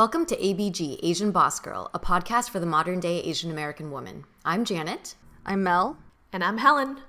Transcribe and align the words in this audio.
Welcome 0.00 0.24
to 0.24 0.36
ABG, 0.36 0.98
Asian 1.02 1.30
Boss 1.30 1.60
Girl, 1.60 1.90
a 1.92 1.98
podcast 1.98 2.48
for 2.48 2.58
the 2.58 2.64
modern 2.64 3.00
day 3.00 3.20
Asian 3.20 3.50
American 3.50 3.90
woman. 3.90 4.24
I'm 4.46 4.64
Janet. 4.64 5.14
I'm 5.44 5.62
Mel. 5.62 5.98
And 6.32 6.42
I'm 6.42 6.56
Helen. 6.56 7.00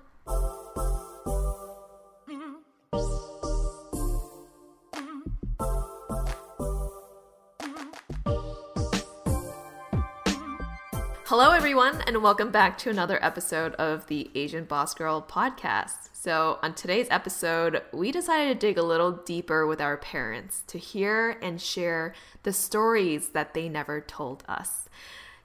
Hello, 11.31 11.51
everyone, 11.51 12.01
and 12.07 12.21
welcome 12.21 12.51
back 12.51 12.77
to 12.79 12.89
another 12.89 13.17
episode 13.23 13.73
of 13.75 14.05
the 14.07 14.29
Asian 14.35 14.65
Boss 14.65 14.93
Girl 14.93 15.25
podcast. 15.25 16.09
So, 16.11 16.59
on 16.61 16.73
today's 16.73 17.07
episode, 17.09 17.81
we 17.93 18.11
decided 18.11 18.59
to 18.59 18.67
dig 18.67 18.77
a 18.77 18.83
little 18.83 19.13
deeper 19.13 19.65
with 19.65 19.79
our 19.79 19.95
parents 19.95 20.61
to 20.67 20.77
hear 20.77 21.37
and 21.41 21.61
share 21.61 22.13
the 22.43 22.52
stories 22.52 23.29
that 23.29 23.53
they 23.53 23.69
never 23.69 24.02
told 24.02 24.43
us. 24.49 24.89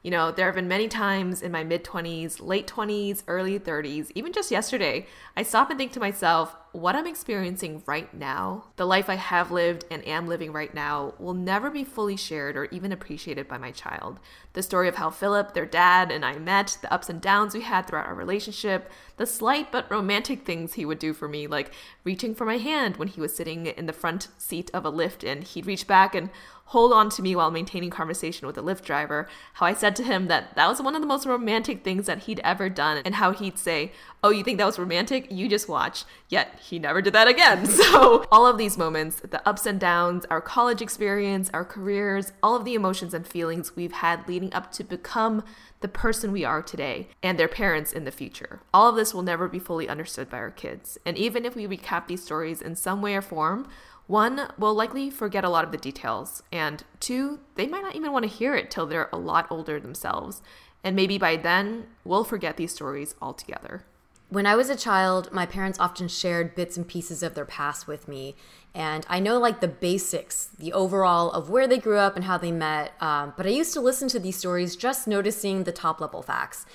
You 0.03 0.11
know, 0.11 0.33
there 0.33 0.47
have 0.47 0.57
been 0.57 0.67
many 0.67 0.89
times 0.89 1.41
in 1.41 1.53
my 1.53 1.63
mid 1.63 1.85
20s, 1.85 2.45
late 2.45 2.67
20s, 2.67 3.23
early 3.29 3.57
30s, 3.57 4.11
even 4.17 4.33
just 4.33 4.51
yesterday, 4.51 5.07
I 5.37 5.45
stop 5.45 5.71
and 5.71 5.79
think 5.79 5.93
to 5.93 6.01
myself, 6.01 6.57
what 6.77 6.95
I'm 6.95 7.07
experiencing 7.07 7.83
right 7.87 8.13
now, 8.13 8.65
the 8.77 8.85
life 8.85 9.09
I 9.09 9.15
have 9.15 9.51
lived 9.51 9.87
and 9.91 10.07
am 10.07 10.29
living 10.29 10.53
right 10.53 10.73
now, 10.75 11.15
will 11.19 11.33
never 11.33 11.71
be 11.71 11.85
fully 11.85 12.17
shared 12.17 12.57
or 12.57 12.67
even 12.67 12.93
appreciated 12.93 13.49
by 13.49 13.57
my 13.57 13.71
child. 13.71 14.19
The 14.53 14.63
story 14.63 14.87
of 14.87 14.97
how 14.97 15.09
Philip, 15.09 15.55
their 15.55 15.65
dad, 15.65 16.11
and 16.11 16.25
I 16.25 16.39
met, 16.39 16.77
the 16.83 16.93
ups 16.93 17.09
and 17.09 17.21
downs 17.21 17.55
we 17.55 17.63
had 17.63 17.87
throughout 17.87 18.07
our 18.07 18.15
relationship, 18.15 18.91
the 19.17 19.27
slight 19.27 19.73
but 19.73 19.91
romantic 19.91 20.45
things 20.45 20.75
he 20.75 20.85
would 20.85 20.99
do 20.99 21.15
for 21.15 21.29
me, 21.29 21.47
like 21.47 21.73
reaching 22.05 22.35
for 22.35 22.45
my 22.45 22.59
hand 22.59 22.99
when 22.99 23.09
he 23.09 23.21
was 23.21 23.35
sitting 23.35 23.67
in 23.67 23.87
the 23.87 23.93
front 23.93 24.29
seat 24.37 24.71
of 24.75 24.85
a 24.85 24.93
Lyft 24.93 25.27
and 25.27 25.45
he'd 25.45 25.67
reach 25.67 25.87
back 25.87 26.15
and 26.15 26.29
hold 26.67 26.93
on 26.93 27.09
to 27.09 27.23
me 27.23 27.37
while 27.37 27.51
maintaining 27.51 27.91
conversation 27.91 28.47
with 28.47 28.57
the 28.57 28.63
Lyft 28.63 28.83
driver, 28.83 29.29
how 29.55 29.67
I 29.67 29.73
said 29.73 29.95
to 29.97 30.03
him 30.03 30.27
that 30.27 30.57
that 30.57 30.69
was 30.69 30.83
one 30.83 30.97
of 30.97 31.01
the 31.01 31.07
most 31.07 31.25
romantic 31.25 31.85
things 31.85 32.07
that 32.07 32.25
he'd 32.25 32.41
ever 32.43 32.69
done, 32.69 33.03
and 33.05 33.15
how 33.17 33.31
he'd 33.31 33.59
say, 33.59 33.93
Oh, 34.23 34.31
you 34.31 34.43
think 34.43 34.59
that 34.59 34.67
was 34.67 34.79
romantic? 34.79 35.31
You 35.31 35.49
just 35.49 35.69
watch. 35.69 36.05
Yet 36.29 36.59
he 36.67 36.79
never 36.81 37.01
did 37.01 37.13
that 37.13 37.29
again. 37.29 37.67
So, 37.77 38.25
all 38.33 38.47
of 38.47 38.59
these 38.59 38.77
moments, 38.77 39.21
the 39.21 39.47
ups 39.47 39.67
and 39.67 39.79
downs, 39.79 40.25
our 40.31 40.41
college 40.41 40.83
experience, 40.83 41.51
our 41.55 41.65
careers, 41.65 42.33
all 42.43 42.57
of 42.57 42.65
the 42.65 42.75
emotions 42.75 43.15
and 43.15 43.27
feelings 43.27 43.77
we've 43.77 43.93
had 43.93 44.27
leading 44.27 44.53
up 44.53 44.73
to 44.73 44.85
become 44.85 45.45
the 45.81 45.89
person 45.89 46.33
we 46.33 46.45
are 46.45 46.63
today 46.63 47.09
and 47.23 47.39
their 47.39 47.49
parents 47.49 47.93
in 47.93 48.05
the 48.05 48.11
future. 48.11 48.61
All 48.75 48.89
of 48.89 48.97
this 48.97 49.15
will 49.15 49.23
never 49.23 49.47
be 49.47 49.59
fully 49.59 49.89
understood 49.89 50.29
by 50.29 50.39
our 50.39 50.51
kids. 50.51 50.99
And 51.07 51.17
even 51.17 51.45
if 51.45 51.55
we 51.55 51.67
recap 51.67 52.07
these 52.09 52.25
stories 52.25 52.61
in 52.61 52.75
some 52.75 53.03
way 53.03 53.15
or 53.15 53.23
form, 53.23 53.69
one, 54.07 54.49
will 54.59 54.75
likely 54.75 55.11
forget 55.11 55.45
a 55.45 55.51
lot 55.51 55.65
of 55.65 55.73
the 55.73 55.79
details, 55.79 56.43
and 56.53 56.85
two, 57.01 57.41
they 57.57 57.67
might 57.67 57.83
not 57.83 57.97
even 57.97 58.13
want 58.13 58.25
to 58.25 58.37
hear 58.37 58.55
it 58.55 58.71
till 58.71 58.87
they're 58.87 59.11
a 59.13 59.19
lot 59.19 59.47
older 59.51 59.79
themselves. 59.81 60.43
And 60.83 60.97
maybe 60.97 61.19
by 61.19 61.37
then, 61.37 61.87
we'll 62.05 62.25
forget 62.25 62.57
these 62.57 62.73
stories 62.73 63.15
altogether. 63.21 63.85
When 64.29 64.45
I 64.45 64.57
was 64.57 64.69
a 64.69 64.77
child, 64.77 65.31
my 65.33 65.47
parents 65.47 65.79
often 65.79 66.09
shared 66.09 66.57
bits 66.57 66.77
and 66.77 66.87
pieces 66.87 67.23
of 67.23 67.35
their 67.35 67.45
past 67.45 67.87
with 67.87 68.09
me. 68.09 68.35
And 68.75 69.07
I 69.09 69.21
know 69.21 69.39
like 69.39 69.61
the 69.61 69.69
basics, 69.69 70.49
the 70.59 70.73
overall 70.73 71.31
of 71.31 71.49
where 71.49 71.69
they 71.69 71.79
grew 71.79 71.99
up 71.99 72.17
and 72.17 72.25
how 72.25 72.37
they 72.37 72.51
met. 72.51 72.93
Um, 73.01 73.35
but 73.37 73.47
I 73.47 73.51
used 73.51 73.73
to 73.75 73.81
listen 73.81 74.09
to 74.09 74.19
these 74.19 74.37
stories 74.37 74.75
just 74.75 75.07
noticing 75.07 75.63
the 75.63 75.71
top 75.71 76.01
level 76.01 76.23
facts. 76.23 76.67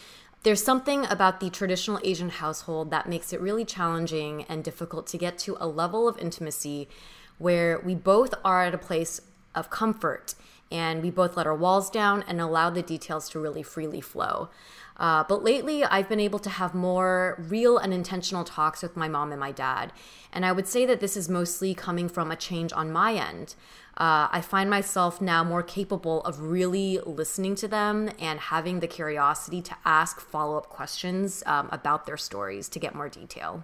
There's 0.44 0.64
something 0.64 1.06
about 1.08 1.42
the 1.42 1.50
traditional 1.50 2.00
Asian 2.04 2.30
household 2.30 2.90
that 2.92 3.10
makes 3.10 3.34
it 3.34 3.42
really 3.42 3.66
challenging 3.66 4.44
and 4.44 4.64
difficult 4.64 5.06
to 5.08 5.18
get 5.18 5.38
to 5.40 5.58
a 5.60 5.68
level 5.68 6.08
of 6.08 6.18
intimacy 6.18 6.88
where 7.38 7.80
we 7.80 7.96
both 7.96 8.34
are 8.46 8.64
at 8.64 8.74
a 8.74 8.80
place 8.80 9.20
of 9.54 9.70
comfort 9.70 10.36
and 10.72 11.04
we 11.04 11.12
both 11.12 11.36
let 11.36 11.46
our 11.46 11.56
walls 11.56 11.90
down 11.90 12.24
and 12.28 12.40
allow 12.40 12.70
the 12.70 12.82
details 12.82 13.30
to 13.30 13.40
really 13.40 13.62
freely 13.62 14.02
flow. 14.02 14.50
Uh, 15.02 15.24
but 15.28 15.44
lately, 15.44 15.84
I've 15.84 16.08
been 16.08 16.20
able 16.20 16.38
to 16.38 16.50
have 16.50 16.76
more 16.76 17.44
real 17.50 17.80
and 17.80 17.92
intentional 17.92 18.44
talks 18.44 18.84
with 18.84 18.96
my 18.96 19.08
mom 19.08 19.32
and 19.32 19.40
my 19.40 19.52
dad. 19.52 19.92
And 20.32 20.46
I 20.46 20.52
would 20.52 20.68
say 20.68 20.86
that 20.86 21.00
this 21.00 21.18
is 21.18 21.28
mostly 21.28 21.74
coming 21.74 22.08
from 22.08 22.30
a 22.30 22.36
change 22.36 22.72
on 22.72 22.92
my 22.92 23.16
end. 23.16 23.56
Uh, 23.98 24.30
I 24.32 24.42
find 24.42 24.70
myself 24.70 25.20
now 25.20 25.44
more 25.44 25.64
capable 25.64 26.22
of 26.22 26.40
really 26.40 27.00
listening 27.00 27.56
to 27.56 27.68
them 27.68 28.12
and 28.20 28.40
having 28.40 28.80
the 28.80 28.88
curiosity 28.88 29.60
to 29.64 29.76
ask 29.86 30.22
follow 30.22 30.56
up 30.56 30.70
questions 30.70 31.42
um, 31.48 31.68
about 31.72 32.06
their 32.06 32.16
stories 32.16 32.70
to 32.70 32.78
get 32.78 32.94
more 32.94 33.10
detail. 33.10 33.64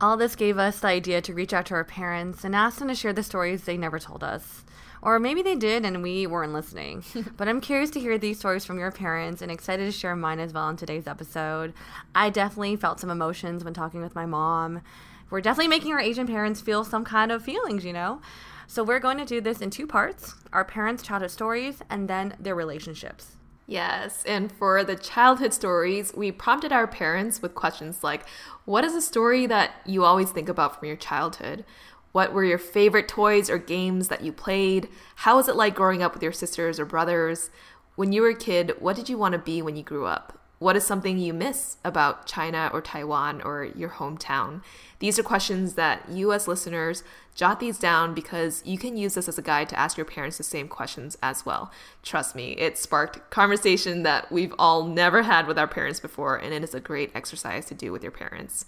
All 0.00 0.16
this 0.16 0.34
gave 0.34 0.58
us 0.58 0.80
the 0.80 0.88
idea 0.88 1.20
to 1.22 1.32
reach 1.32 1.52
out 1.52 1.66
to 1.66 1.74
our 1.74 1.84
parents 1.84 2.42
and 2.42 2.56
ask 2.56 2.80
them 2.80 2.88
to 2.88 2.94
share 2.96 3.12
the 3.12 3.22
stories 3.22 3.62
they 3.62 3.76
never 3.76 4.00
told 4.00 4.24
us. 4.24 4.64
Or 5.02 5.18
maybe 5.18 5.42
they 5.42 5.56
did 5.56 5.84
and 5.84 6.02
we 6.02 6.26
weren't 6.28 6.52
listening. 6.52 7.04
but 7.36 7.48
I'm 7.48 7.60
curious 7.60 7.90
to 7.90 8.00
hear 8.00 8.16
these 8.18 8.38
stories 8.38 8.64
from 8.64 8.78
your 8.78 8.92
parents 8.92 9.42
and 9.42 9.50
excited 9.50 9.84
to 9.84 9.92
share 9.92 10.14
mine 10.14 10.38
as 10.38 10.52
well 10.52 10.68
in 10.68 10.76
today's 10.76 11.08
episode. 11.08 11.74
I 12.14 12.30
definitely 12.30 12.76
felt 12.76 13.00
some 13.00 13.10
emotions 13.10 13.64
when 13.64 13.74
talking 13.74 14.00
with 14.00 14.14
my 14.14 14.26
mom. 14.26 14.80
We're 15.28 15.40
definitely 15.40 15.68
making 15.68 15.92
our 15.92 16.00
Asian 16.00 16.26
parents 16.26 16.60
feel 16.60 16.84
some 16.84 17.04
kind 17.04 17.32
of 17.32 17.42
feelings, 17.42 17.84
you 17.84 17.92
know? 17.92 18.20
So 18.68 18.84
we're 18.84 19.00
going 19.00 19.18
to 19.18 19.24
do 19.24 19.40
this 19.40 19.60
in 19.60 19.70
two 19.70 19.86
parts 19.86 20.34
our 20.52 20.64
parents' 20.64 21.02
childhood 21.02 21.30
stories 21.30 21.82
and 21.90 22.08
then 22.08 22.36
their 22.38 22.54
relationships. 22.54 23.36
Yes, 23.66 24.24
and 24.26 24.52
for 24.52 24.84
the 24.84 24.96
childhood 24.96 25.54
stories, 25.54 26.12
we 26.14 26.32
prompted 26.32 26.72
our 26.72 26.86
parents 26.86 27.40
with 27.40 27.54
questions 27.54 28.04
like 28.04 28.26
What 28.64 28.84
is 28.84 28.94
a 28.94 29.00
story 29.00 29.46
that 29.46 29.72
you 29.86 30.04
always 30.04 30.30
think 30.30 30.48
about 30.48 30.78
from 30.78 30.88
your 30.88 30.96
childhood? 30.96 31.64
What 32.12 32.32
were 32.32 32.44
your 32.44 32.58
favorite 32.58 33.08
toys 33.08 33.48
or 33.50 33.58
games 33.58 34.08
that 34.08 34.22
you 34.22 34.32
played? 34.32 34.88
How 35.16 35.36
was 35.36 35.48
it 35.48 35.56
like 35.56 35.74
growing 35.74 36.02
up 36.02 36.14
with 36.14 36.22
your 36.22 36.32
sisters 36.32 36.78
or 36.78 36.84
brothers? 36.84 37.50
When 37.96 38.12
you 38.12 38.22
were 38.22 38.30
a 38.30 38.34
kid, 38.34 38.74
what 38.78 38.96
did 38.96 39.08
you 39.08 39.18
want 39.18 39.32
to 39.32 39.38
be 39.38 39.62
when 39.62 39.76
you 39.76 39.82
grew 39.82 40.06
up? 40.06 40.41
What 40.62 40.76
is 40.76 40.86
something 40.86 41.18
you 41.18 41.34
miss 41.34 41.78
about 41.84 42.24
China 42.24 42.70
or 42.72 42.80
Taiwan 42.80 43.42
or 43.42 43.64
your 43.64 43.88
hometown? 43.88 44.62
These 45.00 45.18
are 45.18 45.24
questions 45.24 45.74
that 45.74 46.08
you, 46.08 46.32
as 46.32 46.46
listeners, 46.46 47.02
jot 47.34 47.58
these 47.58 47.80
down 47.80 48.14
because 48.14 48.62
you 48.64 48.78
can 48.78 48.96
use 48.96 49.14
this 49.14 49.26
as 49.26 49.36
a 49.36 49.42
guide 49.42 49.68
to 49.70 49.78
ask 49.78 49.96
your 49.96 50.06
parents 50.06 50.36
the 50.36 50.44
same 50.44 50.68
questions 50.68 51.18
as 51.20 51.44
well. 51.44 51.72
Trust 52.04 52.36
me, 52.36 52.52
it 52.52 52.78
sparked 52.78 53.28
conversation 53.28 54.04
that 54.04 54.30
we've 54.30 54.54
all 54.56 54.84
never 54.84 55.22
had 55.22 55.48
with 55.48 55.58
our 55.58 55.66
parents 55.66 55.98
before, 55.98 56.36
and 56.36 56.54
it 56.54 56.62
is 56.62 56.76
a 56.76 56.80
great 56.80 57.10
exercise 57.12 57.66
to 57.66 57.74
do 57.74 57.90
with 57.90 58.04
your 58.04 58.12
parents. 58.12 58.64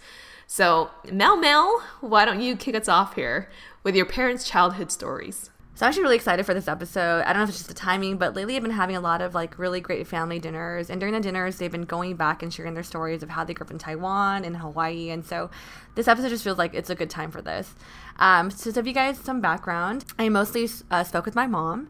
So, 0.49 0.91
Mel 1.13 1.37
Mel, 1.37 1.81
why 2.01 2.25
don't 2.25 2.41
you 2.41 2.57
kick 2.57 2.75
us 2.75 2.89
off 2.89 3.15
here 3.15 3.49
with 3.85 3.95
your 3.95 4.07
parents' 4.07 4.49
childhood 4.49 4.91
stories? 4.91 5.51
So 5.77 5.85
I'm 5.85 5.89
actually 5.89 6.05
really 6.05 6.17
excited 6.17 6.47
for 6.47 6.55
this 6.55 6.69
episode. 6.69 7.23
I 7.23 7.33
don't 7.33 7.39
know 7.39 7.43
if 7.43 7.49
it's 7.49 7.59
just 7.59 7.69
the 7.69 7.75
timing, 7.75 8.17
but 8.17 8.37
lately 8.37 8.55
I've 8.55 8.63
been 8.63 8.71
having 8.71 8.95
a 8.95 9.01
lot 9.01 9.21
of 9.21 9.35
like 9.35 9.59
really 9.59 9.81
great 9.81 10.07
family 10.07 10.39
dinners. 10.39 10.89
And 10.89 11.01
during 11.01 11.15
the 11.15 11.21
dinners, 11.21 11.57
they've 11.57 11.73
been 11.73 11.83
going 11.83 12.15
back 12.15 12.45
and 12.45 12.55
sharing 12.55 12.75
their 12.75 12.85
stories 12.85 13.25
of 13.25 13.31
how 13.31 13.43
they 13.43 13.55
grew 13.55 13.65
up 13.65 13.73
in 13.73 13.79
Taiwan 13.79 14.45
and 14.45 14.59
Hawaii. 14.59 15.11
And 15.11 15.25
so 15.25 15.51
this 15.97 16.07
episode 16.07 16.29
just 16.29 16.45
feels 16.45 16.59
like 16.59 16.75
it's 16.75 16.91
a 16.91 16.95
good 16.95 17.11
time 17.11 17.33
for 17.33 17.43
this. 17.43 17.75
Um, 18.21 18.53
so 18.53 18.71
to 18.71 18.75
give 18.77 18.87
you 18.87 18.93
guys 18.93 19.19
some 19.19 19.41
background, 19.41 20.05
I 20.17 20.29
mostly 20.29 20.69
uh, 20.93 21.03
spoke 21.03 21.25
with 21.25 21.35
my 21.35 21.49
mom. 21.49 21.89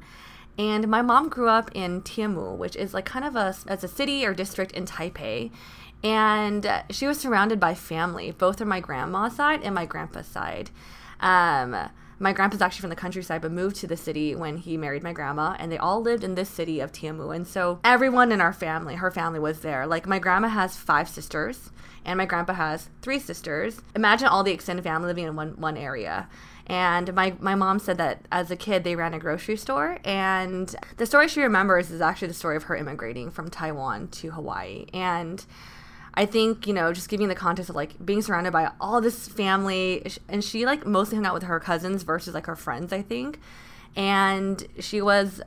And 0.57 0.89
my 0.89 1.03
mom 1.03 1.29
grew 1.29 1.51
up 1.51 1.71
in 1.75 2.01
Tianmu, 2.01 2.57
which 2.57 2.77
is 2.77 2.95
like 2.95 3.05
kind 3.05 3.27
of 3.27 3.37
a, 3.37 3.55
as 3.67 3.85
a 3.85 3.89
city 3.89 4.25
or 4.25 4.33
district 4.33 4.73
in 4.73 4.87
Taipei. 4.87 5.51
And 6.03 6.67
she 6.89 7.07
was 7.07 7.21
surrounded 7.21 7.61
by 7.61 7.75
family, 7.75 8.31
both 8.31 8.63
on 8.63 8.69
my 8.69 8.81
grandma's 8.81 9.37
side 9.37 9.61
and 9.63 9.75
my 9.75 9.85
grandpa's 9.85 10.27
side. 10.27 10.71
Um, 11.21 11.91
my 12.19 12.33
grandpa's 12.33 12.63
actually 12.63 12.83
from 12.83 12.91
the 12.91 12.97
countryside 12.97 13.43
but 13.43 13.53
moved 13.53 13.77
to 13.77 13.87
the 13.87 13.97
city 13.97 14.35
when 14.35 14.57
he 14.57 14.77
married 14.77 15.03
my 15.03 15.13
grandma 15.13 15.57
and 15.59 15.71
they 15.71 15.79
all 15.79 16.01
lived 16.01 16.25
in 16.25 16.35
this 16.35 16.49
city 16.49 16.81
of 16.81 16.93
Tianmu 16.93 17.35
and 17.35 17.47
so 17.47 17.81
everyone 17.85 18.33
in 18.33 18.41
our 18.41 18.53
family 18.53 18.95
her 18.97 19.11
family 19.11 19.39
was 19.39 19.61
there. 19.61 19.87
Like 19.87 20.07
my 20.07 20.19
grandma 20.19 20.49
has 20.49 20.77
five 20.77 21.09
sisters 21.09 21.71
and 22.05 22.19
my 22.19 22.27
grandpa 22.27 22.55
has 22.55 22.91
three 23.03 23.19
sisters. 23.19 23.81
Imagine 23.95 24.29
all 24.29 24.43
the 24.43 24.53
extended 24.53 24.83
family 24.83 25.09
living 25.09 25.25
in 25.25 25.37
one 25.37 25.55
one 25.57 25.77
area. 25.77 26.29
And 26.67 27.13
my, 27.15 27.35
my 27.41 27.55
mom 27.55 27.79
said 27.79 27.99
that 27.99 28.27
as 28.33 28.51
a 28.51 28.57
kid 28.57 28.85
they 28.85 28.97
ran 28.97 29.13
a 29.13 29.19
grocery 29.19 29.57
store 29.57 29.99
and 30.05 30.75
the 30.97 31.05
story 31.05 31.29
she 31.29 31.43
remembers 31.43 31.91
is 31.91 32.01
actually 32.01 32.29
the 32.29 32.35
story 32.35 32.57
of 32.57 32.65
her 32.65 32.77
immigrating 32.77 33.31
from 33.31 33.51
taiwan 33.51 34.09
to 34.09 34.31
hawaii. 34.31 34.87
And 34.95 35.45
I 36.17 36.27
think, 36.27 36.67
you 36.67 36.73
know, 36.73 36.93
just 36.93 37.09
giving 37.09 37.29
the 37.29 37.35
context 37.35 37.69
of 37.69 37.77
like 37.77 38.05
being 38.05 38.23
surrounded 38.23 38.53
by 38.53 38.71
all 38.81 39.01
this 39.01 39.29
family 39.29 40.07
and 40.29 40.45
she 40.45 40.65
like 40.65 40.87
mostly 40.87 41.17
hung 41.17 41.27
out 41.27 41.35
with 41.35 41.43
her 41.43 41.59
cousins 41.59 42.05
versus 42.05 42.35
like 42.35 42.47
her 42.47 42.57
friends, 42.57 42.93
I 42.93 43.03
think. 43.03 43.41
And 43.97 44.67
she 44.79 45.01
was 45.01 45.43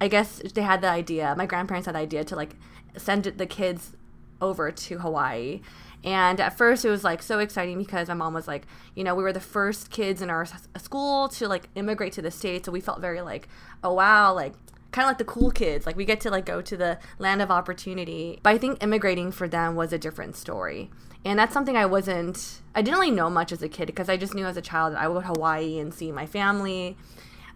I 0.00 0.08
guess 0.08 0.42
they 0.54 0.62
had 0.62 0.82
the 0.82 0.90
idea, 0.90 1.34
my 1.36 1.46
grandparents 1.46 1.86
had 1.86 1.94
the 1.94 2.00
idea 2.00 2.24
to 2.24 2.36
like 2.36 2.56
send 2.96 3.24
the 3.24 3.46
kids 3.46 3.92
over 4.40 4.70
to 4.70 4.98
Hawaii. 4.98 5.60
And 6.04 6.38
at 6.40 6.58
first 6.58 6.84
it 6.84 6.90
was 6.90 7.02
like 7.02 7.22
so 7.22 7.38
exciting 7.38 7.78
because 7.78 8.08
my 8.08 8.14
mom 8.14 8.34
was 8.34 8.46
like, 8.46 8.66
you 8.94 9.04
know, 9.04 9.14
we 9.14 9.22
were 9.22 9.32
the 9.32 9.40
first 9.40 9.90
kids 9.90 10.20
in 10.20 10.28
our 10.28 10.46
school 10.76 11.28
to 11.28 11.48
like 11.48 11.68
immigrate 11.74 12.12
to 12.14 12.22
the 12.22 12.30
States. 12.30 12.66
So 12.66 12.72
we 12.72 12.80
felt 12.80 13.00
very 13.00 13.22
like, 13.22 13.48
oh 13.82 13.94
wow, 13.94 14.34
like 14.34 14.52
kind 14.94 15.06
of 15.06 15.10
like 15.10 15.18
the 15.18 15.24
cool 15.24 15.50
kids. 15.50 15.86
Like 15.86 15.96
we 15.96 16.04
get 16.04 16.20
to 16.20 16.30
like 16.30 16.46
go 16.46 16.62
to 16.62 16.76
the 16.76 16.98
land 17.18 17.42
of 17.42 17.50
opportunity. 17.50 18.38
But 18.44 18.50
I 18.50 18.58
think 18.58 18.82
immigrating 18.82 19.32
for 19.32 19.48
them 19.48 19.74
was 19.74 19.92
a 19.92 19.98
different 19.98 20.36
story. 20.36 20.88
And 21.24 21.36
that's 21.36 21.52
something 21.52 21.76
I 21.76 21.84
wasn't 21.84 22.62
I 22.76 22.82
didn't 22.82 23.00
really 23.00 23.10
know 23.10 23.28
much 23.28 23.50
as 23.50 23.60
a 23.60 23.68
kid 23.68 23.86
because 23.86 24.08
I 24.08 24.16
just 24.16 24.34
knew 24.34 24.46
as 24.46 24.56
a 24.56 24.62
child 24.62 24.94
that 24.94 25.00
I 25.00 25.08
would 25.08 25.14
go 25.14 25.20
to 25.20 25.26
Hawaii 25.34 25.80
and 25.80 25.92
see 25.92 26.12
my 26.12 26.26
family. 26.26 26.96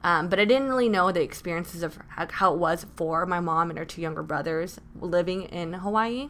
Um, 0.03 0.29
but 0.29 0.41
I 0.41 0.45
didn't 0.45 0.69
really 0.69 0.89
know 0.89 1.13
the 1.13 1.23
experiences 1.23 1.83
of 1.83 1.99
how 2.17 2.53
it 2.55 2.59
was 2.59 2.87
for 2.97 3.25
my 3.25 3.41
mom 3.41 3.71
and 3.71 3.79
her 3.79 3.85
two 3.85 4.01
younger 4.01 4.23
brothers 4.23 4.81
living 5.01 5.43
in 5.45 5.75
Hawaii. 5.75 6.29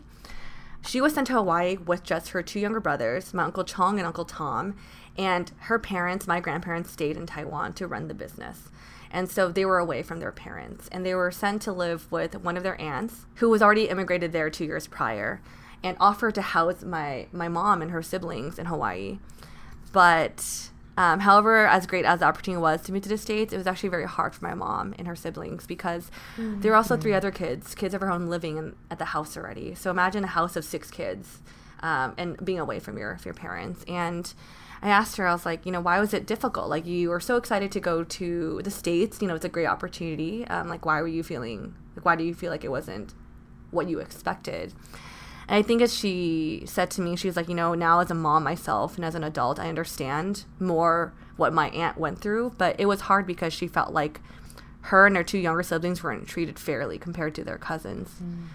She 0.86 1.00
was 1.00 1.14
sent 1.14 1.26
to 1.28 1.34
Hawaii 1.34 1.76
with 1.76 2.02
just 2.02 2.30
her 2.30 2.42
two 2.42 2.60
younger 2.60 2.80
brothers, 2.80 3.34
my 3.34 3.44
Uncle 3.44 3.64
Chong 3.64 3.98
and 3.98 4.06
Uncle 4.06 4.24
Tom, 4.24 4.76
and 5.16 5.52
her 5.60 5.78
parents, 5.78 6.26
my 6.26 6.40
grandparents, 6.40 6.90
stayed 6.90 7.16
in 7.16 7.26
Taiwan 7.26 7.72
to 7.74 7.86
run 7.86 8.08
the 8.08 8.14
business. 8.14 8.68
And 9.10 9.30
so 9.30 9.48
they 9.48 9.64
were 9.64 9.78
away 9.78 10.02
from 10.02 10.20
their 10.20 10.32
parents 10.32 10.88
and 10.92 11.04
they 11.04 11.14
were 11.14 11.30
sent 11.30 11.62
to 11.62 11.72
live 11.72 12.10
with 12.10 12.36
one 12.36 12.56
of 12.56 12.62
their 12.62 12.80
aunts 12.80 13.26
who 13.36 13.48
was 13.48 13.62
already 13.62 13.88
immigrated 13.88 14.32
there 14.32 14.50
two 14.50 14.64
years 14.64 14.86
prior 14.86 15.40
and 15.82 15.96
offered 16.00 16.34
to 16.34 16.42
house 16.42 16.82
my, 16.82 17.26
my 17.32 17.48
mom 17.48 17.82
and 17.82 17.90
her 17.90 18.02
siblings 18.02 18.58
in 18.58 18.66
Hawaii. 18.66 19.18
But 19.92 20.70
um, 20.96 21.20
however, 21.20 21.66
as 21.66 21.86
great 21.86 22.04
as 22.04 22.18
the 22.18 22.26
opportunity 22.26 22.60
was 22.60 22.82
to 22.82 22.92
move 22.92 23.02
to 23.02 23.08
the 23.08 23.16
States, 23.16 23.52
it 23.52 23.56
was 23.56 23.68
actually 23.68 23.88
very 23.88 24.06
hard 24.06 24.34
for 24.34 24.44
my 24.44 24.54
mom 24.54 24.94
and 24.98 25.06
her 25.06 25.14
siblings 25.14 25.66
because 25.66 26.10
mm-hmm. 26.36 26.60
there 26.60 26.72
were 26.72 26.76
also 26.76 26.96
three 26.96 27.14
other 27.14 27.30
kids, 27.30 27.74
kids 27.74 27.94
of 27.94 28.00
her 28.00 28.10
own 28.10 28.26
living 28.26 28.56
in, 28.56 28.74
at 28.90 28.98
the 28.98 29.06
house 29.06 29.36
already. 29.36 29.74
So 29.76 29.90
imagine 29.90 30.24
a 30.24 30.28
house 30.28 30.56
of 30.56 30.64
six 30.64 30.90
kids 30.90 31.40
um, 31.80 32.14
and 32.18 32.44
being 32.44 32.58
away 32.58 32.80
from 32.80 32.98
your, 32.98 33.16
your 33.24 33.34
parents. 33.34 33.84
And 33.86 34.32
I 34.80 34.88
asked 34.88 35.16
her, 35.16 35.26
I 35.26 35.32
was 35.32 35.44
like, 35.44 35.66
you 35.66 35.72
know, 35.72 35.80
why 35.80 35.98
was 36.00 36.14
it 36.14 36.26
difficult? 36.26 36.68
Like, 36.68 36.86
you 36.86 37.10
were 37.10 37.20
so 37.20 37.36
excited 37.36 37.72
to 37.72 37.80
go 37.80 38.04
to 38.04 38.60
the 38.62 38.70
States, 38.70 39.20
you 39.20 39.28
know, 39.28 39.34
it's 39.34 39.44
a 39.44 39.48
great 39.48 39.66
opportunity. 39.66 40.46
Um, 40.46 40.68
like, 40.68 40.86
why 40.86 41.00
were 41.00 41.08
you 41.08 41.22
feeling, 41.22 41.74
like, 41.96 42.04
why 42.04 42.16
do 42.16 42.24
you 42.24 42.34
feel 42.34 42.50
like 42.50 42.64
it 42.64 42.70
wasn't 42.70 43.14
what 43.70 43.88
you 43.88 43.98
expected? 43.98 44.74
And 45.48 45.56
I 45.56 45.62
think 45.62 45.82
as 45.82 45.94
she 45.94 46.62
said 46.66 46.90
to 46.92 47.00
me, 47.00 47.16
she 47.16 47.26
was 47.26 47.36
like, 47.36 47.48
you 47.48 47.54
know, 47.54 47.74
now 47.74 48.00
as 48.00 48.10
a 48.10 48.14
mom 48.14 48.44
myself 48.44 48.96
and 48.96 49.04
as 49.04 49.14
an 49.14 49.24
adult, 49.24 49.58
I 49.58 49.68
understand 49.68 50.44
more 50.60 51.14
what 51.36 51.52
my 51.52 51.70
aunt 51.70 51.98
went 51.98 52.20
through, 52.20 52.54
but 52.58 52.76
it 52.78 52.86
was 52.86 53.02
hard 53.02 53.26
because 53.26 53.52
she 53.52 53.66
felt 53.66 53.92
like 53.92 54.20
her 54.82 55.06
and 55.06 55.16
her 55.16 55.24
two 55.24 55.38
younger 55.38 55.62
siblings 55.62 56.02
weren't 56.02 56.28
treated 56.28 56.58
fairly 56.58 56.98
compared 56.98 57.34
to 57.34 57.44
their 57.44 57.58
cousins, 57.58 58.20
mm. 58.22 58.46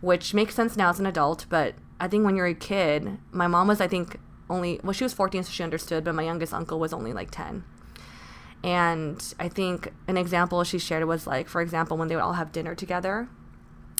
which 0.00 0.34
makes 0.34 0.54
sense 0.54 0.76
now 0.76 0.90
as 0.90 0.98
an 0.98 1.06
adult. 1.06 1.46
But 1.48 1.74
I 2.00 2.08
think 2.08 2.24
when 2.24 2.36
you're 2.36 2.46
a 2.46 2.54
kid, 2.54 3.18
my 3.30 3.46
mom 3.46 3.68
was, 3.68 3.80
I 3.80 3.88
think, 3.88 4.18
only 4.50 4.80
well 4.82 4.92
she 4.92 5.04
was 5.04 5.12
14 5.12 5.44
so 5.44 5.50
she 5.50 5.62
understood 5.62 6.04
but 6.04 6.14
my 6.14 6.22
youngest 6.22 6.52
uncle 6.52 6.78
was 6.78 6.92
only 6.92 7.12
like 7.12 7.30
10 7.30 7.64
and 8.62 9.34
i 9.38 9.48
think 9.48 9.92
an 10.06 10.16
example 10.16 10.62
she 10.64 10.78
shared 10.78 11.04
was 11.04 11.26
like 11.26 11.48
for 11.48 11.60
example 11.60 11.96
when 11.96 12.08
they 12.08 12.16
would 12.16 12.22
all 12.22 12.34
have 12.34 12.52
dinner 12.52 12.74
together 12.74 13.28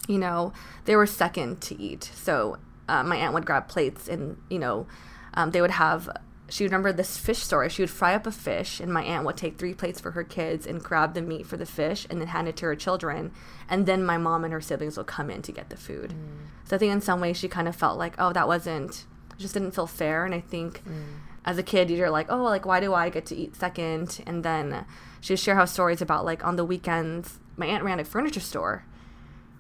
you 0.07 0.19
know 0.19 0.53
they 0.85 0.97
were 0.97 1.07
second 1.07 1.61
to 1.61 1.81
eat 1.81 2.11
so 2.15 2.59
uh, 2.89 3.03
my 3.03 3.17
aunt 3.17 3.35
would 3.35 3.45
grab 3.45 3.69
plates 3.69 4.09
and 4.09 4.37
you 4.49 4.59
know 4.59 4.87
um, 5.35 5.51
they 5.51 5.61
would 5.61 5.71
have 5.71 6.09
she 6.51 6.65
remembered 6.65 6.97
this 6.97 7.19
fish 7.19 7.39
story. 7.39 7.69
She 7.69 7.83
would 7.83 7.91
fry 7.91 8.15
up 8.15 8.27
a 8.27 8.33
fish, 8.33 8.81
and 8.81 8.93
my 8.93 9.03
aunt 9.03 9.27
would 9.27 9.37
take 9.37 9.59
three 9.59 9.75
plates 9.75 10.01
for 10.01 10.13
her 10.13 10.25
kids 10.25 10.67
and 10.67 10.83
grab 10.83 11.15
the 11.15 11.21
meat 11.21 11.47
for 11.47 11.57
the 11.57 11.67
fish 11.67 12.07
and 12.09 12.21
then 12.21 12.29
hand 12.29 12.49
it 12.49 12.57
to 12.57 12.67
her 12.67 12.77
children. 12.77 13.33
And 13.69 13.87
then 13.87 14.05
my 14.05 14.17
mom 14.17 14.45
and 14.45 14.53
her 14.53 14.61
siblings 14.61 14.97
would 14.97 15.07
come 15.07 15.31
in 15.31 15.43
to 15.43 15.53
get 15.53 15.69
the 15.69 15.77
food. 15.77 16.11
Mm. 16.11 16.69
So 16.69 16.77
I 16.77 16.79
think 16.79 16.93
in 16.93 17.01
some 17.01 17.21
ways 17.21 17.37
she 17.37 17.49
kind 17.49 17.69
of 17.69 17.77
felt 17.77 17.99
like, 17.99 18.15
oh, 18.19 18.33
that 18.33 18.49
wasn't 18.49 19.05
just 19.39 19.55
didn't 19.55 19.73
feel 19.73 19.87
fair. 19.87 20.25
And 20.25 20.35
I 20.35 20.41
think 20.41 20.83
mm. 20.85 21.05
as 21.45 21.59
a 21.59 21.63
kid, 21.63 21.91
you're 21.91 22.11
like, 22.11 22.27
oh, 22.31 22.43
like 22.45 22.67
why 22.67 22.81
do 22.81 22.95
I 22.95 23.09
get 23.09 23.27
to 23.27 23.37
eat 23.37 23.57
second? 23.57 24.23
And 24.27 24.45
then 24.45 24.85
she 25.21 25.33
would 25.33 25.41
share 25.41 25.55
how 25.55 25.65
stories 25.65 26.03
about 26.03 26.25
like 26.25 26.45
on 26.45 26.57
the 26.57 26.65
weekends, 26.65 27.39
my 27.57 27.67
aunt 27.67 27.85
ran 27.85 28.01
a 28.01 28.05
furniture 28.05 28.41
store 28.41 28.85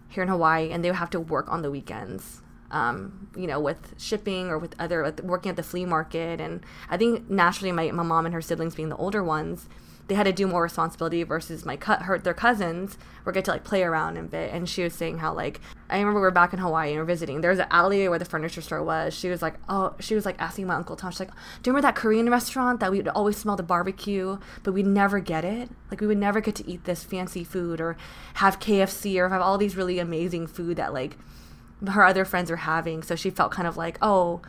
here 0.08 0.22
in 0.22 0.28
Hawaii, 0.28 0.70
and 0.70 0.84
they 0.84 0.90
would 0.90 0.96
have 0.96 1.10
to 1.10 1.20
work 1.20 1.50
on 1.50 1.62
the 1.62 1.70
weekends. 1.70 2.42
Um, 2.70 3.30
you 3.34 3.46
know, 3.46 3.58
with 3.58 3.94
shipping 3.96 4.48
or 4.48 4.58
with 4.58 4.74
other 4.78 5.02
with 5.02 5.22
working 5.22 5.48
at 5.48 5.56
the 5.56 5.62
flea 5.62 5.86
market, 5.86 6.38
and 6.38 6.64
I 6.90 6.98
think 6.98 7.30
naturally, 7.30 7.72
my 7.72 7.90
my 7.92 8.02
mom 8.02 8.26
and 8.26 8.34
her 8.34 8.42
siblings 8.42 8.74
being 8.74 8.90
the 8.90 8.96
older 8.96 9.24
ones 9.24 9.68
they 10.08 10.14
had 10.14 10.24
to 10.24 10.32
do 10.32 10.46
more 10.46 10.62
responsibility 10.62 11.22
versus 11.22 11.66
my 11.66 11.76
cut 11.76 12.02
her 12.02 12.18
their 12.18 12.34
cousins 12.34 12.96
were 13.24 13.32
get 13.32 13.44
to 13.44 13.50
like 13.50 13.62
play 13.62 13.82
around 13.82 14.16
a 14.16 14.22
bit. 14.22 14.52
And 14.52 14.66
she 14.68 14.82
was 14.82 14.94
saying 14.94 15.18
how 15.18 15.34
like 15.34 15.60
I 15.90 15.98
remember 15.98 16.20
we 16.20 16.22
were 16.22 16.30
back 16.30 16.54
in 16.54 16.58
Hawaii 16.58 16.88
and 16.88 16.96
we 16.96 17.02
are 17.02 17.04
visiting. 17.04 17.42
There 17.42 17.50
was 17.50 17.60
an 17.60 17.66
alley 17.70 18.08
where 18.08 18.18
the 18.18 18.24
furniture 18.24 18.62
store 18.62 18.82
was. 18.82 19.12
She 19.14 19.28
was 19.28 19.42
like 19.42 19.54
oh 19.68 19.94
she 20.00 20.14
was 20.14 20.24
like 20.24 20.40
asking 20.40 20.66
my 20.66 20.74
uncle 20.74 20.96
Tom 20.96 21.10
she's 21.10 21.20
like 21.20 21.30
do 21.30 21.68
you 21.68 21.72
remember 21.72 21.82
that 21.82 21.94
Korean 21.94 22.30
restaurant 22.30 22.80
that 22.80 22.90
we'd 22.90 23.06
always 23.08 23.36
smell 23.36 23.56
the 23.56 23.62
barbecue 23.62 24.38
but 24.62 24.72
we'd 24.72 24.86
never 24.86 25.20
get 25.20 25.44
it? 25.44 25.68
Like 25.90 26.00
we 26.00 26.06
would 26.06 26.18
never 26.18 26.40
get 26.40 26.54
to 26.56 26.68
eat 26.68 26.84
this 26.84 27.04
fancy 27.04 27.44
food 27.44 27.78
or 27.80 27.96
have 28.34 28.60
KFC 28.60 29.18
or 29.18 29.28
have 29.28 29.42
all 29.42 29.58
these 29.58 29.76
really 29.76 29.98
amazing 29.98 30.46
food 30.46 30.78
that 30.78 30.94
like 30.94 31.18
her 31.86 32.02
other 32.02 32.24
friends 32.24 32.50
are 32.50 32.56
having. 32.56 33.02
So 33.02 33.14
she 33.14 33.28
felt 33.28 33.52
kind 33.52 33.68
of 33.68 33.76
like 33.76 33.98
oh 34.00 34.40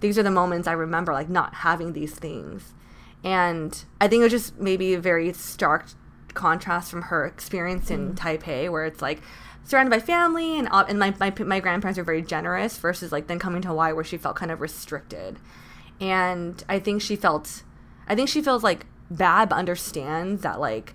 these 0.00 0.18
are 0.18 0.22
the 0.22 0.30
moments 0.30 0.66
I 0.66 0.72
remember 0.72 1.12
like 1.12 1.28
not 1.28 1.56
having 1.56 1.92
these 1.92 2.14
things 2.14 2.72
and 3.24 3.84
I 4.00 4.08
think 4.08 4.20
it 4.20 4.24
was 4.24 4.32
just 4.32 4.58
maybe 4.58 4.94
a 4.94 5.00
very 5.00 5.32
stark 5.32 5.86
contrast 6.34 6.90
from 6.90 7.02
her 7.02 7.26
experience 7.26 7.90
in 7.90 8.14
mm. 8.14 8.16
Taipei, 8.16 8.70
where 8.70 8.84
it's 8.84 9.02
like 9.02 9.20
surrounded 9.64 9.90
by 9.90 10.00
family 10.00 10.58
and 10.58 10.68
and 10.72 10.98
my, 10.98 11.14
my 11.20 11.32
my 11.44 11.60
grandparents 11.60 11.98
were 11.98 12.04
very 12.04 12.22
generous 12.22 12.78
versus 12.78 13.12
like 13.12 13.28
then 13.28 13.38
coming 13.38 13.62
to 13.62 13.68
Hawaii 13.68 13.92
where 13.92 14.04
she 14.04 14.16
felt 14.16 14.36
kind 14.36 14.50
of 14.50 14.60
restricted. 14.60 15.38
And 16.00 16.64
I 16.68 16.80
think 16.80 17.00
she 17.00 17.14
felt, 17.14 17.62
I 18.08 18.16
think 18.16 18.28
she 18.28 18.42
feels 18.42 18.64
like 18.64 18.86
Bab 19.08 19.52
understands 19.52 20.42
that 20.42 20.58
like 20.58 20.94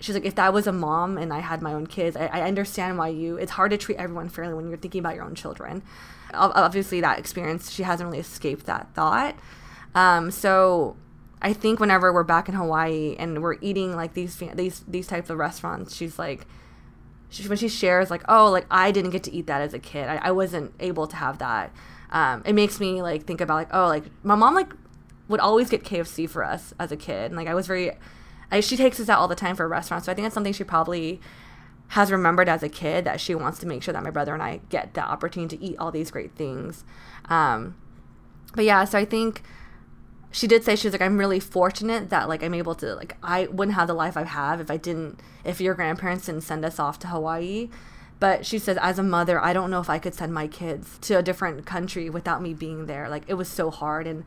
she's 0.00 0.14
like 0.14 0.24
if 0.24 0.34
that 0.34 0.52
was 0.52 0.66
a 0.66 0.72
mom 0.72 1.16
and 1.16 1.32
i 1.32 1.38
had 1.38 1.62
my 1.62 1.72
own 1.72 1.86
kids 1.86 2.16
I, 2.16 2.26
I, 2.26 2.42
understand 2.42 2.98
why 2.98 3.08
you 3.08 3.36
it's 3.36 3.52
hard 3.52 3.70
to 3.70 3.78
treat 3.78 3.96
everyone 3.96 4.28
fairly 4.28 4.52
when 4.52 4.68
you're 4.68 4.76
thinking 4.76 4.98
about 4.98 5.14
your 5.14 5.24
own 5.24 5.34
children 5.34 5.82
obviously 6.34 7.00
that 7.00 7.18
experience 7.18 7.70
she 7.70 7.84
hasn't 7.84 8.06
really 8.08 8.20
escaped 8.20 8.66
that 8.66 8.92
thought 8.94 9.36
um, 9.94 10.30
so 10.30 10.96
I 11.40 11.52
think 11.52 11.78
whenever 11.78 12.12
we're 12.12 12.24
back 12.24 12.48
in 12.48 12.54
Hawaii 12.54 13.16
and 13.18 13.42
we're 13.42 13.56
eating 13.60 13.94
like 13.94 14.14
these 14.14 14.42
these 14.54 14.84
these 14.88 15.06
types 15.06 15.30
of 15.30 15.38
restaurants, 15.38 15.94
she's 15.94 16.18
like, 16.18 16.46
she, 17.28 17.46
when 17.48 17.58
she 17.58 17.68
shares 17.68 18.10
like, 18.10 18.22
oh, 18.28 18.50
like 18.50 18.66
I 18.70 18.90
didn't 18.90 19.10
get 19.10 19.22
to 19.24 19.32
eat 19.32 19.46
that 19.46 19.60
as 19.60 19.74
a 19.74 19.78
kid. 19.78 20.08
I, 20.08 20.16
I 20.16 20.30
wasn't 20.30 20.72
able 20.80 21.06
to 21.06 21.16
have 21.16 21.38
that. 21.38 21.72
Um, 22.10 22.42
it 22.46 22.54
makes 22.54 22.80
me 22.80 23.02
like 23.02 23.24
think 23.24 23.40
about 23.40 23.54
like, 23.54 23.74
oh, 23.74 23.86
like 23.86 24.04
my 24.22 24.34
mom 24.34 24.54
like 24.54 24.72
would 25.28 25.40
always 25.40 25.68
get 25.70 25.84
KFC 25.84 26.28
for 26.28 26.44
us 26.44 26.74
as 26.78 26.92
a 26.92 26.96
kid, 26.96 27.26
and 27.26 27.36
like 27.36 27.48
I 27.48 27.54
was 27.54 27.66
very, 27.66 27.92
I, 28.50 28.60
she 28.60 28.76
takes 28.76 28.98
us 28.98 29.08
out 29.08 29.18
all 29.18 29.28
the 29.28 29.34
time 29.34 29.56
for 29.56 29.64
a 29.64 29.68
restaurant. 29.68 30.04
So 30.04 30.12
I 30.12 30.14
think 30.14 30.24
that's 30.24 30.34
something 30.34 30.52
she 30.52 30.64
probably 30.64 31.20
has 31.88 32.10
remembered 32.10 32.48
as 32.48 32.62
a 32.62 32.68
kid 32.68 33.04
that 33.04 33.20
she 33.20 33.34
wants 33.34 33.58
to 33.58 33.66
make 33.66 33.82
sure 33.82 33.92
that 33.92 34.02
my 34.02 34.10
brother 34.10 34.32
and 34.32 34.42
I 34.42 34.60
get 34.70 34.94
the 34.94 35.02
opportunity 35.02 35.58
to 35.58 35.64
eat 35.64 35.76
all 35.78 35.90
these 35.90 36.10
great 36.10 36.32
things. 36.32 36.84
Um, 37.26 37.76
but 38.54 38.64
yeah, 38.64 38.84
so 38.84 38.98
I 38.98 39.04
think 39.04 39.42
she 40.34 40.48
did 40.48 40.64
say 40.64 40.74
she 40.74 40.88
was 40.88 40.92
like 40.92 41.00
i'm 41.00 41.16
really 41.16 41.38
fortunate 41.38 42.10
that 42.10 42.28
like 42.28 42.42
i'm 42.42 42.54
able 42.54 42.74
to 42.74 42.94
like 42.96 43.16
i 43.22 43.46
wouldn't 43.46 43.76
have 43.76 43.86
the 43.86 43.94
life 43.94 44.16
i 44.16 44.24
have 44.24 44.60
if 44.60 44.68
i 44.68 44.76
didn't 44.76 45.20
if 45.44 45.60
your 45.60 45.74
grandparents 45.74 46.26
didn't 46.26 46.40
send 46.42 46.64
us 46.64 46.78
off 46.78 46.98
to 46.98 47.06
hawaii. 47.06 47.70
But 48.20 48.46
she 48.46 48.58
says 48.58 48.78
as 48.80 48.98
a 48.98 49.02
mother 49.02 49.40
i 49.40 49.52
don't 49.52 49.70
know 49.70 49.80
if 49.80 49.88
i 49.88 49.98
could 49.98 50.14
send 50.14 50.34
my 50.34 50.48
kids 50.48 50.98
to 51.02 51.14
a 51.14 51.22
different 51.22 51.64
country 51.66 52.10
without 52.10 52.42
me 52.42 52.52
being 52.52 52.86
there. 52.86 53.08
Like 53.08 53.22
it 53.28 53.34
was 53.34 53.48
so 53.48 53.70
hard. 53.70 54.06
And 54.06 54.24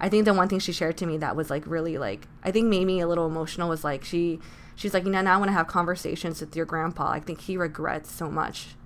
i 0.00 0.08
think 0.08 0.24
the 0.24 0.34
one 0.34 0.48
thing 0.48 0.60
she 0.60 0.72
shared 0.72 0.96
to 0.98 1.06
me 1.06 1.16
that 1.18 1.34
was 1.34 1.50
like 1.50 1.66
really 1.66 1.98
like 1.98 2.28
i 2.44 2.52
think 2.52 2.68
made 2.68 2.86
me 2.86 3.00
a 3.00 3.08
little 3.08 3.26
emotional 3.26 3.68
was 3.68 3.82
like 3.82 4.04
she 4.04 4.38
she's 4.76 4.94
like 4.94 5.04
you 5.04 5.10
know 5.10 5.22
now 5.22 5.34
i 5.34 5.36
want 5.38 5.48
to 5.48 5.52
have 5.52 5.66
conversations 5.66 6.40
with 6.40 6.54
your 6.54 6.66
grandpa 6.66 7.10
i 7.10 7.18
think 7.18 7.40
he 7.40 7.56
regrets 7.56 8.12
so 8.12 8.30
much 8.30 8.76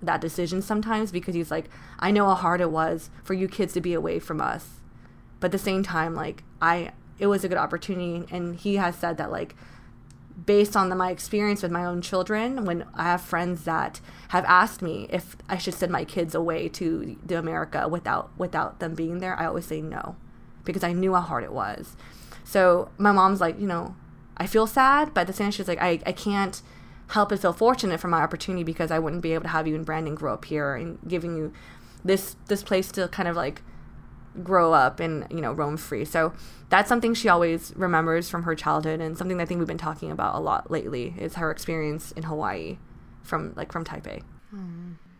that 0.00 0.20
decision 0.20 0.62
sometimes 0.62 1.12
because 1.12 1.34
he's 1.34 1.50
like 1.50 1.68
i 1.98 2.10
know 2.10 2.26
how 2.26 2.34
hard 2.34 2.62
it 2.62 2.70
was 2.70 3.10
for 3.22 3.34
you 3.34 3.46
kids 3.46 3.74
to 3.74 3.82
be 3.82 3.92
away 3.92 4.18
from 4.18 4.40
us 4.40 4.80
but 5.40 5.46
at 5.46 5.52
the 5.52 5.58
same 5.58 5.82
time 5.82 6.14
like 6.14 6.42
i 6.60 6.90
it 7.18 7.26
was 7.26 7.44
a 7.44 7.48
good 7.48 7.58
opportunity 7.58 8.26
and 8.30 8.56
he 8.56 8.76
has 8.76 8.96
said 8.96 9.16
that 9.16 9.30
like 9.30 9.54
based 10.44 10.76
on 10.76 10.90
the, 10.90 10.94
my 10.94 11.10
experience 11.10 11.62
with 11.62 11.70
my 11.70 11.84
own 11.84 12.02
children 12.02 12.64
when 12.64 12.84
i 12.94 13.04
have 13.04 13.20
friends 13.20 13.64
that 13.64 14.00
have 14.28 14.44
asked 14.44 14.82
me 14.82 15.06
if 15.10 15.36
i 15.48 15.56
should 15.56 15.74
send 15.74 15.90
my 15.90 16.04
kids 16.04 16.34
away 16.34 16.68
to 16.68 17.16
the 17.24 17.38
america 17.38 17.88
without 17.88 18.30
without 18.36 18.78
them 18.78 18.94
being 18.94 19.18
there 19.18 19.38
i 19.38 19.46
always 19.46 19.66
say 19.66 19.80
no 19.80 20.16
because 20.64 20.84
i 20.84 20.92
knew 20.92 21.14
how 21.14 21.20
hard 21.20 21.44
it 21.44 21.52
was. 21.52 21.96
So 22.44 22.90
my 22.98 23.12
mom's 23.12 23.40
like 23.40 23.58
you 23.58 23.66
know 23.66 23.96
i 24.36 24.46
feel 24.46 24.66
sad 24.66 25.14
but 25.14 25.22
at 25.22 25.26
the 25.26 25.32
same 25.32 25.46
time 25.46 25.52
she's 25.52 25.68
like 25.68 25.80
i, 25.80 26.00
I 26.04 26.12
can't 26.12 26.60
help 27.08 27.30
but 27.30 27.40
feel 27.40 27.52
fortunate 27.52 27.98
for 27.98 28.08
my 28.08 28.20
opportunity 28.20 28.64
because 28.64 28.90
i 28.90 28.98
wouldn't 28.98 29.22
be 29.22 29.32
able 29.32 29.44
to 29.44 29.48
have 29.48 29.66
you 29.66 29.74
and 29.74 29.86
brandon 29.86 30.14
grow 30.14 30.34
up 30.34 30.44
here 30.44 30.74
and 30.74 30.98
giving 31.08 31.36
you 31.36 31.52
this 32.04 32.36
this 32.46 32.62
place 32.62 32.92
to 32.92 33.08
kind 33.08 33.28
of 33.28 33.36
like 33.36 33.62
grow 34.42 34.72
up 34.72 35.00
and 35.00 35.26
you 35.30 35.40
know 35.40 35.52
roam 35.52 35.76
free 35.76 36.04
so 36.04 36.32
that's 36.68 36.88
something 36.88 37.14
she 37.14 37.28
always 37.28 37.72
remembers 37.76 38.28
from 38.28 38.42
her 38.42 38.54
childhood 38.54 39.00
and 39.00 39.16
something 39.16 39.40
i 39.40 39.44
think 39.44 39.58
we've 39.58 39.68
been 39.68 39.78
talking 39.78 40.10
about 40.10 40.34
a 40.34 40.40
lot 40.40 40.70
lately 40.70 41.14
is 41.18 41.34
her 41.34 41.50
experience 41.50 42.12
in 42.12 42.24
hawaii 42.24 42.78
from 43.22 43.52
like 43.56 43.72
from 43.72 43.84
taipei 43.84 44.22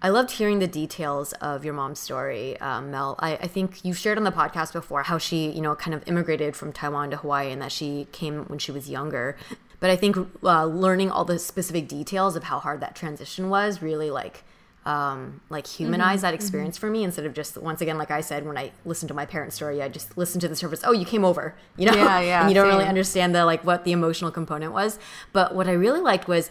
I 0.03 0.11
loved 0.11 0.31
hearing 0.31 0.59
the 0.59 0.67
details 0.67 1.33
of 1.35 1.65
your 1.65 1.73
mom's 1.75 1.99
story, 1.99 2.61
um, 2.61 2.91
Mel. 2.91 3.17
I, 3.19 3.37
I 3.37 3.47
think 3.47 3.85
you 3.85 3.95
shared 3.95 4.19
on 4.19 4.25
the 4.25 4.31
podcast 4.31 4.73
before 4.73 5.03
how 5.03 5.17
she, 5.19 5.51
you 5.51 5.63
know, 5.63 5.75
kind 5.75 5.95
of 5.95 6.07
immigrated 6.07 6.55
from 6.55 6.73
Taiwan 6.73 7.11
to 7.11 7.17
Hawaii 7.17 7.51
and 7.51 7.63
that 7.63 7.73
she 7.73 8.07
came 8.13 8.45
when 8.45 8.59
she 8.59 8.71
was 8.71 8.91
younger. 8.91 9.37
But 9.81 9.91
I 9.91 9.97
think 9.97 10.17
uh, 10.45 10.67
learning 10.67 11.11
all 11.11 11.25
the 11.25 11.39
specific 11.39 11.89
details 11.89 12.37
of 12.37 12.45
how 12.45 12.61
hard 12.61 12.81
that 12.81 12.95
transition 12.95 13.49
was 13.49 13.83
really 13.83 14.11
like 14.11 14.45
um, 14.87 15.41
like 15.51 15.67
humanize 15.67 16.19
Mm-hmm. 16.19 16.23
that 16.23 16.35
experience 16.35 16.79
for 16.79 16.89
me 16.89 17.03
instead 17.05 17.27
of 17.27 17.35
just 17.35 17.59
once 17.59 17.81
again 17.83 17.99
like 17.99 18.11
I 18.11 18.21
said 18.23 18.47
when 18.47 18.57
I 18.57 18.71
listened 18.85 19.09
to 19.09 19.15
my 19.15 19.27
parents' 19.27 19.57
story 19.57 19.83
I 19.83 19.89
just 19.89 20.17
listened 20.17 20.41
to 20.43 20.49
the 20.49 20.57
surface 20.57 20.81
oh 20.85 20.93
you 20.93 21.05
came 21.05 21.25
over 21.25 21.55
you 21.77 21.87
know? 21.87 21.95
Yeah, 21.95 22.21
yeah, 22.31 22.41
and 22.41 22.49
you 22.51 22.55
don't 22.55 22.69
really 22.69 22.85
understand 22.87 23.35
the 23.35 23.45
like 23.45 23.65
what 23.65 23.85
the 23.85 23.93
emotional 23.93 24.31
component 24.31 24.73
was. 24.73 24.99
But 25.33 25.55
what 25.55 25.67
I 25.69 25.73
really 25.73 26.01
liked 26.01 26.29
was 26.29 26.51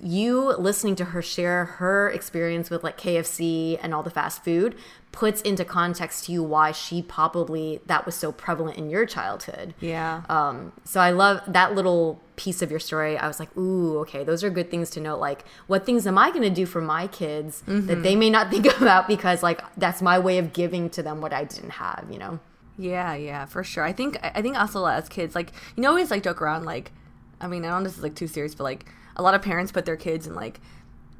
you 0.00 0.54
listening 0.56 0.94
to 0.96 1.06
her 1.06 1.20
share 1.22 1.64
her 1.64 2.08
experience 2.10 2.70
with 2.70 2.84
like 2.84 2.96
KFC 2.98 3.78
and 3.82 3.92
all 3.94 4.02
the 4.04 4.10
fast 4.10 4.44
food 4.44 4.76
puts 5.10 5.40
into 5.42 5.64
context 5.64 6.26
to 6.26 6.32
you 6.32 6.42
why 6.42 6.70
she 6.70 7.02
probably 7.02 7.80
that 7.86 8.06
was 8.06 8.14
so 8.14 8.30
prevalent 8.30 8.76
in 8.78 8.90
your 8.90 9.06
childhood. 9.06 9.74
Yeah. 9.80 10.22
Um, 10.28 10.72
so 10.84 11.00
I 11.00 11.10
love 11.10 11.40
that 11.48 11.74
little 11.74 12.20
piece 12.38 12.62
of 12.62 12.70
your 12.70 12.80
story. 12.80 13.18
I 13.18 13.26
was 13.26 13.38
like, 13.38 13.54
ooh, 13.56 13.98
okay, 13.98 14.24
those 14.24 14.42
are 14.42 14.48
good 14.48 14.70
things 14.70 14.88
to 14.90 15.00
know. 15.00 15.18
Like, 15.18 15.44
what 15.66 15.84
things 15.84 16.06
am 16.06 16.16
I 16.16 16.30
going 16.30 16.42
to 16.42 16.50
do 16.50 16.64
for 16.64 16.80
my 16.80 17.08
kids 17.08 17.62
that 17.66 18.02
they 18.02 18.12
mm-hmm. 18.12 18.18
may 18.18 18.30
not 18.30 18.50
think 18.52 18.66
about 18.80 19.08
because, 19.08 19.42
like, 19.42 19.60
that's 19.76 20.00
my 20.00 20.18
way 20.18 20.38
of 20.38 20.52
giving 20.52 20.88
to 20.90 21.02
them 21.02 21.20
what 21.20 21.32
I 21.32 21.44
didn't 21.44 21.70
have, 21.70 22.06
you 22.10 22.18
know? 22.18 22.38
Yeah, 22.78 23.14
yeah, 23.14 23.44
for 23.44 23.64
sure. 23.64 23.82
I 23.82 23.92
think 23.92 24.18
I 24.22 24.40
think 24.40 24.56
also 24.56 24.86
as 24.86 25.08
kids, 25.08 25.34
like 25.34 25.50
you 25.74 25.82
know, 25.82 25.88
always 25.88 26.12
like 26.12 26.22
joke 26.22 26.40
around. 26.40 26.64
Like, 26.64 26.92
I 27.40 27.48
mean, 27.48 27.64
I 27.64 27.70
don't 27.70 27.82
know 27.82 27.86
if 27.86 27.92
this 27.92 27.98
is 27.98 28.04
like 28.04 28.14
too 28.14 28.28
serious, 28.28 28.54
but 28.54 28.62
like 28.62 28.86
a 29.16 29.22
lot 29.22 29.34
of 29.34 29.42
parents 29.42 29.72
put 29.72 29.84
their 29.84 29.96
kids 29.96 30.28
in 30.28 30.36
like 30.36 30.60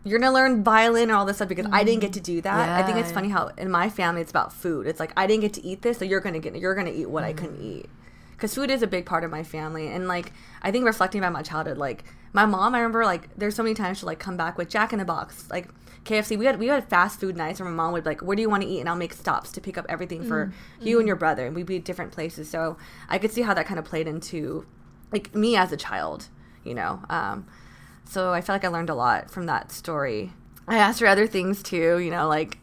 you're 0.04 0.20
gonna 0.20 0.32
learn 0.32 0.62
violin 0.62 1.10
or 1.10 1.16
all 1.16 1.26
this 1.26 1.36
stuff 1.36 1.48
because 1.48 1.66
I 1.72 1.82
didn't 1.82 2.00
get 2.00 2.12
to 2.12 2.20
do 2.20 2.36
mm-hmm. 2.36 2.42
that. 2.42 2.80
I 2.80 2.86
think 2.86 2.98
it's 2.98 3.10
funny 3.10 3.28
how 3.28 3.48
in 3.58 3.70
my 3.70 3.90
family 3.90 4.20
it's 4.20 4.30
about 4.30 4.52
food. 4.52 4.86
It's 4.86 5.00
like 5.00 5.12
I 5.16 5.26
didn't 5.26 5.42
get 5.42 5.52
to 5.54 5.64
eat 5.64 5.82
this, 5.82 5.98
so 5.98 6.04
you're 6.04 6.20
gonna 6.20 6.38
get 6.38 6.54
you're 6.56 6.76
gonna 6.76 6.90
eat 6.90 7.10
what 7.10 7.24
I 7.24 7.32
mm-hmm. 7.32 7.38
couldn't 7.38 7.62
eat. 7.62 7.90
Because 8.38 8.54
food 8.54 8.70
is 8.70 8.82
a 8.82 8.86
big 8.86 9.04
part 9.04 9.24
of 9.24 9.32
my 9.32 9.42
family, 9.42 9.88
and 9.88 10.06
like 10.06 10.32
I 10.62 10.70
think 10.70 10.84
reflecting 10.86 11.20
about 11.20 11.32
my 11.32 11.42
childhood, 11.42 11.76
like 11.76 12.04
my 12.32 12.46
mom, 12.46 12.72
I 12.72 12.78
remember 12.78 13.04
like 13.04 13.36
there's 13.36 13.56
so 13.56 13.64
many 13.64 13.74
times 13.74 13.98
she'll 13.98 14.06
like 14.06 14.20
come 14.20 14.36
back 14.36 14.56
with 14.56 14.68
Jack 14.70 14.92
in 14.92 15.00
the 15.00 15.04
Box, 15.04 15.48
like 15.50 15.68
KFC. 16.04 16.38
We 16.38 16.44
had 16.44 16.60
we 16.60 16.68
had 16.68 16.88
fast 16.88 17.18
food 17.18 17.36
nights 17.36 17.58
where 17.58 17.68
my 17.68 17.74
mom 17.74 17.92
would 17.92 18.04
be 18.04 18.10
like, 18.10 18.22
"Where 18.22 18.36
do 18.36 18.42
you 18.42 18.48
want 18.48 18.62
to 18.62 18.68
eat?" 18.68 18.78
And 18.78 18.88
I'll 18.88 18.94
make 18.94 19.12
stops 19.12 19.50
to 19.52 19.60
pick 19.60 19.76
up 19.76 19.86
everything 19.88 20.22
for 20.22 20.52
you 20.80 20.98
and 21.00 21.08
your 21.08 21.16
brother, 21.16 21.46
and 21.46 21.56
we'd 21.56 21.66
be 21.66 21.78
at 21.78 21.84
different 21.84 22.12
places. 22.12 22.48
So 22.48 22.76
I 23.08 23.18
could 23.18 23.32
see 23.32 23.42
how 23.42 23.54
that 23.54 23.66
kind 23.66 23.80
of 23.80 23.84
played 23.84 24.06
into 24.06 24.64
like 25.10 25.34
me 25.34 25.56
as 25.56 25.72
a 25.72 25.76
child, 25.76 26.28
you 26.62 26.74
know. 26.74 27.02
Um, 27.10 27.44
so 28.04 28.32
I 28.32 28.40
feel 28.40 28.54
like 28.54 28.64
I 28.64 28.68
learned 28.68 28.90
a 28.90 28.94
lot 28.94 29.30
from 29.30 29.46
that 29.46 29.72
story. 29.72 30.32
I 30.68 30.78
asked 30.78 31.00
her 31.00 31.06
other 31.06 31.26
things 31.26 31.62
too, 31.62 31.98
you 31.98 32.10
know, 32.10 32.28
like 32.28 32.58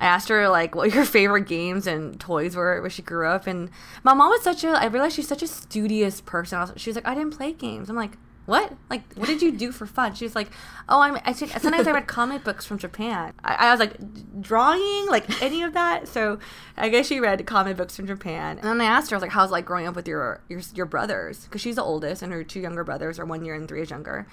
I 0.00 0.06
asked 0.06 0.28
her 0.30 0.48
like 0.48 0.74
what 0.74 0.94
your 0.94 1.04
favorite 1.04 1.46
games 1.46 1.86
and 1.86 2.18
toys 2.18 2.56
were 2.56 2.80
where 2.80 2.90
she 2.90 3.02
grew 3.02 3.26
up, 3.26 3.46
and 3.46 3.70
my 4.02 4.14
mom 4.14 4.30
was 4.30 4.42
such 4.42 4.64
a. 4.64 4.70
I 4.70 4.86
realized 4.86 5.14
she's 5.14 5.28
such 5.28 5.42
a 5.42 5.46
studious 5.46 6.20
person. 6.20 6.58
Was, 6.58 6.72
she 6.76 6.88
was 6.90 6.96
like, 6.96 7.06
I 7.06 7.14
didn't 7.14 7.36
play 7.36 7.52
games. 7.52 7.90
I'm 7.90 7.96
like, 7.96 8.16
what? 8.46 8.72
Like, 8.88 9.02
what 9.14 9.28
did 9.28 9.42
you 9.42 9.52
do 9.52 9.70
for 9.70 9.86
fun? 9.86 10.14
She 10.14 10.24
was 10.24 10.34
like, 10.34 10.50
oh, 10.88 11.00
I'm. 11.00 11.18
I 11.24 11.32
sometimes 11.32 11.86
I 11.86 11.92
read 11.92 12.06
comic 12.06 12.42
books 12.42 12.64
from 12.64 12.78
Japan. 12.78 13.34
I, 13.44 13.68
I 13.68 13.70
was 13.70 13.78
like, 13.78 13.96
drawing, 14.40 15.06
like 15.08 15.42
any 15.42 15.62
of 15.62 15.74
that. 15.74 16.08
So 16.08 16.38
I 16.78 16.88
guess 16.88 17.06
she 17.06 17.20
read 17.20 17.44
comic 17.46 17.76
books 17.76 17.94
from 17.94 18.06
Japan. 18.06 18.58
And 18.58 18.66
then 18.66 18.80
I 18.80 18.86
asked 18.86 19.10
her, 19.10 19.16
I 19.16 19.18
was 19.18 19.22
like, 19.22 19.32
how's 19.32 19.50
like 19.50 19.66
growing 19.66 19.86
up 19.86 19.94
with 19.94 20.08
your 20.08 20.40
your 20.48 20.60
your 20.74 20.86
brothers? 20.86 21.44
Because 21.44 21.60
she's 21.60 21.76
the 21.76 21.84
oldest, 21.84 22.22
and 22.22 22.32
her 22.32 22.42
two 22.42 22.60
younger 22.60 22.84
brothers 22.84 23.18
are 23.18 23.26
one 23.26 23.44
year 23.44 23.54
and 23.54 23.68
three 23.68 23.78
years 23.78 23.90
younger. 23.90 24.26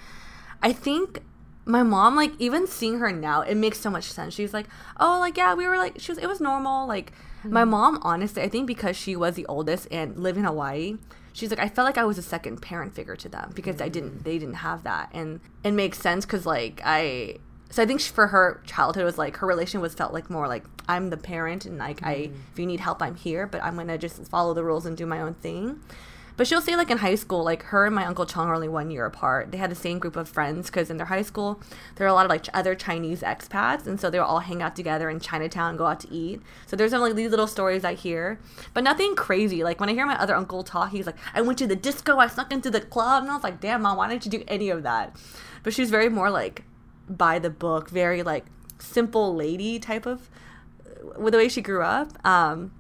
I 0.63 0.71
think 0.71 1.21
my 1.67 1.83
mom 1.83 2.15
like 2.15 2.31
even 2.39 2.65
seeing 2.65 2.99
her 2.99 3.11
now 3.11 3.41
it 3.41 3.55
makes 3.55 3.79
so 3.79 3.89
much 3.89 4.05
sense. 4.05 4.33
She's 4.33 4.53
like 4.53 4.67
oh 4.99 5.19
like 5.19 5.37
yeah 5.37 5.53
we 5.53 5.67
were 5.67 5.77
like 5.77 5.99
she 5.99 6.11
was 6.11 6.17
it 6.17 6.27
was 6.27 6.41
normal 6.41 6.87
like 6.87 7.11
my 7.43 7.63
hmm. 7.63 7.69
mom 7.69 7.99
honestly 8.01 8.41
i 8.41 8.49
think 8.49 8.67
because 8.67 8.95
she 8.95 9.15
was 9.15 9.35
the 9.35 9.45
oldest 9.47 9.87
and 9.91 10.17
lived 10.17 10.37
in 10.37 10.43
hawaii 10.43 10.97
she's 11.33 11.49
like 11.49 11.59
i 11.59 11.67
felt 11.67 11.85
like 11.85 11.97
i 11.97 12.03
was 12.03 12.17
a 12.17 12.21
second 12.21 12.61
parent 12.61 12.93
figure 12.93 13.15
to 13.15 13.29
them 13.29 13.51
because 13.55 13.81
i 13.81 13.87
didn't 13.87 14.23
they 14.23 14.37
didn't 14.37 14.55
have 14.55 14.83
that 14.83 15.09
and 15.13 15.39
it 15.63 15.71
makes 15.71 15.99
sense 15.99 16.25
because 16.25 16.45
like 16.45 16.81
i 16.83 17.35
so 17.69 17.83
i 17.83 17.85
think 17.85 17.99
she, 17.99 18.11
for 18.11 18.27
her 18.27 18.61
childhood 18.65 19.03
was 19.03 19.17
like 19.17 19.37
her 19.37 19.47
relation 19.47 19.81
was 19.81 19.93
felt 19.93 20.13
like 20.13 20.29
more 20.29 20.47
like 20.47 20.65
i'm 20.87 21.09
the 21.09 21.17
parent 21.17 21.65
and 21.65 21.77
like 21.77 22.01
i 22.03 22.25
hmm. 22.25 22.35
if 22.51 22.59
you 22.59 22.65
need 22.65 22.79
help 22.79 23.01
i'm 23.01 23.15
here 23.15 23.45
but 23.45 23.63
i'm 23.63 23.75
gonna 23.75 23.97
just 23.97 24.23
follow 24.27 24.53
the 24.53 24.63
rules 24.63 24.85
and 24.85 24.97
do 24.97 25.05
my 25.05 25.21
own 25.21 25.33
thing 25.33 25.79
but 26.37 26.47
she'll 26.47 26.61
say, 26.61 26.75
like 26.75 26.91
in 26.91 26.99
high 26.99 27.15
school, 27.15 27.43
like 27.43 27.63
her 27.63 27.85
and 27.87 27.95
my 27.95 28.05
uncle 28.05 28.25
Chong 28.25 28.47
are 28.47 28.53
only 28.53 28.69
one 28.69 28.91
year 28.91 29.05
apart. 29.05 29.51
They 29.51 29.57
had 29.57 29.71
the 29.71 29.75
same 29.75 29.97
group 29.97 30.15
of 30.15 30.29
friends 30.29 30.67
because 30.67 30.89
in 30.89 30.97
their 30.97 31.07
high 31.07 31.23
school, 31.23 31.59
there 31.95 32.05
are 32.05 32.09
a 32.09 32.13
lot 32.13 32.25
of 32.25 32.29
like 32.29 32.45
other 32.53 32.75
Chinese 32.75 33.21
expats, 33.21 33.87
and 33.87 33.99
so 33.99 34.09
they 34.09 34.19
all 34.19 34.39
hang 34.39 34.61
out 34.61 34.75
together 34.75 35.09
in 35.09 35.19
Chinatown, 35.19 35.75
go 35.75 35.87
out 35.87 35.99
to 36.01 36.13
eat. 36.13 36.41
So 36.67 36.75
there's 36.75 36.91
some 36.91 37.01
like 37.01 37.15
these 37.15 37.31
little 37.31 37.47
stories 37.47 37.83
I 37.83 37.95
hear, 37.95 38.39
but 38.73 38.83
nothing 38.83 39.15
crazy. 39.15 39.63
Like 39.63 39.79
when 39.79 39.89
I 39.89 39.93
hear 39.93 40.05
my 40.05 40.17
other 40.19 40.35
uncle 40.35 40.63
talk, 40.63 40.91
he's 40.91 41.07
like, 41.07 41.17
"I 41.33 41.41
went 41.41 41.57
to 41.59 41.67
the 41.67 41.75
disco, 41.75 42.17
I 42.19 42.27
snuck 42.27 42.53
into 42.53 42.69
the 42.69 42.81
club," 42.81 43.23
and 43.23 43.31
I 43.31 43.35
was 43.35 43.43
like, 43.43 43.59
"Damn, 43.59 43.81
mom, 43.81 43.97
why 43.97 44.07
didn't 44.07 44.25
you 44.25 44.31
do 44.31 44.43
any 44.47 44.69
of 44.69 44.83
that?" 44.83 45.15
But 45.63 45.73
she's 45.73 45.89
very 45.89 46.07
more 46.07 46.29
like 46.29 46.63
by 47.09 47.39
the 47.39 47.49
book, 47.49 47.89
very 47.89 48.21
like 48.21 48.45
simple 48.79 49.33
lady 49.35 49.79
type 49.79 50.05
of 50.05 50.29
with 51.17 51.31
the 51.31 51.37
way 51.37 51.49
she 51.49 51.61
grew 51.61 51.81
up. 51.81 52.23
Um, 52.25 52.71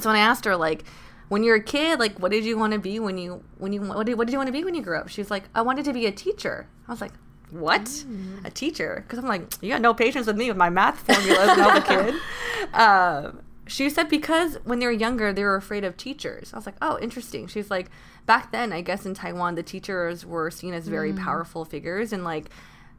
so 0.00 0.08
when 0.08 0.16
I 0.16 0.20
asked 0.20 0.44
her 0.44 0.56
like 0.56 0.84
when 1.28 1.42
you're 1.42 1.56
a 1.56 1.62
kid, 1.62 1.98
like 1.98 2.18
what 2.18 2.30
did 2.30 2.44
you 2.44 2.56
want 2.56 2.72
to 2.72 2.78
be 2.78 2.98
when 3.00 3.18
you 3.18 3.42
when 3.58 3.72
you 3.72 3.82
what 3.82 4.06
did, 4.06 4.16
what 4.16 4.26
did 4.26 4.32
you 4.32 4.38
want 4.38 4.48
to 4.48 4.52
be 4.52 4.64
when 4.64 4.74
you 4.74 4.82
grew 4.82 4.98
up? 4.98 5.08
She 5.08 5.20
was 5.20 5.30
like, 5.30 5.44
I 5.54 5.62
wanted 5.62 5.84
to 5.86 5.92
be 5.92 6.06
a 6.06 6.12
teacher. 6.12 6.68
I 6.86 6.92
was 6.92 7.00
like, 7.00 7.12
what? 7.50 8.04
A 8.44 8.50
teacher? 8.50 9.04
Because 9.06 9.18
I'm 9.18 9.28
like, 9.28 9.52
you 9.60 9.70
got 9.70 9.80
no 9.80 9.94
patience 9.94 10.26
with 10.26 10.36
me 10.36 10.48
with 10.48 10.56
my 10.56 10.70
math 10.70 11.00
formulas 11.00 11.48
when 11.48 11.60
I 11.60 11.74
was 11.74 11.84
a 11.84 11.86
kid. 11.86 12.14
Um, 12.72 13.42
she 13.68 13.90
said 13.90 14.08
because 14.08 14.56
when 14.64 14.78
they 14.78 14.86
were 14.86 14.92
younger, 14.92 15.32
they 15.32 15.44
were 15.44 15.56
afraid 15.56 15.84
of 15.84 15.96
teachers. 15.96 16.52
I 16.52 16.56
was 16.56 16.66
like, 16.66 16.76
oh, 16.80 16.98
interesting. 17.00 17.46
She's 17.46 17.70
like, 17.70 17.90
back 18.24 18.50
then, 18.50 18.72
I 18.72 18.80
guess 18.80 19.04
in 19.06 19.14
Taiwan, 19.14 19.54
the 19.54 19.62
teachers 19.62 20.24
were 20.24 20.50
seen 20.50 20.72
as 20.72 20.88
very 20.88 21.12
powerful 21.12 21.64
figures, 21.64 22.12
and 22.12 22.24
like, 22.24 22.50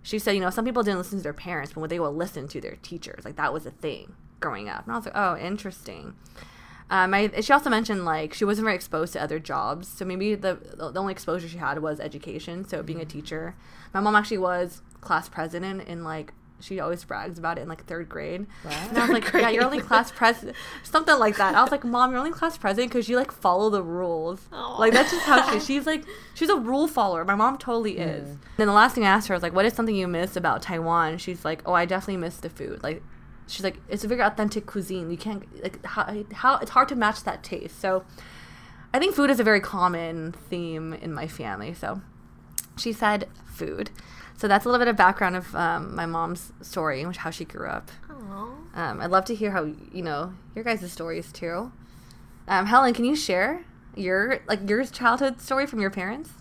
she 0.04 0.20
said, 0.20 0.34
you 0.34 0.42
know, 0.42 0.50
some 0.50 0.64
people 0.64 0.84
didn't 0.84 1.00
listen 1.00 1.20
to 1.20 1.24
their 1.24 1.34
parents, 1.34 1.74
but 1.74 1.90
they 1.90 2.00
would 2.00 2.10
listen 2.10 2.48
to 2.50 2.62
their 2.62 2.78
teachers. 2.82 3.26
Like 3.26 3.36
that 3.36 3.52
was 3.52 3.66
a 3.66 3.72
thing 3.72 4.14
growing 4.40 4.70
up. 4.70 4.84
And 4.86 4.94
I 4.94 4.96
was 4.96 5.06
like, 5.06 5.18
oh, 5.18 5.36
interesting. 5.38 6.16
Um, 6.90 7.14
I, 7.14 7.32
she 7.42 7.52
also 7.52 7.70
mentioned 7.70 8.06
like 8.06 8.34
she 8.34 8.46
wasn't 8.46 8.66
very 8.66 8.76
exposed 8.76 9.14
to 9.14 9.22
other 9.22 9.40
jobs, 9.40 9.88
so 9.88 10.06
maybe 10.06 10.36
the 10.36 10.58
the 10.78 11.00
only 11.00 11.12
exposure 11.12 11.48
she 11.48 11.58
had 11.58 11.80
was 11.80 12.00
education. 12.00 12.68
So 12.68 12.82
being 12.82 13.02
a 13.02 13.06
teacher, 13.06 13.56
my 13.94 14.00
mom 14.00 14.16
actually 14.16 14.38
was 14.38 14.82
class 15.02 15.28
president 15.28 15.88
in 15.88 16.04
like 16.04 16.34
she 16.60 16.80
always 16.80 17.04
brags 17.04 17.38
about 17.38 17.58
it 17.58 17.62
in 17.62 17.70
like 17.70 17.86
third 17.86 18.10
grade. 18.10 18.48
And 18.64 18.98
I 18.98 19.02
was 19.02 19.10
like, 19.12 19.32
yeah, 19.34 19.50
you're 19.50 19.64
only 19.64 19.80
class 19.80 20.12
president, 20.12 20.56
something 20.84 21.18
like 21.20 21.38
that. 21.38 21.56
I 21.56 21.62
was 21.62 21.72
like, 21.72 21.84
mom, 21.84 22.12
you're 22.12 22.20
only 22.20 22.32
class 22.32 22.58
president 22.58 22.92
because 22.92 23.08
you 23.08 23.16
like 23.16 23.32
follow 23.32 23.70
the 23.70 23.84
rules. 23.84 24.48
Like 24.80 24.94
that's 24.94 25.12
just 25.12 25.26
how 25.26 25.52
she. 25.52 25.60
She's 25.60 25.86
like, 25.86 26.04
she's 26.34 26.50
a 26.50 26.58
rule 26.58 26.88
follower. 26.88 27.24
My 27.26 27.36
mom 27.36 27.58
totally 27.58 27.98
is. 27.98 28.38
Then 28.58 28.68
the 28.68 28.74
last 28.74 28.96
thing 28.96 29.04
I 29.04 29.10
asked 29.10 29.28
her 29.28 29.34
was 29.36 29.44
like, 29.44 29.54
what 29.54 29.66
is 29.66 29.74
something 29.74 29.96
you 29.96 30.08
miss 30.08 30.36
about 30.36 30.62
Taiwan? 30.62 31.18
She's 31.18 31.46
like, 31.46 31.62
oh, 31.66 31.74
I 31.74 31.86
definitely 31.86 32.18
miss 32.18 32.38
the 32.38 32.50
food. 32.50 32.82
Like 32.82 33.04
she's 33.48 33.64
like 33.64 33.78
it's 33.88 34.04
a 34.04 34.08
very 34.08 34.22
authentic 34.22 34.66
cuisine 34.66 35.10
you 35.10 35.18
can't 35.18 35.44
like 35.64 35.84
how, 35.86 36.24
how 36.34 36.58
it's 36.58 36.72
hard 36.72 36.88
to 36.88 36.96
match 36.96 37.24
that 37.24 37.44
taste 37.44 37.80
so 37.80 38.04
I 38.94 39.00
think 39.00 39.16
food 39.16 39.30
is 39.30 39.40
a 39.40 39.44
very 39.44 39.60
common 39.60 40.34
theme 40.50 40.94
in 40.94 41.14
my 41.14 41.28
family. 41.28 41.74
So 41.74 42.02
she 42.78 42.94
said 42.94 43.28
food. 43.46 43.90
So 44.38 44.48
that's 44.48 44.66
a 44.66 44.70
little 44.70 44.80
bit 44.80 44.88
of 44.88 44.96
background 44.96 45.36
of 45.36 45.56
um, 45.56 45.96
my 45.96 46.06
mom's 46.06 46.52
story 46.62 47.02
and 47.02 47.16
how 47.16 47.30
she 47.30 47.44
grew 47.46 47.68
up. 47.68 47.92
Um, 48.74 49.02
I'd 49.02 49.12
love 49.12 49.26
to 49.26 49.36
hear 49.36 49.52
how 49.52 49.66
you 49.92 50.04
know 50.04 50.34
your 50.56 50.64
guys' 50.64 50.92
stories 50.92 51.32
too. 51.32 51.72
Um, 52.48 52.68
Helen, 52.68 52.94
can 52.94 53.06
you 53.06 53.16
share 53.16 53.66
your 53.96 54.40
like 54.48 54.68
your 54.70 54.84
childhood 54.86 55.42
story 55.42 55.66
from 55.66 55.80
your 55.80 55.90
parents? 55.90 56.32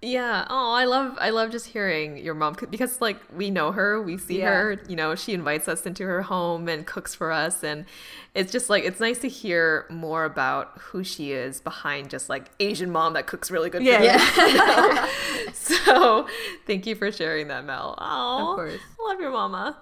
Yeah. 0.00 0.46
Oh, 0.48 0.72
I 0.74 0.84
love 0.84 1.16
I 1.20 1.30
love 1.30 1.50
just 1.50 1.66
hearing 1.66 2.18
your 2.18 2.34
mom 2.34 2.56
because 2.70 3.00
like 3.00 3.16
we 3.36 3.50
know 3.50 3.72
her, 3.72 4.00
we 4.00 4.16
see 4.16 4.38
Yeah. 4.38 4.50
her, 4.54 4.80
you 4.88 4.94
know, 4.94 5.16
she 5.16 5.32
invites 5.34 5.66
us 5.66 5.86
into 5.86 6.04
her 6.04 6.22
home 6.22 6.68
and 6.68 6.86
cooks 6.86 7.16
for 7.16 7.32
us 7.32 7.64
and 7.64 7.84
it's 8.32 8.52
just 8.52 8.70
like 8.70 8.84
it's 8.84 9.00
nice 9.00 9.18
to 9.20 9.28
hear 9.28 9.86
more 9.90 10.24
about 10.24 10.78
who 10.78 11.02
she 11.02 11.32
is 11.32 11.60
behind 11.60 12.10
just 12.10 12.28
like 12.28 12.44
Asian 12.60 12.92
mom 12.92 13.14
that 13.14 13.26
cooks 13.26 13.50
really 13.50 13.70
good 13.70 13.82
Yeah, 13.82 14.18
food. 14.18 14.54
know? 14.54 15.52
so, 15.52 16.28
thank 16.66 16.86
you 16.86 16.94
for 16.94 17.10
sharing 17.10 17.48
that, 17.48 17.64
Mel. 17.64 17.96
Oh, 17.98 18.50
Of 18.50 18.54
course. 18.56 18.80
love 19.04 19.20
your 19.20 19.32
mama. 19.32 19.76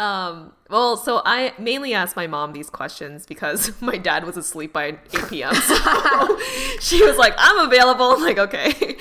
Um, 0.00 0.52
well, 0.70 0.96
so 0.96 1.20
I 1.26 1.52
mainly 1.58 1.92
asked 1.92 2.16
my 2.16 2.26
mom 2.26 2.54
these 2.54 2.70
questions 2.70 3.26
because 3.26 3.78
my 3.82 3.98
dad 3.98 4.24
was 4.24 4.38
asleep 4.38 4.72
by 4.72 4.86
8 4.86 4.98
p.m. 5.28 5.54
So 5.54 6.38
she 6.80 7.04
was 7.04 7.18
like, 7.18 7.34
I'm 7.36 7.66
available. 7.66 8.12
I'm 8.12 8.22
like, 8.22 8.38
okay. 8.38 8.96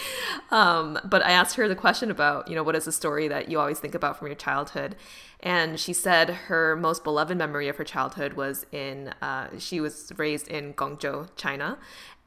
Um, 0.52 1.00
but 1.06 1.26
I 1.26 1.32
asked 1.32 1.56
her 1.56 1.70
the 1.70 1.76
question 1.76 2.12
about, 2.12 2.50
you 2.50 2.56
know, 2.56 2.64
what 2.64 2.76
is 2.76 2.84
the 2.84 2.92
story 2.92 3.30
that 3.30 3.50
you 3.50 3.62
always 3.62 3.80
think 3.80 3.96
about 3.96 4.20
from 4.20 4.28
your 4.28 4.36
childhood? 4.36 4.98
And 5.40 5.80
she 5.80 5.94
said 5.94 6.32
her 6.32 6.76
most 6.76 7.06
beloved 7.06 7.38
memory 7.38 7.70
of 7.70 7.78
her 7.78 7.86
childhood 7.86 8.34
was 8.34 8.66
in, 8.74 9.14
uh, 9.22 9.58
she 9.58 9.80
was 9.80 10.12
raised 10.18 10.50
in 10.50 10.74
Guangzhou, 10.74 11.30
China. 11.38 11.78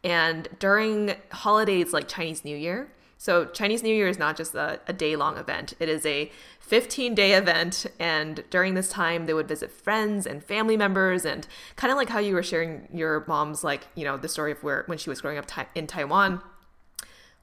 And 0.02 0.48
during 0.58 1.16
holidays 1.30 1.92
like 1.92 2.08
Chinese 2.08 2.42
New 2.42 2.56
Year, 2.56 2.90
so 3.22 3.44
Chinese 3.44 3.84
New 3.84 3.94
Year 3.94 4.08
is 4.08 4.18
not 4.18 4.36
just 4.36 4.52
a, 4.56 4.80
a 4.88 4.92
day 4.92 5.14
long 5.14 5.36
event. 5.36 5.74
It 5.78 5.88
is 5.88 6.04
a 6.04 6.32
15 6.62 7.14
day 7.14 7.34
event. 7.34 7.86
And 7.98 8.44
during 8.50 8.74
this 8.74 8.88
time, 8.88 9.26
they 9.26 9.34
would 9.34 9.48
visit 9.48 9.70
friends 9.70 10.26
and 10.26 10.42
family 10.42 10.76
members 10.76 11.24
and 11.24 11.46
kind 11.76 11.90
of 11.90 11.96
like 11.96 12.08
how 12.08 12.18
you 12.18 12.34
were 12.34 12.42
sharing 12.42 12.88
your 12.92 13.24
mom's, 13.28 13.62
like, 13.62 13.86
you 13.94 14.04
know, 14.04 14.16
the 14.16 14.28
story 14.28 14.52
of 14.52 14.62
where 14.62 14.84
when 14.86 14.98
she 14.98 15.10
was 15.10 15.20
growing 15.20 15.38
up 15.38 15.46
in 15.74 15.86
Taiwan 15.86 16.40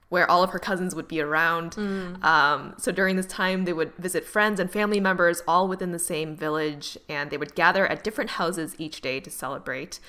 where 0.09 0.29
all 0.29 0.41
of 0.43 0.49
her 0.49 0.57
cousins 0.59 0.95
would 0.95 1.07
be 1.07 1.21
around. 1.21 1.75
Um, 2.23 2.73
so 2.79 2.91
during 2.91 3.15
this 3.15 3.27
time, 3.27 3.65
they 3.65 3.73
would 3.73 3.95
visit 3.97 4.25
friends 4.25 4.59
and 4.59 4.69
family 4.71 4.99
members 4.99 5.43
all 5.47 5.67
within 5.67 5.91
the 5.91 5.99
same 5.99 6.35
village, 6.35 6.97
and 7.07 7.29
they 7.29 7.37
would 7.37 7.53
gather 7.53 7.85
at 7.85 8.03
different 8.03 8.31
houses 8.31 8.75
each 8.79 9.01
day 9.01 9.19
to 9.19 9.29
celebrate. 9.29 9.99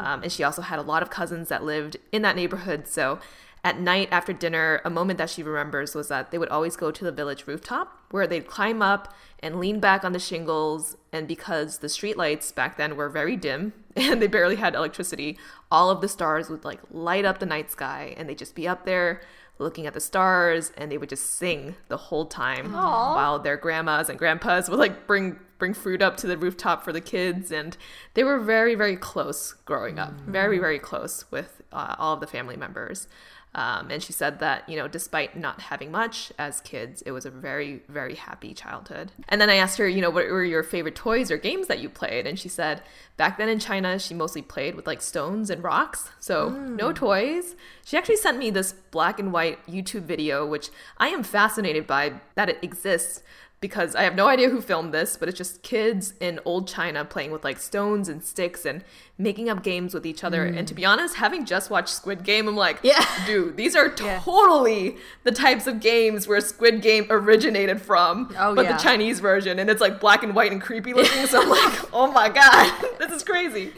Um, 0.00 0.22
and 0.22 0.32
she 0.32 0.42
also 0.42 0.62
had 0.62 0.78
a 0.78 0.82
lot 0.82 1.02
of 1.02 1.10
cousins 1.10 1.50
that 1.50 1.62
lived 1.62 1.98
in 2.12 2.22
that 2.22 2.34
neighborhood. 2.34 2.88
So 2.88 3.18
at 3.64 3.78
night 3.78 4.08
after 4.10 4.32
dinner, 4.32 4.80
a 4.84 4.90
moment 4.90 5.18
that 5.18 5.30
she 5.30 5.42
remembers 5.42 5.94
was 5.94 6.08
that 6.08 6.30
they 6.30 6.38
would 6.38 6.48
always 6.48 6.76
go 6.76 6.90
to 6.90 7.04
the 7.04 7.12
village 7.12 7.46
rooftop 7.46 7.96
where 8.10 8.26
they'd 8.26 8.46
climb 8.46 8.82
up 8.82 9.14
and 9.38 9.60
lean 9.60 9.78
back 9.78 10.04
on 10.04 10.12
the 10.12 10.18
shingles. 10.18 10.96
And 11.12 11.28
because 11.28 11.78
the 11.78 11.86
streetlights 11.86 12.52
back 12.54 12.76
then 12.76 12.96
were 12.96 13.08
very 13.08 13.36
dim 13.36 13.72
and 13.96 14.20
they 14.20 14.26
barely 14.26 14.56
had 14.56 14.74
electricity, 14.74 15.38
all 15.70 15.90
of 15.90 16.00
the 16.00 16.08
stars 16.08 16.50
would 16.50 16.64
like 16.64 16.80
light 16.90 17.24
up 17.24 17.38
the 17.38 17.46
night 17.46 17.70
sky 17.70 18.14
and 18.16 18.28
they'd 18.28 18.38
just 18.38 18.56
be 18.56 18.66
up 18.66 18.84
there 18.84 19.20
looking 19.58 19.86
at 19.86 19.94
the 19.94 20.00
stars 20.00 20.72
and 20.76 20.90
they 20.90 20.98
would 20.98 21.08
just 21.08 21.36
sing 21.36 21.76
the 21.86 21.96
whole 21.96 22.26
time 22.26 22.72
while 22.72 23.38
their 23.38 23.56
grandmas 23.56 24.08
and 24.08 24.18
grandpas 24.18 24.68
would 24.68 24.78
like 24.78 25.06
bring 25.06 25.38
bring 25.58 25.74
food 25.74 26.02
up 26.02 26.16
to 26.16 26.26
the 26.26 26.36
rooftop 26.36 26.82
for 26.82 26.92
the 26.92 27.00
kids. 27.00 27.52
And 27.52 27.76
they 28.14 28.24
were 28.24 28.40
very 28.40 28.74
very 28.74 28.96
close 28.96 29.52
growing 29.64 30.00
up. 30.00 30.14
Very 30.22 30.58
very 30.58 30.80
close 30.80 31.30
with 31.30 31.62
uh, 31.72 31.94
all 31.96 32.14
of 32.14 32.20
the 32.20 32.26
family 32.26 32.56
members 32.56 33.06
um, 33.54 33.90
and 33.90 34.02
she 34.02 34.12
said 34.12 34.38
that, 34.38 34.66
you 34.66 34.76
know, 34.76 34.88
despite 34.88 35.36
not 35.36 35.60
having 35.60 35.90
much 35.90 36.32
as 36.38 36.62
kids, 36.62 37.02
it 37.02 37.10
was 37.10 37.26
a 37.26 37.30
very, 37.30 37.82
very 37.88 38.14
happy 38.14 38.54
childhood. 38.54 39.12
And 39.28 39.40
then 39.40 39.50
I 39.50 39.56
asked 39.56 39.76
her, 39.76 39.86
you 39.86 40.00
know, 40.00 40.08
what 40.08 40.26
were 40.26 40.44
your 40.44 40.62
favorite 40.62 40.94
toys 40.94 41.30
or 41.30 41.36
games 41.36 41.66
that 41.68 41.78
you 41.78 41.90
played? 41.90 42.26
And 42.26 42.38
she 42.38 42.48
said 42.48 42.82
back 43.18 43.36
then 43.36 43.50
in 43.50 43.58
China, 43.58 43.98
she 43.98 44.14
mostly 44.14 44.40
played 44.40 44.74
with 44.74 44.86
like 44.86 45.02
stones 45.02 45.50
and 45.50 45.62
rocks. 45.62 46.10
So 46.18 46.48
no 46.48 46.92
toys. 46.92 47.54
She 47.84 47.98
actually 47.98 48.16
sent 48.16 48.38
me 48.38 48.50
this 48.50 48.72
black 48.72 49.20
and 49.20 49.32
white 49.32 49.64
YouTube 49.66 50.02
video, 50.02 50.46
which 50.46 50.70
I 50.96 51.08
am 51.08 51.22
fascinated 51.22 51.86
by 51.86 52.14
that 52.36 52.48
it 52.48 52.58
exists 52.62 53.22
because 53.62 53.94
I 53.94 54.02
have 54.02 54.16
no 54.16 54.26
idea 54.26 54.50
who 54.50 54.60
filmed 54.60 54.92
this, 54.92 55.16
but 55.16 55.28
it's 55.28 55.38
just 55.38 55.62
kids 55.62 56.14
in 56.20 56.40
old 56.44 56.66
China 56.66 57.04
playing 57.04 57.30
with 57.30 57.44
like 57.44 57.58
stones 57.58 58.08
and 58.08 58.22
sticks 58.22 58.66
and 58.66 58.82
making 59.22 59.48
up 59.48 59.62
games 59.62 59.94
with 59.94 60.04
each 60.04 60.24
other. 60.24 60.44
And 60.44 60.66
to 60.66 60.74
mm. 60.74 60.78
be 60.78 60.84
honest, 60.84 61.16
having 61.16 61.44
just 61.44 61.70
watched 61.70 61.90
Squid 61.90 62.24
Game, 62.24 62.48
I'm 62.48 62.56
like, 62.56 62.78
Yeah. 62.82 63.04
dude, 63.26 63.56
these 63.56 63.76
are 63.76 63.88
totally 63.88 64.96
the 65.22 65.30
types 65.30 65.66
of 65.66 65.80
games 65.80 66.26
where 66.26 66.40
Squid 66.40 66.82
Game 66.82 67.06
originated 67.08 67.80
from, 67.80 68.34
Oh, 68.38 68.54
but 68.54 68.64
yeah. 68.64 68.76
the 68.76 68.82
Chinese 68.82 69.20
version, 69.20 69.58
and 69.58 69.70
it's 69.70 69.80
like 69.80 70.00
black 70.00 70.22
and 70.22 70.34
white 70.34 70.52
and 70.52 70.60
creepy 70.60 70.92
looking. 70.94 71.26
So 71.26 71.42
I'm 71.42 71.48
like, 71.48 71.94
oh 71.94 72.10
my 72.10 72.28
god, 72.28 72.84
this 72.98 73.12
is 73.12 73.22
crazy. 73.22 73.72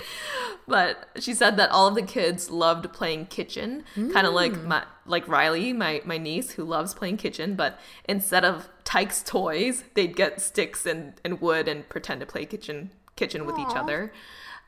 But 0.66 1.08
she 1.20 1.34
said 1.34 1.58
that 1.58 1.70
all 1.70 1.88
of 1.88 1.94
the 1.94 2.02
kids 2.02 2.50
loved 2.50 2.90
playing 2.92 3.26
kitchen, 3.26 3.84
kind 3.94 4.26
of 4.26 4.32
like 4.32 4.52
mm. 4.52 4.64
my 4.64 4.84
like 5.04 5.28
Riley, 5.28 5.74
my 5.74 6.00
my 6.06 6.16
niece, 6.16 6.52
who 6.52 6.64
loves 6.64 6.94
playing 6.94 7.18
kitchen. 7.18 7.54
But 7.54 7.78
instead 8.08 8.46
of 8.46 8.70
Tikes 8.82 9.22
toys, 9.22 9.84
they'd 9.92 10.16
get 10.16 10.40
sticks 10.40 10.86
and, 10.86 11.12
and 11.22 11.40
wood 11.42 11.68
and 11.68 11.86
pretend 11.90 12.20
to 12.20 12.26
play 12.26 12.46
kitchen 12.46 12.90
kitchen 13.16 13.46
with 13.46 13.58
each 13.58 13.76
other. 13.76 14.12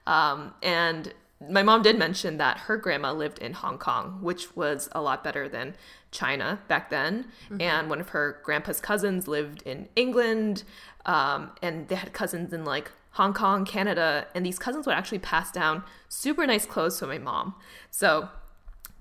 Um, 0.07 0.55
and 0.63 1.13
my 1.51 1.63
mom 1.63 1.83
did 1.83 1.99
mention 1.99 2.39
that 2.39 2.59
her 2.61 2.77
grandma 2.77 3.13
lived 3.13 3.39
in 3.39 3.53
Hong 3.53 3.79
Kong, 3.79 4.19
which 4.23 4.57
was 4.57 4.89
a 4.93 5.03
lot 5.03 5.23
better 5.23 5.49
than 5.49 5.75
China 6.11 6.61
back 6.69 6.89
then. 6.91 7.27
And 7.61 7.91
one 7.91 8.01
of 8.01 8.11
her 8.11 8.41
grandpa's 8.43 8.81
cousins 8.81 9.29
lived 9.29 9.63
in 9.63 9.89
England, 9.97 10.63
um, 11.05 11.51
and 11.63 11.89
they 11.89 11.95
had 11.97 12.13
cousins 12.13 12.53
in 12.53 12.65
like 12.65 12.91
Hong 13.13 13.35
Kong, 13.35 13.65
Canada, 13.65 14.27
and 14.35 14.45
these 14.45 14.59
cousins 14.59 14.87
would 14.87 14.95
actually 14.95 15.19
pass 15.19 15.51
down 15.51 15.83
super 16.09 16.47
nice 16.47 16.67
clothes 16.67 16.99
to 16.99 17.07
my 17.07 17.19
mom. 17.19 17.55
So 17.91 18.29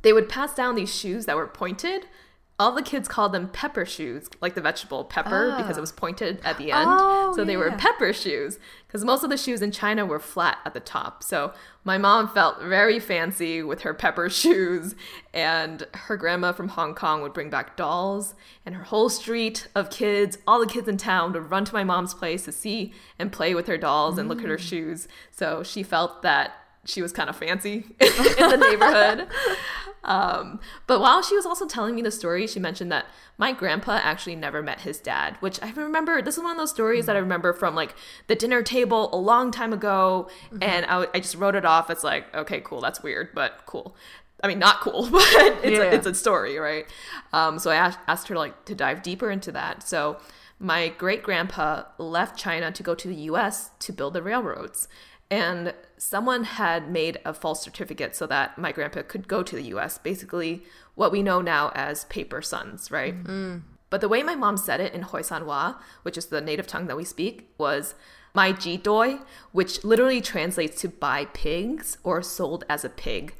they 0.02 0.14
would 0.14 0.30
pass 0.30 0.54
down 0.54 0.76
these 0.76 0.94
shoes 0.94 1.26
that 1.26 1.36
were 1.36 1.48
pointed. 1.48 2.06
All 2.58 2.72
the 2.72 2.82
kids 2.82 3.10
called 3.10 3.34
them 3.34 3.50
pepper 3.50 3.86
shoes, 3.86 4.30
like 4.40 4.56
the 4.56 4.62
vegetable 4.62 5.04
pepper, 5.04 5.54
because 5.58 5.78
it 5.78 5.82
was 5.82 5.92
ah. 5.92 6.00
pointed 6.00 6.40
at 6.46 6.58
the 6.58 6.72
end. 6.72 6.88
Oh, 6.88 7.34
so 7.36 7.44
they 7.44 7.58
were 7.58 7.72
pepper 7.72 8.14
shoes, 8.14 8.60
because 8.88 9.04
most 9.04 9.26
of 9.26 9.30
the 9.30 9.38
shoes 9.38 9.62
in 9.62 9.72
China 9.72 10.06
were 10.06 10.20
flat 10.20 10.60
at 10.64 10.74
the 10.74 10.80
top. 10.80 11.22
So 11.22 11.54
my 11.84 11.98
mom 11.98 12.30
felt 12.30 12.62
very 12.62 12.98
fancy 12.98 13.62
with 13.62 13.82
her 13.82 13.94
pepper 13.94 14.30
shoes, 14.30 14.96
and 15.34 15.86
her 15.94 16.16
grandma 16.16 16.54
from 16.54 16.70
Hong 16.70 16.96
Kong 16.96 17.22
would 17.22 17.34
bring 17.34 17.50
back 17.50 17.76
dolls, 17.76 18.36
and 18.66 18.74
her 18.74 18.84
whole 18.84 19.10
street 19.10 19.68
of 19.76 19.90
kids, 19.90 20.38
all 20.48 20.60
the 20.62 20.66
kids 20.66 20.88
in 20.88 20.96
town, 20.96 21.34
would 21.34 21.52
run 21.52 21.66
to 21.66 21.74
my 21.74 21.84
mom's 21.84 22.14
place 22.14 22.46
to 22.46 22.54
see 22.54 22.94
and 23.20 23.34
play 23.34 23.54
with 23.54 23.68
her 23.68 23.78
dolls 23.78 24.18
and 24.18 24.30
look 24.30 24.40
at 24.40 24.50
her 24.50 24.58
mm. 24.58 24.60
shoes. 24.60 25.10
So 25.30 25.62
she 25.62 25.84
felt 25.84 26.22
that 26.22 26.54
she 26.86 27.02
was 27.02 27.12
kind 27.12 27.30
of 27.30 27.36
fancy 27.36 27.86
in 28.00 28.50
the 28.50 28.58
neighborhood. 28.58 29.28
Um, 30.04 30.60
but 30.86 31.00
while 31.02 31.24
she 31.24 31.36
was 31.36 31.46
also 31.48 31.66
telling 31.68 31.96
me 31.96 32.02
the 32.04 32.12
story, 32.12 32.46
she 32.46 32.60
mentioned 32.60 32.92
that 32.92 33.08
my 33.40 33.52
grandpa 33.54 34.00
actually 34.04 34.36
never 34.36 34.62
met 34.62 34.82
his 34.82 35.00
dad, 35.00 35.36
which 35.40 35.60
I 35.64 35.72
remember. 35.72 36.22
This 36.22 36.38
is 36.38 36.44
one 36.44 36.52
of 36.52 36.58
those 36.58 36.70
stories 36.70 37.08
that 37.08 37.16
I 37.16 37.20
remember 37.20 37.54
from 37.54 37.74
like 37.76 37.96
the 38.28 38.36
dinner 38.36 38.62
table 38.62 39.10
a 39.14 39.18
long 39.18 39.50
time 39.52 39.74
ago, 39.74 40.30
and 40.62 40.86
I, 40.86 41.08
I 41.14 41.20
just 41.20 41.36
wrote 41.36 41.56
it 41.56 41.66
off 41.66 41.90
as 41.90 42.04
like, 42.04 42.34
okay, 42.36 42.62
cool, 42.62 42.82
that's 42.82 43.02
weird, 43.02 43.30
but 43.34 43.64
cool. 43.66 43.96
I 44.44 44.48
mean, 44.48 44.60
not 44.60 44.80
cool, 44.82 45.10
but 45.12 45.24
it's, 45.64 45.78
Yeah. 45.80 45.86
a, 45.86 45.92
it's 45.96 46.06
a 46.06 46.14
story, 46.14 46.60
right? 46.60 46.86
Um, 47.34 47.58
so 47.58 47.72
I 47.72 47.76
asked, 47.76 48.00
asked 48.08 48.28
her 48.28 48.36
like 48.36 48.66
to 48.66 48.76
dive 48.76 49.02
deeper 49.02 49.32
into 49.32 49.52
that. 49.54 49.82
So 49.82 50.18
my 50.60 50.90
great 50.90 51.24
grandpa 51.24 51.84
left 51.98 52.38
China 52.38 52.72
to 52.72 52.84
go 52.84 52.94
to 52.94 53.08
the 53.08 53.16
U.S. 53.16 53.72
to 53.80 53.92
build 53.92 54.14
the 54.14 54.22
railroads, 54.22 54.88
and 55.32 55.74
someone 55.98 56.44
had 56.44 56.90
made 56.90 57.20
a 57.26 57.34
false 57.34 57.62
certificate 57.62 58.16
so 58.16 58.28
that 58.28 58.58
my 58.58 58.72
grandpa 58.72 59.02
could 59.02 59.28
go 59.28 59.44
to 59.44 59.56
the 59.56 59.64
US, 59.76 59.98
basically 59.98 60.64
what 60.96 61.12
we 61.12 61.24
know 61.24 61.42
now 61.42 61.72
as 61.76 62.06
paper 62.06 62.42
sons, 62.42 62.92
right? 62.92 63.16
Mm. 63.24 63.28
Mm. 63.28 63.62
But 63.90 64.02
the 64.02 64.10
way 64.10 64.24
my 64.24 64.36
mom 64.36 64.58
said 64.58 64.82
it 64.82 64.94
in 64.94 65.04
Hoisanhua, 65.04 65.78
which 66.04 66.18
is 66.18 66.28
the 66.28 66.42
native 66.42 66.68
tongue 66.68 66.88
that 66.88 66.98
we 66.98 67.06
speak, 67.06 67.50
was 67.58 67.96
my 68.34 68.52
ji 68.52 68.78
doi, 68.78 69.20
which 69.52 69.84
literally 69.84 70.22
translates 70.22 70.82
to 70.82 70.90
buy 70.90 71.26
pigs 71.26 71.98
or 72.04 72.22
sold 72.22 72.66
as 72.68 72.84
a 72.84 72.90
pig. 72.90 73.36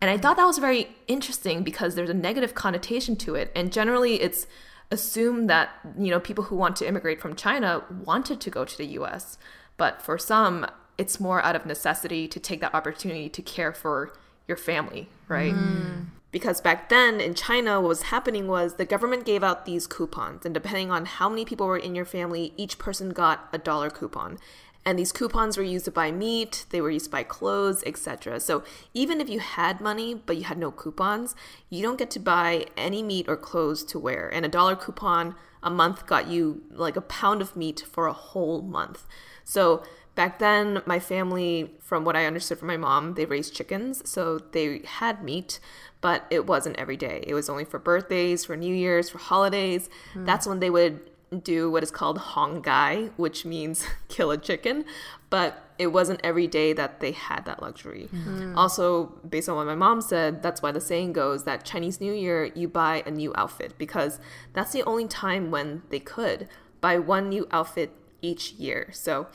And 0.00 0.10
I 0.10 0.16
thought 0.16 0.36
that 0.36 0.46
was 0.46 0.58
very 0.58 0.88
interesting 1.06 1.62
because 1.62 1.94
there's 1.94 2.10
a 2.10 2.14
negative 2.14 2.54
connotation 2.54 3.16
to 3.16 3.34
it. 3.34 3.52
And 3.54 3.72
generally 3.72 4.20
it's 4.20 4.46
assumed 4.90 5.48
that, 5.50 5.70
you 5.98 6.10
know, 6.10 6.18
people 6.18 6.44
who 6.44 6.56
want 6.56 6.76
to 6.76 6.88
immigrate 6.88 7.20
from 7.20 7.36
China 7.36 7.84
wanted 8.04 8.40
to 8.40 8.50
go 8.50 8.64
to 8.64 8.76
the 8.76 8.86
US. 8.98 9.38
But 9.76 10.02
for 10.02 10.18
some, 10.18 10.66
it's 11.00 11.18
more 11.18 11.42
out 11.42 11.56
of 11.56 11.64
necessity 11.64 12.28
to 12.28 12.38
take 12.38 12.60
that 12.60 12.74
opportunity 12.74 13.30
to 13.30 13.40
care 13.40 13.72
for 13.72 14.12
your 14.46 14.58
family, 14.58 15.08
right? 15.28 15.54
Mm. 15.54 16.08
Because 16.30 16.60
back 16.60 16.90
then 16.90 17.22
in 17.22 17.34
China, 17.34 17.80
what 17.80 17.88
was 17.88 18.02
happening 18.02 18.46
was 18.46 18.74
the 18.74 18.84
government 18.84 19.24
gave 19.24 19.42
out 19.42 19.64
these 19.64 19.86
coupons, 19.86 20.44
and 20.44 20.52
depending 20.52 20.90
on 20.90 21.06
how 21.06 21.30
many 21.30 21.46
people 21.46 21.66
were 21.66 21.78
in 21.78 21.94
your 21.94 22.04
family, 22.04 22.52
each 22.58 22.78
person 22.78 23.10
got 23.10 23.48
a 23.50 23.56
dollar 23.56 23.88
coupon. 23.88 24.38
And 24.84 24.98
these 24.98 25.10
coupons 25.10 25.56
were 25.56 25.62
used 25.62 25.86
to 25.86 25.90
buy 25.90 26.10
meat, 26.10 26.66
they 26.68 26.82
were 26.82 26.90
used 26.90 27.06
to 27.06 27.10
buy 27.10 27.22
clothes, 27.22 27.82
etc. 27.86 28.38
So 28.38 28.62
even 28.92 29.22
if 29.22 29.28
you 29.30 29.40
had 29.40 29.80
money 29.80 30.14
but 30.14 30.36
you 30.36 30.44
had 30.44 30.58
no 30.58 30.70
coupons, 30.70 31.34
you 31.70 31.82
don't 31.82 31.98
get 31.98 32.10
to 32.12 32.20
buy 32.20 32.66
any 32.76 33.02
meat 33.02 33.26
or 33.26 33.36
clothes 33.36 33.84
to 33.84 33.98
wear. 33.98 34.28
And 34.28 34.44
a 34.44 34.48
dollar 34.48 34.76
coupon 34.76 35.34
a 35.62 35.70
month 35.70 36.06
got 36.06 36.28
you 36.28 36.62
like 36.70 36.96
a 36.96 37.02
pound 37.02 37.42
of 37.42 37.56
meat 37.56 37.84
for 37.90 38.06
a 38.06 38.12
whole 38.12 38.62
month. 38.62 39.06
So 39.44 39.82
back 40.20 40.38
then, 40.38 40.82
my 40.84 40.98
family, 40.98 41.70
from 41.80 42.04
what 42.04 42.14
I 42.14 42.26
understood 42.26 42.58
from 42.58 42.68
my 42.68 42.76
mom, 42.76 43.14
they 43.14 43.24
raised 43.24 43.54
chickens. 43.54 44.02
So 44.04 44.38
they 44.52 44.82
had 44.84 45.24
meat, 45.24 45.60
but 46.02 46.26
it 46.28 46.46
wasn't 46.46 46.78
every 46.78 46.98
day. 46.98 47.24
It 47.26 47.32
was 47.32 47.48
only 47.48 47.64
for 47.64 47.78
birthdays, 47.78 48.44
for 48.44 48.54
New 48.54 48.74
Year's, 48.74 49.08
for 49.08 49.16
holidays. 49.16 49.88
Hmm. 50.12 50.26
That's 50.26 50.46
when 50.46 50.60
they 50.60 50.68
would 50.68 51.00
do 51.42 51.70
what 51.70 51.82
is 51.82 51.90
called 51.90 52.18
hongai, 52.18 53.12
which 53.16 53.46
means 53.46 53.86
kill 54.08 54.30
a 54.30 54.36
chicken, 54.36 54.84
but 55.30 55.64
it 55.78 55.86
wasn't 55.86 56.20
every 56.22 56.46
day 56.46 56.74
that 56.74 57.00
they 57.00 57.12
had 57.12 57.46
that 57.46 57.62
luxury. 57.62 58.08
Hmm. 58.10 58.18
Hmm. 58.18 58.58
Also, 58.58 59.06
based 59.26 59.48
on 59.48 59.56
what 59.56 59.64
my 59.64 59.74
mom 59.74 60.02
said, 60.02 60.42
that's 60.42 60.60
why 60.60 60.70
the 60.70 60.82
saying 60.82 61.14
goes 61.14 61.44
that 61.44 61.64
Chinese 61.64 61.98
New 61.98 62.12
Year, 62.12 62.44
you 62.54 62.68
buy 62.68 63.02
a 63.06 63.10
new 63.10 63.32
outfit 63.36 63.72
because 63.78 64.20
that's 64.52 64.72
the 64.72 64.82
only 64.82 65.06
time 65.06 65.50
when 65.50 65.80
they 65.88 65.98
could 65.98 66.46
buy 66.82 66.98
one 66.98 67.30
new 67.30 67.48
outfit 67.50 67.90
each 68.20 68.52
year. 68.52 68.90
So 68.92 69.26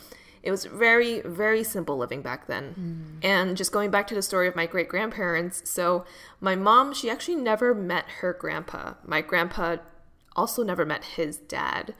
it 0.45 0.51
was 0.51 0.65
very, 0.65 1.21
very 1.21 1.63
simple 1.63 1.97
living 1.97 2.21
back 2.21 2.45
then. 2.45 3.17
Mm. 3.21 3.25
And 3.27 3.57
just 3.57 3.71
going 3.71 3.89
back 3.89 4.05
to 4.07 4.15
the 4.15 4.21
story 4.21 4.47
of 4.47 4.55
my 4.55 4.67
great 4.67 4.87
grandparents, 4.87 5.67
so 5.69 6.05
my 6.39 6.55
mom, 6.55 6.93
she 6.93 7.09
actually 7.09 7.37
never 7.37 7.73
met 7.73 8.05
her 8.21 8.31
grandpa. 8.31 8.93
My 9.03 9.21
grandpa 9.21 9.77
also 10.35 10.63
never 10.63 10.85
met 10.85 11.03
his 11.03 11.37
dad. 11.37 11.95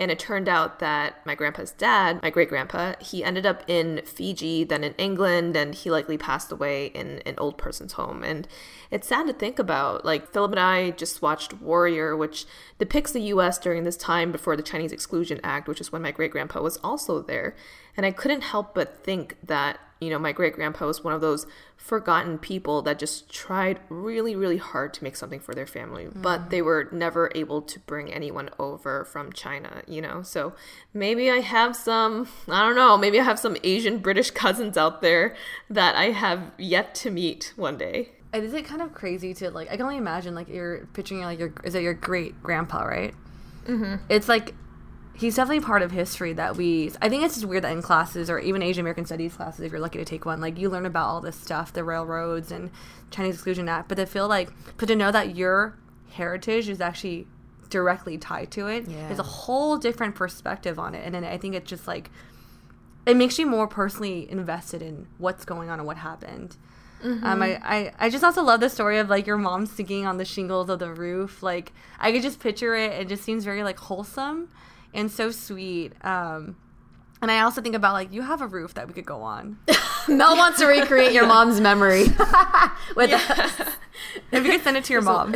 And 0.00 0.10
it 0.10 0.18
turned 0.18 0.48
out 0.48 0.78
that 0.78 1.24
my 1.26 1.34
grandpa's 1.34 1.72
dad, 1.72 2.22
my 2.22 2.30
great 2.30 2.48
grandpa, 2.48 2.94
he 3.00 3.22
ended 3.22 3.44
up 3.44 3.62
in 3.68 4.00
Fiji, 4.06 4.64
then 4.64 4.82
in 4.82 4.94
England, 4.94 5.58
and 5.58 5.74
he 5.74 5.90
likely 5.90 6.16
passed 6.16 6.50
away 6.50 6.86
in 6.86 7.18
an 7.26 7.34
old 7.36 7.58
person's 7.58 7.92
home. 7.92 8.24
And 8.24 8.48
it's 8.90 9.08
sad 9.08 9.26
to 9.26 9.34
think 9.34 9.58
about. 9.58 10.06
Like, 10.06 10.32
Philip 10.32 10.52
and 10.52 10.60
I 10.60 10.92
just 10.92 11.20
watched 11.20 11.60
Warrior, 11.60 12.16
which 12.16 12.46
depicts 12.78 13.12
the 13.12 13.20
US 13.34 13.58
during 13.58 13.84
this 13.84 13.98
time 13.98 14.32
before 14.32 14.56
the 14.56 14.62
Chinese 14.62 14.90
Exclusion 14.90 15.38
Act, 15.44 15.68
which 15.68 15.82
is 15.82 15.92
when 15.92 16.00
my 16.00 16.12
great 16.12 16.30
grandpa 16.30 16.62
was 16.62 16.78
also 16.78 17.20
there. 17.20 17.54
And 17.94 18.06
I 18.06 18.10
couldn't 18.10 18.40
help 18.40 18.74
but 18.74 19.04
think 19.04 19.36
that, 19.44 19.78
you 20.00 20.08
know, 20.08 20.18
my 20.18 20.32
great 20.32 20.54
grandpa 20.54 20.86
was 20.86 21.04
one 21.04 21.12
of 21.12 21.20
those 21.20 21.46
forgotten 21.80 22.38
people 22.38 22.82
that 22.82 22.98
just 22.98 23.32
tried 23.32 23.80
really, 23.88 24.36
really 24.36 24.58
hard 24.58 24.92
to 24.94 25.02
make 25.02 25.16
something 25.16 25.40
for 25.40 25.54
their 25.54 25.66
family, 25.66 26.08
but 26.14 26.50
they 26.50 26.60
were 26.60 26.88
never 26.92 27.32
able 27.34 27.62
to 27.62 27.80
bring 27.80 28.12
anyone 28.12 28.50
over 28.58 29.04
from 29.06 29.32
China, 29.32 29.82
you 29.88 30.02
know? 30.02 30.22
So 30.22 30.52
maybe 30.92 31.30
I 31.30 31.40
have 31.40 31.74
some, 31.74 32.28
I 32.48 32.62
don't 32.62 32.76
know, 32.76 32.98
maybe 32.98 33.18
I 33.18 33.24
have 33.24 33.38
some 33.38 33.56
Asian 33.64 33.98
British 33.98 34.30
cousins 34.42 34.76
out 34.76 35.00
there 35.00 35.34
that 35.70 35.96
I 35.96 36.10
have 36.10 36.52
yet 36.58 36.94
to 36.96 37.10
meet 37.10 37.54
one 37.56 37.78
day. 37.78 38.10
And 38.32 38.44
Is 38.44 38.52
it 38.52 38.66
kind 38.66 38.82
of 38.82 38.94
crazy 38.94 39.34
to 39.34 39.50
like? 39.50 39.68
I 39.68 39.72
can 39.72 39.82
only 39.82 39.96
imagine 39.96 40.36
like 40.36 40.48
you're 40.48 40.86
picturing 40.92 41.22
like 41.22 41.40
your 41.40 41.52
is 41.64 41.74
it 41.74 41.82
your 41.82 41.94
great 41.94 42.40
grandpa 42.44 42.84
right? 42.84 43.12
Mm-hmm. 43.66 43.96
It's 44.08 44.28
like 44.28 44.54
he's 45.20 45.36
definitely 45.36 45.64
part 45.64 45.82
of 45.82 45.90
history 45.92 46.32
that 46.32 46.56
we. 46.56 46.90
I 47.02 47.08
think 47.08 47.22
it's 47.22 47.34
just 47.34 47.46
weird 47.46 47.64
that 47.64 47.72
in 47.72 47.82
classes 47.82 48.28
or 48.30 48.38
even 48.38 48.62
Asian 48.62 48.80
American 48.80 49.04
Studies 49.04 49.36
classes, 49.36 49.60
if 49.64 49.70
you're 49.70 49.80
lucky 49.80 49.98
to 49.98 50.04
take 50.04 50.24
one, 50.24 50.40
like 50.40 50.58
you 50.58 50.68
learn 50.70 50.86
about 50.86 51.06
all 51.08 51.20
this 51.20 51.36
stuff, 51.36 51.72
the 51.72 51.84
railroads 51.84 52.50
and 52.50 52.70
Chinese 53.10 53.34
Exclusion 53.34 53.68
Act. 53.68 53.88
But 53.88 53.96
to 53.96 54.06
feel 54.06 54.26
like, 54.28 54.50
but 54.78 54.86
to 54.88 54.96
know 54.96 55.12
that 55.12 55.36
your 55.36 55.76
heritage 56.12 56.68
is 56.68 56.80
actually 56.80 57.26
directly 57.68 58.18
tied 58.18 58.50
to 58.50 58.66
it 58.66 58.88
Yeah. 58.88 59.10
is 59.10 59.20
a 59.20 59.22
whole 59.22 59.76
different 59.78 60.16
perspective 60.16 60.78
on 60.78 60.94
it. 60.96 61.02
And 61.04 61.14
then 61.14 61.22
I 61.24 61.38
think 61.38 61.54
it's 61.54 61.68
just 61.70 61.86
like 61.86 62.10
it 63.06 63.16
makes 63.16 63.38
you 63.38 63.46
more 63.46 63.66
personally 63.68 64.30
invested 64.30 64.82
in 64.82 65.06
what's 65.18 65.44
going 65.44 65.70
on 65.70 65.78
and 65.78 65.86
what 65.86 65.98
happened. 65.98 66.56
Um, 67.02 67.42
I, 67.42 67.58
I, 67.64 67.92
I 67.98 68.10
just 68.10 68.22
also 68.22 68.42
love 68.42 68.60
the 68.60 68.68
story 68.68 68.98
of 68.98 69.08
like 69.08 69.26
your 69.26 69.38
mom 69.38 69.64
singing 69.64 70.04
on 70.06 70.18
the 70.18 70.24
shingles 70.26 70.68
of 70.68 70.80
the 70.80 70.92
roof. 70.92 71.42
Like 71.42 71.72
I 71.98 72.12
could 72.12 72.20
just 72.22 72.40
picture 72.40 72.74
it. 72.74 72.92
It 72.92 73.08
just 73.08 73.22
seems 73.24 73.42
very 73.44 73.62
like 73.62 73.78
wholesome 73.78 74.50
and 74.94 75.10
so 75.10 75.30
sweet. 75.30 75.92
Um, 76.04 76.56
and 77.22 77.30
I 77.30 77.40
also 77.40 77.60
think 77.60 77.74
about 77.74 77.92
like 77.92 78.12
you 78.12 78.22
have 78.22 78.40
a 78.40 78.46
roof 78.46 78.74
that 78.74 78.88
we 78.88 78.94
could 78.94 79.06
go 79.06 79.22
on. 79.22 79.58
Mel 80.08 80.36
wants 80.36 80.58
to 80.60 80.66
recreate 80.66 81.12
your 81.12 81.26
mom's 81.26 81.60
memory 81.60 82.04
with 82.96 83.10
if 84.32 84.44
you 84.44 84.50
could 84.50 84.62
send 84.62 84.76
it 84.76 84.84
to 84.84 84.92
your 84.92 85.02
mom. 85.02 85.34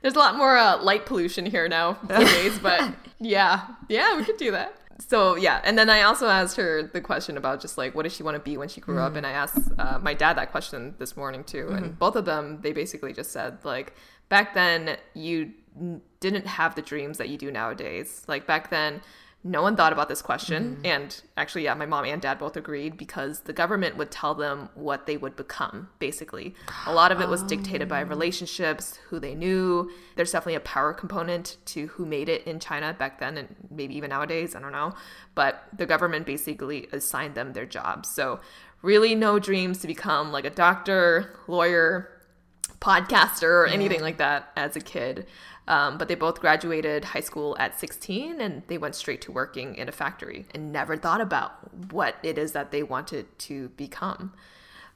There's 0.00 0.14
a 0.14 0.18
lot 0.18 0.36
more 0.36 0.56
uh, 0.56 0.82
light 0.82 1.04
pollution 1.04 1.44
here 1.44 1.68
now 1.68 1.98
these 2.08 2.32
days, 2.32 2.58
but 2.58 2.94
yeah, 3.20 3.66
yeah, 3.88 4.16
we 4.16 4.24
could 4.24 4.38
do 4.38 4.50
that. 4.52 4.76
So 5.06 5.36
yeah, 5.36 5.60
and 5.64 5.78
then 5.78 5.90
I 5.90 6.02
also 6.02 6.28
asked 6.28 6.56
her 6.56 6.82
the 6.82 7.00
question 7.00 7.36
about 7.36 7.60
just 7.60 7.76
like 7.76 7.94
what 7.94 8.02
does 8.02 8.14
she 8.14 8.22
want 8.22 8.36
to 8.36 8.42
be 8.42 8.56
when 8.56 8.68
she 8.68 8.80
grew 8.80 8.98
up, 8.98 9.16
and 9.16 9.26
I 9.26 9.32
asked 9.32 9.58
uh, 9.78 9.98
my 9.98 10.14
dad 10.14 10.34
that 10.38 10.50
question 10.50 10.94
this 10.98 11.16
morning 11.16 11.44
too, 11.44 11.68
and 11.68 11.98
both 11.98 12.16
of 12.16 12.24
them 12.24 12.60
they 12.62 12.72
basically 12.72 13.12
just 13.12 13.30
said 13.30 13.58
like 13.64 13.94
back 14.28 14.54
then 14.54 14.96
you 15.14 15.52
didn't 16.20 16.46
have 16.46 16.74
the 16.74 16.82
dreams 16.82 17.18
that 17.18 17.28
you 17.28 17.38
do 17.38 17.50
nowadays. 17.50 18.24
Like 18.28 18.46
back 18.46 18.70
then, 18.70 19.00
no 19.42 19.62
one 19.62 19.74
thought 19.74 19.94
about 19.94 20.10
this 20.10 20.20
question, 20.20 20.76
mm-hmm. 20.76 20.86
and 20.86 21.22
actually, 21.38 21.64
yeah, 21.64 21.72
my 21.72 21.86
mom 21.86 22.04
and 22.04 22.20
dad 22.20 22.38
both 22.38 22.58
agreed 22.58 22.98
because 22.98 23.40
the 23.40 23.54
government 23.54 23.96
would 23.96 24.10
tell 24.10 24.34
them 24.34 24.68
what 24.74 25.06
they 25.06 25.16
would 25.16 25.34
become. 25.34 25.88
Basically, 25.98 26.54
a 26.86 26.92
lot 26.92 27.10
of 27.10 27.22
it 27.22 27.28
was 27.28 27.42
dictated 27.44 27.88
by 27.88 28.02
oh. 28.02 28.06
relationships, 28.06 28.98
who 29.08 29.18
they 29.18 29.34
knew. 29.34 29.90
There's 30.16 30.32
definitely 30.32 30.56
a 30.56 30.60
power 30.60 30.92
component 30.92 31.56
to 31.66 31.86
who 31.86 32.04
made 32.04 32.28
it 32.28 32.46
in 32.46 32.60
China 32.60 32.92
back 32.92 33.18
then, 33.18 33.38
and 33.38 33.48
maybe 33.70 33.96
even 33.96 34.10
nowadays. 34.10 34.54
I 34.54 34.60
don't 34.60 34.72
know, 34.72 34.92
but 35.34 35.64
the 35.74 35.86
government 35.86 36.26
basically 36.26 36.88
assigned 36.92 37.34
them 37.34 37.54
their 37.54 37.66
jobs. 37.66 38.10
So 38.10 38.40
really, 38.82 39.14
no 39.14 39.38
dreams 39.38 39.78
to 39.78 39.86
become 39.86 40.32
like 40.32 40.44
a 40.44 40.50
doctor, 40.50 41.40
lawyer, 41.46 42.10
podcaster 42.80 43.42
or 43.42 43.66
anything 43.66 44.00
like 44.00 44.18
that 44.18 44.50
as 44.56 44.74
a 44.76 44.80
kid. 44.80 45.26
Um, 45.68 45.98
but 45.98 46.08
they 46.08 46.14
both 46.14 46.40
graduated 46.40 47.04
high 47.04 47.20
school 47.20 47.56
at 47.58 47.78
16 47.78 48.40
and 48.40 48.62
they 48.66 48.78
went 48.78 48.96
straight 48.96 49.20
to 49.22 49.32
working 49.32 49.76
in 49.76 49.88
a 49.88 49.92
factory 49.92 50.46
and 50.52 50.72
never 50.72 50.96
thought 50.96 51.20
about 51.20 51.92
what 51.92 52.16
it 52.22 52.38
is 52.38 52.52
that 52.52 52.72
they 52.72 52.82
wanted 52.82 53.38
to 53.40 53.68
become. 53.70 54.32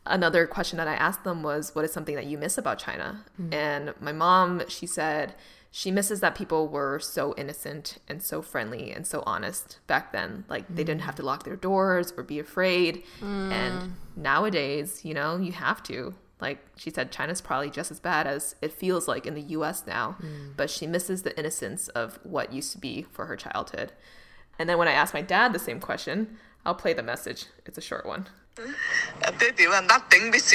Another 0.06 0.46
question 0.46 0.76
that 0.78 0.88
I 0.88 0.94
asked 0.94 1.24
them 1.24 1.42
was, 1.42 1.74
What 1.74 1.84
is 1.84 1.92
something 1.92 2.16
that 2.16 2.26
you 2.26 2.36
miss 2.38 2.58
about 2.58 2.78
China? 2.78 3.24
Mm-hmm. 3.40 3.54
And 3.54 3.94
my 4.00 4.12
mom, 4.12 4.62
she 4.68 4.86
said, 4.86 5.34
she 5.76 5.90
misses 5.90 6.20
that 6.20 6.36
people 6.36 6.68
were 6.68 7.00
so 7.00 7.34
innocent 7.36 7.98
and 8.06 8.22
so 8.22 8.40
friendly 8.42 8.92
and 8.92 9.04
so 9.04 9.24
honest 9.26 9.80
back 9.88 10.12
then. 10.12 10.44
Like 10.48 10.72
they 10.72 10.84
didn't 10.84 11.00
have 11.00 11.14
mm. 11.14 11.18
to 11.18 11.22
lock 11.24 11.42
their 11.42 11.56
doors 11.56 12.12
or 12.16 12.22
be 12.22 12.38
afraid. 12.38 13.02
And 13.20 13.80
mm. 13.80 13.90
nowadays, 14.14 15.04
you 15.04 15.14
know, 15.14 15.36
you 15.36 15.50
have 15.50 15.82
to. 15.84 16.14
Like 16.40 16.64
she 16.76 16.90
said, 16.90 17.12
China's 17.12 17.40
probably 17.40 17.70
just 17.70 17.90
as 17.90 18.00
bad 18.00 18.26
as 18.26 18.56
it 18.60 18.72
feels 18.72 19.08
like 19.08 19.26
in 19.26 19.34
the 19.34 19.42
US 19.42 19.86
now, 19.86 20.16
mm. 20.20 20.56
but 20.56 20.68
she 20.68 20.86
misses 20.86 21.22
the 21.22 21.36
innocence 21.38 21.88
of 21.88 22.18
what 22.22 22.52
used 22.52 22.72
to 22.72 22.78
be 22.78 23.06
for 23.12 23.26
her 23.26 23.36
childhood. 23.36 23.92
And 24.58 24.68
then 24.68 24.78
when 24.78 24.88
I 24.88 24.92
ask 24.92 25.14
my 25.14 25.22
dad 25.22 25.52
the 25.52 25.58
same 25.58 25.80
question, 25.80 26.36
I'll 26.64 26.74
play 26.74 26.92
the 26.92 27.02
message. 27.02 27.46
It's 27.66 27.78
a 27.78 27.82
short 27.82 28.06
one. 28.06 28.26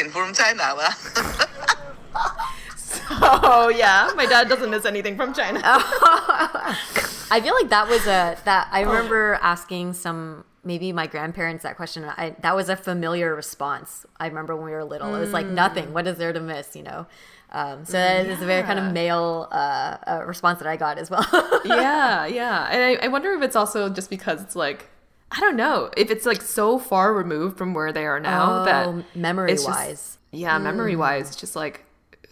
From 0.09 0.33
China. 0.33 0.89
so 2.75 3.69
yeah, 3.69 4.11
my 4.15 4.25
dad 4.25 4.47
doesn't 4.47 4.69
miss 4.69 4.85
anything 4.85 5.15
from 5.17 5.33
China. 5.33 5.61
I 5.63 7.39
feel 7.43 7.53
like 7.53 7.69
that 7.69 7.87
was 7.87 8.01
a 8.07 8.37
that 8.45 8.69
I 8.71 8.83
oh. 8.83 8.91
remember 8.91 9.37
asking 9.41 9.93
some 9.93 10.45
maybe 10.63 10.91
my 10.91 11.07
grandparents 11.07 11.63
that 11.63 11.75
question. 11.75 12.03
I, 12.05 12.35
that 12.41 12.55
was 12.55 12.69
a 12.69 12.75
familiar 12.75 13.35
response. 13.35 14.05
I 14.19 14.27
remember 14.27 14.55
when 14.55 14.65
we 14.65 14.71
were 14.71 14.83
little. 14.83 15.13
It 15.15 15.19
was 15.19 15.31
like 15.33 15.47
nothing. 15.47 15.93
What 15.93 16.07
is 16.07 16.17
there 16.17 16.33
to 16.33 16.39
miss? 16.39 16.75
You 16.75 16.83
know. 16.83 17.07
Um, 17.51 17.83
so 17.83 17.93
that 17.93 18.27
is 18.27 18.41
a 18.43 18.45
very 18.45 18.61
kind 18.61 18.77
of 18.77 18.93
male 18.93 19.47
uh, 19.51 19.97
uh, 20.05 20.23
response 20.25 20.59
that 20.59 20.67
I 20.67 20.75
got 20.77 20.99
as 20.99 21.09
well. 21.09 21.25
yeah, 21.65 22.25
yeah. 22.27 22.67
And 22.69 22.83
I, 23.01 23.05
I 23.05 23.07
wonder 23.07 23.33
if 23.33 23.41
it's 23.41 23.55
also 23.55 23.89
just 23.89 24.09
because 24.11 24.41
it's 24.43 24.55
like, 24.55 24.87
I 25.31 25.39
don't 25.39 25.55
know, 25.55 25.89
if 25.97 26.11
it's 26.11 26.27
like 26.27 26.43
so 26.43 26.77
far 26.77 27.11
removed 27.11 27.57
from 27.57 27.73
where 27.73 27.91
they 27.91 28.05
are 28.05 28.19
now 28.19 28.61
Oh, 28.61 28.65
that 28.65 29.15
memory 29.15 29.51
it's 29.53 29.65
just- 29.65 29.75
wise. 29.79 30.17
yeah, 30.31 30.59
memory 30.59 30.95
wise, 30.95 31.29
it's 31.29 31.37
just 31.37 31.55
like, 31.55 31.85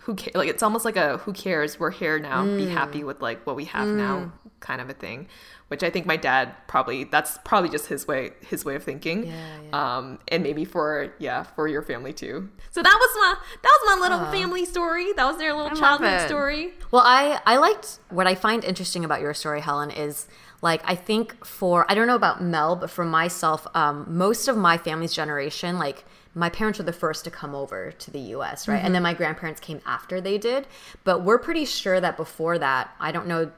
who 0.03 0.13
cares? 0.13 0.35
Like, 0.35 0.49
it's 0.49 0.61
almost 0.61 0.85
like 0.85 0.97
a 0.97 1.17
who 1.17 1.33
cares? 1.33 1.79
We're 1.79 1.89
here 1.91 2.19
now. 2.19 2.45
Be 2.45 2.67
happy 2.67 3.03
with 3.03 3.19
like 3.19 3.45
what 3.47 3.55
we 3.55 3.65
have 3.65 3.87
now, 3.87 4.31
kind 4.59 4.81
of 4.81 4.89
a 4.89 4.93
thing. 4.93 5.27
Which 5.69 5.83
I 5.83 5.89
think 5.89 6.05
my 6.05 6.15
dad 6.15 6.55
probably 6.67 7.03
that's 7.03 7.37
probably 7.43 7.69
just 7.69 7.87
his 7.87 8.07
way 8.07 8.31
his 8.41 8.63
way 8.63 8.75
of 8.75 8.83
thinking. 8.83 9.31
Um, 9.73 10.19
and 10.29 10.41
maybe 10.41 10.63
for 10.63 11.13
yeah 11.19 11.43
for 11.43 11.67
your 11.67 11.81
family 11.81 12.13
too. 12.13 12.49
So 12.71 12.81
that 12.81 12.97
was 12.99 13.09
my 13.15 13.35
that 13.63 13.79
was 13.81 13.99
my 13.99 14.01
little 14.01 14.31
family 14.31 14.65
story. 14.65 15.11
That 15.13 15.25
was 15.25 15.37
their 15.37 15.53
little 15.53 15.69
love 15.69 15.79
childhood 15.79 16.21
story. 16.27 16.73
Well, 16.91 17.03
I 17.05 17.41
I 17.45 17.57
liked 17.57 17.99
what 18.09 18.27
I 18.27 18.35
find 18.35 18.63
interesting 18.63 19.03
about 19.03 19.19
your 19.19 19.33
story, 19.33 19.59
Helen, 19.61 19.91
is 19.91 20.27
like 20.61 20.81
I 20.85 20.95
think 20.95 21.45
for 21.45 21.85
I 21.89 21.95
don't 21.95 22.07
know 22.07 22.15
about 22.15 22.41
Mel, 22.41 22.75
but 22.75 22.89
for 22.89 23.05
myself, 23.05 23.67
um, 23.75 24.05
most 24.07 24.47
of 24.47 24.57
my 24.57 24.77
family's 24.77 25.13
generation, 25.13 25.77
like 25.77 26.05
my 26.33 26.49
parents 26.49 26.79
were 26.79 26.85
the 26.85 26.93
first 26.93 27.23
to 27.25 27.31
come 27.31 27.55
over 27.55 27.91
to 27.91 28.11
the 28.11 28.19
U.S., 28.19 28.67
right, 28.67 28.77
and 28.77 28.93
then 28.93 29.01
my 29.03 29.13
grandparents 29.13 29.59
came 29.59 29.81
after 29.85 30.21
they 30.21 30.37
did. 30.37 30.67
But 31.03 31.23
we're 31.23 31.39
pretty 31.39 31.65
sure 31.65 31.99
that 31.99 32.15
before 32.15 32.57
that, 32.59 32.91
I 32.99 33.11
don't 33.11 33.27
know 33.27 33.51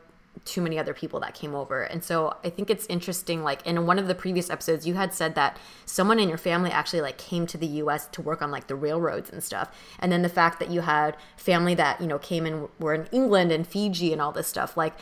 too 0.45 0.61
many 0.61 0.79
other 0.79 0.93
people 0.93 1.19
that 1.19 1.33
came 1.33 1.53
over. 1.55 1.83
And 1.83 2.03
so 2.03 2.35
I 2.43 2.49
think 2.49 2.69
it's 2.69 2.85
interesting 2.87 3.43
like 3.43 3.65
in 3.65 3.85
one 3.85 3.99
of 3.99 4.07
the 4.07 4.15
previous 4.15 4.49
episodes 4.49 4.87
you 4.87 4.93
had 4.95 5.13
said 5.13 5.35
that 5.35 5.57
someone 5.85 6.19
in 6.19 6.29
your 6.29 6.37
family 6.37 6.71
actually 6.71 7.01
like 7.01 7.17
came 7.17 7.45
to 7.47 7.57
the 7.57 7.67
US 7.67 8.07
to 8.07 8.21
work 8.21 8.41
on 8.41 8.51
like 8.51 8.67
the 8.67 8.75
railroads 8.75 9.29
and 9.29 9.43
stuff. 9.43 9.75
And 9.99 10.11
then 10.11 10.21
the 10.21 10.29
fact 10.29 10.59
that 10.59 10.69
you 10.69 10.81
had 10.81 11.17
family 11.37 11.75
that, 11.75 12.01
you 12.01 12.07
know, 12.07 12.19
came 12.19 12.45
and 12.45 12.69
were 12.79 12.93
in 12.93 13.07
England 13.11 13.51
and 13.51 13.67
Fiji 13.67 14.11
and 14.11 14.21
all 14.21 14.31
this 14.31 14.47
stuff. 14.47 14.77
Like 14.77 14.93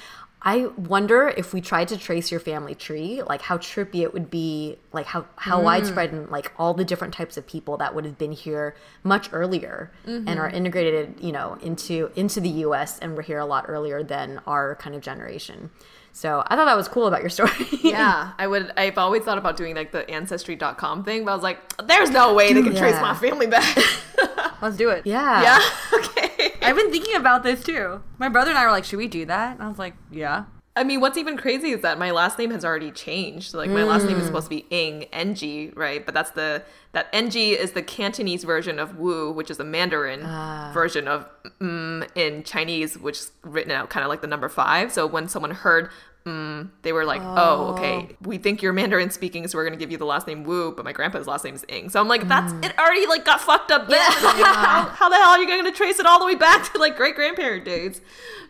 I 0.47 0.67
wonder 0.77 1.27
if 1.27 1.53
we 1.53 1.59
tried 1.59 1.89
to 1.89 1.97
trace 1.97 2.31
your 2.31 2.39
family 2.39 2.73
tree, 2.73 3.21
like 3.21 3.41
how 3.41 3.57
trippy 3.57 4.03
it 4.03 4.13
would 4.13 4.31
be, 4.31 4.77
like 4.93 5.05
how 5.05 5.25
how 5.35 5.59
mm. 5.59 5.65
widespread 5.65 6.13
and 6.13 6.29
like 6.29 6.53
all 6.57 6.73
the 6.73 6.85
different 6.85 7.13
types 7.13 7.35
of 7.35 7.45
people 7.45 7.75
that 7.77 7.93
would 7.93 8.05
have 8.05 8.17
been 8.17 8.31
here 8.31 8.73
much 9.03 9.27
earlier 9.33 9.91
and 10.05 10.25
mm-hmm. 10.25 10.39
are 10.39 10.47
integrated, 10.47 11.15
you 11.19 11.33
know, 11.33 11.57
into 11.61 12.11
into 12.15 12.39
the 12.39 12.47
U.S. 12.63 12.97
and 12.99 13.17
were 13.17 13.23
here 13.23 13.39
a 13.39 13.45
lot 13.45 13.65
earlier 13.67 14.03
than 14.03 14.39
our 14.47 14.75
kind 14.75 14.95
of 14.95 15.01
generation. 15.01 15.69
So 16.13 16.41
I 16.47 16.55
thought 16.55 16.63
that 16.63 16.77
was 16.77 16.87
cool 16.87 17.07
about 17.07 17.19
your 17.19 17.29
story. 17.37 17.51
Yeah, 17.83 18.31
I 18.37 18.47
would. 18.47 18.71
I've 18.77 18.97
always 18.97 19.23
thought 19.23 19.37
about 19.37 19.57
doing 19.57 19.75
like 19.75 19.91
the 19.91 20.09
ancestry.com 20.09 21.03
thing, 21.03 21.25
but 21.25 21.31
I 21.31 21.35
was 21.35 21.43
like, 21.43 21.59
there's 21.87 22.09
no 22.09 22.33
way 22.33 22.53
they 22.53 22.63
can 22.63 22.73
trace 22.73 22.95
my 23.01 23.13
family 23.15 23.47
back. 23.47 23.77
Let's 24.61 24.77
do 24.77 24.89
it. 24.91 25.05
yeah. 25.05 25.43
yeah. 25.43 25.59
Okay. 25.93 26.16
I've 26.67 26.75
been 26.75 26.91
thinking 26.91 27.15
about 27.15 27.43
this 27.43 27.63
too. 27.63 28.01
My 28.17 28.29
brother 28.29 28.49
and 28.51 28.57
I 28.59 28.65
were 28.65 28.71
like, 28.71 28.83
should 28.83 28.97
we 28.99 29.07
do 29.07 29.25
that? 29.25 29.53
And 29.53 29.63
I 29.63 29.67
was 29.67 29.79
like, 29.79 29.95
yeah. 30.11 30.45
I 30.75 30.83
mean, 30.83 31.01
what's 31.01 31.17
even 31.17 31.37
crazy 31.37 31.71
is 31.71 31.81
that 31.81 31.97
my 31.97 32.11
last 32.11 32.37
name 32.37 32.51
has 32.51 32.63
already 32.63 32.91
changed. 32.91 33.55
Like 33.55 33.71
my 33.71 33.83
last 33.83 34.03
Mm. 34.03 34.09
name 34.09 34.17
is 34.19 34.27
supposed 34.27 34.45
to 34.45 34.49
be 34.51 34.65
Ing, 34.69 35.05
NG, 35.11 35.73
right? 35.75 36.05
But 36.05 36.13
that's 36.13 36.29
the 36.31 36.61
that 36.91 37.07
NG 37.13 37.35
is 37.53 37.71
the 37.71 37.81
Cantonese 37.81 38.43
version 38.43 38.77
of 38.77 38.95
Wu, 38.97 39.31
which 39.31 39.49
is 39.49 39.57
the 39.57 39.63
Mandarin 39.63 40.21
Ah. 40.23 40.69
version 40.73 41.07
of 41.07 41.25
mm 41.59 42.07
in 42.13 42.43
Chinese, 42.43 42.97
which 42.97 43.17
is 43.21 43.31
written 43.41 43.71
out 43.71 43.89
kind 43.89 44.03
of 44.03 44.09
like 44.09 44.21
the 44.21 44.27
number 44.27 44.49
five. 44.49 44.91
So 44.93 45.07
when 45.07 45.27
someone 45.27 45.51
heard 45.51 45.89
mm, 46.25 46.69
they 46.81 46.91
were 46.93 47.05
like, 47.05 47.21
"Oh, 47.21 47.67
okay, 47.77 48.15
we 48.21 48.37
think 48.37 48.61
you're 48.61 48.73
Mandarin 48.73 49.09
speaking, 49.11 49.47
so 49.47 49.57
we're 49.57 49.63
gonna 49.65 49.77
give 49.77 49.91
you 49.91 49.97
the 49.97 50.05
last 50.05 50.27
name 50.27 50.43
Wu." 50.43 50.71
But 50.75 50.83
my 50.85 50.91
grandpa's 50.91 51.27
last 51.27 51.43
name 51.45 51.55
is 51.55 51.65
Ing, 51.69 51.89
so 51.89 51.99
I'm 51.99 52.07
like, 52.07 52.27
"That's 52.27 52.51
Mm. 52.53 52.65
it. 52.65 52.77
Already 52.79 53.05
like 53.07 53.23
got 53.25 53.39
fucked 53.41 53.71
up 53.71 53.87
then. 53.87 53.99
how, 54.11 54.83
how 54.89 55.09
the 55.09 55.15
hell 55.15 55.29
are 55.31 55.39
you 55.39 55.47
going 55.47 55.63
to 55.65 55.71
trace 55.71 55.99
it 55.99 56.05
all 56.05 56.19
the 56.19 56.25
way 56.25 56.35
back 56.35 56.71
to 56.73 56.79
like 56.79 56.97
great 56.97 57.15
grandparent 57.15 57.63
days?" 57.65 58.01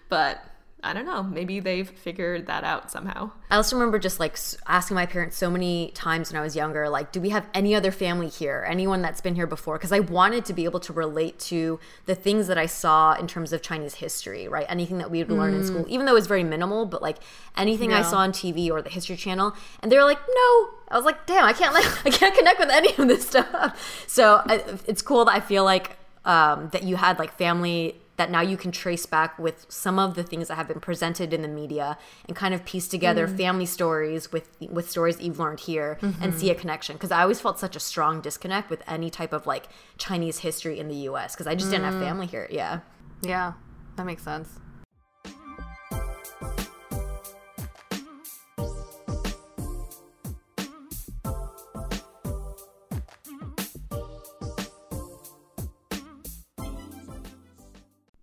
But 0.10 0.42
I 0.84 0.94
don't 0.94 1.06
know. 1.06 1.24
Maybe 1.24 1.60
they've 1.60 1.90
figured 1.90 2.46
that 2.48 2.64
out 2.64 2.92
somehow. 2.92 3.32
I 3.50 3.56
also 3.56 3.76
remember 3.76 3.98
just 3.98 4.20
like 4.20 4.38
asking 4.68 4.94
my 4.94 5.08
parents 5.08 5.36
so 5.36 5.50
many 5.50 5.90
times 5.96 6.32
when 6.32 6.40
I 6.40 6.44
was 6.44 6.56
younger, 6.56 6.88
like, 6.88 7.12
do 7.12 7.20
we 7.20 7.30
have 7.30 7.48
any 7.52 7.74
other 7.74 7.92
family 7.92 8.30
here? 8.30 8.64
Anyone 8.68 9.02
that's 9.02 9.20
been 9.20 9.34
here 9.34 9.48
before? 9.48 9.78
Because 9.78 9.92
I 9.92 10.02
wanted 10.02 10.46
to 10.46 10.54
be 10.54 10.66
able 10.66 10.80
to 10.82 10.94
relate 10.94 11.40
to 11.40 11.80
the 12.06 12.14
things 12.14 12.46
that 12.48 12.60
I 12.60 12.68
saw 12.68 13.14
in 13.14 13.26
terms 13.26 13.54
of 13.54 13.64
Chinese 13.64 13.96
history, 13.96 14.48
right? 14.48 14.68
Anything 14.70 15.00
that 15.00 15.10
we 15.10 15.24
would 15.24 15.36
learn 15.36 15.56
in 15.56 15.66
school, 15.66 15.86
even 15.90 16.06
though 16.06 16.12
it 16.12 16.16
was 16.16 16.28
very 16.28 16.44
minimal, 16.44 16.86
but 16.86 17.02
like 17.02 17.18
anything 17.56 17.92
I 17.92 18.04
saw 18.04 18.18
on 18.20 18.32
TV 18.32 18.70
or 18.70 18.84
the 18.84 18.90
History 18.90 19.16
Channel, 19.16 19.56
and 19.82 19.92
they 19.92 19.98
were 19.98 20.06
like, 20.06 20.20
no. 20.20 20.70
I 20.90 20.96
was 20.96 21.06
like, 21.06 21.26
damn, 21.26 21.44
I 21.44 21.54
can't 21.54 21.74
like, 21.74 21.86
I 22.06 22.12
can't 22.12 22.36
connect 22.36 22.60
with 22.60 22.70
any 22.70 22.96
of 22.96 23.08
this 23.08 23.28
stuff. 23.28 24.06
So 24.08 24.44
I, 24.46 24.64
it's 24.86 25.02
cool 25.02 25.26
that 25.26 25.34
I 25.34 25.40
feel 25.40 25.64
like 25.64 25.98
um, 26.24 26.70
that 26.70 26.84
you 26.84 26.98
had 26.98 27.18
like 27.18 27.36
family 27.38 27.96
that 28.18 28.30
now 28.30 28.42
you 28.42 28.58
can 28.58 28.72
trace 28.72 29.06
back 29.06 29.38
with 29.40 29.66
some 29.70 29.98
of 29.98 30.16
the 30.16 30.24
things 30.24 30.48
that 30.50 30.56
have 30.56 30.68
been 30.68 30.80
presented 30.80 31.34
in 31.34 31.42
the 31.42 31.48
media 31.48 31.98
and 32.28 32.36
kind 32.36 32.54
of 32.54 32.66
piece 32.66 32.88
together 32.88 33.28
mm. 33.28 33.38
family 33.38 33.66
stories 33.66 34.32
with 34.32 34.50
with 34.70 34.90
stories 34.90 35.18
that 35.18 35.24
you've 35.24 35.40
learned 35.40 35.62
here 35.62 35.98
and 36.02 36.14
mm-hmm. 36.14 36.38
see 36.38 36.50
a 36.50 36.56
connection. 36.56 36.96
Because 36.96 37.12
i 37.12 37.22
always 37.22 37.40
felt 37.40 37.60
such 37.60 37.76
a 37.76 37.80
strong 37.80 38.22
disconnect 38.22 38.70
with 38.70 38.84
any 38.88 39.10
type 39.10 39.34
of 39.34 39.48
like 39.48 39.70
chinese 39.98 40.40
history 40.40 40.80
in 40.80 40.88
the 40.88 40.96
us 40.96 41.34
because 41.34 41.48
i 41.48 41.56
just 41.56 41.72
didn't 41.72 41.86
have 41.86 41.96
mm. 41.96 42.02
family 42.02 42.28
here. 42.28 42.48
Yeah. 42.52 42.80
Yeah, 43.22 43.54
that 43.96 44.06
makes 44.06 44.24
sense. 44.24 44.60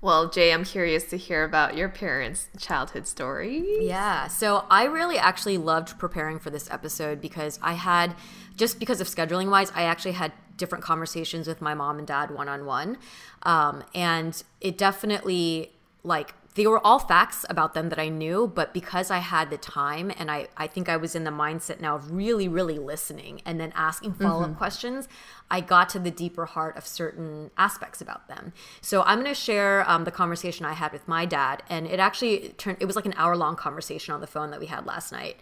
Well, 0.00 0.30
Jay, 0.30 0.52
I'm 0.52 0.64
curious 0.64 1.04
to 1.10 1.16
hear 1.16 1.42
about 1.42 1.76
your 1.76 1.88
parents' 1.88 2.48
childhood 2.56 3.08
story. 3.08 3.64
Yeah. 3.80 4.28
So 4.28 4.64
I 4.70 4.84
really 4.84 5.18
actually 5.18 5.58
loved 5.58 5.98
preparing 5.98 6.38
for 6.38 6.50
this 6.50 6.70
episode 6.70 7.20
because 7.20 7.58
I 7.62 7.72
had, 7.72 8.14
just 8.56 8.78
because 8.78 9.00
of 9.00 9.08
scheduling 9.08 9.50
wise, 9.50 9.72
I 9.74 9.82
actually 9.82 10.12
had 10.12 10.32
different 10.56 10.84
conversations 10.84 11.48
with 11.48 11.60
my 11.60 11.74
mom 11.74 11.98
and 11.98 12.06
dad 12.06 12.30
one 12.30 12.48
on 12.48 12.64
one. 12.64 12.98
And 13.42 14.40
it 14.60 14.78
definitely, 14.78 15.72
like, 16.04 16.32
they 16.58 16.66
were 16.66 16.84
all 16.84 16.98
facts 16.98 17.46
about 17.48 17.74
them 17.74 17.88
that 17.88 18.00
I 18.00 18.08
knew, 18.08 18.50
but 18.52 18.74
because 18.74 19.12
I 19.12 19.18
had 19.18 19.48
the 19.48 19.56
time 19.56 20.10
and 20.18 20.28
I, 20.28 20.48
I 20.56 20.66
think 20.66 20.88
I 20.88 20.96
was 20.96 21.14
in 21.14 21.22
the 21.22 21.30
mindset 21.30 21.78
now 21.80 21.94
of 21.94 22.10
really, 22.10 22.48
really 22.48 22.80
listening 22.80 23.42
and 23.46 23.60
then 23.60 23.72
asking 23.76 24.14
follow 24.14 24.42
up 24.42 24.56
questions, 24.56 25.06
I 25.52 25.60
got 25.60 25.88
to 25.90 26.00
the 26.00 26.10
deeper 26.10 26.46
heart 26.46 26.76
of 26.76 26.84
certain 26.84 27.52
aspects 27.56 28.00
about 28.00 28.26
them. 28.26 28.52
So 28.80 29.04
I'm 29.04 29.20
going 29.20 29.32
to 29.32 29.40
share 29.40 29.88
um, 29.88 30.02
the 30.02 30.10
conversation 30.10 30.66
I 30.66 30.72
had 30.72 30.92
with 30.92 31.06
my 31.06 31.26
dad, 31.26 31.62
and 31.70 31.86
it 31.86 32.00
actually 32.00 32.48
turned, 32.58 32.78
it 32.80 32.86
was 32.86 32.96
like 32.96 33.06
an 33.06 33.14
hour 33.16 33.36
long 33.36 33.54
conversation 33.54 34.12
on 34.12 34.20
the 34.20 34.26
phone 34.26 34.50
that 34.50 34.58
we 34.58 34.66
had 34.66 34.84
last 34.84 35.12
night. 35.12 35.36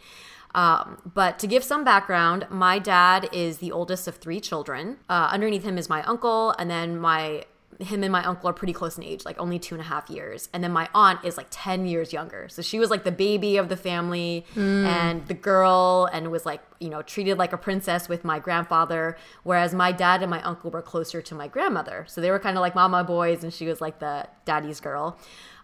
Um, 0.55 0.99
but 1.15 1.39
to 1.39 1.47
give 1.47 1.65
some 1.65 1.83
background, 1.83 2.47
my 2.51 2.79
dad 2.79 3.31
is 3.33 3.57
the 3.57 3.73
oldest 3.73 4.07
of 4.07 4.17
three 4.17 4.41
children. 4.41 4.99
Uh, 5.09 5.31
underneath 5.33 5.65
him 5.65 5.79
is 5.79 5.89
my 5.89 6.03
uncle, 6.03 6.51
and 6.59 6.71
then 6.71 6.99
my 6.99 7.47
him 7.81 8.03
and 8.03 8.11
my 8.11 8.25
uncle 8.25 8.49
are 8.49 8.53
pretty 8.53 8.73
close 8.73 8.97
in 8.97 9.05
age, 9.05 9.25
like 9.25 9.39
only 9.39 9.59
two 9.59 9.75
and 9.75 9.83
a 9.83 9.87
half 9.87 10.09
years. 10.09 10.49
And 10.53 10.65
then 10.65 10.73
my 10.73 10.89
aunt 10.95 11.25
is 11.25 11.37
like 11.37 11.49
10 11.51 11.87
years 11.87 12.13
younger. 12.13 12.49
So 12.49 12.63
she 12.63 12.79
was 12.79 12.91
like 12.91 13.05
the 13.05 13.13
baby 13.13 13.57
of 13.57 13.69
the 13.69 13.77
family 13.77 14.47
and 14.87 15.27
the 15.27 15.35
girl 15.35 16.09
and 16.13 16.31
was 16.31 16.47
like, 16.47 16.63
you 16.81 16.89
know, 16.89 17.03
treated 17.03 17.37
like 17.39 17.53
a 17.53 17.59
princess 17.59 18.09
with 18.09 18.25
my 18.25 18.39
grandfather. 18.39 19.17
Whereas 19.43 19.75
my 19.75 19.93
dad 19.93 20.23
and 20.23 20.31
my 20.31 20.43
uncle 20.43 20.71
were 20.71 20.83
closer 20.83 21.21
to 21.23 21.35
my 21.35 21.49
grandmother. 21.49 22.07
So 22.09 22.21
they 22.21 22.31
were 22.31 22.39
kind 22.39 22.57
of 22.57 22.63
like 22.63 22.75
mama 22.75 23.05
boys 23.05 23.45
and 23.45 23.53
she 23.53 23.67
was 23.67 23.81
like 23.81 23.99
the 23.99 24.27
daddy's 24.45 24.81
girl. 24.81 25.19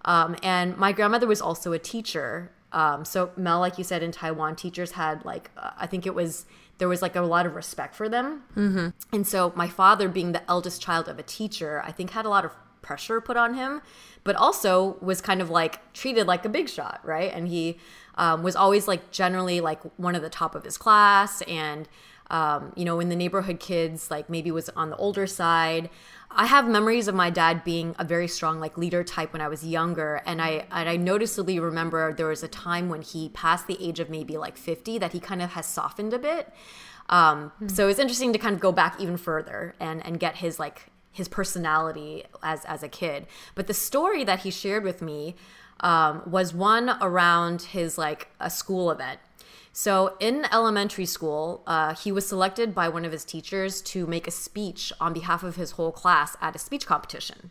Um, 0.04 0.36
and 0.42 0.76
my 0.76 0.92
grandmother 0.92 1.26
was 1.26 1.40
also 1.40 1.72
a 1.72 1.78
teacher. 1.78 2.50
Um, 2.72 3.04
so 3.04 3.30
Mel, 3.36 3.60
like 3.60 3.78
you 3.78 3.84
said, 3.84 4.02
in 4.02 4.12
Taiwan, 4.12 4.56
teachers 4.56 4.92
had 4.92 5.24
like, 5.24 5.50
uh, 5.56 5.70
I 5.78 5.86
think 5.86 6.06
it 6.06 6.14
was, 6.14 6.46
there 6.82 6.88
was 6.88 7.00
like 7.00 7.14
a 7.14 7.20
lot 7.20 7.46
of 7.46 7.54
respect 7.54 7.94
for 7.94 8.08
them. 8.08 8.42
Mm-hmm. 8.56 8.88
And 9.14 9.24
so 9.24 9.52
my 9.54 9.68
father, 9.68 10.08
being 10.08 10.32
the 10.32 10.42
eldest 10.50 10.82
child 10.82 11.08
of 11.08 11.16
a 11.16 11.22
teacher, 11.22 11.80
I 11.86 11.92
think 11.92 12.10
had 12.10 12.24
a 12.24 12.28
lot 12.28 12.44
of 12.44 12.50
pressure 12.80 13.20
put 13.20 13.36
on 13.36 13.54
him, 13.54 13.82
but 14.24 14.34
also 14.34 14.96
was 15.00 15.20
kind 15.20 15.40
of 15.40 15.48
like 15.48 15.92
treated 15.92 16.26
like 16.26 16.44
a 16.44 16.48
big 16.48 16.68
shot, 16.68 16.98
right? 17.04 17.32
And 17.32 17.46
he 17.46 17.78
um, 18.16 18.42
was 18.42 18.56
always 18.56 18.88
like 18.88 19.12
generally 19.12 19.60
like 19.60 19.80
one 19.96 20.16
of 20.16 20.22
the 20.22 20.28
top 20.28 20.56
of 20.56 20.64
his 20.64 20.76
class. 20.76 21.40
And, 21.42 21.88
um, 22.30 22.72
you 22.74 22.84
know, 22.84 22.96
when 22.96 23.10
the 23.10 23.14
neighborhood 23.14 23.60
kids 23.60 24.10
like 24.10 24.28
maybe 24.28 24.50
was 24.50 24.68
on 24.70 24.90
the 24.90 24.96
older 24.96 25.28
side, 25.28 25.88
I 26.34 26.46
have 26.46 26.68
memories 26.68 27.08
of 27.08 27.14
my 27.14 27.30
dad 27.30 27.64
being 27.64 27.94
a 27.98 28.04
very 28.04 28.28
strong 28.28 28.60
like 28.60 28.78
leader 28.78 29.04
type 29.04 29.32
when 29.32 29.42
I 29.42 29.48
was 29.48 29.64
younger, 29.64 30.22
and 30.26 30.40
I 30.40 30.66
and 30.70 30.88
I 30.88 30.96
noticeably 30.96 31.58
remember 31.58 32.12
there 32.12 32.26
was 32.26 32.42
a 32.42 32.48
time 32.48 32.88
when 32.88 33.02
he 33.02 33.28
passed 33.30 33.66
the 33.66 33.76
age 33.80 34.00
of 34.00 34.10
maybe 34.10 34.36
like 34.36 34.56
fifty 34.56 34.98
that 34.98 35.12
he 35.12 35.20
kind 35.20 35.42
of 35.42 35.50
has 35.50 35.66
softened 35.66 36.12
a 36.12 36.18
bit. 36.18 36.52
Um, 37.08 37.52
So 37.66 37.88
it's 37.88 37.98
interesting 37.98 38.32
to 38.32 38.38
kind 38.38 38.54
of 38.54 38.60
go 38.60 38.72
back 38.72 39.00
even 39.00 39.16
further 39.16 39.74
and 39.80 40.04
and 40.06 40.18
get 40.18 40.36
his 40.36 40.58
like 40.58 40.86
his 41.10 41.28
personality 41.28 42.24
as 42.42 42.64
as 42.64 42.82
a 42.82 42.88
kid. 42.88 43.26
But 43.54 43.66
the 43.66 43.74
story 43.74 44.24
that 44.24 44.40
he 44.40 44.50
shared 44.50 44.84
with 44.84 45.02
me 45.02 45.34
um, 45.80 46.22
was 46.26 46.54
one 46.54 46.96
around 47.00 47.62
his 47.62 47.98
like 47.98 48.28
a 48.40 48.48
school 48.48 48.90
event. 48.90 49.20
So 49.72 50.16
in 50.20 50.46
elementary 50.52 51.06
school, 51.06 51.62
uh, 51.66 51.94
he 51.94 52.12
was 52.12 52.26
selected 52.26 52.74
by 52.74 52.88
one 52.88 53.04
of 53.04 53.12
his 53.12 53.24
teachers 53.24 53.80
to 53.82 54.06
make 54.06 54.28
a 54.28 54.30
speech 54.30 54.92
on 55.00 55.12
behalf 55.14 55.42
of 55.42 55.56
his 55.56 55.72
whole 55.72 55.92
class 55.92 56.36
at 56.42 56.54
a 56.54 56.58
speech 56.58 56.86
competition. 56.86 57.50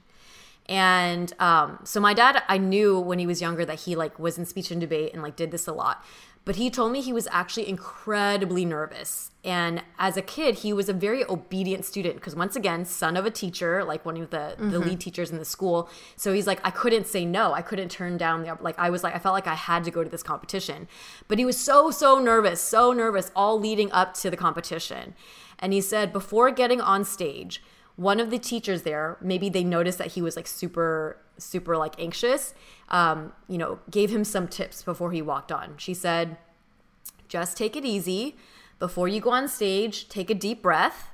And 0.67 1.33
um, 1.39 1.79
so 1.83 1.99
my 1.99 2.13
dad, 2.13 2.43
I 2.47 2.57
knew 2.57 2.99
when 2.99 3.17
he 3.17 3.25
was 3.25 3.41
younger 3.41 3.65
that 3.65 3.81
he 3.81 3.95
like 3.95 4.19
was 4.19 4.37
in 4.37 4.45
speech 4.45 4.69
and 4.69 4.79
debate 4.79 5.13
and 5.13 5.23
like 5.23 5.35
did 5.35 5.51
this 5.51 5.67
a 5.67 5.73
lot. 5.73 6.05
But 6.43 6.55
he 6.55 6.71
told 6.71 6.91
me 6.91 7.01
he 7.01 7.13
was 7.13 7.27
actually 7.31 7.69
incredibly 7.69 8.65
nervous. 8.65 9.29
And 9.43 9.83
as 9.99 10.17
a 10.17 10.23
kid, 10.23 10.55
he 10.59 10.73
was 10.73 10.89
a 10.89 10.93
very 10.93 11.23
obedient 11.29 11.85
student 11.85 12.15
because 12.15 12.35
once 12.35 12.55
again, 12.55 12.83
son 12.83 13.15
of 13.15 13.27
a 13.27 13.31
teacher, 13.31 13.83
like 13.83 14.05
one 14.05 14.17
of 14.17 14.31
the, 14.31 14.55
the 14.57 14.63
mm-hmm. 14.63 14.89
lead 14.89 14.99
teachers 14.99 15.29
in 15.29 15.37
the 15.37 15.45
school. 15.45 15.87
So 16.15 16.33
he's 16.33 16.47
like, 16.47 16.59
I 16.63 16.71
couldn't 16.71 17.05
say 17.05 17.25
no. 17.25 17.53
I 17.53 17.61
couldn't 17.61 17.89
turn 17.89 18.17
down 18.17 18.41
the 18.41 18.57
like 18.59 18.77
I 18.79 18.89
was 18.89 19.03
like 19.03 19.15
I 19.15 19.19
felt 19.19 19.33
like 19.33 19.47
I 19.47 19.53
had 19.53 19.83
to 19.83 19.91
go 19.91 20.03
to 20.03 20.09
this 20.09 20.23
competition. 20.23 20.87
But 21.27 21.37
he 21.37 21.45
was 21.45 21.59
so, 21.59 21.91
so 21.91 22.17
nervous, 22.17 22.59
so 22.59 22.91
nervous, 22.91 23.31
all 23.35 23.59
leading 23.59 23.91
up 23.91 24.15
to 24.15 24.31
the 24.31 24.37
competition. 24.37 25.13
And 25.59 25.73
he 25.73 25.81
said 25.81 26.11
before 26.11 26.49
getting 26.49 26.81
on 26.81 27.05
stage, 27.05 27.61
one 27.95 28.19
of 28.19 28.31
the 28.31 28.39
teachers 28.39 28.81
there, 28.81 29.17
maybe 29.21 29.47
they 29.47 29.63
noticed 29.63 29.99
that 29.99 30.13
he 30.13 30.23
was 30.23 30.35
like 30.35 30.47
super, 30.47 31.17
super 31.37 31.77
like 31.77 31.99
anxious, 31.99 32.53
um, 32.89 33.33
you 33.47 33.57
know, 33.57 33.79
gave 33.89 34.09
him 34.09 34.23
some 34.23 34.47
tips 34.47 34.83
before 34.83 35.11
he 35.11 35.21
walked 35.21 35.51
on. 35.51 35.75
She 35.77 35.93
said, 35.93 36.37
just 37.27 37.57
take 37.57 37.75
it 37.75 37.85
easy. 37.85 38.35
Before 38.79 39.07
you 39.07 39.21
go 39.21 39.31
on 39.31 39.47
stage, 39.47 40.09
take 40.09 40.29
a 40.29 40.35
deep 40.35 40.61
breath. 40.61 41.09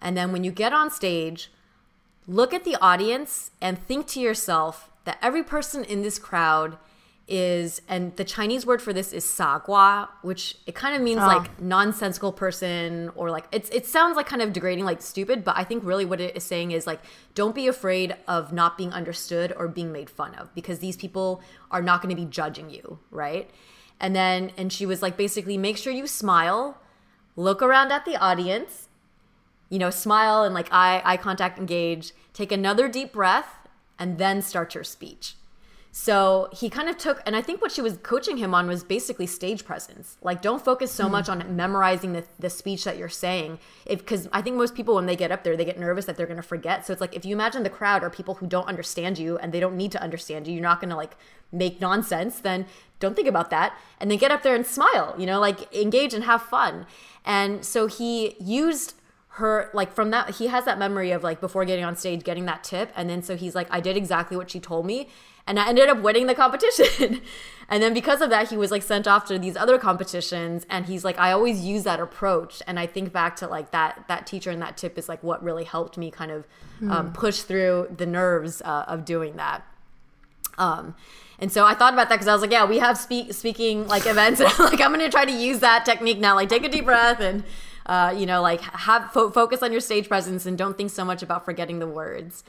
And 0.00 0.16
then 0.16 0.32
when 0.32 0.44
you 0.44 0.50
get 0.50 0.72
on 0.72 0.90
stage, 0.90 1.50
look 2.26 2.54
at 2.54 2.64
the 2.64 2.76
audience 2.80 3.50
and 3.60 3.78
think 3.78 4.06
to 4.08 4.20
yourself 4.20 4.90
that 5.04 5.18
every 5.20 5.42
person 5.42 5.84
in 5.84 6.02
this 6.02 6.18
crowd 6.18 6.78
is 7.26 7.80
and 7.88 8.14
the 8.16 8.24
chinese 8.24 8.66
word 8.66 8.82
for 8.82 8.92
this 8.92 9.10
is 9.12 9.24
sagua 9.24 10.08
which 10.20 10.58
it 10.66 10.74
kind 10.74 10.94
of 10.94 11.00
means 11.00 11.20
Oh. 11.22 11.26
like 11.26 11.60
nonsensical 11.60 12.32
person 12.32 13.10
or 13.14 13.30
like 13.30 13.46
it's 13.50 13.70
it 13.70 13.86
sounds 13.86 14.14
like 14.16 14.26
kind 14.26 14.42
of 14.42 14.52
degrading 14.52 14.84
like 14.84 15.00
stupid 15.00 15.42
but 15.42 15.56
i 15.56 15.64
think 15.64 15.82
really 15.84 16.04
what 16.04 16.20
it 16.20 16.36
is 16.36 16.44
saying 16.44 16.72
is 16.72 16.86
like 16.86 17.00
don't 17.34 17.54
be 17.54 17.66
afraid 17.66 18.14
of 18.28 18.52
not 18.52 18.76
being 18.76 18.92
understood 18.92 19.54
or 19.56 19.68
being 19.68 19.90
made 19.90 20.10
fun 20.10 20.34
of 20.34 20.54
because 20.54 20.80
these 20.80 20.96
people 20.96 21.42
are 21.70 21.80
not 21.80 22.02
going 22.02 22.14
to 22.14 22.20
be 22.20 22.28
judging 22.28 22.68
you 22.68 22.98
right 23.10 23.50
and 23.98 24.14
then 24.14 24.52
and 24.58 24.70
she 24.70 24.84
was 24.84 25.00
like 25.00 25.16
basically 25.16 25.56
make 25.56 25.78
sure 25.78 25.94
you 25.94 26.06
smile 26.06 26.78
look 27.36 27.62
around 27.62 27.90
at 27.90 28.04
the 28.04 28.16
audience 28.16 28.88
you 29.70 29.78
know, 29.78 29.90
smile 29.90 30.44
and 30.44 30.54
like 30.54 30.68
eye 30.70 31.02
eye 31.04 31.16
contact 31.16 31.58
engage, 31.58 32.12
take 32.32 32.52
another 32.52 32.86
deep 32.86 33.12
breath, 33.12 33.66
and 33.98 34.18
then 34.18 34.40
start 34.42 34.74
your 34.74 34.84
speech. 34.84 35.34
So 35.96 36.48
he 36.52 36.70
kind 36.70 36.88
of 36.88 36.98
took, 36.98 37.22
and 37.24 37.36
I 37.36 37.40
think 37.40 37.62
what 37.62 37.70
she 37.70 37.80
was 37.80 37.98
coaching 37.98 38.38
him 38.38 38.52
on 38.52 38.66
was 38.66 38.82
basically 38.82 39.28
stage 39.28 39.64
presence. 39.64 40.16
Like, 40.22 40.42
don't 40.42 40.60
focus 40.60 40.90
so 40.90 41.04
hmm. 41.04 41.12
much 41.12 41.28
on 41.28 41.54
memorizing 41.54 42.14
the, 42.14 42.24
the 42.36 42.50
speech 42.50 42.82
that 42.82 42.98
you're 42.98 43.08
saying. 43.08 43.60
If 43.86 44.00
because 44.00 44.28
I 44.32 44.42
think 44.42 44.56
most 44.56 44.74
people 44.74 44.96
when 44.96 45.06
they 45.06 45.14
get 45.14 45.30
up 45.30 45.44
there, 45.44 45.56
they 45.56 45.64
get 45.64 45.78
nervous 45.78 46.06
that 46.06 46.16
they're 46.16 46.26
going 46.26 46.36
to 46.36 46.42
forget. 46.42 46.84
So 46.84 46.92
it's 46.92 47.00
like 47.00 47.14
if 47.14 47.24
you 47.24 47.32
imagine 47.32 47.62
the 47.62 47.70
crowd 47.70 48.02
are 48.02 48.10
people 48.10 48.34
who 48.34 48.48
don't 48.48 48.66
understand 48.66 49.20
you 49.20 49.38
and 49.38 49.52
they 49.52 49.60
don't 49.60 49.76
need 49.76 49.92
to 49.92 50.02
understand 50.02 50.48
you, 50.48 50.54
you're 50.54 50.64
not 50.64 50.80
going 50.80 50.90
to 50.90 50.96
like 50.96 51.16
make 51.52 51.80
nonsense. 51.80 52.40
Then 52.40 52.66
don't 52.98 53.14
think 53.14 53.28
about 53.28 53.50
that, 53.50 53.78
and 54.00 54.10
then 54.10 54.18
get 54.18 54.32
up 54.32 54.42
there 54.42 54.56
and 54.56 54.66
smile. 54.66 55.14
You 55.16 55.26
know, 55.26 55.38
like 55.38 55.72
engage 55.72 56.12
and 56.12 56.24
have 56.24 56.42
fun. 56.42 56.86
And 57.24 57.64
so 57.64 57.86
he 57.86 58.34
used 58.40 58.94
her 59.34 59.70
like 59.74 59.92
from 59.92 60.10
that 60.10 60.30
he 60.36 60.46
has 60.46 60.64
that 60.64 60.78
memory 60.78 61.10
of 61.10 61.24
like 61.24 61.40
before 61.40 61.64
getting 61.64 61.84
on 61.84 61.96
stage 61.96 62.22
getting 62.22 62.44
that 62.44 62.62
tip 62.62 62.92
and 62.94 63.10
then 63.10 63.20
so 63.20 63.34
he's 63.34 63.52
like 63.52 63.66
i 63.68 63.80
did 63.80 63.96
exactly 63.96 64.36
what 64.36 64.48
she 64.48 64.60
told 64.60 64.86
me 64.86 65.08
and 65.46 65.58
i 65.58 65.68
ended 65.68 65.88
up 65.88 66.00
winning 66.00 66.26
the 66.26 66.34
competition 66.34 67.20
and 67.68 67.82
then 67.82 67.94
because 67.94 68.20
of 68.20 68.30
that 68.30 68.50
he 68.50 68.56
was 68.56 68.70
like 68.70 68.82
sent 68.82 69.06
off 69.06 69.26
to 69.26 69.38
these 69.38 69.56
other 69.56 69.78
competitions 69.78 70.66
and 70.68 70.86
he's 70.86 71.04
like 71.04 71.18
i 71.18 71.32
always 71.32 71.60
use 71.60 71.84
that 71.84 72.00
approach 72.00 72.62
and 72.66 72.78
i 72.78 72.86
think 72.86 73.12
back 73.12 73.36
to 73.36 73.46
like 73.46 73.70
that 73.70 74.04
that 74.08 74.26
teacher 74.26 74.50
and 74.50 74.60
that 74.60 74.76
tip 74.76 74.98
is 74.98 75.08
like 75.08 75.22
what 75.22 75.42
really 75.42 75.64
helped 75.64 75.96
me 75.96 76.10
kind 76.10 76.30
of 76.30 76.46
um, 76.90 77.12
push 77.12 77.40
through 77.42 77.88
the 77.96 78.04
nerves 78.04 78.60
uh, 78.62 78.84
of 78.88 79.04
doing 79.04 79.36
that 79.36 79.64
um, 80.58 80.94
and 81.38 81.50
so 81.50 81.66
I 81.66 81.74
thought 81.74 81.92
about 81.92 82.08
that 82.08 82.16
because 82.16 82.28
I 82.28 82.32
was 82.32 82.42
like, 82.42 82.52
yeah, 82.52 82.64
we 82.64 82.78
have 82.78 82.96
speak 82.96 83.32
speaking 83.32 83.86
like 83.88 84.06
events, 84.06 84.40
and 84.40 84.50
like 84.58 84.80
I'm 84.80 84.92
gonna 84.92 85.10
try 85.10 85.24
to 85.24 85.32
use 85.32 85.60
that 85.60 85.84
technique 85.84 86.18
now. 86.18 86.34
Like 86.34 86.48
take 86.48 86.64
a 86.64 86.68
deep 86.68 86.84
breath 86.84 87.20
and 87.20 87.44
uh, 87.86 88.14
you 88.16 88.26
know 88.26 88.40
like 88.40 88.60
have 88.60 89.12
fo- 89.12 89.30
focus 89.30 89.62
on 89.62 89.72
your 89.72 89.80
stage 89.80 90.08
presence 90.08 90.46
and 90.46 90.56
don't 90.56 90.76
think 90.76 90.90
so 90.90 91.04
much 91.04 91.22
about 91.22 91.44
forgetting 91.44 91.78
the 91.78 91.88
words. 91.88 92.44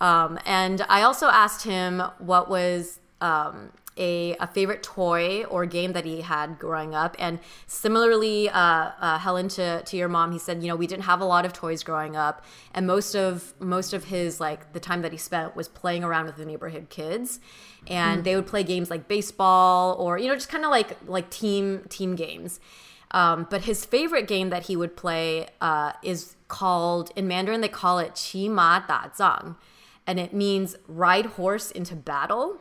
Um, 0.00 0.38
and 0.46 0.84
I 0.88 1.02
also 1.02 1.26
asked 1.26 1.64
him 1.64 2.02
what 2.18 2.48
was 2.48 3.00
um, 3.20 3.72
a, 4.00 4.34
a 4.40 4.46
favorite 4.46 4.82
toy 4.82 5.44
or 5.44 5.66
game 5.66 5.92
that 5.92 6.06
he 6.06 6.22
had 6.22 6.58
growing 6.58 6.94
up. 6.94 7.14
And 7.18 7.38
similarly, 7.66 8.48
uh, 8.48 8.90
uh, 8.98 9.18
Helen, 9.18 9.48
to, 9.50 9.82
to 9.82 9.96
your 9.96 10.08
mom, 10.08 10.32
he 10.32 10.38
said, 10.38 10.62
you 10.62 10.68
know, 10.68 10.76
we 10.76 10.86
didn't 10.86 11.04
have 11.04 11.20
a 11.20 11.24
lot 11.26 11.44
of 11.44 11.52
toys 11.52 11.82
growing 11.82 12.16
up, 12.16 12.44
and 12.74 12.86
most 12.86 13.14
of 13.14 13.52
most 13.60 13.92
of 13.92 14.04
his 14.04 14.40
like 14.40 14.72
the 14.72 14.80
time 14.80 15.02
that 15.02 15.12
he 15.12 15.18
spent 15.18 15.54
was 15.54 15.68
playing 15.68 16.02
around 16.02 16.26
with 16.26 16.36
the 16.36 16.46
neighborhood 16.46 16.88
kids, 16.88 17.40
and 17.86 18.24
they 18.24 18.34
would 18.34 18.46
play 18.46 18.62
games 18.62 18.90
like 18.90 19.06
baseball 19.06 19.94
or 19.98 20.18
you 20.18 20.28
know 20.28 20.34
just 20.34 20.48
kind 20.48 20.64
of 20.64 20.70
like 20.70 20.96
like 21.06 21.28
team 21.30 21.84
team 21.90 22.16
games. 22.16 22.58
Um, 23.12 23.48
but 23.50 23.62
his 23.62 23.84
favorite 23.84 24.28
game 24.28 24.50
that 24.50 24.66
he 24.66 24.76
would 24.76 24.96
play 24.96 25.48
uh, 25.60 25.92
is 26.02 26.36
called 26.46 27.10
in 27.16 27.26
Mandarin 27.26 27.60
they 27.60 27.68
call 27.68 27.98
it 27.98 28.12
Qi 28.12 28.48
Ma 28.48 28.80
Da 28.80 29.08
Zhang, 29.08 29.56
and 30.06 30.18
it 30.18 30.32
means 30.32 30.76
ride 30.86 31.26
horse 31.26 31.70
into 31.70 31.94
battle. 31.94 32.58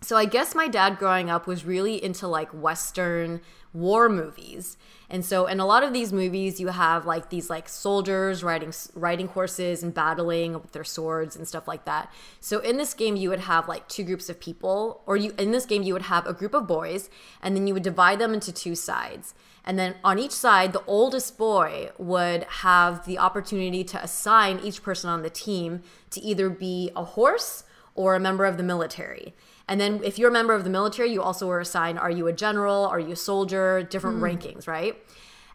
So 0.00 0.16
I 0.16 0.24
guess 0.24 0.54
my 0.54 0.68
dad 0.68 0.98
growing 0.98 1.30
up 1.30 1.46
was 1.46 1.64
really 1.64 2.02
into 2.02 2.28
like 2.28 2.50
Western 2.50 3.40
war 3.72 4.08
movies. 4.08 4.76
And 5.08 5.24
so 5.24 5.46
in 5.46 5.60
a 5.60 5.66
lot 5.66 5.82
of 5.82 5.92
these 5.92 6.12
movies 6.12 6.58
you 6.58 6.68
have 6.68 7.06
like 7.06 7.30
these 7.30 7.48
like 7.48 7.68
soldiers 7.68 8.42
riding 8.42 8.72
riding 8.94 9.28
horses 9.28 9.82
and 9.82 9.94
battling 9.94 10.54
with 10.54 10.72
their 10.72 10.84
swords 10.84 11.36
and 11.36 11.46
stuff 11.46 11.68
like 11.68 11.84
that. 11.84 12.10
So 12.40 12.58
in 12.60 12.76
this 12.76 12.94
game 12.94 13.16
you 13.16 13.30
would 13.30 13.40
have 13.40 13.68
like 13.68 13.88
two 13.88 14.04
groups 14.04 14.28
of 14.28 14.40
people 14.40 15.02
or 15.06 15.16
you 15.16 15.34
in 15.38 15.50
this 15.50 15.66
game 15.66 15.82
you 15.82 15.92
would 15.92 16.02
have 16.02 16.26
a 16.26 16.32
group 16.32 16.54
of 16.54 16.66
boys 16.66 17.08
and 17.42 17.54
then 17.56 17.66
you 17.66 17.74
would 17.74 17.82
divide 17.82 18.18
them 18.18 18.34
into 18.34 18.52
two 18.52 18.74
sides. 18.74 19.34
And 19.66 19.78
then 19.78 19.96
on 20.04 20.18
each 20.18 20.32
side 20.32 20.72
the 20.72 20.82
oldest 20.86 21.36
boy 21.36 21.90
would 21.98 22.44
have 22.44 23.04
the 23.04 23.18
opportunity 23.18 23.82
to 23.84 24.02
assign 24.02 24.60
each 24.60 24.82
person 24.82 25.10
on 25.10 25.22
the 25.22 25.30
team 25.30 25.82
to 26.10 26.20
either 26.20 26.48
be 26.48 26.90
a 26.94 27.04
horse 27.04 27.64
or 27.94 28.14
a 28.14 28.20
member 28.20 28.44
of 28.44 28.56
the 28.56 28.62
military. 28.62 29.34
And 29.68 29.80
then 29.80 30.00
if 30.04 30.18
you're 30.18 30.30
a 30.30 30.32
member 30.32 30.54
of 30.54 30.62
the 30.62 30.70
military, 30.70 31.10
you 31.10 31.20
also 31.20 31.46
were 31.48 31.60
assigned 31.60 31.98
are 31.98 32.10
you 32.10 32.28
a 32.28 32.32
general, 32.32 32.86
are 32.86 33.00
you 33.00 33.12
a 33.12 33.16
soldier, 33.16 33.82
different 33.82 34.18
hmm. 34.18 34.24
rankings, 34.24 34.68
right? 34.68 34.96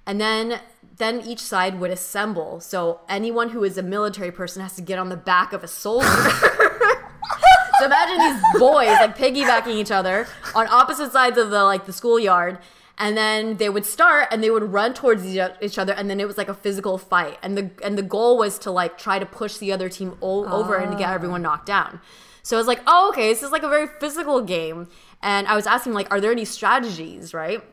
And 0.05 0.19
then 0.19 0.59
then 0.97 1.21
each 1.21 1.39
side 1.39 1.79
would 1.79 1.91
assemble. 1.91 2.59
So 2.59 2.99
anyone 3.07 3.49
who 3.49 3.63
is 3.63 3.77
a 3.77 3.83
military 3.83 4.31
person 4.31 4.61
has 4.61 4.75
to 4.75 4.81
get 4.81 4.99
on 4.99 5.09
the 5.09 5.17
back 5.17 5.53
of 5.53 5.63
a 5.63 5.67
soldier. 5.67 6.07
so 7.79 7.85
imagine 7.85 8.17
these 8.17 8.59
boys 8.59 8.89
like 8.99 9.17
piggybacking 9.17 9.75
each 9.75 9.91
other 9.91 10.27
on 10.53 10.67
opposite 10.67 11.11
sides 11.11 11.37
of 11.37 11.49
the 11.49 11.63
like 11.63 11.85
the 11.85 11.93
schoolyard 11.93 12.59
and 13.01 13.17
then 13.17 13.57
they 13.57 13.67
would 13.67 13.85
start 13.85 14.27
and 14.31 14.43
they 14.43 14.51
would 14.51 14.71
run 14.71 14.93
towards 14.93 15.25
each 15.25 15.79
other 15.79 15.91
and 15.91 16.07
then 16.07 16.19
it 16.19 16.27
was 16.27 16.37
like 16.37 16.47
a 16.47 16.53
physical 16.53 16.99
fight. 16.99 17.39
And 17.41 17.57
the 17.57 17.71
and 17.83 17.97
the 17.97 18.03
goal 18.03 18.37
was 18.37 18.59
to 18.59 18.69
like 18.69 18.99
try 18.99 19.17
to 19.17 19.25
push 19.25 19.57
the 19.57 19.71
other 19.71 19.89
team 19.89 20.17
o- 20.21 20.45
over 20.45 20.75
and 20.75 20.95
get 20.99 21.09
everyone 21.09 21.41
knocked 21.41 21.65
down. 21.65 21.99
So 22.43 22.55
i 22.55 22.59
was 22.59 22.67
like 22.67 22.81
oh 22.85 23.09
okay 23.09 23.29
this 23.29 23.41
is 23.41 23.51
like 23.51 23.63
a 23.63 23.69
very 23.69 23.87
physical 23.99 24.41
game. 24.41 24.87
And 25.21 25.47
i 25.47 25.55
was 25.55 25.65
asking 25.65 25.93
like 25.93 26.11
are 26.11 26.21
there 26.21 26.31
any 26.31 26.45
strategies? 26.45 27.33
Right? 27.33 27.63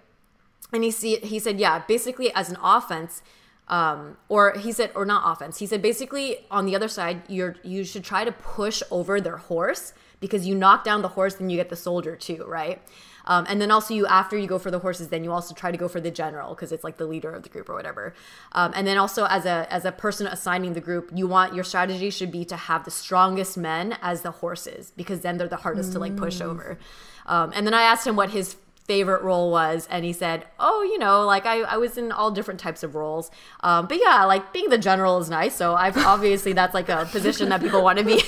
And 0.73 0.83
he 0.83 0.91
see 0.91 1.17
he 1.17 1.38
said 1.38 1.61
yeah 1.61 1.83
basically 1.87 2.33
as 2.35 2.49
an 2.49 2.57
offense 2.62 3.23
um, 3.69 4.17
or 4.31 4.57
he 4.57 4.73
said 4.73 4.93
or 4.95 5.05
not 5.05 5.31
offense 5.31 5.59
he 5.59 5.67
said 5.67 5.83
basically 5.83 6.47
on 6.51 6.64
the 6.64 6.75
other 6.75 6.88
side 6.88 7.21
you're 7.29 7.57
you 7.62 7.85
should 7.85 8.03
try 8.03 8.25
to 8.25 8.33
push 8.33 8.83
over 8.91 9.21
their 9.21 9.37
horse 9.37 9.93
because 10.21 10.47
you 10.47 10.55
knock 10.55 10.85
down 10.85 11.03
the 11.03 11.09
horse 11.09 11.35
then 11.35 11.51
you 11.51 11.59
get 11.59 11.69
the 11.69 11.77
soldier 11.77 12.17
too. 12.17 12.45
Right 12.47 12.81
um, 13.29 13.47
and 13.49 13.61
then 13.61 13.71
also 13.71 13.95
you 13.95 14.07
after 14.07 14.37
you 14.37 14.49
go 14.49 14.59
for 14.59 14.71
the 14.71 14.81
horses 14.81 15.09
then 15.09 15.23
you 15.23 15.31
also 15.31 15.55
try 15.55 15.71
to 15.71 15.79
go 15.79 15.87
for 15.87 16.01
the 16.01 16.11
general 16.11 16.55
because 16.55 16.73
it's 16.73 16.83
like 16.83 16.97
the 16.97 17.07
leader 17.07 17.31
of 17.31 17.45
the 17.45 17.49
group 17.49 17.69
or 17.69 17.75
whatever. 17.75 18.14
Um, 18.53 18.73
and 18.75 18.87
then 18.87 18.99
also 18.99 19.27
as 19.27 19.45
a 19.45 19.67
as 19.71 19.85
a 19.85 19.93
person 19.93 20.27
assigning 20.27 20.73
the 20.73 20.81
group 20.81 21.11
you 21.14 21.27
want 21.29 21.55
your 21.55 21.64
strategy 21.64 22.11
should 22.11 22.33
be 22.33 22.45
to 22.47 22.57
have 22.57 22.85
the 22.85 22.91
strongest 22.91 23.57
men 23.57 23.97
as 24.03 24.23
the 24.23 24.33
horses 24.33 24.93
because 24.97 25.21
then 25.21 25.37
they're 25.38 25.47
the 25.47 25.57
hardest 25.57 25.92
to 25.92 25.98
like 25.98 26.17
push 26.17 26.40
over. 26.40 26.79
Um, 27.27 27.52
and 27.55 27.67
then 27.67 27.75
i 27.75 27.83
asked 27.83 28.07
him 28.07 28.17
what 28.17 28.31
his 28.31 28.57
favorite 28.89 29.23
role 29.23 29.51
was 29.53 29.87
and 29.91 30.03
he 30.05 30.13
said 30.15 30.45
oh 30.59 30.83
you 30.83 30.99
know 30.99 31.25
like 31.27 31.45
i, 31.47 31.61
I 31.61 31.77
was 31.77 31.97
in 31.99 32.11
all 32.11 32.31
different 32.31 32.59
types 32.59 32.83
of 32.83 32.95
roles 32.95 33.31
um, 33.61 33.87
but 33.87 33.99
yeah 34.01 34.25
like 34.25 34.51
being 34.53 34.71
the 34.71 34.79
general 34.79 35.19
is 35.19 35.29
nice 35.29 35.55
so 35.55 35.75
i've 35.75 35.97
obviously 36.15 36.55
that's 36.55 36.73
like 36.75 36.89
a 36.89 37.05
position 37.13 37.51
that 37.51 37.61
people 37.61 37.83
want 37.85 37.99
to 37.99 38.05
be 38.05 38.21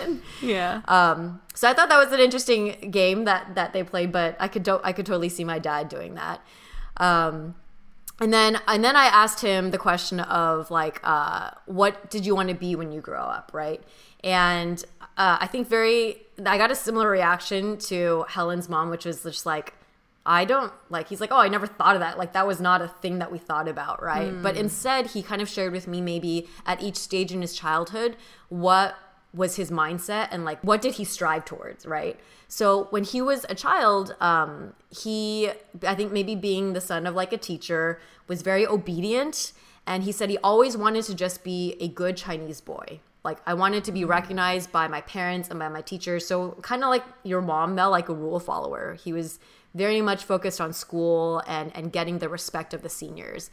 in 0.00 0.22
Yeah. 0.40 0.80
um, 0.86 1.40
so 1.54 1.68
i 1.68 1.74
thought 1.74 1.88
that 1.88 1.98
was 1.98 2.12
an 2.12 2.20
interesting 2.20 2.90
game 2.92 3.24
that 3.24 3.56
that 3.56 3.72
they 3.72 3.82
played 3.82 4.12
but 4.12 4.36
i 4.38 4.46
could 4.48 4.62
do- 4.62 4.80
i 4.84 4.92
could 4.92 5.06
totally 5.06 5.28
see 5.28 5.44
my 5.44 5.58
dad 5.58 5.88
doing 5.88 6.14
that 6.14 6.40
um, 6.98 7.54
and 8.20 8.32
then 8.32 8.58
and 8.66 8.82
then 8.82 8.96
I 8.96 9.06
asked 9.06 9.40
him 9.42 9.70
the 9.72 9.76
question 9.76 10.20
of 10.20 10.70
like, 10.70 11.00
uh, 11.04 11.50
what 11.66 12.08
did 12.08 12.24
you 12.24 12.34
want 12.34 12.48
to 12.48 12.54
be 12.54 12.74
when 12.74 12.90
you 12.90 13.02
grow 13.02 13.20
up, 13.20 13.50
right? 13.52 13.82
And 14.24 14.82
uh, 15.18 15.36
I 15.38 15.46
think 15.46 15.68
very 15.68 16.22
I 16.46 16.56
got 16.56 16.70
a 16.70 16.74
similar 16.74 17.10
reaction 17.10 17.76
to 17.90 18.24
Helen's 18.30 18.70
mom, 18.70 18.88
which 18.88 19.04
was 19.04 19.22
just 19.22 19.44
like. 19.44 19.74
I 20.26 20.44
don't 20.44 20.72
like 20.90 21.08
he's 21.08 21.20
like, 21.20 21.30
"Oh, 21.32 21.38
I 21.38 21.48
never 21.48 21.66
thought 21.66 21.94
of 21.94 22.00
that." 22.00 22.18
Like 22.18 22.32
that 22.32 22.46
was 22.46 22.60
not 22.60 22.82
a 22.82 22.88
thing 22.88 23.20
that 23.20 23.30
we 23.30 23.38
thought 23.38 23.68
about, 23.68 24.02
right? 24.02 24.42
But 24.42 24.56
instead, 24.56 25.06
he 25.08 25.22
kind 25.22 25.40
of 25.40 25.48
shared 25.48 25.72
with 25.72 25.86
me 25.86 26.00
maybe 26.00 26.48
at 26.66 26.82
each 26.82 26.96
stage 26.96 27.32
in 27.32 27.40
his 27.40 27.54
childhood 27.54 28.16
what 28.48 28.96
was 29.32 29.56
his 29.56 29.70
mindset 29.70 30.28
and 30.30 30.44
like 30.44 30.58
what 30.62 30.82
did 30.82 30.94
he 30.94 31.04
strive 31.04 31.44
towards, 31.44 31.86
right? 31.86 32.18
So 32.48 32.84
when 32.90 33.04
he 33.04 33.20
was 33.20 33.46
a 33.48 33.54
child, 33.54 34.16
um, 34.20 34.74
he 34.90 35.50
I 35.86 35.94
think 35.94 36.12
maybe 36.12 36.34
being 36.34 36.72
the 36.72 36.80
son 36.80 37.06
of 37.06 37.14
like 37.14 37.32
a 37.32 37.38
teacher 37.38 38.00
was 38.26 38.42
very 38.42 38.66
obedient, 38.66 39.52
and 39.86 40.02
he 40.02 40.12
said 40.12 40.30
he 40.30 40.38
always 40.38 40.76
wanted 40.76 41.04
to 41.04 41.14
just 41.14 41.44
be 41.44 41.76
a 41.80 41.88
good 41.88 42.16
Chinese 42.16 42.60
boy. 42.60 43.00
Like 43.24 43.38
I 43.44 43.54
wanted 43.54 43.84
to 43.84 43.92
be 43.92 44.04
recognized 44.04 44.72
by 44.72 44.88
my 44.88 45.00
parents 45.02 45.50
and 45.50 45.58
by 45.58 45.68
my 45.68 45.82
teachers. 45.82 46.26
So 46.26 46.52
kind 46.62 46.82
of 46.84 46.90
like 46.90 47.04
your 47.24 47.42
mom, 47.42 47.74
Mel, 47.74 47.90
like 47.90 48.08
a 48.08 48.14
rule 48.14 48.38
follower. 48.38 48.94
He 48.94 49.12
was 49.12 49.40
very 49.76 50.00
much 50.00 50.24
focused 50.24 50.60
on 50.60 50.72
school 50.72 51.42
and 51.46 51.70
and 51.76 51.92
getting 51.92 52.18
the 52.18 52.28
respect 52.28 52.74
of 52.74 52.82
the 52.82 52.88
seniors. 52.88 53.50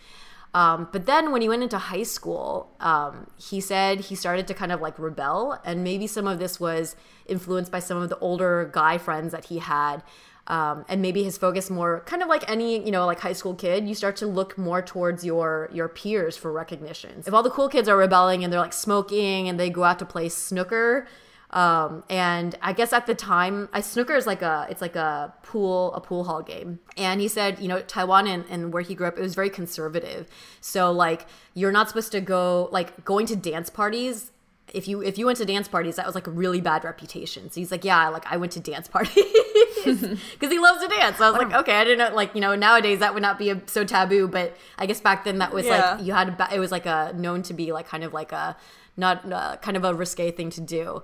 Um, 0.54 0.88
but 0.92 1.08
then 1.08 1.32
when 1.32 1.42
he 1.42 1.50
went 1.50 1.64
into 1.64 1.80
high 1.80 2.04
school, 2.04 2.76
um, 2.80 3.28
he 3.38 3.60
said 3.60 4.02
he 4.02 4.16
started 4.16 4.48
to 4.48 4.54
kind 4.54 4.72
of 4.72 4.82
like 4.82 5.00
rebel, 5.00 5.60
and 5.66 5.84
maybe 5.84 6.06
some 6.06 6.28
of 6.28 6.38
this 6.38 6.60
was 6.60 6.96
influenced 7.26 7.72
by 7.72 7.80
some 7.80 7.98
of 7.98 8.10
the 8.10 8.20
older 8.20 8.70
guy 8.72 8.98
friends 9.00 9.32
that 9.32 9.46
he 9.46 9.58
had. 9.58 10.04
Um, 10.46 10.84
and 10.90 11.02
maybe 11.02 11.24
his 11.24 11.38
focus 11.38 11.70
more 11.70 12.02
kind 12.06 12.22
of 12.22 12.28
like 12.28 12.50
any 12.52 12.84
you 12.86 12.92
know 12.92 13.06
like 13.06 13.22
high 13.22 13.32
school 13.32 13.56
kid 13.56 13.88
you 13.88 13.96
start 13.96 14.18
to 14.18 14.28
look 14.28 14.58
more 14.58 14.82
towards 14.82 15.24
your 15.24 15.70
your 15.72 15.88
peers 15.88 16.36
for 16.36 16.52
recognitions 16.52 17.30
if 17.30 17.34
all 17.34 17.44
the 17.44 17.50
cool 17.50 17.70
kids 17.70 17.88
are 17.88 17.96
rebelling 17.96 18.44
and 18.44 18.52
they're 18.52 18.60
like 18.60 18.74
smoking 18.74 19.48
and 19.48 19.58
they 19.58 19.70
go 19.70 19.86
out 19.86 20.00
to 20.00 20.06
play 20.06 20.28
snooker 20.28 21.08
um, 21.54 22.04
and 22.10 22.58
I 22.62 22.74
guess 22.74 22.92
at 22.94 23.06
the 23.06 23.14
time, 23.16 23.70
I 23.72 23.80
snooker 23.82 24.16
is 24.16 24.26
like 24.26 24.42
a 24.42 24.66
it's 24.70 24.82
like 24.82 24.96
a 24.96 25.34
pool 25.44 25.94
a 25.94 26.02
pool 26.02 26.24
hall 26.24 26.42
game. 26.42 26.80
And 26.98 27.22
he 27.22 27.28
said, 27.28 27.60
you 27.60 27.68
know, 27.68 27.80
Taiwan 27.82 28.26
and, 28.28 28.44
and 28.50 28.74
where 28.74 28.82
he 28.82 28.96
grew 28.96 29.08
up, 29.08 29.18
it 29.18 29.22
was 29.22 29.36
very 29.36 29.52
conservative. 29.52 30.28
So 30.62 30.92
like 30.92 31.28
you're 31.54 31.72
not 31.72 31.88
supposed 31.90 32.12
to 32.14 32.22
go 32.22 32.70
like 32.72 33.06
going 33.06 33.28
to 33.28 33.36
dance 33.36 33.70
parties. 33.70 34.32
If 34.74 34.88
you 34.88 35.04
if 35.04 35.20
you 35.20 35.28
went 35.28 35.38
to 35.38 35.46
dance 35.46 35.68
parties, 35.68 35.98
that 35.98 36.08
was 36.08 36.16
like 36.16 36.26
a 36.26 36.32
really 36.32 36.60
bad 36.60 36.84
reputation. 36.84 37.52
So 37.52 37.62
he's 37.62 37.70
like, 37.70 37.86
yeah, 37.86 38.10
like 38.10 38.26
I 38.32 38.38
went 38.38 38.54
to 38.54 38.60
dance 38.60 38.88
parties 38.96 39.14
because 39.86 40.50
he 40.52 40.58
loves 40.58 40.82
to 40.82 40.88
dance. 40.88 41.18
So 41.18 41.26
I 41.26 41.30
was 41.30 41.38
like, 41.38 41.54
okay, 41.54 41.76
I 41.76 41.84
didn't 41.84 42.00
know. 42.00 42.16
Like 42.16 42.34
you 42.34 42.42
know, 42.42 42.56
nowadays 42.56 42.98
that 43.00 43.14
would 43.14 43.22
not 43.22 43.38
be 43.38 43.52
a, 43.52 43.62
so 43.68 43.84
taboo, 43.84 44.28
but 44.28 44.58
I 44.80 44.88
guess 44.88 45.02
back 45.02 45.24
then 45.24 45.38
that 45.38 45.54
was 45.54 45.66
Yeah. 45.68 45.92
like 45.98 46.06
you 46.06 46.14
had 46.14 46.36
it 46.52 46.60
was 46.60 46.72
like 46.72 46.88
a 46.88 47.14
known 47.16 47.44
to 47.44 47.54
be 47.54 47.72
like 47.72 47.88
kind 47.88 48.04
of 48.04 48.12
like 48.14 48.32
a 48.32 48.58
not 48.98 49.32
uh, 49.32 49.58
kind 49.58 49.78
of 49.78 49.84
a 49.84 49.94
risque 49.94 50.32
thing 50.32 50.50
to 50.52 50.62
do. 50.62 51.04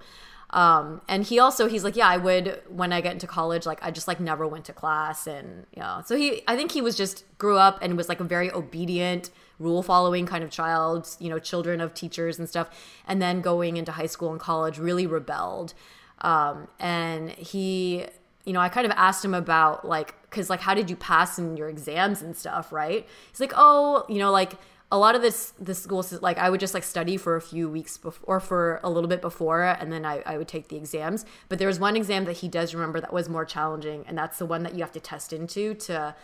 Um, 0.51 1.01
and 1.07 1.23
he 1.23 1.39
also 1.39 1.67
he's 1.67 1.83
like, 1.83 1.95
yeah, 1.95 2.07
I 2.07 2.17
would 2.17 2.61
when 2.69 2.91
I 2.91 3.01
get 3.01 3.13
into 3.13 3.27
college, 3.27 3.65
like 3.65 3.79
I 3.83 3.91
just 3.91 4.07
like 4.07 4.19
never 4.19 4.47
went 4.47 4.65
to 4.65 4.73
class, 4.73 5.27
and 5.27 5.67
you 5.75 5.81
know, 5.81 6.01
so 6.05 6.15
he 6.15 6.41
I 6.47 6.55
think 6.55 6.71
he 6.71 6.81
was 6.81 6.97
just 6.97 7.23
grew 7.37 7.57
up 7.57 7.79
and 7.81 7.95
was 7.95 8.09
like 8.09 8.19
a 8.19 8.23
very 8.23 8.51
obedient, 8.51 9.29
rule 9.59 9.83
following 9.83 10.25
kind 10.25 10.43
of 10.43 10.49
child, 10.49 11.07
you 11.19 11.29
know, 11.29 11.37
children 11.37 11.81
of 11.81 11.93
teachers 11.93 12.39
and 12.39 12.49
stuff, 12.49 12.69
and 13.07 13.21
then 13.21 13.41
going 13.41 13.77
into 13.77 13.91
high 13.91 14.07
school 14.07 14.31
and 14.31 14.39
college 14.39 14.79
really 14.79 15.05
rebelled, 15.05 15.75
um, 16.21 16.67
and 16.79 17.29
he 17.31 18.05
you 18.45 18.53
know, 18.53 18.61
I 18.61 18.69
kind 18.69 18.87
of 18.87 18.93
asked 18.93 19.23
him 19.23 19.35
about 19.35 19.85
like, 19.85 20.15
cause 20.31 20.49
like, 20.49 20.61
how 20.61 20.73
did 20.73 20.89
you 20.89 20.95
pass 20.95 21.37
in 21.37 21.55
your 21.55 21.69
exams 21.69 22.23
and 22.23 22.35
stuff, 22.35 22.71
right? 22.71 23.07
He's 23.29 23.39
like, 23.39 23.53
oh, 23.55 24.05
you 24.09 24.17
know, 24.17 24.31
like 24.31 24.53
a 24.91 24.97
lot 24.97 25.15
of 25.15 25.21
this, 25.21 25.53
the 25.59 25.75
school, 25.75 26.03
like 26.21 26.37
I 26.39 26.49
would 26.49 26.59
just 26.59 26.73
like 26.73 26.83
study 26.83 27.15
for 27.15 27.35
a 27.35 27.41
few 27.41 27.69
weeks 27.69 27.97
before, 27.97 28.37
or 28.37 28.39
for 28.39 28.79
a 28.83 28.89
little 28.89 29.07
bit 29.07 29.21
before, 29.21 29.63
and 29.63 29.91
then 29.93 30.03
I, 30.03 30.23
I 30.25 30.37
would 30.37 30.47
take 30.47 30.69
the 30.69 30.77
exams. 30.77 31.25
But 31.47 31.59
there 31.59 31.67
was 31.67 31.79
one 31.79 31.95
exam 31.95 32.25
that 32.25 32.37
he 32.37 32.47
does 32.47 32.73
remember 32.73 32.99
that 32.99 33.13
was 33.13 33.29
more 33.29 33.45
challenging, 33.45 34.03
and 34.07 34.17
that's 34.17 34.39
the 34.39 34.47
one 34.47 34.63
that 34.63 34.73
you 34.73 34.79
have 34.79 34.91
to 34.93 34.99
test 34.99 35.31
into 35.31 35.75
to, 35.75 36.15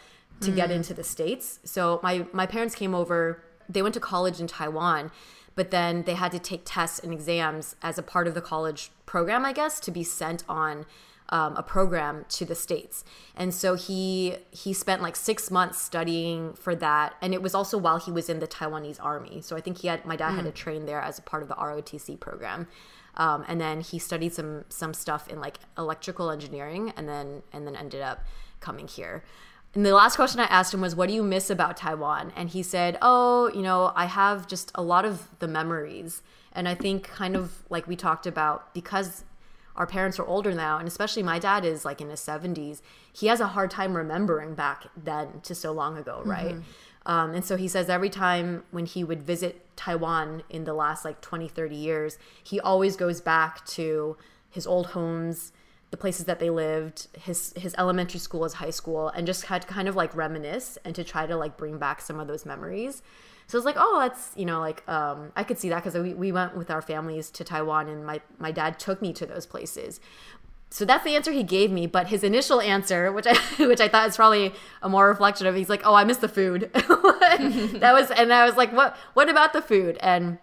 to 0.41 0.51
get 0.51 0.69
mm. 0.69 0.75
into 0.75 0.95
the 0.95 1.03
States. 1.03 1.59
So 1.63 1.99
my, 2.01 2.25
my 2.33 2.47
parents 2.47 2.73
came 2.73 2.95
over, 2.95 3.43
they 3.69 3.83
went 3.83 3.93
to 3.93 3.99
college 3.99 4.39
in 4.39 4.47
Taiwan, 4.47 5.11
but 5.53 5.69
then 5.69 6.03
they 6.03 6.15
had 6.15 6.31
to 6.31 6.39
take 6.39 6.61
tests 6.65 6.99
and 6.99 7.13
exams 7.13 7.75
as 7.83 7.99
a 7.99 8.03
part 8.03 8.27
of 8.27 8.33
the 8.33 8.41
college 8.41 8.89
program, 9.05 9.45
I 9.45 9.53
guess, 9.53 9.79
to 9.81 9.91
be 9.91 10.03
sent 10.03 10.43
on 10.49 10.85
um, 11.29 11.55
a 11.57 11.63
program 11.63 12.25
to 12.29 12.45
the 12.45 12.55
states. 12.55 13.03
And 13.35 13.53
so 13.53 13.75
he 13.75 14.35
he 14.51 14.73
spent 14.73 15.01
like 15.01 15.15
six 15.15 15.49
months 15.49 15.81
studying 15.81 16.53
for 16.53 16.75
that. 16.75 17.15
And 17.21 17.33
it 17.33 17.41
was 17.41 17.55
also 17.55 17.77
while 17.77 17.99
he 17.99 18.11
was 18.11 18.29
in 18.29 18.39
the 18.39 18.47
taiwanese 18.47 19.03
army. 19.03 19.41
So 19.41 19.55
i 19.55 19.61
think 19.61 19.79
he 19.79 19.87
had 19.87 20.05
my 20.05 20.15
dad 20.15 20.31
had 20.31 20.45
to 20.45 20.51
train 20.51 20.85
there 20.85 21.01
as 21.01 21.19
a 21.19 21.21
part 21.21 21.41
of 21.43 21.49
the 21.49 21.55
rotc 21.55 22.19
program. 22.19 22.67
Um, 23.17 23.45
and 23.47 23.59
then 23.59 23.81
he 23.81 23.97
studied 23.97 24.33
some 24.33 24.65
some 24.69 24.93
stuff 24.93 25.27
in 25.27 25.39
like 25.39 25.59
electrical 25.77 26.29
engineering 26.29 26.93
and 26.95 27.07
then 27.07 27.43
and 27.51 27.65
then 27.65 27.75
ended 27.75 28.01
up 28.01 28.25
coming 28.59 28.87
here. 28.87 29.23
And 29.73 29.85
the 29.85 29.93
last 29.93 30.15
question 30.15 30.39
I 30.39 30.45
asked 30.45 30.73
him 30.73 30.79
was, 30.79 30.95
What 30.95 31.09
do 31.09 31.13
you 31.13 31.21
miss 31.21 31.49
about 31.49 31.75
Taiwan? 31.75 32.31
And 32.35 32.49
he 32.49 32.63
said, 32.63 32.97
Oh, 33.01 33.51
you 33.53 33.61
know, 33.61 33.91
I 33.95 34.05
have 34.05 34.47
just 34.47 34.71
a 34.73 34.81
lot 34.81 35.03
of 35.03 35.27
the 35.39 35.49
memories. 35.49 36.21
And 36.53 36.69
I 36.69 36.75
think, 36.75 37.03
kind 37.03 37.35
of 37.35 37.63
like 37.69 37.85
we 37.85 37.97
talked 37.97 38.25
about, 38.25 38.73
because 38.73 39.25
our 39.75 39.85
parents 39.85 40.19
are 40.19 40.25
older 40.25 40.53
now, 40.53 40.77
and 40.77 40.87
especially 40.87 41.23
my 41.23 41.39
dad 41.39 41.65
is 41.65 41.83
like 41.85 41.99
in 42.01 42.09
his 42.09 42.19
70s, 42.21 42.81
he 43.11 43.27
has 43.27 43.39
a 43.39 43.47
hard 43.47 43.71
time 43.71 43.95
remembering 43.95 44.55
back 44.55 44.85
then 44.95 45.41
to 45.43 45.53
so 45.55 45.71
long 45.71 45.97
ago, 45.97 46.21
right? 46.25 46.55
Um, 47.05 47.33
and 47.35 47.45
so 47.45 47.55
he 47.55 47.67
says 47.67 47.89
every 47.89 48.09
time 48.09 48.63
when 48.71 48.85
he 48.85 49.03
would 49.03 49.21
visit 49.21 49.67
Taiwan 49.75 50.43
in 50.49 50.63
the 50.63 50.73
last 50.73 51.05
like 51.05 51.21
20, 51.21 51.47
30 51.47 51.75
years, 51.75 52.17
he 52.43 52.59
always 52.59 52.95
goes 52.95 53.21
back 53.21 53.65
to 53.67 54.17
his 54.49 54.65
old 54.65 54.87
homes, 54.87 55.51
the 55.91 55.97
places 55.97 56.25
that 56.25 56.39
they 56.39 56.49
lived, 56.49 57.07
his 57.17 57.53
his 57.55 57.75
elementary 57.77 58.19
school, 58.19 58.43
his 58.43 58.53
high 58.53 58.71
school, 58.71 59.09
and 59.09 59.27
just 59.27 59.45
had 59.45 59.61
to 59.61 59.67
kind 59.67 59.87
of 59.87 59.95
like 59.95 60.15
reminisce 60.15 60.77
and 60.83 60.95
to 60.95 61.03
try 61.03 61.27
to 61.27 61.35
like 61.35 61.57
bring 61.57 61.77
back 61.77 62.01
some 62.01 62.19
of 62.19 62.27
those 62.27 62.45
memories. 62.45 63.03
So 63.47 63.57
it's 63.57 63.65
like, 63.65 63.75
oh, 63.77 63.99
that's 63.99 64.31
you 64.35 64.45
know, 64.45 64.59
like 64.59 64.87
um, 64.89 65.31
I 65.35 65.43
could 65.43 65.59
see 65.59 65.69
that 65.69 65.83
because 65.83 65.99
we, 66.01 66.13
we 66.13 66.31
went 66.31 66.57
with 66.57 66.71
our 66.71 66.81
families 66.81 67.29
to 67.31 67.43
Taiwan, 67.43 67.87
and 67.87 68.05
my 68.05 68.21
my 68.37 68.51
dad 68.51 68.79
took 68.79 69.01
me 69.01 69.13
to 69.13 69.25
those 69.25 69.45
places. 69.45 69.99
So 70.71 70.83
that's 70.83 71.03
the 71.03 71.15
answer 71.15 71.31
he 71.31 71.43
gave 71.43 71.71
me. 71.71 71.87
But 71.87 72.07
his 72.07 72.23
initial 72.23 72.59
answer, 72.59 73.11
which 73.11 73.27
I 73.27 73.35
which 73.65 73.79
I 73.79 73.87
thought 73.87 74.09
is 74.09 74.15
probably 74.15 74.53
a 74.81 74.89
more 74.89 75.07
reflection 75.07 75.47
of, 75.47 75.55
he's 75.55 75.69
like, 75.69 75.81
oh, 75.85 75.93
I 75.93 76.03
miss 76.03 76.17
the 76.17 76.27
food. 76.27 76.69
that 76.73 77.91
was, 77.93 78.11
and 78.11 78.33
I 78.33 78.45
was 78.45 78.57
like, 78.57 78.73
what 78.73 78.97
what 79.13 79.29
about 79.29 79.53
the 79.53 79.61
food? 79.61 79.97
And 80.01 80.39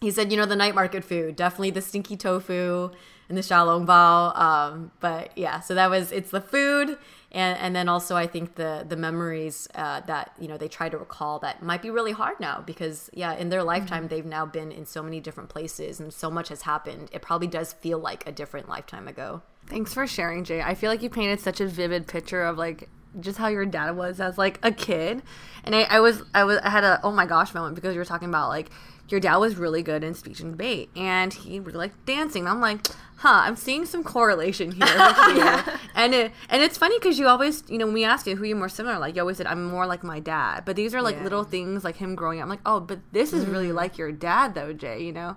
he 0.00 0.10
said, 0.10 0.30
you 0.30 0.36
know, 0.36 0.46
the 0.46 0.56
night 0.56 0.74
market 0.74 1.04
food, 1.04 1.36
definitely 1.36 1.70
the 1.70 1.82
stinky 1.82 2.16
tofu 2.16 2.90
and 3.28 3.36
the 3.36 3.42
xiaolongbao. 3.42 4.38
Um, 4.38 4.92
but 5.00 5.36
yeah, 5.36 5.60
so 5.60 5.74
that 5.74 5.90
was 5.90 6.12
it's 6.12 6.30
the 6.30 6.40
food, 6.40 6.96
and 7.32 7.58
and 7.58 7.76
then 7.76 7.88
also 7.88 8.16
I 8.16 8.26
think 8.26 8.54
the 8.54 8.84
the 8.88 8.96
memories 8.96 9.68
uh, 9.74 10.00
that 10.02 10.32
you 10.38 10.48
know 10.48 10.56
they 10.56 10.68
try 10.68 10.88
to 10.88 10.96
recall 10.96 11.38
that 11.40 11.62
might 11.62 11.82
be 11.82 11.90
really 11.90 12.12
hard 12.12 12.40
now 12.40 12.62
because 12.64 13.10
yeah, 13.12 13.34
in 13.34 13.48
their 13.50 13.62
lifetime 13.62 14.08
they've 14.08 14.24
now 14.24 14.46
been 14.46 14.72
in 14.72 14.86
so 14.86 15.02
many 15.02 15.20
different 15.20 15.50
places 15.50 16.00
and 16.00 16.12
so 16.12 16.30
much 16.30 16.48
has 16.48 16.62
happened. 16.62 17.10
It 17.12 17.22
probably 17.22 17.48
does 17.48 17.72
feel 17.74 17.98
like 17.98 18.26
a 18.26 18.32
different 18.32 18.68
lifetime 18.68 19.08
ago. 19.08 19.42
Thanks 19.66 19.92
for 19.92 20.06
sharing, 20.06 20.44
Jay. 20.44 20.62
I 20.62 20.74
feel 20.74 20.90
like 20.90 21.02
you 21.02 21.10
painted 21.10 21.40
such 21.40 21.60
a 21.60 21.66
vivid 21.66 22.06
picture 22.06 22.42
of 22.42 22.56
like 22.56 22.88
just 23.20 23.38
how 23.38 23.48
your 23.48 23.66
dad 23.66 23.96
was 23.96 24.20
as 24.20 24.38
like 24.38 24.58
a 24.62 24.72
kid, 24.72 25.22
and 25.64 25.74
I, 25.74 25.82
I 25.82 26.00
was 26.00 26.22
I 26.34 26.44
was 26.44 26.58
I 26.58 26.70
had 26.70 26.84
a 26.84 27.00
oh 27.02 27.10
my 27.12 27.26
gosh 27.26 27.52
moment 27.54 27.74
because 27.74 27.94
you 27.94 28.00
were 28.00 28.06
talking 28.06 28.28
about 28.28 28.48
like 28.48 28.70
your 29.10 29.20
dad 29.20 29.36
was 29.36 29.56
really 29.56 29.82
good 29.82 30.04
in 30.04 30.14
speech 30.14 30.40
and 30.40 30.52
debate, 30.52 30.90
and 30.96 31.32
he 31.32 31.60
really 31.60 31.78
liked 31.78 32.04
dancing. 32.06 32.46
I'm 32.46 32.60
like, 32.60 32.86
huh, 33.16 33.40
I'm 33.44 33.56
seeing 33.56 33.86
some 33.86 34.04
correlation 34.04 34.72
here 34.72 34.86
you. 35.28 35.62
And 35.94 36.14
it 36.14 36.32
and 36.48 36.62
it's 36.62 36.76
funny 36.78 36.98
because 36.98 37.18
you 37.18 37.26
always 37.28 37.64
you 37.68 37.78
know 37.78 37.86
when 37.86 37.94
we 37.94 38.04
ask 38.04 38.26
you 38.26 38.36
who 38.36 38.44
you're 38.44 38.56
more 38.56 38.68
similar, 38.68 38.98
like 38.98 39.14
you 39.16 39.20
always 39.22 39.36
said 39.38 39.46
I'm 39.46 39.64
more 39.64 39.86
like 39.86 40.02
my 40.04 40.20
dad. 40.20 40.64
But 40.64 40.76
these 40.76 40.94
are 40.94 41.02
like 41.02 41.16
Yeah. 41.16 41.24
little 41.24 41.44
things 41.44 41.84
like 41.84 41.96
him 41.96 42.14
growing 42.14 42.38
up. 42.40 42.44
I'm 42.44 42.48
like, 42.50 42.60
oh, 42.66 42.80
but 42.80 43.00
this 43.12 43.32
is 43.32 43.46
really 43.46 43.72
like 43.72 43.98
your 43.98 44.12
dad 44.12 44.54
though, 44.54 44.72
Jay. 44.72 45.02
You 45.02 45.12
know. 45.12 45.36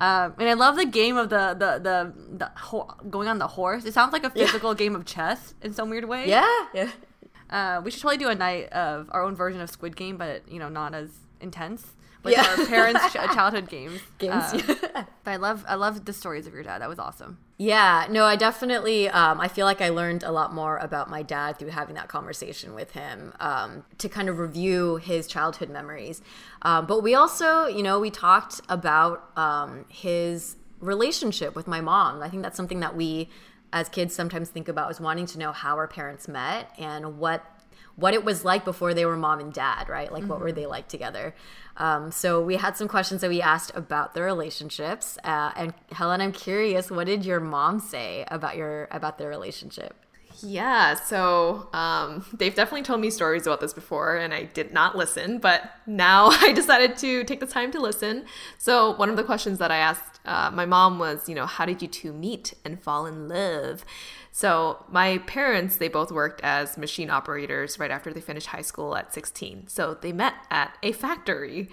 Um, 0.00 0.34
and 0.38 0.48
I 0.48 0.52
love 0.52 0.76
the 0.76 0.86
game 0.86 1.16
of 1.16 1.28
the 1.28 1.56
the 1.58 1.80
the, 1.82 2.36
the 2.36 2.50
ho- 2.56 2.94
going 3.10 3.26
on 3.26 3.38
the 3.38 3.48
horse. 3.48 3.84
It 3.84 3.94
sounds 3.94 4.12
like 4.12 4.22
a 4.22 4.30
physical 4.30 4.72
game 4.74 4.94
of 4.94 5.04
chess 5.04 5.54
in 5.60 5.72
some 5.74 5.90
weird 5.90 6.04
way. 6.04 6.28
Yeah, 6.28 6.46
yeah. 6.72 6.90
Uh, 7.50 7.80
we 7.84 7.90
should 7.90 8.00
totally 8.02 8.18
do 8.18 8.28
a 8.28 8.34
night 8.36 8.68
of 8.72 9.08
our 9.10 9.22
own 9.24 9.34
version 9.34 9.60
of 9.60 9.68
Squid 9.70 9.96
Game, 9.96 10.16
but 10.16 10.48
you 10.48 10.60
know, 10.60 10.68
not 10.68 10.94
as 10.94 11.08
intense. 11.40 11.94
With 12.24 12.32
Yeah. 12.32 12.46
our 12.58 12.66
parents' 12.66 13.10
ch- 13.10 13.12
childhood 13.34 13.68
games. 13.68 14.00
Games. 14.18 14.34
Uh, 14.52 15.04
but 15.22 15.30
I 15.30 15.36
love 15.36 15.64
I 15.68 15.76
love 15.76 16.04
the 16.04 16.12
stories 16.12 16.48
of 16.48 16.52
your 16.52 16.64
dad. 16.64 16.80
That 16.82 16.88
was 16.88 16.98
awesome. 16.98 17.38
Yeah, 17.58 18.06
no, 18.10 18.24
I 18.24 18.34
definitely. 18.34 19.08
Um, 19.08 19.40
I 19.40 19.46
feel 19.46 19.66
like 19.66 19.80
I 19.80 19.90
learned 19.90 20.24
a 20.24 20.32
lot 20.32 20.52
more 20.52 20.78
about 20.78 21.08
my 21.08 21.22
dad 21.22 21.58
through 21.60 21.68
having 21.70 21.94
that 21.94 22.08
conversation 22.08 22.74
with 22.74 22.90
him 22.90 23.32
um, 23.38 23.84
to 23.98 24.08
kind 24.08 24.28
of 24.28 24.38
review 24.40 24.96
his 24.96 25.28
childhood 25.28 25.70
memories. 25.70 26.20
Um, 26.62 26.86
but 26.86 27.04
we 27.04 27.14
also, 27.14 27.66
you 27.66 27.84
know, 27.84 28.00
we 28.00 28.10
talked 28.10 28.60
about 28.68 29.30
um, 29.36 29.84
his 29.88 30.56
relationship 30.80 31.54
with 31.54 31.66
my 31.68 31.80
mom. 31.80 32.22
I 32.22 32.28
think 32.28 32.42
that's 32.42 32.56
something 32.56 32.80
that 32.80 32.96
we, 32.96 33.28
as 33.72 33.88
kids, 33.88 34.14
sometimes 34.14 34.48
think 34.48 34.68
about 34.68 34.90
is 34.90 35.00
wanting 35.00 35.26
to 35.26 35.38
know 35.38 35.52
how 35.52 35.76
our 35.76 35.88
parents 35.88 36.26
met 36.28 36.72
and 36.78 37.18
what 37.18 37.44
what 37.98 38.14
it 38.14 38.24
was 38.24 38.44
like 38.44 38.64
before 38.64 38.94
they 38.94 39.04
were 39.04 39.16
mom 39.16 39.40
and 39.40 39.52
dad, 39.52 39.88
right? 39.88 40.12
Like, 40.12 40.22
what 40.24 40.38
were 40.38 40.52
they 40.52 40.66
like 40.66 40.86
together? 40.86 41.34
Um, 41.76 42.12
so 42.12 42.40
we 42.40 42.54
had 42.54 42.76
some 42.76 42.86
questions 42.86 43.22
that 43.22 43.28
we 43.28 43.42
asked 43.42 43.72
about 43.74 44.14
their 44.14 44.24
relationships. 44.24 45.18
Uh, 45.24 45.50
and 45.56 45.74
Helen, 45.90 46.20
I'm 46.20 46.30
curious, 46.30 46.92
what 46.92 47.08
did 47.08 47.24
your 47.24 47.40
mom 47.40 47.80
say 47.80 48.24
about 48.28 48.56
your 48.56 48.86
about 48.92 49.18
their 49.18 49.28
relationship? 49.28 49.96
Yeah, 50.40 50.94
so 50.94 51.68
um, 51.72 52.24
they've 52.32 52.54
definitely 52.54 52.84
told 52.84 53.00
me 53.00 53.10
stories 53.10 53.46
about 53.46 53.60
this 53.60 53.72
before, 53.72 54.16
and 54.16 54.32
I 54.32 54.44
did 54.44 54.72
not 54.72 54.96
listen, 54.96 55.38
but 55.38 55.68
now 55.84 56.26
I 56.30 56.52
decided 56.52 56.96
to 56.98 57.24
take 57.24 57.40
the 57.40 57.46
time 57.46 57.72
to 57.72 57.80
listen. 57.80 58.26
So, 58.58 58.94
one 58.94 59.10
of 59.10 59.16
the 59.16 59.24
questions 59.24 59.58
that 59.58 59.72
I 59.72 59.78
asked 59.78 60.20
uh, 60.24 60.50
my 60.52 60.66
mom 60.66 61.00
was, 61.00 61.28
you 61.28 61.34
know, 61.34 61.46
how 61.46 61.64
did 61.64 61.82
you 61.82 61.88
two 61.88 62.12
meet 62.12 62.54
and 62.64 62.80
fall 62.80 63.06
in 63.06 63.28
love? 63.28 63.84
So, 64.32 64.84
my 64.90 65.18
parents, 65.18 65.76
they 65.76 65.88
both 65.88 66.12
worked 66.12 66.40
as 66.42 66.78
machine 66.78 67.10
operators 67.10 67.78
right 67.78 67.90
after 67.90 68.12
they 68.12 68.20
finished 68.20 68.48
high 68.48 68.62
school 68.62 68.96
at 68.96 69.12
16. 69.12 69.68
So, 69.68 69.94
they 69.94 70.12
met 70.12 70.34
at 70.50 70.76
a 70.82 70.92
factory. 70.92 71.70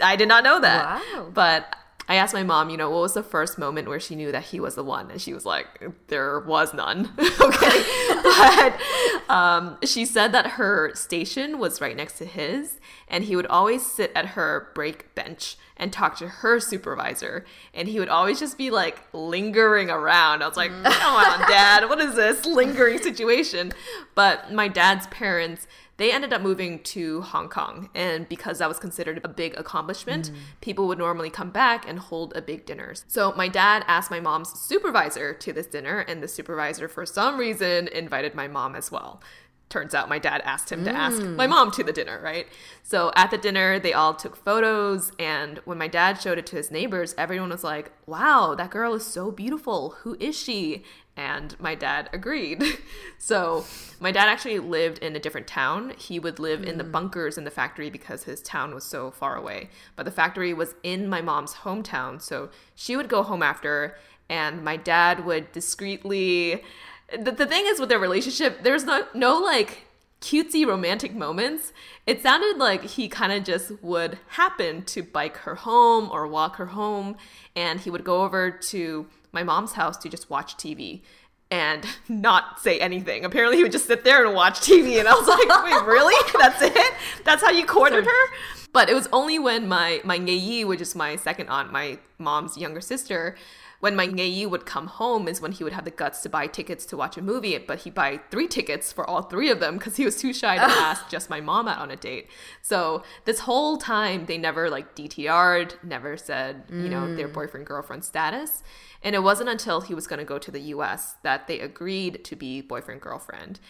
I 0.00 0.16
did 0.16 0.28
not 0.28 0.44
know 0.44 0.60
that. 0.60 1.02
Wow. 1.14 1.30
But 1.32 1.76
I 2.08 2.14
asked 2.14 2.32
my 2.32 2.42
mom, 2.42 2.70
you 2.70 2.78
know, 2.78 2.88
what 2.90 3.02
was 3.02 3.12
the 3.12 3.22
first 3.22 3.58
moment 3.58 3.86
where 3.86 4.00
she 4.00 4.14
knew 4.14 4.32
that 4.32 4.44
he 4.44 4.60
was 4.60 4.74
the 4.76 4.82
one? 4.82 5.10
And 5.10 5.20
she 5.20 5.34
was 5.34 5.44
like, 5.44 5.66
there 6.08 6.40
was 6.40 6.72
none. 6.72 7.12
okay. 7.18 7.84
but 8.22 8.80
um, 9.28 9.76
she 9.84 10.06
said 10.06 10.32
that 10.32 10.52
her 10.52 10.94
station 10.94 11.58
was 11.58 11.82
right 11.82 11.94
next 11.94 12.16
to 12.18 12.24
his, 12.24 12.80
and 13.08 13.24
he 13.24 13.36
would 13.36 13.46
always 13.46 13.84
sit 13.84 14.10
at 14.14 14.26
her 14.28 14.70
break 14.74 15.14
bench 15.14 15.56
and 15.76 15.92
talk 15.92 16.16
to 16.18 16.28
her 16.28 16.58
supervisor. 16.58 17.44
And 17.74 17.88
he 17.88 18.00
would 18.00 18.08
always 18.08 18.40
just 18.40 18.56
be 18.56 18.70
like 18.70 19.02
lingering 19.12 19.90
around. 19.90 20.42
I 20.42 20.48
was 20.48 20.56
like, 20.56 20.70
come 20.70 21.14
on, 21.14 21.40
dad, 21.48 21.88
what 21.90 22.00
is 22.00 22.14
this 22.14 22.46
lingering 22.46 22.98
situation? 23.02 23.72
But 24.14 24.52
my 24.52 24.68
dad's 24.68 25.06
parents, 25.08 25.66
they 25.98 26.12
ended 26.12 26.32
up 26.32 26.40
moving 26.40 26.78
to 26.84 27.20
Hong 27.20 27.48
Kong. 27.48 27.90
And 27.94 28.28
because 28.28 28.60
that 28.60 28.68
was 28.68 28.78
considered 28.78 29.20
a 29.22 29.28
big 29.28 29.56
accomplishment, 29.58 30.30
mm. 30.30 30.36
people 30.60 30.88
would 30.88 30.98
normally 30.98 31.28
come 31.28 31.50
back 31.50 31.88
and 31.88 31.98
hold 31.98 32.34
a 32.34 32.40
big 32.40 32.64
dinner. 32.64 32.94
So 33.06 33.32
my 33.36 33.48
dad 33.48 33.84
asked 33.86 34.10
my 34.10 34.20
mom's 34.20 34.58
supervisor 34.58 35.34
to 35.34 35.52
this 35.52 35.66
dinner, 35.66 35.98
and 36.00 36.22
the 36.22 36.28
supervisor, 36.28 36.88
for 36.88 37.04
some 37.04 37.36
reason, 37.36 37.88
invited 37.88 38.34
my 38.34 38.48
mom 38.48 38.74
as 38.74 38.90
well. 38.90 39.20
Turns 39.68 39.94
out 39.94 40.08
my 40.08 40.18
dad 40.18 40.40
asked 40.46 40.72
him 40.72 40.82
to 40.84 40.90
ask 40.90 41.20
my 41.20 41.46
mm. 41.46 41.50
mom 41.50 41.70
to 41.72 41.84
the 41.84 41.92
dinner, 41.92 42.18
right? 42.22 42.46
So 42.82 43.12
at 43.14 43.30
the 43.30 43.36
dinner, 43.36 43.78
they 43.78 43.92
all 43.92 44.14
took 44.14 44.34
photos. 44.34 45.12
And 45.18 45.58
when 45.66 45.76
my 45.76 45.88
dad 45.88 46.18
showed 46.22 46.38
it 46.38 46.46
to 46.46 46.56
his 46.56 46.70
neighbors, 46.70 47.14
everyone 47.18 47.50
was 47.50 47.64
like, 47.64 47.92
wow, 48.06 48.54
that 48.56 48.70
girl 48.70 48.94
is 48.94 49.04
so 49.04 49.30
beautiful. 49.30 49.90
Who 50.02 50.16
is 50.18 50.38
she? 50.38 50.84
And 51.18 51.58
my 51.60 51.74
dad 51.74 52.08
agreed. 52.14 52.64
So 53.20 53.64
my 53.98 54.12
dad 54.12 54.28
actually 54.28 54.60
lived 54.60 54.98
in 54.98 55.16
a 55.16 55.18
different 55.18 55.48
town. 55.48 55.92
He 55.98 56.20
would 56.20 56.38
live 56.38 56.62
in 56.62 56.78
the 56.78 56.84
hmm. 56.84 56.92
bunkers 56.92 57.36
in 57.36 57.42
the 57.42 57.50
factory 57.50 57.90
because 57.90 58.22
his 58.22 58.40
town 58.40 58.72
was 58.72 58.84
so 58.84 59.10
far 59.10 59.34
away. 59.34 59.70
But 59.96 60.04
the 60.04 60.12
factory 60.12 60.54
was 60.54 60.76
in 60.84 61.08
my 61.08 61.20
mom's 61.20 61.54
hometown. 61.54 62.22
So 62.22 62.50
she 62.76 62.94
would 62.94 63.08
go 63.08 63.24
home 63.24 63.42
after, 63.42 63.96
and 64.30 64.62
my 64.62 64.76
dad 64.76 65.26
would 65.26 65.50
discreetly. 65.50 66.62
The, 67.10 67.32
the 67.32 67.46
thing 67.46 67.64
is 67.66 67.80
with 67.80 67.88
their 67.88 67.98
relationship, 67.98 68.62
there's 68.62 68.84
no, 68.84 69.04
no 69.12 69.36
like 69.38 69.88
cutesy 70.20 70.64
romantic 70.64 71.12
moments. 71.12 71.72
It 72.06 72.22
sounded 72.22 72.56
like 72.56 72.84
he 72.84 73.08
kind 73.08 73.32
of 73.32 73.42
just 73.42 73.82
would 73.82 74.18
happen 74.28 74.84
to 74.84 75.02
bike 75.02 75.38
her 75.38 75.56
home 75.56 76.08
or 76.12 76.28
walk 76.28 76.56
her 76.56 76.66
home, 76.66 77.16
and 77.56 77.80
he 77.80 77.90
would 77.90 78.04
go 78.04 78.22
over 78.22 78.50
to 78.50 79.06
my 79.32 79.42
mom's 79.42 79.72
house 79.72 79.96
to 79.98 80.08
just 80.08 80.30
watch 80.30 80.56
TV 80.56 81.02
and 81.50 81.84
not 82.08 82.60
say 82.60 82.78
anything. 82.78 83.24
Apparently, 83.24 83.56
he 83.56 83.62
would 83.62 83.72
just 83.72 83.86
sit 83.86 84.04
there 84.04 84.24
and 84.24 84.34
watch 84.34 84.60
TV, 84.60 84.98
and 84.98 85.08
I 85.08 85.14
was 85.14 85.26
like, 85.26 85.48
"Wait, 85.64 85.86
really? 85.86 86.14
That's 86.38 86.62
it? 86.62 86.94
That's 87.24 87.42
how 87.42 87.50
you 87.50 87.64
courted 87.64 88.04
her?" 88.04 88.34
But 88.72 88.90
it 88.90 88.94
was 88.94 89.08
only 89.12 89.38
when 89.38 89.68
my 89.68 90.00
my 90.04 90.16
Yi, 90.16 90.64
which 90.64 90.80
is 90.80 90.94
my 90.94 91.16
second 91.16 91.48
aunt, 91.48 91.72
my 91.72 91.98
mom's 92.18 92.56
younger 92.58 92.80
sister, 92.80 93.36
when 93.80 93.94
my 93.94 94.04
Yi 94.04 94.46
would 94.46 94.66
come 94.66 94.86
home 94.88 95.28
is 95.28 95.40
when 95.40 95.52
he 95.52 95.62
would 95.62 95.72
have 95.72 95.84
the 95.84 95.90
guts 95.90 96.22
to 96.22 96.28
buy 96.28 96.46
tickets 96.46 96.84
to 96.86 96.96
watch 96.96 97.16
a 97.16 97.22
movie, 97.22 97.56
but 97.58 97.80
he'd 97.80 97.94
buy 97.94 98.20
three 98.30 98.48
tickets 98.48 98.92
for 98.92 99.08
all 99.08 99.22
three 99.22 99.50
of 99.50 99.60
them 99.60 99.78
because 99.78 99.96
he 99.96 100.04
was 100.04 100.16
too 100.16 100.32
shy 100.32 100.56
to 100.56 100.62
ask 100.62 101.08
just 101.08 101.30
my 101.30 101.40
mom 101.40 101.68
out 101.68 101.78
on 101.78 101.90
a 101.90 101.96
date. 101.96 102.28
So 102.60 103.02
this 103.24 103.40
whole 103.40 103.76
time 103.76 104.26
they 104.26 104.38
never 104.38 104.68
like 104.68 104.96
DTR'd, 104.96 105.76
never 105.82 106.16
said, 106.16 106.64
you 106.70 106.88
know, 106.88 107.14
their 107.14 107.28
mm. 107.28 107.34
boyfriend 107.34 107.66
girlfriend 107.66 108.04
status. 108.04 108.62
And 109.02 109.14
it 109.14 109.22
wasn't 109.22 109.48
until 109.48 109.80
he 109.80 109.94
was 109.94 110.08
going 110.08 110.18
to 110.18 110.24
go 110.24 110.38
to 110.38 110.50
the 110.50 110.60
US 110.60 111.14
that 111.22 111.46
they 111.46 111.60
agreed 111.60 112.24
to 112.24 112.34
be 112.34 112.60
boyfriend 112.60 113.00
girlfriend. 113.00 113.60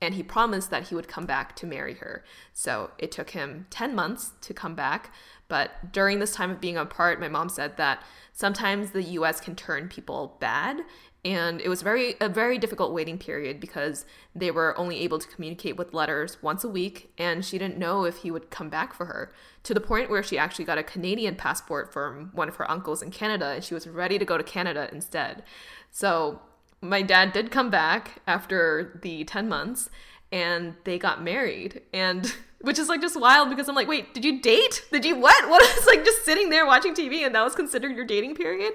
And 0.00 0.14
he 0.14 0.22
promised 0.22 0.70
that 0.70 0.88
he 0.88 0.94
would 0.94 1.08
come 1.08 1.26
back 1.26 1.56
to 1.56 1.66
marry 1.66 1.94
her. 1.94 2.24
So 2.52 2.92
it 2.98 3.10
took 3.10 3.30
him 3.30 3.66
10 3.70 3.94
months 3.94 4.32
to 4.42 4.54
come 4.54 4.74
back. 4.74 5.12
But 5.48 5.92
during 5.92 6.18
this 6.18 6.32
time 6.32 6.50
of 6.50 6.60
being 6.60 6.76
apart, 6.76 7.20
my 7.20 7.28
mom 7.28 7.48
said 7.48 7.76
that 7.78 8.02
sometimes 8.32 8.90
the 8.90 9.02
US 9.02 9.40
can 9.40 9.56
turn 9.56 9.88
people 9.88 10.36
bad. 10.40 10.82
And 11.24 11.60
it 11.60 11.68
was 11.68 11.82
very 11.82 12.14
a 12.20 12.28
very 12.28 12.58
difficult 12.58 12.92
waiting 12.92 13.18
period 13.18 13.58
because 13.58 14.06
they 14.34 14.50
were 14.50 14.78
only 14.78 15.00
able 15.00 15.18
to 15.18 15.26
communicate 15.26 15.76
with 15.76 15.92
letters 15.92 16.40
once 16.42 16.62
a 16.62 16.68
week, 16.68 17.12
and 17.18 17.44
she 17.44 17.58
didn't 17.58 17.76
know 17.76 18.04
if 18.04 18.18
he 18.18 18.30
would 18.30 18.50
come 18.50 18.68
back 18.68 18.94
for 18.94 19.06
her. 19.06 19.32
To 19.64 19.74
the 19.74 19.80
point 19.80 20.10
where 20.10 20.22
she 20.22 20.38
actually 20.38 20.64
got 20.64 20.78
a 20.78 20.84
Canadian 20.84 21.34
passport 21.34 21.92
from 21.92 22.30
one 22.34 22.48
of 22.48 22.56
her 22.56 22.70
uncles 22.70 23.02
in 23.02 23.10
Canada, 23.10 23.46
and 23.46 23.64
she 23.64 23.74
was 23.74 23.88
ready 23.88 24.16
to 24.16 24.24
go 24.24 24.38
to 24.38 24.44
Canada 24.44 24.88
instead. 24.92 25.42
So 25.90 26.40
my 26.80 27.02
dad 27.02 27.32
did 27.32 27.50
come 27.50 27.70
back 27.70 28.22
after 28.26 29.00
the 29.02 29.24
10 29.24 29.48
months 29.48 29.90
and 30.30 30.74
they 30.84 30.98
got 30.98 31.22
married 31.22 31.82
and 31.92 32.34
which 32.60 32.78
is 32.78 32.88
like 32.88 33.00
just 33.00 33.18
wild 33.18 33.48
because 33.48 33.68
i'm 33.68 33.74
like 33.74 33.88
wait 33.88 34.14
did 34.14 34.24
you 34.24 34.40
date? 34.40 34.84
Did 34.90 35.04
you 35.04 35.16
what? 35.16 35.48
What 35.48 35.62
is 35.62 35.86
like 35.86 36.04
just 36.04 36.24
sitting 36.24 36.50
there 36.50 36.66
watching 36.66 36.94
tv 36.94 37.24
and 37.24 37.34
that 37.34 37.44
was 37.44 37.54
considered 37.54 37.96
your 37.96 38.04
dating 38.04 38.34
period? 38.34 38.72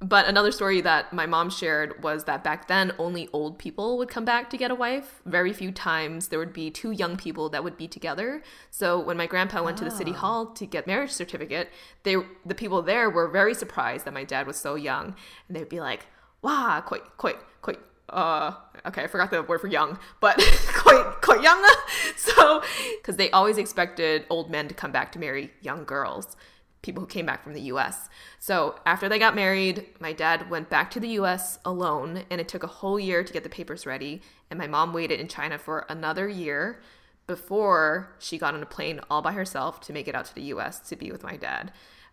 But 0.00 0.26
another 0.26 0.52
story 0.52 0.80
that 0.82 1.12
my 1.12 1.26
mom 1.26 1.50
shared 1.50 2.02
was 2.02 2.24
that 2.24 2.44
back 2.44 2.68
then 2.68 2.92
only 2.98 3.28
old 3.32 3.58
people 3.58 3.96
would 3.98 4.08
come 4.08 4.24
back 4.24 4.50
to 4.50 4.58
get 4.58 4.70
a 4.70 4.74
wife. 4.74 5.22
Very 5.24 5.52
few 5.52 5.72
times 5.72 6.28
there 6.28 6.38
would 6.38 6.52
be 6.52 6.70
two 6.70 6.90
young 6.90 7.16
people 7.16 7.48
that 7.48 7.64
would 7.64 7.76
be 7.76 7.88
together. 7.88 8.42
So 8.70 9.00
when 9.00 9.16
my 9.16 9.26
grandpa 9.26 9.62
went 9.62 9.78
to 9.78 9.84
the 9.84 9.90
city 9.90 10.12
hall 10.12 10.46
to 10.46 10.66
get 10.66 10.86
marriage 10.86 11.12
certificate 11.12 11.70
they 12.02 12.16
the 12.44 12.54
people 12.54 12.82
there 12.82 13.10
were 13.10 13.28
very 13.28 13.54
surprised 13.54 14.04
that 14.04 14.14
my 14.14 14.24
dad 14.24 14.46
was 14.46 14.56
so 14.56 14.74
young. 14.74 15.14
And 15.48 15.56
they'd 15.56 15.68
be 15.68 15.80
like 15.80 16.06
wow, 16.42 16.82
quite, 16.86 17.02
quite, 17.16 17.36
quite, 17.60 17.78
uh, 18.08 18.52
okay, 18.86 19.04
I 19.04 19.06
forgot 19.08 19.30
the 19.30 19.42
word 19.42 19.60
for 19.60 19.66
young, 19.66 19.98
but 20.20 20.36
quite, 20.74 21.05
quite 21.26 21.42
young. 21.42 21.62
Uh, 21.62 21.68
so, 22.16 22.62
because 22.98 23.16
they 23.16 23.30
always 23.30 23.58
expected 23.58 24.24
old 24.30 24.50
men 24.50 24.68
to 24.68 24.74
come 24.74 24.92
back 24.92 25.12
to 25.12 25.18
marry 25.18 25.50
young 25.60 25.84
girls, 25.84 26.36
people 26.82 27.02
who 27.02 27.06
came 27.06 27.26
back 27.26 27.42
from 27.42 27.52
the 27.52 27.62
US. 27.62 28.08
So, 28.38 28.76
after 28.86 29.08
they 29.08 29.18
got 29.18 29.34
married, 29.34 29.86
my 30.00 30.12
dad 30.12 30.48
went 30.48 30.70
back 30.70 30.90
to 30.92 31.00
the 31.00 31.08
US 31.20 31.58
alone, 31.64 32.24
and 32.30 32.40
it 32.40 32.48
took 32.48 32.62
a 32.62 32.68
whole 32.68 32.98
year 32.98 33.24
to 33.24 33.32
get 33.32 33.42
the 33.42 33.48
papers 33.48 33.84
ready. 33.84 34.22
And 34.50 34.58
my 34.58 34.66
mom 34.66 34.92
waited 34.92 35.20
in 35.20 35.28
China 35.28 35.58
for 35.58 35.84
another 35.88 36.28
year 36.28 36.80
before 37.26 38.14
she 38.20 38.38
got 38.38 38.54
on 38.54 38.62
a 38.62 38.66
plane 38.66 39.00
all 39.10 39.20
by 39.20 39.32
herself 39.32 39.80
to 39.80 39.92
make 39.92 40.06
it 40.06 40.14
out 40.14 40.26
to 40.26 40.34
the 40.34 40.42
US 40.42 40.78
to 40.88 40.96
be 40.96 41.10
with 41.10 41.24
my 41.24 41.36
dad. 41.36 41.72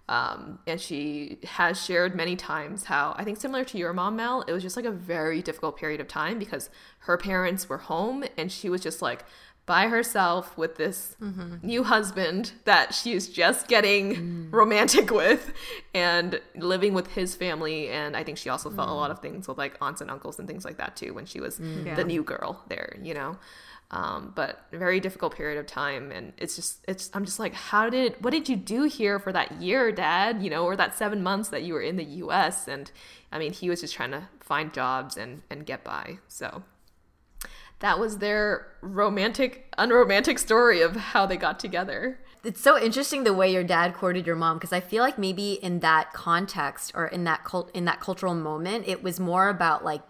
Um, 0.09 0.59
and 0.67 0.81
she 0.81 1.39
has 1.43 1.83
shared 1.83 2.13
many 2.15 2.35
times 2.35 2.85
how 2.85 3.15
I 3.17 3.23
think 3.23 3.39
similar 3.39 3.63
to 3.65 3.77
your 3.77 3.93
mom, 3.93 4.17
Mel, 4.17 4.43
it 4.47 4.51
was 4.51 4.61
just 4.61 4.75
like 4.75 4.85
a 4.85 4.91
very 4.91 5.41
difficult 5.41 5.77
period 5.77 6.01
of 6.01 6.07
time 6.07 6.37
because 6.37 6.69
her 6.99 7.17
parents 7.17 7.69
were 7.69 7.77
home 7.77 8.25
and 8.37 8.51
she 8.51 8.69
was 8.69 8.81
just 8.81 9.01
like 9.01 9.23
by 9.65 9.87
herself 9.87 10.57
with 10.57 10.75
this 10.75 11.15
mm-hmm. 11.21 11.65
new 11.65 11.83
husband 11.83 12.51
that 12.65 12.93
she's 12.93 13.29
just 13.29 13.67
getting 13.69 14.15
mm. 14.15 14.47
romantic 14.51 15.09
with 15.09 15.53
and 15.93 16.41
living 16.55 16.93
with 16.93 17.07
his 17.07 17.33
family. 17.33 17.87
And 17.87 18.17
I 18.17 18.25
think 18.25 18.37
she 18.37 18.49
also 18.49 18.69
felt 18.69 18.89
a 18.89 18.93
lot 18.93 19.09
mm. 19.09 19.13
of 19.13 19.19
things 19.19 19.47
with 19.47 19.57
like 19.57 19.77
aunts 19.81 20.01
and 20.01 20.11
uncles 20.11 20.37
and 20.37 20.49
things 20.49 20.65
like 20.65 20.77
that 20.77 20.97
too 20.97 21.13
when 21.13 21.25
she 21.25 21.39
was 21.39 21.59
mm. 21.59 21.85
Yeah. 21.85 21.95
the 21.95 22.03
new 22.03 22.23
girl 22.23 22.61
there, 22.67 22.97
you 23.01 23.13
know? 23.13 23.37
Um, 23.93 24.33
but 24.35 24.65
very 24.71 24.99
difficult 24.99 25.35
period 25.35 25.59
of 25.59 25.67
time. 25.67 26.11
And 26.11 26.33
it's 26.37 26.55
just 26.55 26.83
it's 26.87 27.11
i'm 27.13 27.25
just 27.25 27.39
like 27.39 27.53
how 27.53 27.89
did 27.89 28.15
what 28.23 28.31
did 28.31 28.49
you 28.49 28.55
do 28.55 28.83
here 28.83 29.19
for 29.19 29.31
that 29.31 29.61
year 29.61 29.91
dad? 29.91 30.41
You 30.41 30.49
know 30.49 30.65
or 30.65 30.75
that 30.75 30.97
seven 30.97 31.21
months 31.21 31.49
that 31.49 31.61
you 31.61 31.73
were 31.73 31.81
in 31.81 31.95
the 31.95 32.03
us 32.03 32.67
and 32.67 32.91
i 33.31 33.37
mean 33.37 33.53
he 33.53 33.69
was 33.69 33.81
just 33.81 33.93
trying 33.93 34.11
to 34.11 34.27
find 34.39 34.73
jobs 34.73 35.15
and 35.15 35.43
and 35.49 35.65
get 35.65 35.83
by. 35.83 36.17
So 36.27 36.63
that 37.79 37.99
was 37.99 38.17
their 38.17 38.67
romantic 38.81 39.71
unromantic 39.77 40.39
story 40.39 40.81
of 40.81 40.95
how 40.95 41.27
they 41.27 41.37
got 41.37 41.59
together. 41.59 42.19
It's 42.43 42.61
so 42.61 42.81
interesting 42.81 43.23
the 43.23 43.33
way 43.33 43.53
your 43.53 43.63
dad 43.63 43.93
courted 43.93 44.25
your 44.25 44.35
mom 44.35 44.57
because 44.57 44.73
I 44.73 44.79
feel 44.79 45.03
like 45.03 45.19
maybe 45.19 45.53
in 45.53 45.79
that 45.79 46.13
context 46.13 46.93
or 46.95 47.05
in 47.05 47.25
that 47.25 47.43
cult 47.43 47.69
in 47.75 47.85
that 47.85 47.99
cultural 47.99 48.33
moment, 48.33 48.87
it 48.87 49.03
was 49.03 49.19
more 49.19 49.49
about 49.49 49.85
like 49.85 50.01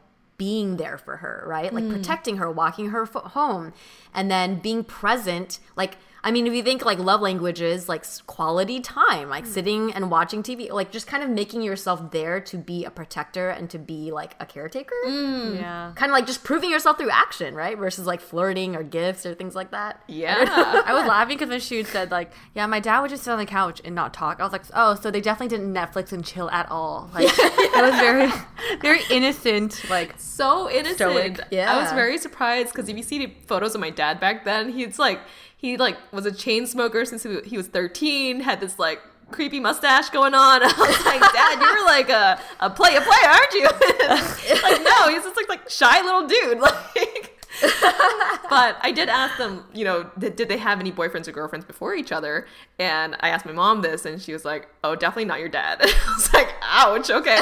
being 0.43 0.75
there 0.75 0.97
for 0.97 1.15
her, 1.17 1.45
right? 1.47 1.73
Like 1.73 1.85
hmm. 1.85 1.93
protecting 1.93 2.35
her, 2.35 2.51
walking 2.51 2.89
her 2.89 3.05
home, 3.05 3.71
and 4.13 4.29
then 4.29 4.59
being 4.59 4.83
present. 4.83 5.59
Like 5.77 5.95
I 6.25 6.31
mean, 6.31 6.47
if 6.47 6.53
you 6.53 6.63
think 6.63 6.85
like 6.85 6.99
love 6.99 7.19
languages, 7.19 7.89
like 7.89 8.05
quality 8.27 8.79
time, 8.79 9.27
like 9.27 9.43
hmm. 9.43 9.51
sitting 9.51 9.93
and 9.93 10.09
watching 10.09 10.41
TV, 10.41 10.71
like 10.71 10.89
just 10.89 11.05
kind 11.05 11.21
of 11.21 11.29
making 11.29 11.61
yourself 11.61 12.11
there 12.11 12.39
to 12.39 12.57
be 12.57 12.85
a 12.85 12.91
protector 12.91 13.49
and 13.49 13.69
to 13.71 13.77
be 13.77 14.09
like 14.11 14.35
a 14.39 14.45
caretaker. 14.45 14.95
Hmm. 15.05 15.55
Yeah. 15.55 15.91
Kind 15.95 16.11
of 16.11 16.13
like 16.13 16.25
just 16.25 16.45
proving 16.45 16.69
yourself 16.69 16.97
through 16.97 17.09
action, 17.09 17.55
right? 17.55 17.77
Versus 17.77 18.05
like 18.05 18.21
flirting 18.21 18.75
or 18.75 18.83
gifts 18.83 19.25
or 19.25 19.35
things 19.35 19.53
like 19.53 19.71
that. 19.71 20.01
Yeah. 20.07 20.35
I 20.85 20.93
was 20.93 21.05
laughing 21.05 21.37
because 21.37 21.49
when 21.49 21.59
she 21.59 21.83
said 21.83 22.09
like, 22.09 22.31
yeah, 22.55 22.67
my 22.67 22.79
dad 22.79 23.01
would 23.01 23.09
just 23.09 23.23
sit 23.23 23.31
on 23.31 23.39
the 23.39 23.45
couch 23.45 23.81
and 23.83 23.93
not 23.93 24.13
talk. 24.13 24.39
I 24.39 24.43
was 24.43 24.53
like, 24.53 24.63
oh, 24.73 24.95
so 24.95 25.11
they 25.11 25.19
definitely 25.19 25.57
didn't 25.57 25.73
Netflix 25.73 26.13
and 26.13 26.25
chill 26.25 26.49
at 26.51 26.71
all. 26.71 27.09
Like 27.23 27.35
that 27.35 27.81
was 27.81 27.99
very, 27.99 28.79
very 28.81 29.01
innocent. 29.09 29.83
Like 29.89 30.13
so 30.17 30.69
innocent. 30.69 30.97
Stoic. 30.97 31.39
Yeah. 31.51 31.73
I 31.73 31.81
was 31.81 31.91
very 31.91 32.17
surprised 32.17 32.73
because 32.73 32.89
if 32.89 32.97
you 32.97 33.03
see 33.03 33.19
the 33.19 33.33
photos 33.45 33.75
of 33.75 33.81
my 33.81 33.89
dad 33.89 34.19
back 34.19 34.45
then, 34.45 34.69
he's 34.71 34.97
like 34.97 35.19
he 35.63 35.77
like 35.77 35.97
was 36.11 36.25
a 36.25 36.31
chain 36.31 36.67
smoker 36.67 37.05
since 37.05 37.23
he 37.23 37.55
was 37.55 37.67
13, 37.67 38.41
had 38.41 38.59
this 38.59 38.77
like 38.77 39.01
creepy 39.31 39.61
mustache 39.61 40.09
going 40.09 40.33
on. 40.35 40.61
I 40.63 40.67
was 40.67 41.05
like, 41.05 41.21
Dad, 41.21 41.61
you're 41.61 41.85
like 41.85 42.09
a 42.09 42.37
a 42.59 42.69
play 42.69 42.97
a 42.97 43.01
play, 43.01 43.23
aren't 43.25 43.53
you? 43.53 43.63
like 44.61 44.83
no, 44.83 45.07
he's 45.07 45.23
just 45.23 45.37
like 45.37 45.47
like 45.47 45.69
shy 45.69 46.01
little 46.01 46.27
dude. 46.27 46.59
Like 46.95 47.32
but 47.61 48.77
I 48.81 48.91
did 48.93 49.09
ask 49.09 49.37
them, 49.37 49.65
you 49.73 49.85
know, 49.85 50.09
did, 50.17 50.35
did 50.35 50.49
they 50.49 50.57
have 50.57 50.79
any 50.79 50.91
boyfriends 50.91 51.27
or 51.27 51.31
girlfriends 51.31 51.65
before 51.65 51.95
each 51.95 52.11
other? 52.11 52.47
And 52.79 53.15
I 53.19 53.29
asked 53.29 53.45
my 53.45 53.51
mom 53.51 53.81
this, 53.81 54.05
and 54.05 54.21
she 54.21 54.33
was 54.33 54.45
like, 54.45 54.67
"Oh, 54.83 54.95
definitely 54.95 55.25
not 55.25 55.39
your 55.39 55.49
dad." 55.49 55.79
I 55.83 56.13
was 56.15 56.33
like, 56.33 56.53
"Ouch, 56.61 57.09
okay." 57.09 57.39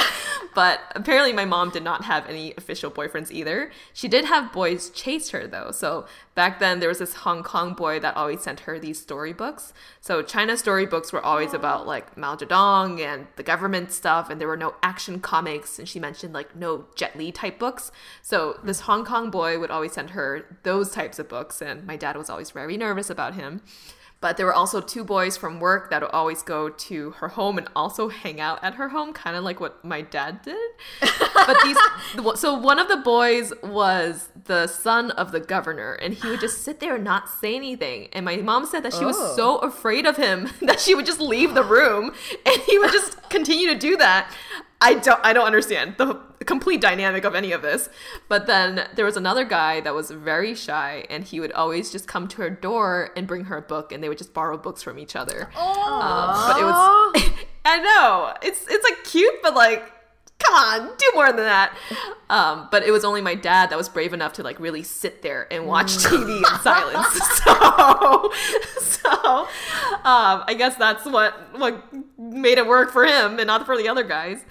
But 0.54 0.82
apparently, 0.96 1.32
my 1.32 1.46
mom 1.46 1.70
did 1.70 1.84
not 1.84 2.04
have 2.06 2.28
any 2.28 2.54
official 2.58 2.92
boyfriends 2.92 3.32
either. 3.32 3.72
She 3.94 4.08
did 4.08 4.26
have 4.26 4.52
boys 4.52 4.90
chase 4.90 5.30
her 5.30 5.48
though. 5.48 5.72
So 5.72 6.06
back 6.36 6.60
then, 6.60 6.80
there 6.80 6.90
was 6.90 7.00
this 7.00 7.14
Hong 7.14 7.42
Kong 7.42 7.74
boy 7.74 8.00
that 8.02 8.18
always 8.18 8.42
sent 8.42 8.62
her 8.62 8.78
these 8.78 9.02
storybooks. 9.02 9.74
So 10.02 10.22
China 10.22 10.58
storybooks 10.58 11.14
were 11.14 11.24
always 11.24 11.54
about 11.54 11.88
like 11.88 12.18
Mao 12.18 12.36
Zedong 12.36 13.00
and 13.00 13.28
the 13.38 13.44
government 13.44 13.92
stuff, 13.92 14.30
and 14.30 14.42
there 14.42 14.48
were 14.48 14.58
no 14.58 14.76
action 14.84 15.22
comics. 15.22 15.80
And 15.80 15.88
she 15.88 16.00
mentioned 16.00 16.34
like 16.34 16.54
no 16.56 16.86
Jet 16.96 17.16
Li 17.16 17.32
type 17.32 17.58
books. 17.58 17.92
So 18.22 18.60
this 18.64 18.82
Hong 18.82 19.06
Kong 19.06 19.30
boy 19.30 19.58
would 19.58 19.72
always 19.72 19.94
send 19.94 20.01
her 20.10 20.58
those 20.64 20.92
types 20.92 21.20
of 21.20 21.30
books, 21.30 21.62
and 21.62 21.86
my 21.86 21.96
dad 21.96 22.18
was 22.18 22.30
always 22.30 22.52
very 22.52 22.76
nervous 22.76 23.10
about 23.10 23.36
him. 23.36 23.62
But 24.20 24.38
there 24.38 24.46
were 24.46 24.54
also 24.54 24.82
two 24.82 25.04
boys 25.04 25.36
from 25.36 25.60
work 25.60 25.90
that 25.90 26.04
would 26.04 26.12
always 26.12 26.44
go 26.44 26.70
to 26.70 27.10
her 27.12 27.30
home 27.30 27.58
and 27.58 27.68
also 27.76 28.10
hang 28.10 28.40
out 28.40 28.64
at 28.64 28.76
her 28.76 28.90
home, 28.90 29.14
kind 29.14 29.36
of 29.36 29.44
like 29.44 29.60
what 29.60 29.84
my 29.84 30.02
dad 30.02 30.44
did. 30.44 30.56
but 31.34 31.58
these, 31.64 31.76
so 32.40 32.54
one 32.54 32.78
of 32.78 32.88
the 32.88 32.98
boys 32.98 33.52
was 33.64 34.30
the 34.46 34.68
son 34.68 35.10
of 35.10 35.32
the 35.32 35.40
governor, 35.40 35.94
and 35.94 36.14
he 36.14 36.30
would 36.30 36.40
just 36.40 36.64
sit 36.64 36.80
there 36.80 36.96
and 36.98 37.04
not 37.04 37.30
say 37.30 37.56
anything. 37.56 38.10
And 38.14 38.24
my 38.24 38.38
mom 38.38 38.68
said 38.68 38.84
that 38.84 38.94
she 38.94 39.06
was 39.06 39.16
Oh. 39.18 39.36
so 39.36 39.58
afraid 39.58 40.06
of 40.06 40.18
him 40.18 40.50
that 40.62 40.80
she 40.80 40.94
would 40.94 41.08
just 41.08 41.20
leave 41.20 41.56
the 41.56 41.64
room, 41.64 42.14
and 42.46 42.62
he 42.68 42.78
would 42.78 42.92
just 42.92 43.28
continue 43.32 43.70
to 43.70 43.76
do 43.76 43.98
that. 43.98 44.32
I 44.80 44.96
don't 44.96 45.20
I 45.24 45.34
don't 45.34 45.48
understand 45.48 45.96
the 45.98 46.20
complete 46.46 46.82
dynamic 46.82 47.24
of 47.24 47.36
any 47.36 47.52
of 47.52 47.62
this. 47.62 47.90
But 48.28 48.48
then 48.48 48.88
there 48.96 49.06
was 49.06 49.18
another 49.18 49.44
guy 49.46 49.82
that 49.82 49.94
was 49.94 50.12
very 50.12 50.56
shy 50.56 51.06
and 51.10 51.24
he 51.24 51.40
would 51.40 51.52
always 51.52 51.92
just 51.92 52.08
come 52.08 52.28
to 52.30 52.42
her 52.42 52.50
door 52.50 53.12
and 53.16 53.28
bring 53.28 53.46
her 53.46 53.58
a 53.58 53.62
book 53.62 53.92
and 53.92 54.04
they 54.04 54.10
would 54.10 54.18
just 54.18 54.34
borrow 54.34 54.58
books 54.58 54.82
from 54.82 55.00
each 55.00 55.16
other. 55.16 55.50
Um, 55.58 56.28
but 56.48 56.60
it 56.60 56.66
was 56.66 57.32
I 57.66 57.78
know. 57.80 58.34
It's 58.42 58.66
it's 58.70 58.84
like 58.84 59.04
cute 59.04 59.42
but 59.42 59.56
like 59.56 59.92
come 60.40 60.56
on, 60.56 60.92
do 60.98 61.12
more 61.14 61.28
than 61.28 61.46
that. 61.46 61.76
Um, 62.30 62.68
but 62.72 62.84
it 62.84 62.92
was 62.92 63.04
only 63.04 63.22
my 63.22 63.36
dad 63.36 63.70
that 63.70 63.78
was 63.78 63.90
brave 63.90 64.14
enough 64.14 64.34
to 64.34 64.44
like 64.44 64.60
really 64.60 64.84
sit 64.84 65.22
there 65.22 65.48
and 65.52 65.66
watch 65.68 65.98
TV 65.98 66.38
in 66.38 66.60
silence. 66.62 67.20
So, 67.42 68.32
so 68.80 69.40
um, 70.04 70.44
I 70.48 70.56
guess 70.58 70.76
that's 70.76 71.06
what 71.06 71.58
what 71.58 71.84
made 72.20 72.58
it 72.58 72.68
work 72.68 72.92
for 72.92 73.06
him 73.06 73.40
and 73.40 73.48
not 73.48 73.66
for 73.66 73.76
the 73.78 73.88
other 73.88 74.04
guys. 74.04 74.44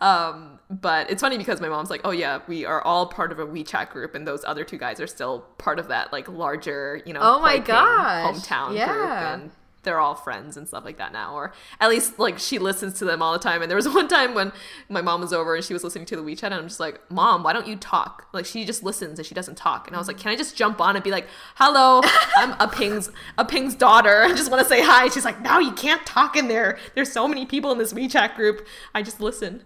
Um, 0.00 0.53
but 0.80 1.10
it's 1.10 1.22
funny 1.22 1.38
because 1.38 1.60
my 1.60 1.68
mom's 1.68 1.90
like, 1.90 2.00
"Oh 2.04 2.10
yeah, 2.10 2.40
we 2.46 2.64
are 2.64 2.82
all 2.82 3.06
part 3.06 3.32
of 3.32 3.38
a 3.38 3.46
WeChat 3.46 3.90
group, 3.90 4.14
and 4.14 4.26
those 4.26 4.44
other 4.44 4.64
two 4.64 4.78
guys 4.78 5.00
are 5.00 5.06
still 5.06 5.40
part 5.58 5.78
of 5.78 5.88
that 5.88 6.12
like 6.12 6.28
larger, 6.28 7.00
you 7.06 7.12
know, 7.12 7.20
Oh 7.22 7.40
my 7.40 7.58
god, 7.58 8.34
hometown 8.34 8.68
group." 8.68 8.78
Yeah. 8.78 9.34
And 9.34 9.50
they're 9.84 10.00
all 10.00 10.14
friends 10.14 10.56
and 10.56 10.66
stuff 10.66 10.84
like 10.84 10.96
that 10.98 11.12
now 11.12 11.34
or 11.34 11.52
at 11.80 11.88
least 11.88 12.18
like 12.18 12.38
she 12.38 12.58
listens 12.58 12.94
to 12.94 13.04
them 13.04 13.22
all 13.22 13.32
the 13.32 13.38
time. 13.38 13.62
And 13.62 13.70
there 13.70 13.76
was 13.76 13.88
one 13.94 14.08
time 14.08 14.34
when 14.34 14.52
my 14.88 15.02
mom 15.02 15.20
was 15.20 15.32
over 15.32 15.54
and 15.54 15.64
she 15.64 15.72
was 15.72 15.84
listening 15.84 16.06
to 16.06 16.16
the 16.16 16.22
WeChat 16.22 16.44
and 16.44 16.54
I'm 16.54 16.68
just 16.68 16.80
like 16.80 17.00
mom 17.10 17.42
why 17.42 17.52
don't 17.52 17.66
you 17.66 17.76
talk? 17.76 18.26
Like 18.32 18.46
she 18.46 18.64
just 18.64 18.82
listens 18.82 19.18
and 19.18 19.26
she 19.26 19.34
doesn't 19.34 19.56
talk. 19.56 19.86
And 19.86 19.94
I 19.96 19.98
was 19.98 20.08
like 20.08 20.18
can 20.18 20.30
I 20.32 20.36
just 20.36 20.56
jump 20.56 20.80
on 20.80 20.96
and 20.96 21.04
be 21.04 21.10
like 21.10 21.28
hello 21.56 22.02
I'm 22.36 22.56
a 22.60 22.68
ping's 22.68 23.10
a 23.38 23.44
ping's 23.44 23.74
daughter. 23.74 24.22
I 24.22 24.30
just 24.30 24.50
want 24.50 24.62
to 24.62 24.68
say 24.68 24.82
hi. 24.82 25.08
She's 25.08 25.24
like 25.24 25.40
no 25.40 25.58
you 25.58 25.72
can't 25.72 26.04
talk 26.06 26.36
in 26.36 26.48
there. 26.48 26.78
There's 26.94 27.12
so 27.12 27.28
many 27.28 27.46
people 27.46 27.72
in 27.72 27.78
this 27.78 27.92
WeChat 27.92 28.36
group. 28.36 28.66
I 28.94 29.02
just 29.02 29.20
listen. 29.20 29.62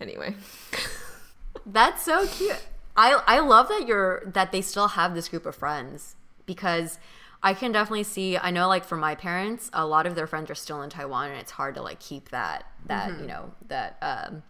Anyway. 0.00 0.36
That's 1.66 2.02
so 2.02 2.26
cute. 2.26 2.66
I 2.96 3.22
I 3.26 3.40
love 3.40 3.68
that 3.68 3.86
you're 3.86 4.22
that 4.26 4.52
they 4.52 4.60
still 4.60 4.88
have 4.88 5.14
this 5.14 5.28
group 5.28 5.46
of 5.46 5.54
friends 5.54 6.16
because 6.44 6.98
I 7.42 7.54
can 7.54 7.72
definitely 7.72 8.04
see 8.04 8.36
I 8.36 8.50
know 8.50 8.68
like 8.68 8.84
for 8.84 8.96
my 8.96 9.14
parents, 9.14 9.70
a 9.72 9.86
lot 9.86 10.06
of 10.06 10.14
their 10.14 10.26
friends 10.26 10.50
are 10.50 10.54
still 10.54 10.82
in 10.82 10.90
Taiwan 10.90 11.30
and 11.30 11.40
it's 11.40 11.50
hard 11.50 11.74
to 11.74 11.82
like 11.82 11.98
keep 11.98 12.28
that 12.30 12.66
that, 12.86 13.20
you 13.20 13.26
know, 13.26 13.52
that 13.68 13.96
um 14.02 14.42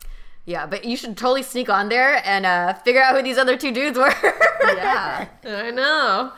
yeah, 0.45 0.67
but 0.67 0.85
you 0.85 0.97
should 0.97 1.17
totally 1.17 1.43
sneak 1.43 1.69
on 1.71 1.89
there 1.89 2.21
and 2.27 2.45
uh 2.45 2.75
figure 2.75 3.03
out 3.03 3.17
who 3.17 3.23
these 3.23 3.39
other 3.39 3.57
two 3.57 3.73
dudes 3.73 3.99
were. 3.99 4.15
yeah. 4.63 5.29
I 5.45 5.71
know. 5.71 6.33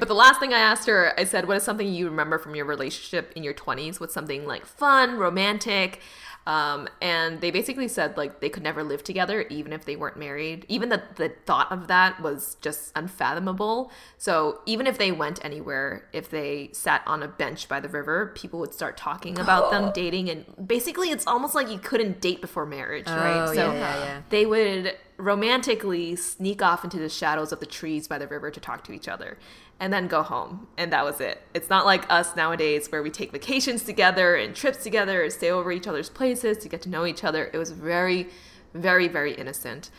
But 0.00 0.08
the 0.08 0.14
last 0.14 0.40
thing 0.40 0.54
I 0.54 0.58
asked 0.58 0.88
her, 0.88 1.12
I 1.20 1.24
said, 1.24 1.46
What 1.46 1.58
is 1.58 1.62
something 1.62 1.86
you 1.86 2.08
remember 2.08 2.38
from 2.38 2.54
your 2.54 2.64
relationship 2.64 3.32
in 3.36 3.44
your 3.44 3.52
20s? 3.52 4.00
What's 4.00 4.14
something 4.14 4.46
like 4.46 4.64
fun, 4.64 5.18
romantic? 5.18 6.00
Um, 6.46 6.88
and 7.00 7.40
they 7.40 7.50
basically 7.50 7.86
said 7.86 8.16
like 8.16 8.40
they 8.40 8.48
could 8.48 8.62
never 8.62 8.82
live 8.82 9.04
together 9.04 9.42
even 9.50 9.72
if 9.72 9.84
they 9.84 9.94
weren't 9.94 10.16
married. 10.16 10.64
Even 10.68 10.88
the, 10.88 11.02
the 11.16 11.32
thought 11.46 11.70
of 11.70 11.86
that 11.88 12.20
was 12.20 12.56
just 12.60 12.92
unfathomable. 12.96 13.92
So 14.16 14.60
even 14.66 14.86
if 14.86 14.98
they 14.98 15.12
went 15.12 15.44
anywhere, 15.44 16.08
if 16.12 16.30
they 16.30 16.70
sat 16.72 17.02
on 17.06 17.22
a 17.22 17.28
bench 17.28 17.68
by 17.68 17.80
the 17.80 17.88
river, 17.88 18.32
people 18.34 18.58
would 18.60 18.74
start 18.74 18.96
talking 18.96 19.38
about 19.38 19.70
them 19.70 19.92
dating. 19.94 20.30
And 20.30 20.46
basically, 20.66 21.10
it's 21.10 21.26
almost 21.26 21.54
like 21.54 21.68
you 21.68 21.78
couldn't 21.78 22.20
date 22.20 22.40
before 22.40 22.66
marriage, 22.66 23.06
right? 23.06 23.48
Oh, 23.48 23.52
yeah, 23.52 23.72
yeah, 23.72 24.04
yeah. 24.04 24.22
they 24.30 24.46
would 24.46 24.96
romantically 25.18 26.16
sneak 26.16 26.62
off 26.62 26.82
into 26.82 26.98
the 26.98 27.10
shadows 27.10 27.52
of 27.52 27.60
the 27.60 27.66
trees 27.66 28.08
by 28.08 28.16
the 28.16 28.26
river 28.26 28.50
to 28.50 28.58
talk 28.58 28.82
to 28.84 28.92
each 28.92 29.06
other 29.06 29.36
and 29.80 29.90
then 29.92 30.06
go 30.06 30.22
home. 30.22 30.68
And 30.76 30.92
that 30.92 31.04
was 31.04 31.20
it. 31.20 31.42
It's 31.54 31.70
not 31.70 31.86
like 31.86 32.04
us 32.12 32.36
nowadays 32.36 32.92
where 32.92 33.02
we 33.02 33.10
take 33.10 33.32
vacations 33.32 33.82
together 33.82 34.36
and 34.36 34.54
trips 34.54 34.84
together 34.84 35.22
and 35.22 35.32
stay 35.32 35.50
over 35.50 35.72
each 35.72 35.88
other's 35.88 36.10
places 36.10 36.58
to 36.58 36.68
get 36.68 36.82
to 36.82 36.90
know 36.90 37.06
each 37.06 37.24
other. 37.24 37.50
It 37.52 37.58
was 37.58 37.72
very 37.72 38.28
very 38.72 39.08
very 39.08 39.34
innocent. 39.34 39.90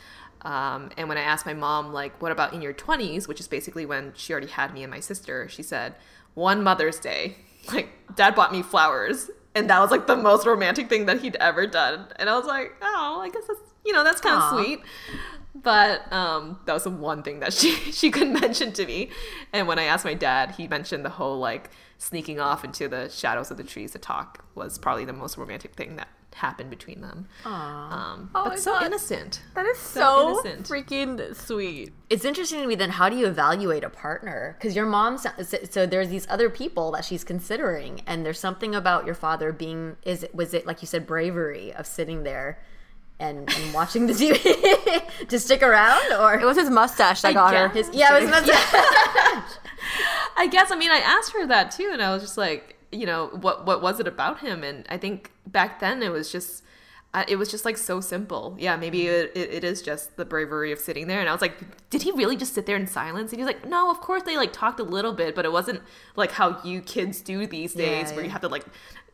Um, 0.44 0.90
and 0.98 1.08
when 1.08 1.20
i 1.20 1.22
asked 1.22 1.46
my 1.46 1.54
mom 1.54 1.94
like 1.94 2.20
what 2.20 2.32
about 2.32 2.54
in 2.54 2.64
your 2.64 2.74
20s 2.74 3.28
which 3.28 3.40
is 3.40 3.48
basically 3.48 3.86
when 3.86 4.12
she 4.16 4.34
already 4.34 4.48
had 4.48 4.74
me 4.74 4.82
and 4.82 4.90
my 4.90 5.00
sister 5.00 5.48
she 5.48 5.62
said 5.62 5.96
one 6.34 6.64
mother's 6.64 7.00
day. 7.00 7.38
Like 7.72 7.90
dad 8.16 8.34
bought 8.34 8.52
me 8.52 8.64
flowers. 8.64 9.30
And 9.54 9.70
that 9.70 9.80
was 9.80 9.92
like 9.92 10.08
the 10.08 10.16
most 10.16 10.48
romantic 10.48 10.90
thing 10.90 11.06
that 11.06 11.22
he'd 11.22 11.36
ever 11.36 11.68
done. 11.68 12.08
And 12.16 12.30
i 12.30 12.36
was 12.38 12.48
like 12.48 12.74
oh 12.82 13.20
i 13.22 13.30
guess 13.30 13.44
that's 13.48 13.60
you 13.86 13.94
know 13.94 14.04
that's 14.04 14.22
kind 14.22 14.42
of 14.42 14.50
sweet 14.50 14.80
but 15.54 16.12
um, 16.14 16.60
that 16.66 16.74
was 16.74 16.84
the 16.84 16.90
one 16.90 17.24
thing 17.24 17.40
that 17.42 17.54
she 17.54 17.72
she 17.92 18.12
couldn't 18.12 18.34
mention 18.40 18.72
to 18.74 18.86
me. 18.86 19.10
And 19.54 19.68
when 19.68 19.80
I 19.80 19.84
asked 19.84 20.06
my 20.06 20.14
dad, 20.14 20.52
he 20.52 20.68
mentioned 20.68 21.04
the 21.06 21.10
whole 21.10 21.40
like 21.40 21.70
sneaking 21.98 22.40
off 22.40 22.64
into 22.64 22.88
the 22.88 23.10
shadows 23.10 23.52
of 23.52 23.58
the 23.58 23.64
trees 23.64 23.92
to 23.92 24.00
talk 24.00 24.44
was 24.56 24.78
probably 24.78 25.06
the 25.06 25.14
most 25.14 25.38
romantic 25.38 25.74
thing 25.76 25.98
that 25.98 26.08
happened 26.34 26.70
between 26.70 27.02
them. 27.02 27.28
Um, 27.46 28.30
Oh 28.34 28.46
but 28.50 28.58
so 28.60 28.72
God. 28.72 28.86
innocent. 28.86 29.42
that 29.54 29.66
is 29.66 29.78
So 29.78 30.02
so, 30.42 30.48
innocent. 30.50 30.68
freaking 30.68 31.36
sweet. 31.36 31.92
It's 32.10 32.24
interesting 32.26 32.62
to 32.62 32.68
me 32.68 32.76
then 32.76 32.92
how 32.92 33.10
do 33.10 33.18
you 33.18 33.28
evaluate 33.28 33.84
a 33.84 33.90
partner? 33.90 34.56
Because 34.58 34.76
your 34.76 34.86
mom, 34.86 35.18
so, 35.18 35.30
so 35.70 35.86
there's 35.86 36.08
these 36.10 36.26
other 36.30 36.50
people 36.50 36.92
that 36.94 37.04
she's 37.06 37.24
considering, 37.26 38.02
and 38.08 38.26
there's 38.26 38.40
something 38.40 38.74
about 38.74 39.06
your 39.06 39.14
father 39.16 39.52
being 39.52 39.98
is 40.04 40.24
it 40.24 40.34
was 40.34 40.54
it 40.54 40.66
like 40.66 40.82
you 40.82 40.88
said 40.88 41.06
bravery 41.06 41.74
of 41.74 41.86
sitting 41.86 42.24
there 42.24 42.60
and, 43.22 43.38
and 43.58 43.74
watching 43.74 44.08
the 44.08 44.14
TV 44.14 44.38
to 45.30 45.40
stick 45.40 45.62
around 45.64 46.12
or 46.20 46.34
It 46.40 46.46
was 46.46 46.58
his 46.58 46.70
mustache 46.70 47.22
that 47.22 47.34
got 47.34 47.54
her. 47.54 47.70
his 47.70 47.90
yeah 47.94 48.18
it 48.18 48.22
was 48.24 48.32
meant 48.32 48.48
I 50.38 50.48
guess 50.48 50.72
I 50.72 50.76
mean 50.76 50.92
I 50.92 50.98
asked 51.00 51.34
her 51.34 51.46
that 51.48 51.72
too, 51.72 51.90
and 51.94 52.02
I 52.02 52.14
was 52.14 52.22
just 52.24 52.38
like, 52.38 52.76
you 52.92 53.06
know, 53.06 53.28
what 53.46 53.66
what 53.66 53.82
was 53.82 54.00
it 54.00 54.08
about 54.08 54.40
him? 54.40 54.64
And 54.64 54.86
I 54.90 54.98
think 54.98 55.32
back 55.48 55.80
then 55.80 56.02
it 56.04 56.10
was 56.12 56.32
just. 56.32 56.64
I- 57.14 57.26
It 57.28 57.36
was 57.36 57.52
just 57.52 57.66
like 57.66 57.78
so 57.78 58.00
simple. 58.00 58.56
Yeah, 58.58 58.78
maybe 58.78 59.00
mm-hmm. 59.00 59.38
it, 59.38 59.42
it, 59.42 59.50
it 59.58 59.64
is 59.66 59.82
just 59.82 60.16
the 60.16 60.24
bravery 60.24 60.72
of 60.72 60.80
sitting 60.80 61.08
there. 61.08 61.20
And 61.20 61.28
I 61.28 61.34
was 61.34 61.42
like, 61.42 61.56
did 61.90 62.04
he 62.04 62.12
really 62.14 62.38
just 62.38 62.54
sit 62.54 62.66
there 62.68 62.78
in 62.78 62.88
silence? 62.88 63.34
And 63.34 63.38
he 63.40 63.44
was 63.46 63.54
like, 63.54 63.66
no, 63.68 63.92
of 63.92 64.00
course 64.00 64.24
they 64.24 64.38
like 64.38 64.54
talked 64.54 64.80
a 64.80 64.84
little 64.98 65.12
bit, 65.12 65.36
but 65.36 65.44
it 65.44 65.52
wasn't 65.52 65.82
like 66.16 66.32
how 66.32 66.62
you 66.64 66.80
kids 66.80 67.20
do 67.22 67.46
these 67.46 67.74
days 67.74 68.10
Yeah, 68.10 68.16
where 68.16 68.24
you 68.24 68.32
have 68.32 68.40
to 68.48 68.48
like, 68.48 68.64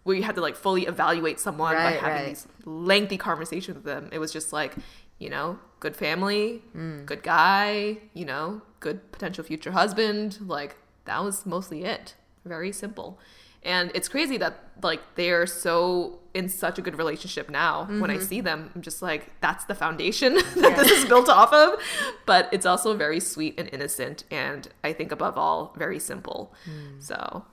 where 0.08 0.16
you 0.16 0.24
had 0.24 0.36
to 0.36 0.42
like 0.42 0.56
fully 0.56 0.86
evaluate 0.86 1.38
someone 1.38 1.76
by 1.76 1.92
having 1.92 2.12
right. 2.12 2.28
these 2.30 2.48
lengthy 2.64 3.18
conversations 3.18 3.76
with 3.76 3.84
them. 3.84 4.08
It 4.14 4.20
was 4.20 4.32
just 4.32 4.54
like, 4.54 4.74
you 5.20 5.30
know, 5.30 5.60
good 5.82 5.98
family, 5.98 6.64
Mm. 6.74 7.06
good 7.06 7.24
guy, 7.24 7.98
you 8.14 8.24
know, 8.24 8.62
good 8.80 9.12
potential 9.12 9.44
future 9.44 9.72
husband. 9.72 10.40
Like 10.40 10.78
that 11.04 11.22
was 11.26 11.46
mostly 11.46 11.84
it, 11.84 12.16
very 12.46 12.72
simple. 12.72 13.20
And 13.64 13.92
it's 13.94 14.08
crazy 14.08 14.38
that 14.38 14.54
like 14.82 15.02
they 15.16 15.30
are 15.32 15.46
so 15.46 16.20
in 16.34 16.48
such 16.48 16.80
a 16.80 16.82
good 16.82 16.98
relationship 16.98 17.50
now. 17.50 17.86
When 18.00 18.10
I 18.10 18.20
see 18.20 18.40
them, 18.40 18.72
I'm 18.74 18.82
just 18.82 19.02
like, 19.02 19.32
that's 19.42 19.66
the 19.66 19.76
foundation 19.76 20.36
that 20.64 20.78
this 20.78 20.90
is 20.90 21.04
built 21.04 21.28
off 21.28 21.52
of. 21.52 21.82
But 22.26 22.48
it's 22.54 22.66
also 22.66 22.96
very 22.96 23.20
sweet 23.20 23.56
and 23.60 23.68
innocent, 23.74 24.24
and 24.32 24.70
I 24.86 24.94
think 24.94 25.12
above 25.12 25.38
all, 25.38 25.74
very 25.76 26.00
simple. 26.00 26.54
So 27.00 27.44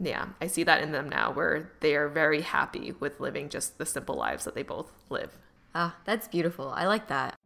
yeah, 0.00 0.28
I 0.40 0.46
see 0.46 0.64
that 0.64 0.82
in 0.82 0.92
them 0.92 1.08
now, 1.08 1.30
where 1.30 1.70
they 1.80 1.94
are 1.94 2.08
very 2.08 2.40
happy 2.40 2.94
with 2.98 3.20
living 3.20 3.48
just 3.48 3.78
the 3.78 3.86
simple 3.86 4.16
lives 4.16 4.44
that 4.44 4.54
they 4.54 4.62
both 4.62 4.90
live. 5.10 5.36
Ah, 5.74 5.96
that's 6.04 6.26
beautiful. 6.26 6.70
I 6.70 6.86
like 6.86 7.08
that. 7.08 7.39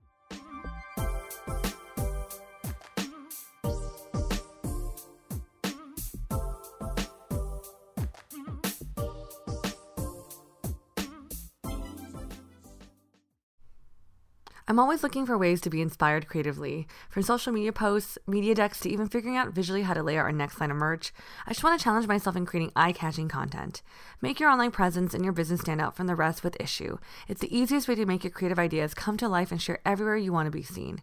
I'm 14.75 14.81
always 14.81 15.05
looking 15.05 15.25
for 15.25 15.39
ways 15.39 15.61
to 15.61 15.71
be 15.71 15.81
inspired 15.81 16.27
creatively. 16.27 16.89
From 17.09 17.23
social 17.23 17.53
media 17.53 17.73
posts, 17.73 18.19
media 18.27 18.57
decks, 18.57 18.81
to 18.81 18.91
even 18.91 19.09
figuring 19.09 19.37
out 19.37 19.53
visually 19.53 19.83
how 19.83 19.95
to 19.95 20.03
lay 20.03 20.19
out 20.19 20.25
our 20.25 20.33
next 20.33 20.61
line 20.61 20.73
of 20.73 20.77
merch, 20.77 21.13
I 21.47 21.53
just 21.53 21.63
want 21.63 21.79
to 21.79 21.85
challenge 21.85 22.09
myself 22.09 22.35
in 22.35 22.45
creating 22.45 22.73
eye 22.75 22.91
catching 22.91 23.29
content. 23.29 23.83
Make 24.21 24.41
your 24.41 24.51
online 24.51 24.73
presence 24.73 25.15
and 25.15 25.23
your 25.23 25.33
business 25.33 25.61
stand 25.61 25.81
out 25.81 25.95
from 25.95 26.09
the 26.09 26.17
rest 26.17 26.43
with 26.43 26.59
Issuu. 26.59 26.99
It's 27.29 27.41
the 27.41 27.57
easiest 27.57 27.87
way 27.87 27.95
to 27.95 28.05
make 28.05 28.25
your 28.25 28.33
creative 28.33 28.59
ideas 28.59 28.95
come 28.95 29.17
to 29.19 29.29
life 29.29 29.53
and 29.53 29.63
share 29.63 29.79
everywhere 29.87 30.17
you 30.17 30.33
want 30.33 30.47
to 30.47 30.51
be 30.51 30.65
seen. 30.65 31.03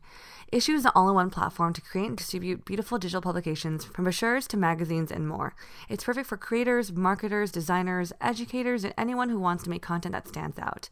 Issuu 0.52 0.74
is 0.76 0.84
the 0.84 0.92
all 0.94 1.08
in 1.08 1.16
one 1.16 1.30
platform 1.30 1.72
to 1.72 1.80
create 1.80 2.08
and 2.08 2.18
distribute 2.18 2.66
beautiful 2.66 2.98
digital 2.98 3.22
publications 3.22 3.86
from 3.86 4.04
brochures 4.04 4.50
to 4.50 4.58
magazines 4.58 5.10
and 5.10 5.26
more. 5.26 5.56
It's 5.88 6.04
perfect 6.04 6.28
for 6.28 6.36
creators, 6.36 6.92
marketers, 6.92 7.54
designers, 7.54 8.12
educators, 8.20 8.84
and 8.84 8.94
anyone 8.98 9.30
who 9.30 9.40
wants 9.40 9.64
to 9.64 9.70
make 9.70 9.82
content 9.82 10.12
that 10.12 10.28
stands 10.28 10.60
out. 10.60 10.90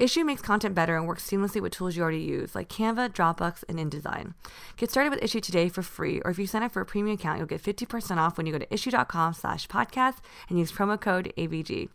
Issuu 0.00 0.24
makes 0.24 0.40
content 0.40 0.74
better 0.74 0.96
and 0.96 1.06
works 1.06 1.28
seamlessly 1.28 1.60
with 1.60 1.72
tools 1.72 1.94
you 1.94 2.02
already 2.02 2.20
use, 2.20 2.54
like 2.54 2.70
Canva, 2.70 3.10
Dropbox, 3.10 3.62
and 3.68 3.78
InDesign. 3.78 4.32
Get 4.78 4.90
started 4.90 5.10
with 5.10 5.20
Issuu 5.20 5.42
today 5.42 5.68
for 5.68 5.82
free, 5.82 6.22
or 6.24 6.30
if 6.30 6.38
you 6.38 6.46
sign 6.46 6.62
up 6.62 6.72
for 6.72 6.80
a 6.80 6.86
premium 6.86 7.14
account, 7.16 7.36
you'll 7.36 7.46
get 7.46 7.62
50% 7.62 8.16
off 8.16 8.38
when 8.38 8.46
you 8.46 8.52
go 8.52 8.58
to 8.58 8.66
issuu.com 8.66 9.34
slash 9.34 9.68
podcast 9.68 10.16
and 10.48 10.58
use 10.58 10.72
promo 10.72 10.98
code 10.98 11.34
ABG. 11.36 11.90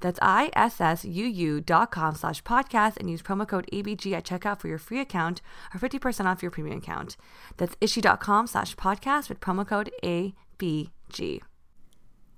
That's 0.00 0.18
I-S-S-U-U 0.22 1.60
dot 1.60 1.90
com 1.90 2.14
slash 2.14 2.42
podcast 2.44 2.98
and 2.98 3.10
use 3.10 3.22
promo 3.22 3.48
code 3.48 3.68
ABG 3.72 4.12
at 4.12 4.24
checkout 4.24 4.60
for 4.60 4.68
your 4.68 4.78
free 4.78 5.00
account 5.00 5.40
or 5.74 5.80
50% 5.80 6.26
off 6.26 6.42
your 6.42 6.52
premium 6.58 6.78
account. 6.78 7.16
That's 7.56 7.76
issuu.com 7.76 8.46
slash 8.48 8.74
podcast 8.76 9.28
with 9.28 9.40
promo 9.40 9.66
code 9.66 9.90
ABG. 10.02 11.40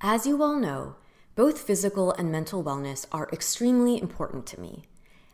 As 0.03 0.27
you 0.27 0.43
all 0.43 0.59
know, 0.59 0.97
both 1.37 1.61
physical 1.61 2.13
and 2.13 2.31
mental 2.31 2.63
wellness 2.63 3.07
are 3.13 3.29
extremely 3.33 4.01
important 4.01 4.47
to 4.47 4.61
me, 4.61 4.85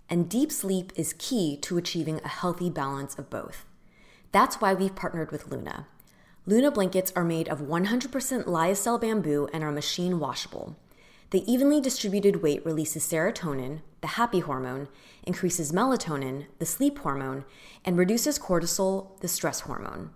and 0.08 0.28
deep 0.28 0.52
sleep 0.52 0.92
is 0.94 1.14
key 1.18 1.56
to 1.62 1.76
achieving 1.76 2.20
a 2.24 2.28
healthy 2.28 2.70
balance 2.70 3.18
of 3.18 3.30
both. 3.30 3.64
That's 4.32 4.60
why 4.60 4.74
we've 4.74 4.94
partnered 4.94 5.32
with 5.32 5.50
Luna. 5.50 5.86
Luna 6.46 6.70
blankets 6.70 7.12
are 7.16 7.24
made 7.24 7.48
of 7.48 7.60
100% 7.62 8.44
lyocell 8.44 9.00
bamboo 9.00 9.48
and 9.52 9.64
are 9.64 9.72
machine 9.72 10.20
washable. 10.20 10.76
The 11.30 11.50
evenly 11.50 11.80
distributed 11.80 12.40
weight 12.40 12.64
releases 12.64 13.02
serotonin, 13.04 13.80
the 14.06 14.12
happy 14.12 14.38
hormone, 14.38 14.86
increases 15.24 15.72
melatonin, 15.72 16.46
the 16.60 16.64
sleep 16.64 16.96
hormone, 17.00 17.44
and 17.84 17.98
reduces 17.98 18.38
cortisol, 18.38 19.18
the 19.18 19.26
stress 19.26 19.62
hormone. 19.62 20.10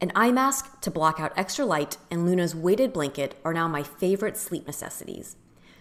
An 0.00 0.12
eye 0.14 0.30
mask 0.30 0.80
to 0.82 0.88
block 0.88 1.18
out 1.18 1.32
extra 1.36 1.64
light 1.64 1.96
and 2.12 2.24
Luna's 2.24 2.54
weighted 2.54 2.92
blanket 2.92 3.34
are 3.44 3.52
now 3.52 3.66
my 3.66 3.82
favorite 3.82 4.36
sleep 4.36 4.68
necessities. 4.68 5.34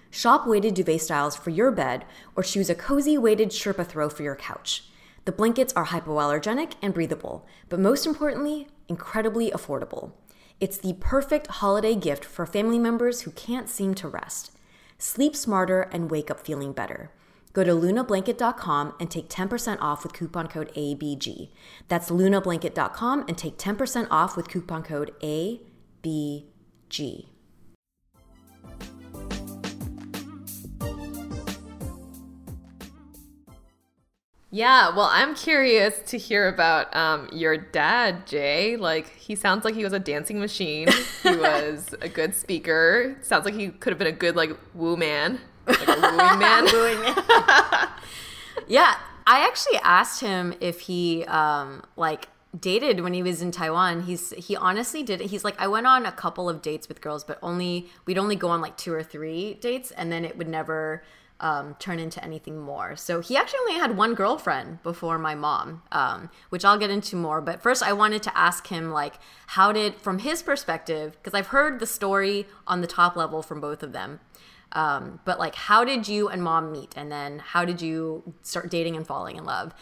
Shop 0.09 0.47
weighted 0.47 0.73
duvet 0.73 1.01
styles 1.01 1.35
for 1.35 1.51
your 1.51 1.69
bed 1.69 2.05
or 2.35 2.41
choose 2.41 2.71
a 2.71 2.75
cozy 2.75 3.19
weighted 3.19 3.49
Sherpa 3.49 3.85
throw 3.85 4.09
for 4.09 4.23
your 4.23 4.35
couch. 4.35 4.85
The 5.25 5.31
blankets 5.31 5.73
are 5.73 5.85
hypoallergenic 5.85 6.73
and 6.81 6.91
breathable, 6.91 7.45
but 7.69 7.79
most 7.79 8.07
importantly, 8.07 8.67
incredibly 8.87 9.51
affordable. 9.51 10.13
It's 10.59 10.79
the 10.79 10.93
perfect 10.99 11.45
holiday 11.61 11.93
gift 11.93 12.25
for 12.25 12.47
family 12.47 12.79
members 12.79 13.21
who 13.21 13.31
can't 13.31 13.69
seem 13.69 13.93
to 13.95 14.07
rest. 14.07 14.49
Sleep 14.97 15.35
smarter 15.35 15.83
and 15.91 16.09
wake 16.09 16.31
up 16.31 16.39
feeling 16.39 16.73
better. 16.73 17.11
Go 17.53 17.63
to 17.63 17.71
lunablanket.com 17.71 18.95
and 18.99 19.09
take 19.09 19.29
10% 19.29 19.77
off 19.79 20.03
with 20.03 20.13
coupon 20.13 20.47
code 20.47 20.71
ABG. 20.75 21.49
That's 21.87 22.09
lunablanket.com 22.09 23.25
and 23.27 23.37
take 23.37 23.57
10% 23.57 24.07
off 24.09 24.35
with 24.35 24.49
coupon 24.49 24.81
code 24.81 25.13
ABG. 25.21 27.27
Yeah, 34.55 34.95
well, 34.95 35.09
I'm 35.11 35.33
curious 35.33 35.97
to 36.11 36.17
hear 36.19 36.47
about 36.47 36.95
um, 36.95 37.27
your 37.31 37.57
dad, 37.57 38.27
Jay. 38.27 38.77
Like, 38.77 39.09
he 39.15 39.33
sounds 39.33 39.65
like 39.65 39.73
he 39.73 39.83
was 39.83 39.93
a 39.93 39.99
dancing 39.99 40.39
machine. 40.39 40.89
He 41.23 41.29
was 41.35 41.95
a 42.01 42.07
good 42.07 42.35
speaker. 42.35 43.17
Sounds 43.21 43.45
like 43.45 43.55
he 43.55 43.69
could 43.69 43.89
have 43.89 43.97
been 43.97 44.05
a 44.05 44.11
good 44.11 44.35
like 44.35 44.51
woo 44.75 44.95
man, 44.95 45.39
like 45.67 45.87
a 45.87 46.69
wooing 46.71 47.01
man. 47.03 47.89
Yeah, 48.67 48.95
I 49.27 49.45
actually 49.45 49.77
asked 49.83 50.21
him 50.21 50.53
if 50.61 50.81
he 50.81 51.25
um 51.25 51.83
like 51.97 52.27
dated 52.57 53.01
when 53.01 53.13
he 53.13 53.23
was 53.23 53.41
in 53.41 53.51
Taiwan. 53.51 54.03
He's 54.03 54.31
he 54.31 54.55
honestly 54.55 55.03
did 55.03 55.21
it. 55.21 55.29
He's 55.29 55.43
like 55.43 55.59
I 55.59 55.67
went 55.67 55.87
on 55.87 56.05
a 56.05 56.11
couple 56.11 56.49
of 56.49 56.61
dates 56.61 56.87
with 56.87 57.01
girls, 57.01 57.23
but 57.23 57.39
only 57.41 57.89
we'd 58.05 58.17
only 58.17 58.35
go 58.35 58.49
on 58.49 58.61
like 58.61 58.77
two 58.77 58.93
or 58.93 59.03
three 59.03 59.55
dates 59.55 59.91
and 59.91 60.11
then 60.11 60.23
it 60.23 60.37
would 60.37 60.47
never 60.47 61.03
um, 61.39 61.75
turn 61.77 61.99
into 61.99 62.23
anything 62.23 62.59
more. 62.59 62.95
So 62.95 63.19
he 63.19 63.35
actually 63.35 63.59
only 63.67 63.73
had 63.73 63.97
one 63.97 64.15
girlfriend 64.15 64.81
before 64.81 65.19
my 65.19 65.35
mom, 65.35 65.83
um, 65.91 66.29
which 66.49 66.63
I'll 66.63 66.77
get 66.77 66.89
into 66.89 67.17
more. 67.17 67.41
But 67.41 67.61
first, 67.61 67.83
I 67.83 67.91
wanted 67.91 68.23
to 68.23 68.37
ask 68.37 68.67
him, 68.67 68.91
like, 68.91 69.15
how 69.47 69.73
did, 69.73 69.95
from 69.95 70.19
his 70.19 70.41
perspective, 70.41 71.13
because 71.13 71.33
I've 71.37 71.47
heard 71.47 71.79
the 71.79 71.85
story 71.85 72.47
on 72.65 72.79
the 72.79 72.87
top 72.87 73.17
level 73.17 73.41
from 73.41 73.59
both 73.59 73.83
of 73.83 73.91
them. 73.91 74.21
Um, 74.73 75.19
but 75.25 75.39
like, 75.39 75.55
how 75.55 75.83
did 75.83 76.07
you 76.07 76.29
and 76.29 76.43
mom 76.43 76.71
meet? 76.71 76.93
And 76.97 77.11
then 77.11 77.39
how 77.39 77.63
did 77.65 77.81
you 77.81 78.33
start 78.41 78.69
dating 78.69 78.95
and 78.95 79.05
falling 79.05 79.37
in 79.37 79.45
love? 79.45 79.73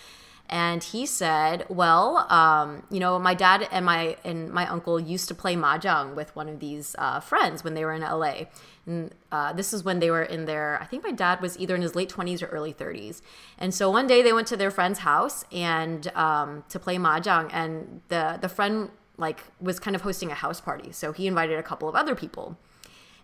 And 0.51 0.83
he 0.83 1.05
said, 1.05 1.65
"Well, 1.69 2.27
um, 2.29 2.83
you 2.91 2.99
know, 2.99 3.17
my 3.17 3.33
dad 3.33 3.69
and 3.71 3.85
my 3.85 4.17
and 4.25 4.51
my 4.51 4.67
uncle 4.67 4.99
used 4.99 5.29
to 5.29 5.33
play 5.33 5.55
mahjong 5.55 6.13
with 6.13 6.35
one 6.35 6.49
of 6.49 6.59
these 6.59 6.93
uh, 6.99 7.21
friends 7.21 7.63
when 7.63 7.73
they 7.73 7.85
were 7.85 7.93
in 7.93 8.01
LA. 8.01 8.47
And 8.85 9.15
uh, 9.31 9.53
this 9.53 9.71
is 9.71 9.85
when 9.85 9.99
they 9.99 10.11
were 10.11 10.23
in 10.23 10.45
their, 10.45 10.77
I 10.81 10.85
think 10.85 11.03
my 11.03 11.11
dad 11.11 11.39
was 11.39 11.57
either 11.57 11.75
in 11.75 11.83
his 11.83 11.95
late 11.95 12.09
20s 12.09 12.41
or 12.41 12.47
early 12.47 12.73
30s. 12.73 13.21
And 13.59 13.73
so 13.73 13.91
one 13.91 14.07
day 14.07 14.23
they 14.23 14.33
went 14.33 14.47
to 14.47 14.57
their 14.57 14.71
friend's 14.71 14.99
house 14.99 15.45
and 15.51 16.07
um, 16.15 16.63
to 16.69 16.79
play 16.79 16.97
mahjong, 16.97 17.49
and 17.53 18.01
the 18.09 18.37
the 18.41 18.49
friend 18.49 18.89
like 19.17 19.45
was 19.61 19.79
kind 19.79 19.95
of 19.95 20.01
hosting 20.01 20.31
a 20.31 20.35
house 20.35 20.59
party, 20.59 20.91
so 20.91 21.13
he 21.13 21.27
invited 21.27 21.57
a 21.59 21.63
couple 21.63 21.87
of 21.87 21.95
other 21.95 22.13
people." 22.13 22.57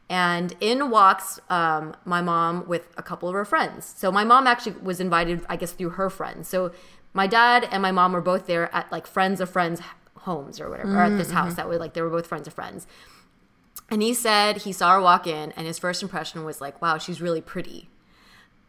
And 0.09 0.55
in 0.61 0.89
walks 0.89 1.39
um, 1.49 1.95
my 2.05 2.21
mom 2.21 2.65
with 2.67 2.87
a 2.97 3.03
couple 3.03 3.27
of 3.27 3.35
her 3.35 3.43
friends. 3.43 3.93
So 3.97 4.11
my 4.11 4.23
mom 4.23 4.47
actually 4.47 4.77
was 4.81 4.99
invited, 4.99 5.45
I 5.49 5.57
guess, 5.57 5.73
through 5.73 5.91
her 5.91 6.09
friends. 6.09 6.47
So 6.47 6.71
my 7.13 7.27
dad 7.27 7.67
and 7.71 7.81
my 7.81 7.91
mom 7.91 8.13
were 8.13 8.21
both 8.21 8.47
there 8.47 8.73
at 8.73 8.89
like 8.91 9.05
friends 9.05 9.41
of 9.41 9.49
friends' 9.49 9.81
homes 10.19 10.61
or 10.61 10.69
whatever, 10.69 10.97
or 10.97 11.03
at 11.03 11.17
this 11.17 11.31
house 11.31 11.55
that 11.55 11.67
was 11.67 11.79
like 11.79 11.93
they 11.93 12.01
were 12.01 12.09
both 12.09 12.27
friends 12.27 12.47
of 12.47 12.53
friends. 12.53 12.87
And 13.89 14.01
he 14.01 14.13
said 14.13 14.57
he 14.57 14.73
saw 14.73 14.93
her 14.93 15.01
walk 15.01 15.27
in, 15.27 15.51
and 15.53 15.65
his 15.65 15.79
first 15.79 16.01
impression 16.01 16.43
was 16.43 16.61
like, 16.61 16.81
wow, 16.81 16.97
she's 16.97 17.21
really 17.21 17.41
pretty. 17.41 17.89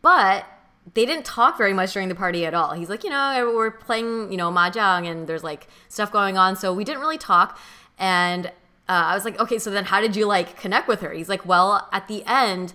But 0.02 0.46
they 0.94 1.04
didn't 1.04 1.24
talk 1.24 1.58
very 1.58 1.72
much 1.72 1.92
during 1.92 2.08
the 2.08 2.14
party 2.14 2.46
at 2.46 2.54
all. 2.54 2.72
He's 2.72 2.88
like, 2.88 3.04
you 3.04 3.10
know, 3.10 3.52
we're 3.54 3.70
playing, 3.70 4.30
you 4.30 4.36
know, 4.36 4.50
mahjong, 4.50 5.06
and 5.10 5.26
there's 5.26 5.44
like 5.44 5.66
stuff 5.88 6.10
going 6.10 6.38
on, 6.38 6.56
so 6.56 6.72
we 6.72 6.84
didn't 6.84 7.00
really 7.00 7.18
talk. 7.18 7.58
And 7.98 8.50
uh, 8.88 8.92
I 8.92 9.14
was 9.14 9.24
like, 9.24 9.38
okay, 9.38 9.58
so 9.58 9.70
then 9.70 9.84
how 9.84 10.00
did 10.00 10.16
you 10.16 10.26
like 10.26 10.58
connect 10.58 10.88
with 10.88 11.00
her? 11.00 11.12
He's 11.12 11.28
like, 11.28 11.44
well, 11.44 11.88
at 11.92 12.08
the 12.08 12.24
end, 12.24 12.72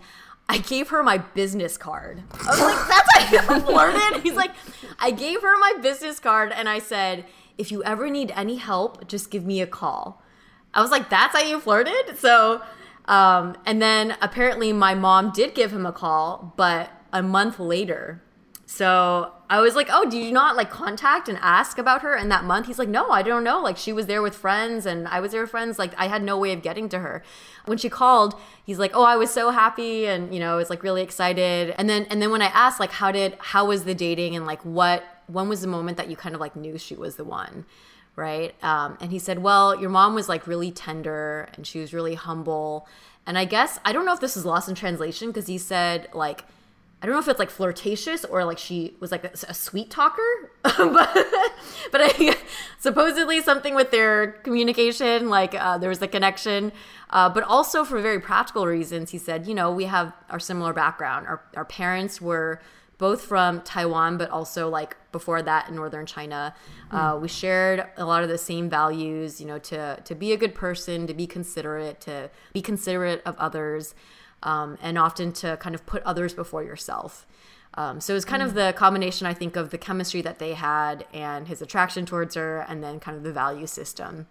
I 0.47 0.59
gave 0.59 0.89
her 0.89 1.01
my 1.01 1.18
business 1.18 1.78
card. 1.78 2.24
I 2.32 2.49
was 2.49 2.59
like, 2.59 2.88
that's 2.88 3.14
how 3.14 3.55
you 3.55 3.61
flirted? 3.66 4.22
He's 4.24 4.36
like, 4.36 4.51
I 4.99 5.11
gave 5.11 5.41
her 5.41 5.57
my 5.57 5.74
business 5.82 6.20
card 6.20 6.51
and 6.51 6.70
I 6.70 6.80
said, 6.80 7.26
if 7.57 7.72
you 7.72 7.84
ever 7.84 8.09
need 8.09 8.32
any 8.36 8.57
help, 8.57 9.07
just 9.07 9.32
give 9.32 9.45
me 9.45 9.61
a 9.61 9.68
call. 9.68 10.22
I 10.74 10.82
was 10.82 10.91
like, 10.91 11.09
that's 11.09 11.36
how 11.36 11.43
you 11.43 11.59
flirted? 11.59 12.18
So, 12.18 12.61
um, 13.05 13.55
and 13.66 13.82
then 13.82 14.16
apparently 14.22 14.74
my 14.74 14.95
mom 14.95 15.32
did 15.32 15.53
give 15.53 15.72
him 15.72 15.86
a 15.86 15.91
call, 15.91 16.53
but 16.57 16.89
a 17.11 17.22
month 17.24 17.59
later. 17.59 18.22
So 18.74 19.32
I 19.51 19.59
was 19.59 19.76
like, 19.76 19.89
oh, 19.91 20.09
do 20.09 20.17
you 20.17 20.32
not 20.32 20.55
like 20.55 20.71
contact 20.71 21.30
and 21.30 21.38
ask 21.43 21.78
about 21.78 22.01
her 22.01 22.17
in 22.17 22.30
that 22.30 22.43
month? 22.43 22.65
He's 22.65 22.80
like, 22.80 22.89
no, 22.89 23.11
I 23.11 23.21
don't 23.21 23.43
know. 23.43 23.61
Like 23.61 23.78
she 23.78 23.93
was 23.93 24.07
there 24.07 24.24
with 24.24 24.34
friends 24.34 24.88
and 24.88 25.07
I 25.07 25.19
was 25.19 25.32
there 25.32 25.41
with 25.41 25.51
friends. 25.51 25.78
Like 25.78 25.93
I 25.95 26.07
had 26.07 26.24
no 26.24 26.39
way 26.39 26.53
of 26.53 26.63
getting 26.63 26.89
to 26.89 26.97
her. 26.97 27.21
When 27.65 27.78
she 27.78 27.88
called, 27.88 28.34
he's 28.65 28.80
like, 28.80 28.89
oh, 28.95 29.03
I 29.03 29.15
was 29.15 29.30
so 29.30 29.51
happy 29.51 30.07
and 30.07 30.34
you 30.34 30.39
know, 30.39 30.53
I 30.53 30.55
was 30.55 30.71
like 30.71 30.82
really 30.82 31.03
excited. 31.03 31.76
And 31.78 31.88
then 31.88 32.07
and 32.09 32.19
then 32.19 32.32
when 32.32 32.41
I 32.41 32.47
asked 32.47 32.80
like, 32.80 32.93
how 32.93 33.11
did 33.11 33.38
how 33.38 33.65
was 33.65 33.84
the 33.84 33.93
dating 33.93 34.36
and 34.36 34.47
like 34.47 34.63
what 34.63 35.03
when 35.28 35.47
was 35.47 35.61
the 35.61 35.67
moment 35.67 35.97
that 35.97 36.09
you 36.09 36.15
kind 36.15 36.34
of 36.34 36.41
like 36.41 36.55
knew 36.55 36.80
she 36.80 36.95
was 36.95 37.15
the 37.15 37.24
one? 37.24 37.65
right? 38.15 38.53
Um, 38.63 38.95
and 39.01 39.11
he 39.11 39.17
said, 39.17 39.39
Well, 39.39 39.80
your 39.80 39.89
mom 39.89 40.13
was 40.13 40.30
like 40.30 40.45
really 40.45 40.69
tender 40.71 41.49
and 41.55 41.65
she 41.65 41.80
was 41.80 41.95
really 41.95 42.13
humble. 42.13 42.88
And 43.26 43.39
I 43.39 43.45
guess, 43.45 43.80
I 43.84 43.91
don't 43.91 44.05
know 44.05 44.13
if 44.13 44.19
this 44.19 44.38
is 44.38 44.45
lost 44.45 44.69
in 44.69 44.76
translation 44.76 45.30
because 45.30 45.47
he 45.47 45.57
said, 45.57 46.09
like, 46.13 46.43
I 47.04 47.06
don't 47.06 47.16
know 47.16 47.20
if 47.20 47.28
it's 47.28 47.38
like 47.38 47.49
flirtatious 47.49 48.24
or 48.24 48.45
like 48.45 48.58
she 48.58 48.95
was 49.01 49.12
like 49.12 49.26
a, 49.26 49.32
a 49.49 49.54
sweet 49.54 49.89
talker, 49.89 50.24
but 50.64 51.28
but 51.91 52.01
I, 52.01 52.38
supposedly 52.80 53.41
something 53.41 53.76
with 53.76 53.91
their 53.91 54.32
communication, 54.43 55.28
like 55.30 55.54
uh, 55.54 55.78
there 55.78 55.89
was 55.89 56.01
a 56.01 56.08
connection. 56.08 56.72
Uh, 57.10 57.28
but 57.28 57.43
also 57.43 57.84
for 57.84 57.99
very 58.01 58.22
practical 58.22 58.66
reasons, 58.66 59.12
he 59.12 59.18
said, 59.18 59.45
you 59.45 59.54
know, 59.54 59.70
we 59.70 59.84
have 59.84 60.14
our 60.30 60.39
similar 60.39 60.72
background. 60.72 61.28
Our 61.28 61.43
our 61.58 61.66
parents 61.66 62.22
were 62.22 62.62
both 62.99 63.24
from 63.24 63.60
Taiwan, 63.64 64.16
but 64.18 64.30
also 64.30 64.70
like 64.70 64.95
before 65.12 65.41
that 65.41 65.68
in 65.68 65.76
northern 65.76 66.06
China. 66.06 66.56
Uh, 66.89 67.20
we 67.22 67.28
shared 67.28 67.86
a 67.97 68.06
lot 68.06 68.24
of 68.24 68.30
the 68.30 68.38
same 68.38 68.70
values, 68.70 69.41
you 69.41 69.47
know, 69.47 69.60
to 69.60 69.99
to 70.06 70.16
be 70.16 70.32
a 70.32 70.38
good 70.38 70.56
person, 70.56 71.06
to 71.08 71.14
be 71.14 71.28
considerate, 71.28 71.99
to 71.99 72.30
be 72.54 72.62
considerate 72.62 73.22
of 73.26 73.36
others 73.39 73.93
um, 74.44 74.78
and 74.82 74.98
often 74.98 75.32
to 75.34 75.58
kind 75.58 75.74
of 75.74 75.86
put 75.86 76.04
others 76.04 76.34
before 76.34 76.64
yourself. 76.64 77.26
Um, 77.76 78.00
so 78.00 78.14
it 78.14 78.16
was 78.16 78.26
kind 78.26 78.44
of 78.44 78.54
the 78.54 78.74
combination, 78.78 79.26
I 79.26 79.34
think, 79.34 79.56
of 79.56 79.72
the 79.72 79.80
chemistry 79.80 80.22
that 80.22 80.38
they 80.38 80.54
had 80.54 81.06
and 81.12 81.48
his 81.48 81.62
attraction 81.62 82.06
towards 82.06 82.36
her, 82.36 82.60
and 82.60 82.84
then 82.84 83.00
kind 83.00 83.18
of 83.18 83.24
the 83.24 83.34
value 83.34 83.66
system, 83.66 84.28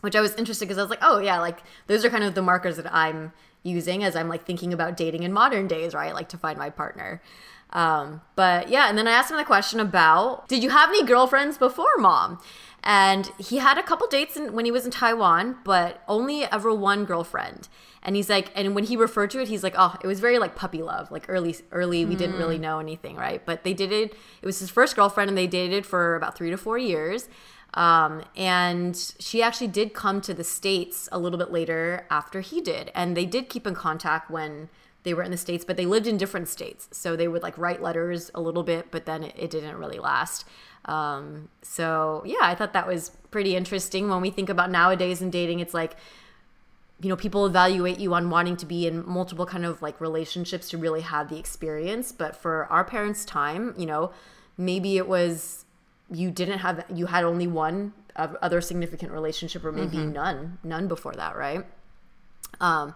which 0.00 0.14
I 0.14 0.20
was 0.20 0.34
interested 0.36 0.66
because 0.66 0.78
I 0.78 0.82
was 0.82 0.90
like, 0.90 1.02
oh 1.02 1.18
yeah, 1.18 1.40
like 1.40 1.58
those 1.88 2.04
are 2.04 2.10
kind 2.10 2.22
of 2.22 2.34
the 2.34 2.42
markers 2.42 2.76
that 2.76 2.92
I'm 2.94 3.32
using 3.62 4.04
as 4.04 4.16
I'm 4.16 4.28
like 4.28 4.44
thinking 4.44 4.72
about 4.72 4.96
dating 4.96 5.22
in 5.22 5.32
modern 5.32 5.68
days, 5.68 5.94
right? 5.94 6.14
Like 6.14 6.28
to 6.30 6.38
find 6.38 6.58
my 6.58 6.70
partner. 6.70 7.22
Um, 7.70 8.22
but 8.34 8.68
yeah, 8.70 8.88
and 8.88 8.96
then 8.96 9.06
I 9.06 9.12
asked 9.12 9.30
him 9.30 9.36
the 9.36 9.44
question 9.44 9.78
about, 9.78 10.48
did 10.48 10.62
you 10.62 10.70
have 10.70 10.88
any 10.88 11.04
girlfriends 11.04 11.58
before 11.58 11.98
mom? 11.98 12.40
And 12.82 13.30
he 13.38 13.58
had 13.58 13.76
a 13.76 13.82
couple 13.82 14.06
dates 14.06 14.36
in, 14.36 14.52
when 14.52 14.64
he 14.64 14.70
was 14.70 14.84
in 14.84 14.90
Taiwan, 14.90 15.56
but 15.64 16.02
only 16.08 16.44
ever 16.44 16.72
one 16.72 17.04
girlfriend. 17.04 17.68
And 18.02 18.16
he's 18.16 18.30
like, 18.30 18.50
and 18.54 18.74
when 18.74 18.84
he 18.84 18.96
referred 18.96 19.30
to 19.32 19.42
it, 19.42 19.48
he's 19.48 19.62
like, 19.62 19.74
oh, 19.76 19.96
it 20.02 20.06
was 20.06 20.20
very 20.20 20.38
like 20.38 20.54
puppy 20.54 20.82
love, 20.82 21.10
like 21.10 21.26
early, 21.28 21.56
early. 21.72 22.04
We 22.04 22.14
didn't 22.14 22.38
really 22.38 22.56
know 22.56 22.78
anything, 22.78 23.16
right? 23.16 23.44
But 23.44 23.64
they 23.64 23.74
did 23.74 23.92
it. 23.92 24.14
It 24.40 24.46
was 24.46 24.60
his 24.60 24.70
first 24.70 24.94
girlfriend, 24.94 25.28
and 25.28 25.36
they 25.36 25.48
dated 25.48 25.84
for 25.84 26.14
about 26.14 26.36
three 26.38 26.50
to 26.50 26.56
four 26.56 26.78
years. 26.78 27.28
Um, 27.74 28.24
and 28.36 28.96
she 29.18 29.42
actually 29.42 29.68
did 29.68 29.94
come 29.94 30.20
to 30.22 30.34
the 30.34 30.44
states 30.44 31.08
a 31.12 31.18
little 31.18 31.38
bit 31.38 31.52
later 31.52 32.06
after 32.10 32.40
he 32.40 32.60
did, 32.60 32.90
and 32.94 33.16
they 33.16 33.26
did 33.26 33.48
keep 33.48 33.66
in 33.66 33.74
contact 33.74 34.30
when 34.30 34.68
they 35.02 35.14
were 35.14 35.22
in 35.22 35.30
the 35.30 35.36
states, 35.36 35.64
but 35.64 35.76
they 35.76 35.86
lived 35.86 36.06
in 36.06 36.16
different 36.16 36.48
states, 36.48 36.88
so 36.92 37.14
they 37.14 37.28
would 37.28 37.42
like 37.42 37.56
write 37.56 37.82
letters 37.82 38.30
a 38.34 38.40
little 38.40 38.62
bit, 38.62 38.90
but 38.90 39.06
then 39.06 39.22
it, 39.22 39.34
it 39.36 39.50
didn't 39.50 39.76
really 39.76 39.98
last. 39.98 40.44
Um, 40.86 41.50
so 41.62 42.22
yeah, 42.26 42.40
I 42.40 42.54
thought 42.54 42.72
that 42.72 42.86
was 42.86 43.10
pretty 43.30 43.54
interesting. 43.54 44.08
When 44.08 44.20
we 44.20 44.30
think 44.30 44.48
about 44.48 44.70
nowadays 44.70 45.22
in 45.22 45.30
dating, 45.30 45.60
it's 45.60 45.74
like 45.74 45.96
you 47.00 47.08
know 47.08 47.16
people 47.16 47.46
evaluate 47.46 47.98
you 47.98 48.12
on 48.14 48.30
wanting 48.30 48.56
to 48.56 48.66
be 48.66 48.86
in 48.86 49.06
multiple 49.08 49.46
kind 49.46 49.64
of 49.64 49.80
like 49.82 50.00
relationships 50.00 50.68
to 50.70 50.78
really 50.78 51.00
have 51.00 51.28
the 51.28 51.38
experience 51.38 52.10
but 52.10 52.34
for 52.34 52.66
our 52.66 52.82
parents 52.82 53.24
time 53.24 53.72
you 53.78 53.86
know 53.86 54.10
maybe 54.56 54.96
it 54.96 55.06
was 55.06 55.64
you 56.10 56.30
didn't 56.30 56.58
have 56.58 56.84
you 56.92 57.06
had 57.06 57.24
only 57.24 57.46
one 57.46 57.92
other 58.16 58.60
significant 58.60 59.12
relationship 59.12 59.64
or 59.64 59.70
maybe 59.70 59.98
mm-hmm. 59.98 60.12
none 60.12 60.58
none 60.64 60.88
before 60.88 61.12
that 61.12 61.36
right 61.36 61.64
um 62.60 62.94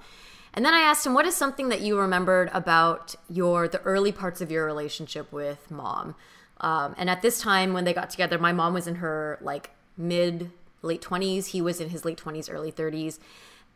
and 0.55 0.65
then 0.65 0.75
i 0.75 0.81
asked 0.81 1.07
him 1.07 1.15
what 1.15 1.27
is 1.27 1.37
something 1.37 1.69
that 1.69 1.81
you 1.81 1.99
remembered 1.99 2.51
about 2.53 3.15
your 3.29 3.69
the 3.69 3.81
early 3.83 4.11
parts 4.11 4.41
of 4.41 4.51
your 4.51 4.67
relationship 4.67 5.31
with 5.33 5.71
mom 5.71 6.15
um, 6.61 6.95
and 6.97 7.11
at 7.11 7.23
this 7.23 7.41
time 7.41 7.73
when 7.73 7.85
they 7.85 7.93
got 7.93 8.11
together 8.11 8.39
my 8.39 8.53
mom 8.53 8.75
was 8.75 8.87
in 8.87 8.97
her 8.97 9.39
like 9.41 9.71
mid 9.97 10.51
late 10.81 11.03
20s 11.03 11.47
he 11.47 11.61
was 11.61 11.81
in 11.81 11.91
his 11.91 12.05
late 12.05 12.19
20s 12.19 12.53
early 12.53 12.73
30s 12.73 13.19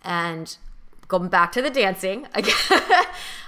and 0.03 0.57
going 1.09 1.28
back 1.28 1.53
to 1.53 1.62
the 1.62 1.70
dancing, 1.70 2.26
I 2.34 2.41
guess, 2.41 2.72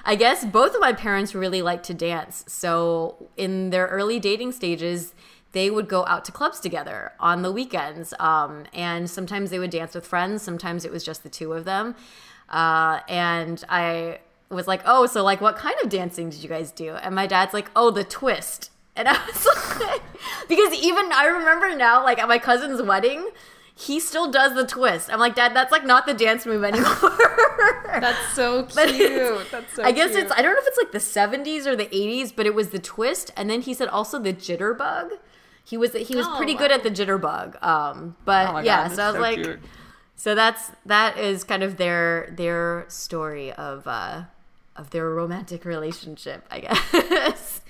I 0.05 0.15
guess 0.15 0.45
both 0.45 0.75
of 0.75 0.81
my 0.81 0.93
parents 0.93 1.35
really 1.35 1.63
liked 1.63 1.87
to 1.87 1.95
dance. 1.95 2.45
So 2.49 3.29
in 3.37 3.71
their 3.71 3.87
early 3.87 4.19
dating 4.21 4.53
stages, 4.53 5.15
they 5.59 5.71
would 5.71 5.89
go 5.89 6.07
out 6.07 6.25
to 6.25 6.31
clubs 6.31 6.61
together 6.61 7.11
on 7.19 7.43
the 7.43 7.51
weekends. 7.51 8.15
Um, 8.21 8.65
and 8.73 9.11
sometimes 9.11 9.51
they 9.51 9.59
would 9.59 9.71
dance 9.71 9.93
with 9.93 10.07
friends, 10.07 10.41
sometimes 10.41 10.85
it 10.85 10.93
was 10.93 11.03
just 11.03 11.25
the 11.25 11.29
two 11.29 11.53
of 11.53 11.65
them. 11.65 11.97
Uh, 12.49 13.01
and 13.09 13.65
I 13.69 14.21
was 14.51 14.69
like, 14.69 14.83
oh, 14.85 15.07
so 15.07 15.25
like, 15.25 15.41
what 15.41 15.57
kind 15.57 15.75
of 15.83 15.89
dancing 15.89 16.31
did 16.31 16.45
you 16.45 16.49
guys 16.49 16.71
do? 16.71 16.93
And 16.93 17.13
my 17.13 17.27
dad's 17.27 17.53
like, 17.53 17.73
oh, 17.75 17.91
the 17.91 18.05
twist. 18.05 18.71
And 18.95 19.09
I 19.09 19.19
was 19.27 19.81
like, 19.81 20.03
because 20.49 20.73
even 20.75 21.11
I 21.13 21.27
remember 21.27 21.75
now, 21.75 22.05
like 22.05 22.21
at 22.21 22.29
my 22.29 22.39
cousin's 22.39 22.81
wedding, 22.81 23.29
he 23.75 23.99
still 23.99 24.31
does 24.31 24.55
the 24.55 24.65
twist. 24.65 25.13
I'm 25.13 25.19
like, 25.19 25.35
Dad, 25.35 25.57
that's 25.57 25.73
like 25.73 25.85
not 25.85 26.07
the 26.07 26.15
dance 26.15 26.47
move 26.47 26.63
anymore. 26.63 26.95
that's 27.87 28.35
so 28.35 28.63
cute. 28.67 29.51
That's 29.51 29.75
so 29.75 29.83
I 29.83 29.91
guess 29.91 30.11
cute. 30.11 30.23
it's 30.23 30.33
I 30.33 30.41
don't 30.43 30.53
know 30.53 30.61
if 30.61 30.69
it's 30.69 30.79
like 30.79 30.93
the 30.93 30.99
70s 30.99 31.67
or 31.67 31.75
the 31.75 31.87
80s, 31.87 32.33
but 32.35 32.47
it 32.47 32.55
was 32.55 32.71
the 32.71 32.79
twist, 32.79 33.33
and 33.37 33.51
then 33.51 33.61
he 33.61 33.75
said 33.75 33.89
also 33.89 34.21
the 34.21 34.33
jitterbug. 34.33 35.11
He 35.69 35.77
was 35.77 35.93
he 35.93 36.17
was 36.17 36.27
oh, 36.27 36.35
pretty 36.39 36.55
wow. 36.55 36.61
good 36.61 36.73
at 36.73 36.83
the 36.83 36.91
jitterbug. 36.91 37.63
Um, 37.63 38.17
but 38.25 38.55
oh 38.55 38.59
yeah, 38.61 38.89
God, 38.89 38.97
so 38.97 39.03
I 39.03 39.07
was 39.09 39.17
so 39.17 39.21
like, 39.21 39.43
cute. 39.43 39.61
so 40.17 40.35
that's 40.35 40.73
that 40.87 41.19
is 41.19 41.45
kind 41.45 41.63
of 41.63 41.77
their 41.77 42.33
their 42.35 42.87
story 42.89 43.53
of 43.53 43.87
uh 43.87 44.23
of 44.77 44.91
their 44.91 45.11
romantic 45.11 45.67
relationship, 45.67 46.47
I 46.51 46.61
guess. 46.61 47.61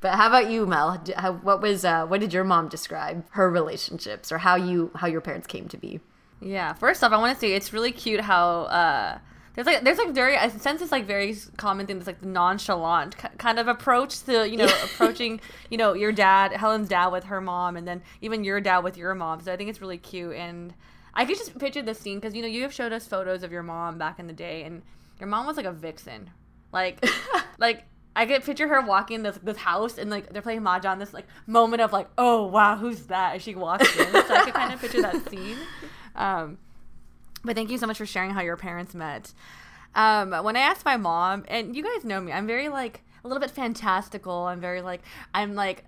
But 0.00 0.14
how 0.16 0.26
about 0.26 0.50
you, 0.50 0.66
Mel? 0.66 1.02
How, 1.16 1.34
what 1.34 1.62
was 1.62 1.84
uh, 1.84 2.06
what 2.06 2.20
did 2.20 2.32
your 2.32 2.42
mom 2.42 2.68
describe 2.68 3.24
her 3.30 3.48
relationships 3.48 4.32
or 4.32 4.38
how 4.38 4.56
you 4.56 4.90
how 4.96 5.06
your 5.06 5.20
parents 5.20 5.46
came 5.46 5.68
to 5.68 5.76
be? 5.76 6.00
Yeah, 6.40 6.72
first 6.72 7.04
off, 7.04 7.12
I 7.12 7.16
want 7.18 7.34
to 7.34 7.40
say 7.40 7.52
it's 7.52 7.72
really 7.72 7.92
cute 7.92 8.22
how 8.22 8.62
uh, 8.62 9.18
there's 9.56 9.66
like 9.66 9.82
there's 9.82 9.98
like 9.98 10.12
very 10.12 10.36
I 10.36 10.48
sense 10.50 10.82
it's 10.82 10.92
like 10.92 11.06
very 11.06 11.34
common 11.56 11.86
thing. 11.86 11.98
This 11.98 12.06
like 12.06 12.22
nonchalant 12.22 13.16
kind 13.38 13.58
of 13.58 13.68
approach 13.68 14.22
to 14.24 14.48
you 14.48 14.58
know 14.58 14.66
approaching 14.84 15.40
you 15.70 15.78
know 15.78 15.94
your 15.94 16.12
dad, 16.12 16.52
Helen's 16.52 16.88
dad 16.88 17.08
with 17.08 17.24
her 17.24 17.40
mom, 17.40 17.76
and 17.76 17.88
then 17.88 18.02
even 18.20 18.44
your 18.44 18.60
dad 18.60 18.80
with 18.80 18.98
your 18.98 19.14
mom. 19.14 19.40
So 19.40 19.52
I 19.52 19.56
think 19.56 19.70
it's 19.70 19.80
really 19.80 19.98
cute, 19.98 20.36
and 20.36 20.74
I 21.14 21.24
could 21.24 21.38
just 21.38 21.58
picture 21.58 21.82
the 21.82 21.94
scene 21.94 22.18
because 22.20 22.34
you 22.34 22.42
know 22.42 22.48
you 22.48 22.62
have 22.62 22.74
showed 22.74 22.92
us 22.92 23.06
photos 23.06 23.42
of 23.42 23.50
your 23.50 23.62
mom 23.62 23.96
back 23.96 24.18
in 24.18 24.26
the 24.26 24.34
day, 24.34 24.62
and 24.64 24.82
your 25.18 25.28
mom 25.28 25.46
was 25.46 25.56
like 25.56 25.66
a 25.66 25.72
vixen, 25.72 26.30
like 26.70 27.02
like 27.58 27.84
I 28.14 28.26
could 28.26 28.44
picture 28.44 28.68
her 28.68 28.82
walking 28.82 29.22
this 29.22 29.38
this 29.42 29.56
house 29.56 29.96
and 29.96 30.10
like 30.10 30.34
they're 30.34 30.42
playing 30.42 30.60
mahjong. 30.60 30.98
This 30.98 31.14
like 31.14 31.26
moment 31.46 31.80
of 31.80 31.94
like, 31.94 32.08
oh 32.18 32.46
wow, 32.46 32.76
who's 32.76 33.06
that? 33.06 33.36
As 33.36 33.42
she 33.42 33.54
walks 33.54 33.88
in, 33.96 34.12
so 34.12 34.34
I 34.34 34.44
could 34.44 34.54
kind 34.54 34.74
of 34.74 34.80
picture 34.80 35.00
that 35.00 35.26
scene. 35.30 35.56
Um, 36.14 36.58
but 37.46 37.56
thank 37.56 37.70
you 37.70 37.78
so 37.78 37.86
much 37.86 37.98
for 37.98 38.06
sharing 38.06 38.30
how 38.30 38.42
your 38.42 38.56
parents 38.56 38.94
met. 38.94 39.32
Um, 39.94 40.32
when 40.44 40.56
I 40.56 40.60
asked 40.60 40.84
my 40.84 40.96
mom, 40.96 41.44
and 41.48 41.74
you 41.74 41.82
guys 41.82 42.04
know 42.04 42.20
me, 42.20 42.32
I'm 42.32 42.46
very 42.46 42.68
like 42.68 43.02
a 43.24 43.28
little 43.28 43.40
bit 43.40 43.50
fantastical. 43.50 44.44
I'm 44.44 44.60
very 44.60 44.82
like 44.82 45.02
I'm 45.32 45.54
like 45.54 45.84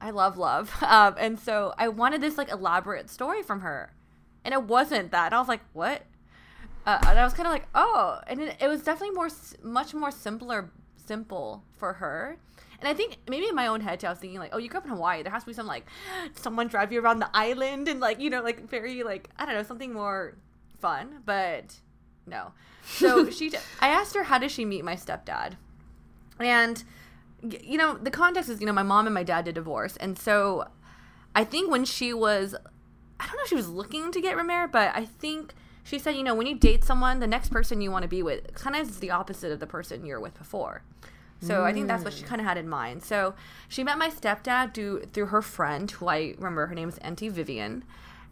I 0.00 0.10
love 0.10 0.38
love, 0.38 0.72
um, 0.82 1.16
and 1.18 1.38
so 1.38 1.74
I 1.78 1.88
wanted 1.88 2.20
this 2.20 2.38
like 2.38 2.50
elaborate 2.50 3.10
story 3.10 3.42
from 3.42 3.60
her, 3.60 3.92
and 4.44 4.54
it 4.54 4.62
wasn't 4.62 5.10
that. 5.10 5.26
And 5.26 5.34
I 5.34 5.38
was 5.38 5.48
like, 5.48 5.62
what? 5.72 6.02
Uh, 6.86 6.98
and 7.08 7.18
I 7.18 7.24
was 7.24 7.32
kind 7.32 7.46
of 7.46 7.52
like, 7.52 7.66
oh, 7.74 8.20
and 8.26 8.40
it, 8.40 8.56
it 8.60 8.68
was 8.68 8.82
definitely 8.82 9.14
more, 9.14 9.30
much 9.62 9.94
more 9.94 10.10
simpler 10.10 10.70
simple 10.96 11.64
for 11.76 11.94
her. 11.94 12.36
And 12.78 12.88
I 12.88 12.92
think 12.92 13.16
maybe 13.28 13.48
in 13.48 13.54
my 13.54 13.66
own 13.68 13.80
head 13.80 14.00
too, 14.00 14.06
I 14.06 14.10
was 14.10 14.18
thinking 14.18 14.38
like, 14.38 14.50
oh, 14.52 14.58
you 14.58 14.68
grew 14.68 14.78
up 14.78 14.84
in 14.84 14.90
Hawaii. 14.90 15.22
There 15.22 15.32
has 15.32 15.44
to 15.44 15.46
be 15.46 15.54
some 15.54 15.66
like 15.66 15.86
someone 16.34 16.68
drive 16.68 16.92
you 16.92 17.00
around 17.00 17.20
the 17.20 17.30
island 17.32 17.88
and 17.88 18.00
like 18.00 18.20
you 18.20 18.28
know 18.28 18.42
like 18.42 18.68
very 18.68 19.02
like 19.02 19.30
I 19.38 19.46
don't 19.46 19.54
know 19.54 19.62
something 19.62 19.92
more 19.92 20.36
fun. 20.84 21.22
But 21.24 21.76
no. 22.26 22.52
So 22.84 23.30
she, 23.36 23.50
I 23.80 23.88
asked 23.88 24.14
her 24.14 24.24
how 24.24 24.38
does 24.38 24.52
she 24.52 24.64
meet 24.64 24.84
my 24.84 24.96
stepdad, 24.96 25.54
and 26.38 26.84
you 27.42 27.78
know 27.78 27.94
the 27.94 28.10
context 28.10 28.50
is 28.50 28.60
you 28.60 28.66
know 28.66 28.72
my 28.72 28.82
mom 28.82 29.06
and 29.06 29.14
my 29.14 29.22
dad 29.22 29.46
did 29.46 29.54
divorce, 29.54 29.96
and 29.96 30.18
so 30.18 30.68
I 31.34 31.44
think 31.44 31.70
when 31.70 31.84
she 31.84 32.12
was, 32.12 32.54
I 33.18 33.26
don't 33.26 33.36
know 33.36 33.42
if 33.42 33.48
she 33.48 33.54
was 33.54 33.68
looking 33.68 34.12
to 34.12 34.20
get 34.20 34.36
remarried, 34.36 34.72
but 34.72 34.94
I 34.94 35.04
think 35.04 35.54
she 35.82 35.98
said, 35.98 36.16
you 36.16 36.22
know, 36.22 36.34
when 36.34 36.46
you 36.46 36.54
date 36.54 36.84
someone, 36.84 37.20
the 37.20 37.26
next 37.26 37.50
person 37.50 37.80
you 37.80 37.90
want 37.90 38.02
to 38.02 38.08
be 38.08 38.22
with 38.22 38.54
kind 38.54 38.76
of 38.76 38.88
is 38.88 39.00
the 39.00 39.10
opposite 39.10 39.52
of 39.52 39.60
the 39.60 39.66
person 39.66 40.06
you're 40.06 40.20
with 40.20 40.36
before. 40.38 40.82
So 41.40 41.60
mm. 41.60 41.64
I 41.64 41.72
think 41.72 41.88
that's 41.88 42.04
what 42.04 42.14
she 42.14 42.24
mm. 42.24 42.28
kind 42.28 42.40
of 42.40 42.46
had 42.46 42.56
in 42.56 42.68
mind. 42.68 43.02
So 43.02 43.34
she 43.68 43.84
met 43.84 43.98
my 43.98 44.08
stepdad 44.08 44.74
through, 44.74 45.06
through 45.12 45.26
her 45.26 45.42
friend, 45.42 45.90
who 45.90 46.08
I 46.08 46.34
remember 46.38 46.66
her 46.66 46.74
name 46.74 46.88
is 46.88 46.98
Auntie 46.98 47.28
Vivian. 47.28 47.84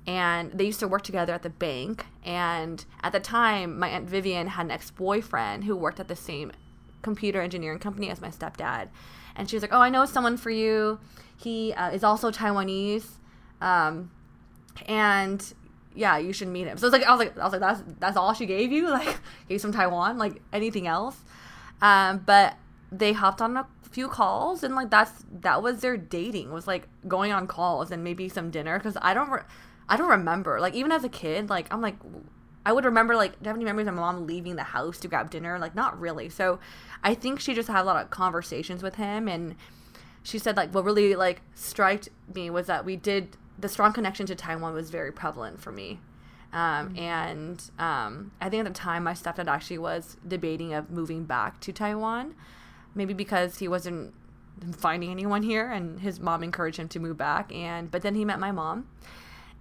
And 0.06 0.52
they 0.52 0.64
used 0.64 0.80
to 0.80 0.88
work 0.88 1.02
together 1.02 1.32
at 1.32 1.42
the 1.42 1.50
bank. 1.50 2.06
And 2.24 2.84
at 3.02 3.12
the 3.12 3.20
time, 3.20 3.78
my 3.78 3.88
Aunt 3.88 4.08
Vivian 4.08 4.48
had 4.48 4.66
an 4.66 4.72
ex 4.72 4.90
boyfriend 4.90 5.64
who 5.64 5.76
worked 5.76 6.00
at 6.00 6.08
the 6.08 6.16
same 6.16 6.52
computer 7.02 7.40
engineering 7.40 7.78
company 7.78 8.10
as 8.10 8.20
my 8.20 8.28
stepdad. 8.28 8.88
And 9.36 9.48
she 9.48 9.56
was 9.56 9.62
like, 9.62 9.72
Oh, 9.72 9.80
I 9.80 9.90
know 9.90 10.04
someone 10.04 10.36
for 10.36 10.50
you. 10.50 10.98
He 11.36 11.72
uh, 11.72 11.90
is 11.90 12.04
also 12.04 12.30
Taiwanese. 12.30 13.06
Um, 13.60 14.10
and 14.86 15.54
yeah, 15.94 16.18
you 16.18 16.32
should 16.32 16.48
meet 16.48 16.66
him. 16.66 16.78
So 16.78 16.86
it's 16.86 16.92
like 16.92 17.04
I 17.04 17.10
was 17.10 17.18
like 17.18 17.38
I 17.38 17.44
was 17.44 17.52
like 17.52 17.60
that's 17.60 17.82
that's 17.98 18.16
all 18.16 18.34
she 18.34 18.46
gave 18.46 18.72
you, 18.72 18.88
like 18.90 19.18
gave 19.48 19.60
some 19.60 19.72
Taiwan, 19.72 20.18
like 20.18 20.42
anything 20.52 20.86
else. 20.86 21.18
Um, 21.80 22.22
but 22.24 22.56
they 22.90 23.12
hopped 23.12 23.40
on 23.40 23.56
a 23.56 23.66
few 23.90 24.08
calls 24.08 24.62
and 24.62 24.74
like 24.74 24.90
that's 24.90 25.24
that 25.40 25.62
was 25.62 25.80
their 25.80 25.96
dating 25.96 26.50
was 26.50 26.66
like 26.66 26.88
going 27.06 27.30
on 27.30 27.46
calls 27.46 27.90
and 27.90 28.02
maybe 28.02 28.28
some 28.28 28.50
dinner 28.50 28.78
because 28.78 28.96
I 29.02 29.12
don't 29.12 29.30
re- 29.30 29.42
I 29.88 29.96
don't 29.96 30.10
remember. 30.10 30.60
Like 30.60 30.74
even 30.74 30.92
as 30.92 31.04
a 31.04 31.08
kid, 31.08 31.50
like 31.50 31.72
I'm 31.72 31.80
like 31.80 31.96
I 32.64 32.72
would 32.72 32.84
remember 32.84 33.16
like 33.16 33.32
do 33.32 33.38
you 33.42 33.48
have 33.48 33.56
any 33.56 33.64
memories 33.64 33.86
of 33.86 33.94
my 33.94 34.00
mom 34.00 34.26
leaving 34.26 34.56
the 34.56 34.62
house 34.62 34.98
to 35.00 35.08
grab 35.08 35.30
dinner? 35.30 35.58
Like 35.58 35.74
not 35.74 35.98
really. 36.00 36.28
So 36.28 36.60
I 37.02 37.14
think 37.14 37.40
she 37.40 37.54
just 37.54 37.68
had 37.68 37.82
a 37.82 37.84
lot 37.84 38.02
of 38.02 38.10
conversations 38.10 38.82
with 38.82 38.96
him 38.96 39.28
and 39.28 39.56
she 40.22 40.38
said 40.38 40.56
like 40.56 40.72
what 40.72 40.84
really 40.84 41.16
like 41.16 41.42
struck 41.54 42.02
me 42.32 42.50
was 42.50 42.66
that 42.66 42.84
we 42.84 42.96
did 42.96 43.36
the 43.58 43.68
strong 43.68 43.92
connection 43.92 44.26
to 44.26 44.34
Taiwan 44.34 44.74
was 44.74 44.90
very 44.90 45.12
prevalent 45.12 45.60
for 45.60 45.72
me. 45.72 46.00
Um, 46.52 46.90
mm-hmm. 46.90 46.98
and 46.98 47.70
um, 47.78 48.32
I 48.40 48.50
think 48.50 48.66
at 48.66 48.74
the 48.74 48.78
time 48.78 49.04
my 49.04 49.14
stepdad 49.14 49.48
actually 49.48 49.78
was 49.78 50.18
debating 50.26 50.74
of 50.74 50.90
moving 50.90 51.24
back 51.24 51.60
to 51.60 51.72
Taiwan, 51.72 52.34
maybe 52.94 53.14
because 53.14 53.58
he 53.58 53.68
wasn't 53.68 54.12
finding 54.76 55.10
anyone 55.10 55.42
here 55.42 55.70
and 55.70 56.00
his 56.00 56.20
mom 56.20 56.42
encouraged 56.42 56.78
him 56.78 56.88
to 56.88 57.00
move 57.00 57.16
back 57.16 57.52
and 57.52 57.90
but 57.90 58.02
then 58.02 58.14
he 58.14 58.24
met 58.24 58.38
my 58.38 58.52
mom 58.52 58.86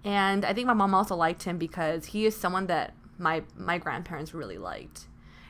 and 0.04 0.44
I 0.44 0.52
think 0.52 0.66
my 0.66 0.74
mom 0.74 0.94
also 0.94 1.14
liked 1.14 1.44
him 1.44 1.58
because 1.58 2.06
he 2.06 2.26
is 2.26 2.36
someone 2.36 2.66
that 2.66 2.94
my 3.18 3.42
my 3.56 3.78
grandparents 3.78 4.34
really 4.34 4.58
liked. 4.58 5.06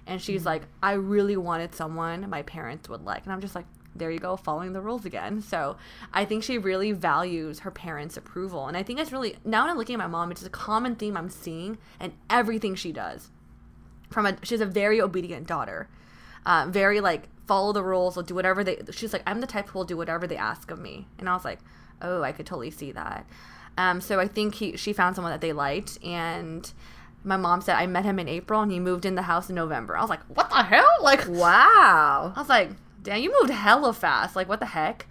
And 0.06 0.20
she's 0.20 0.40
mm-hmm. 0.40 0.48
like, 0.48 0.62
I 0.82 0.92
really 0.92 1.36
wanted 1.36 1.74
someone 1.74 2.28
my 2.28 2.42
parents 2.42 2.88
would 2.88 3.04
like. 3.04 3.22
And 3.22 3.32
I'm 3.32 3.40
just 3.40 3.54
like, 3.54 3.66
there 3.94 4.10
you 4.10 4.18
go, 4.18 4.36
following 4.36 4.72
the 4.72 4.80
rules 4.80 5.04
again. 5.04 5.40
So 5.40 5.76
I 6.12 6.24
think 6.24 6.42
she 6.42 6.58
really 6.58 6.92
values 6.92 7.60
her 7.60 7.70
parents' 7.70 8.16
approval. 8.16 8.66
And 8.66 8.76
I 8.76 8.82
think 8.82 8.98
it's 8.98 9.12
really, 9.12 9.36
now 9.44 9.62
when 9.62 9.70
I'm 9.70 9.78
looking 9.78 9.94
at 9.94 9.98
my 9.98 10.06
mom, 10.06 10.30
it's 10.30 10.44
a 10.44 10.50
common 10.50 10.96
theme 10.96 11.16
I'm 11.16 11.30
seeing 11.30 11.78
in 12.00 12.14
everything 12.28 12.74
she 12.74 12.90
does. 12.90 13.30
From 14.10 14.26
a, 14.26 14.36
she's 14.42 14.60
a 14.60 14.66
very 14.66 15.00
obedient 15.00 15.46
daughter, 15.46 15.88
uh, 16.46 16.66
very 16.68 17.00
like 17.00 17.28
follow 17.46 17.72
the 17.72 17.82
rules, 17.82 18.16
will 18.16 18.22
do 18.22 18.34
whatever 18.34 18.64
they, 18.64 18.80
she's 18.90 19.12
like, 19.12 19.22
I'm 19.26 19.40
the 19.40 19.46
type 19.46 19.68
who 19.68 19.78
will 19.78 19.86
do 19.86 19.96
whatever 19.96 20.26
they 20.26 20.36
ask 20.36 20.70
of 20.70 20.78
me. 20.78 21.06
And 21.18 21.28
I 21.28 21.34
was 21.34 21.44
like, 21.44 21.60
oh, 22.00 22.22
I 22.22 22.32
could 22.32 22.46
totally 22.46 22.70
see 22.70 22.92
that. 22.92 23.26
Um, 23.78 24.00
so 24.00 24.20
I 24.20 24.28
think 24.28 24.56
he 24.56 24.76
she 24.76 24.92
found 24.92 25.16
someone 25.16 25.32
that 25.32 25.40
they 25.40 25.52
liked, 25.52 26.02
and 26.04 26.70
my 27.24 27.36
mom 27.36 27.60
said 27.60 27.76
I 27.76 27.86
met 27.86 28.04
him 28.04 28.18
in 28.18 28.28
April 28.28 28.60
and 28.60 28.72
he 28.72 28.80
moved 28.80 29.04
in 29.04 29.14
the 29.14 29.22
house 29.22 29.48
in 29.48 29.54
November. 29.54 29.96
I 29.96 30.00
was 30.00 30.10
like, 30.10 30.24
what 30.24 30.50
the 30.50 30.62
hell? 30.62 30.86
Like, 31.02 31.26
wow. 31.28 32.32
I 32.34 32.38
was 32.38 32.48
like, 32.48 32.70
damn, 33.02 33.20
you 33.20 33.34
moved 33.40 33.52
hella 33.52 33.92
fast. 33.92 34.36
Like, 34.36 34.48
what 34.48 34.60
the 34.60 34.66
heck? 34.66 35.06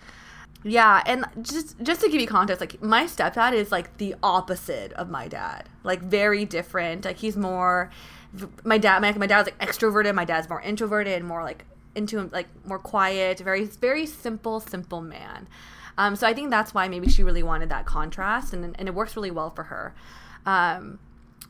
Yeah, 0.63 1.01
and 1.05 1.25
just 1.41 1.81
just 1.81 2.01
to 2.01 2.09
give 2.09 2.21
you 2.21 2.27
context, 2.27 2.61
like 2.61 2.81
my 2.81 3.05
stepdad 3.05 3.53
is 3.53 3.71
like 3.71 3.97
the 3.97 4.15
opposite 4.21 4.93
of 4.93 5.09
my 5.09 5.27
dad. 5.27 5.67
Like 5.83 6.01
very 6.01 6.45
different. 6.45 7.03
Like 7.05 7.17
he's 7.17 7.35
more 7.35 7.89
my 8.63 8.77
dad 8.77 9.01
my, 9.01 9.11
my 9.13 9.25
dad's 9.25 9.49
like 9.49 9.57
extroverted, 9.59 10.13
my 10.13 10.25
dad's 10.25 10.47
more 10.49 10.61
introverted, 10.61 11.23
more 11.23 11.43
like 11.43 11.65
into 11.95 12.29
like 12.31 12.47
more 12.65 12.79
quiet, 12.79 13.39
very 13.39 13.65
very 13.65 14.05
simple 14.05 14.59
simple 14.59 15.01
man. 15.01 15.47
Um, 15.97 16.15
so 16.15 16.27
I 16.27 16.33
think 16.33 16.49
that's 16.49 16.73
why 16.73 16.87
maybe 16.87 17.09
she 17.09 17.23
really 17.23 17.43
wanted 17.43 17.69
that 17.69 17.85
contrast, 17.85 18.53
and 18.53 18.75
and 18.77 18.87
it 18.87 18.95
works 18.95 19.15
really 19.15 19.31
well 19.31 19.49
for 19.49 19.63
her. 19.63 19.93
Um, 20.45 20.99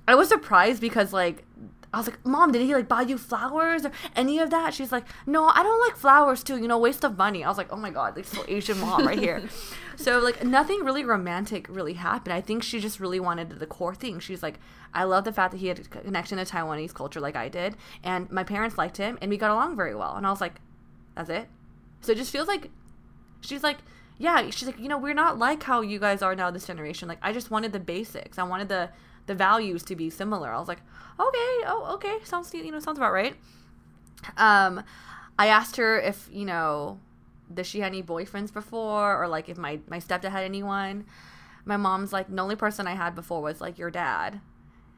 I 0.08 0.16
was 0.16 0.30
surprised 0.30 0.82
because 0.82 1.14
like 1.14 1.46
I 1.94 1.98
was 1.98 2.08
like, 2.08 2.26
Mom, 2.26 2.54
did 2.54 2.62
he 2.62 2.74
like 2.74 2.88
buy 2.88 3.02
you 3.02 3.18
flowers 3.18 3.86
or 3.86 3.92
any 4.16 4.40
of 4.40 4.50
that? 4.52 4.74
She's 4.74 4.92
like, 4.92 5.04
No, 5.26 5.48
I 5.48 5.62
don't 5.62 5.80
like 5.82 5.98
flowers 5.98 6.42
too. 6.44 6.58
You 6.58 6.68
know, 6.68 6.78
waste 6.78 7.04
of 7.04 7.18
money. 7.18 7.44
I 7.44 7.50
was 7.50 7.58
like, 7.58 7.72
Oh 7.72 7.78
my 7.78 7.90
god, 7.90 8.16
like 8.16 8.26
so 8.26 8.46
Asian 8.48 8.80
mom 8.80 9.06
right 9.06 9.20
here. 9.20 9.44
so 9.98 10.20
like 10.20 10.44
nothing 10.44 10.86
really 10.86 11.04
romantic 11.04 11.68
really 11.68 11.94
happened. 11.94 12.34
I 12.34 12.40
think 12.40 12.64
she 12.64 12.80
just 12.80 13.00
really 13.00 13.20
wanted 13.20 13.50
the 13.50 13.66
core 13.66 13.94
thing. 13.94 14.20
She's 14.20 14.42
like, 14.42 14.60
I 14.94 15.04
love 15.04 15.26
the 15.26 15.34
fact 15.34 15.52
that 15.52 15.58
he 15.58 15.68
had 15.68 15.80
a 15.80 15.84
connection 15.84 16.38
to 16.38 16.46
Taiwanese 16.46 16.94
culture 16.94 17.20
like 17.20 17.36
I 17.36 17.50
did, 17.50 17.76
and 18.04 18.32
my 18.32 18.44
parents 18.44 18.78
liked 18.78 18.98
him, 18.98 19.18
and 19.22 19.30
we 19.30 19.38
got 19.38 19.52
along 19.52 19.76
very 19.76 19.96
well. 19.96 20.16
And 20.16 20.26
I 20.26 20.30
was 20.30 20.42
like, 20.42 20.56
That's 21.16 21.30
it. 21.30 21.50
So 22.00 22.14
it 22.14 22.18
just 22.18 22.32
feels 22.32 22.48
like 22.48 22.70
she's 23.42 23.64
like 23.64 23.78
yeah, 24.22 24.50
she's 24.52 24.68
like, 24.68 24.80
you 24.80 24.88
know, 24.88 25.00
we're 25.00 25.16
not 25.16 25.40
like 25.40 25.64
how 25.64 25.82
you 25.82 25.98
guys 25.98 26.22
are 26.22 26.36
now 26.36 26.52
this 26.52 26.68
generation. 26.68 27.08
Like, 27.08 27.18
I 27.24 27.34
just 27.34 27.50
wanted 27.50 27.74
the 27.74 27.80
basics. 27.80 28.38
I 28.38 28.44
wanted 28.44 28.70
the 28.70 28.90
the 29.26 29.34
values 29.34 29.84
to 29.84 29.96
be 29.96 30.10
similar. 30.10 30.54
I 30.54 30.60
was 30.60 30.68
like, 30.68 30.82
okay, 31.20 31.54
oh, 31.66 31.90
okay, 31.96 32.18
sounds 32.24 32.54
you 32.54 32.72
know 32.72 32.80
sounds 32.80 33.00
about 33.00 33.14
right. 33.14 33.36
Um, 34.38 34.84
I 35.40 35.48
asked 35.48 35.78
her 35.78 36.00
if 36.00 36.30
you 36.32 36.46
know, 36.46 37.00
does 37.52 37.66
she 37.66 37.80
had 37.80 37.88
any 37.88 38.04
boyfriends 38.04 38.54
before, 38.54 39.22
or 39.22 39.28
like 39.28 39.50
if 39.50 39.58
my 39.58 39.80
my 39.88 40.00
stepdad 40.00 40.30
had 40.30 40.44
anyone. 40.44 41.06
My 41.64 41.78
mom's 41.78 42.12
like, 42.12 42.28
the 42.28 42.42
only 42.42 42.56
person 42.56 42.88
I 42.88 42.96
had 42.96 43.14
before 43.14 43.42
was 43.42 43.62
like 43.62 43.78
your 43.78 43.92
dad 43.92 44.42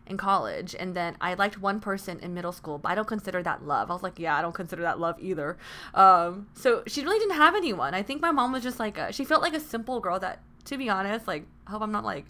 in 0.05 0.17
college 0.17 0.75
and 0.77 0.95
then 0.95 1.15
i 1.21 1.33
liked 1.33 1.59
one 1.59 1.79
person 1.79 2.19
in 2.19 2.33
middle 2.33 2.51
school 2.51 2.77
but 2.77 2.89
i 2.91 2.95
don't 2.95 3.07
consider 3.07 3.41
that 3.41 3.65
love. 3.65 3.89
I 3.89 3.93
was 3.93 4.03
like 4.03 4.19
yeah 4.19 4.37
i 4.37 4.41
don't 4.41 4.53
consider 4.53 4.81
that 4.83 4.99
love 4.99 5.17
either. 5.19 5.57
Um, 5.93 6.47
so 6.53 6.83
she 6.87 7.03
really 7.03 7.19
didn't 7.19 7.35
have 7.35 7.55
anyone. 7.55 7.93
I 7.93 8.03
think 8.03 8.21
my 8.21 8.31
mom 8.31 8.51
was 8.51 8.63
just 8.63 8.79
like 8.79 8.97
a, 8.97 9.13
she 9.13 9.25
felt 9.25 9.41
like 9.41 9.53
a 9.53 9.59
simple 9.59 9.99
girl 9.99 10.19
that 10.19 10.39
to 10.65 10.77
be 10.77 10.89
honest 10.89 11.27
like 11.27 11.45
i 11.67 11.71
hope 11.71 11.81
i'm 11.81 11.91
not 11.91 12.05
like 12.05 12.25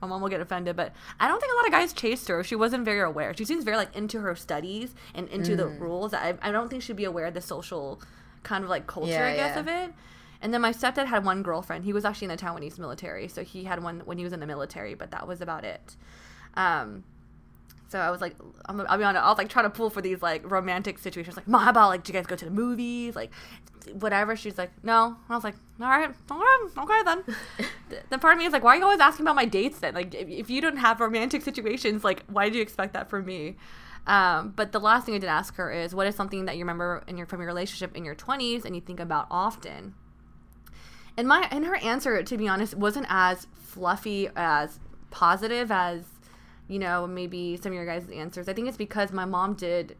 my 0.00 0.08
mom 0.08 0.22
will 0.22 0.30
get 0.30 0.40
offended 0.40 0.76
but 0.76 0.92
i 1.18 1.28
don't 1.28 1.40
think 1.40 1.52
a 1.52 1.56
lot 1.56 1.66
of 1.66 1.72
guys 1.72 1.92
chased 1.92 2.28
her. 2.28 2.42
She 2.44 2.56
wasn't 2.56 2.84
very 2.84 3.00
aware. 3.00 3.34
She 3.36 3.44
seems 3.44 3.64
very 3.64 3.76
like 3.76 3.94
into 3.96 4.20
her 4.20 4.34
studies 4.34 4.94
and 5.14 5.28
into 5.28 5.52
mm. 5.52 5.56
the 5.58 5.66
rules. 5.68 6.14
I, 6.14 6.34
I 6.42 6.50
don't 6.50 6.68
think 6.68 6.82
she'd 6.82 6.96
be 6.96 7.04
aware 7.04 7.26
of 7.26 7.34
the 7.34 7.40
social 7.40 8.00
kind 8.42 8.64
of 8.64 8.70
like 8.70 8.86
culture 8.86 9.12
yeah, 9.12 9.26
i 9.26 9.36
guess 9.36 9.54
yeah. 9.54 9.60
of 9.60 9.68
it. 9.68 9.94
And 10.42 10.54
then 10.54 10.62
my 10.62 10.72
stepdad 10.72 11.06
had 11.06 11.26
one 11.26 11.42
girlfriend. 11.42 11.84
He 11.84 11.92
was 11.92 12.06
actually 12.06 12.30
in 12.30 12.36
the 12.36 12.42
taiwanese 12.42 12.78
military. 12.78 13.28
So 13.28 13.44
he 13.44 13.64
had 13.64 13.82
one 13.82 14.00
when 14.06 14.16
he 14.16 14.24
was 14.24 14.32
in 14.32 14.40
the 14.40 14.46
military 14.46 14.94
but 14.94 15.10
that 15.10 15.26
was 15.28 15.40
about 15.40 15.64
it 15.64 15.96
um, 16.54 17.04
so 17.88 17.98
I 17.98 18.10
was 18.10 18.20
like, 18.20 18.36
I'm, 18.66 18.80
I'll 18.88 18.98
be 18.98 19.04
honest, 19.04 19.24
I 19.24 19.28
was 19.28 19.38
like 19.38 19.48
trying 19.48 19.64
to 19.64 19.70
pull 19.70 19.90
for 19.90 20.00
these 20.00 20.22
like 20.22 20.48
romantic 20.48 20.98
situations. 20.98 21.36
Like, 21.36 21.48
Mom, 21.48 21.62
how 21.62 21.70
about 21.70 21.88
like, 21.88 22.04
do 22.04 22.12
you 22.12 22.18
guys 22.18 22.26
go 22.26 22.36
to 22.36 22.44
the 22.44 22.50
movies? 22.50 23.16
Like, 23.16 23.32
whatever. 23.92 24.36
She's 24.36 24.58
like, 24.58 24.70
no. 24.84 25.16
I 25.28 25.34
was 25.34 25.42
like, 25.42 25.56
all 25.80 25.88
right, 25.88 26.10
okay, 26.30 26.80
okay 26.80 27.02
then. 27.04 27.24
the 28.10 28.18
part 28.18 28.34
of 28.34 28.38
me 28.38 28.46
is 28.46 28.52
like, 28.52 28.62
why 28.62 28.74
are 28.74 28.78
you 28.78 28.84
always 28.84 29.00
asking 29.00 29.24
about 29.24 29.34
my 29.34 29.44
dates 29.44 29.80
then? 29.80 29.94
Like, 29.94 30.14
if, 30.14 30.28
if 30.28 30.50
you 30.50 30.60
don't 30.60 30.76
have 30.76 31.00
romantic 31.00 31.42
situations, 31.42 32.04
like, 32.04 32.22
why 32.26 32.48
do 32.48 32.56
you 32.56 32.62
expect 32.62 32.92
that 32.92 33.10
from 33.10 33.24
me? 33.24 33.56
Um, 34.06 34.52
but 34.56 34.72
the 34.72 34.80
last 34.80 35.06
thing 35.06 35.14
I 35.14 35.18
did 35.18 35.28
ask 35.28 35.56
her 35.56 35.72
is, 35.72 35.94
what 35.94 36.06
is 36.06 36.14
something 36.14 36.44
that 36.46 36.56
you 36.56 36.60
remember 36.60 37.02
in 37.06 37.16
your 37.16 37.26
from 37.26 37.40
your 37.40 37.48
relationship 37.48 37.96
in 37.96 38.04
your 38.04 38.14
20s 38.14 38.64
and 38.64 38.74
you 38.74 38.80
think 38.80 39.00
about 39.00 39.26
often? 39.30 39.94
And 41.16 41.26
my 41.26 41.48
and 41.50 41.66
her 41.66 41.76
answer, 41.76 42.22
to 42.22 42.36
be 42.38 42.48
honest, 42.48 42.74
wasn't 42.74 43.06
as 43.08 43.46
fluffy 43.52 44.28
as 44.36 44.78
positive 45.10 45.70
as 45.70 46.04
you 46.70 46.78
know, 46.78 47.04
maybe 47.04 47.56
some 47.56 47.72
of 47.72 47.76
your 47.76 47.84
guys' 47.84 48.08
answers. 48.10 48.48
I 48.48 48.52
think 48.52 48.68
it's 48.68 48.76
because 48.76 49.10
my 49.10 49.24
mom 49.24 49.54
did 49.54 49.96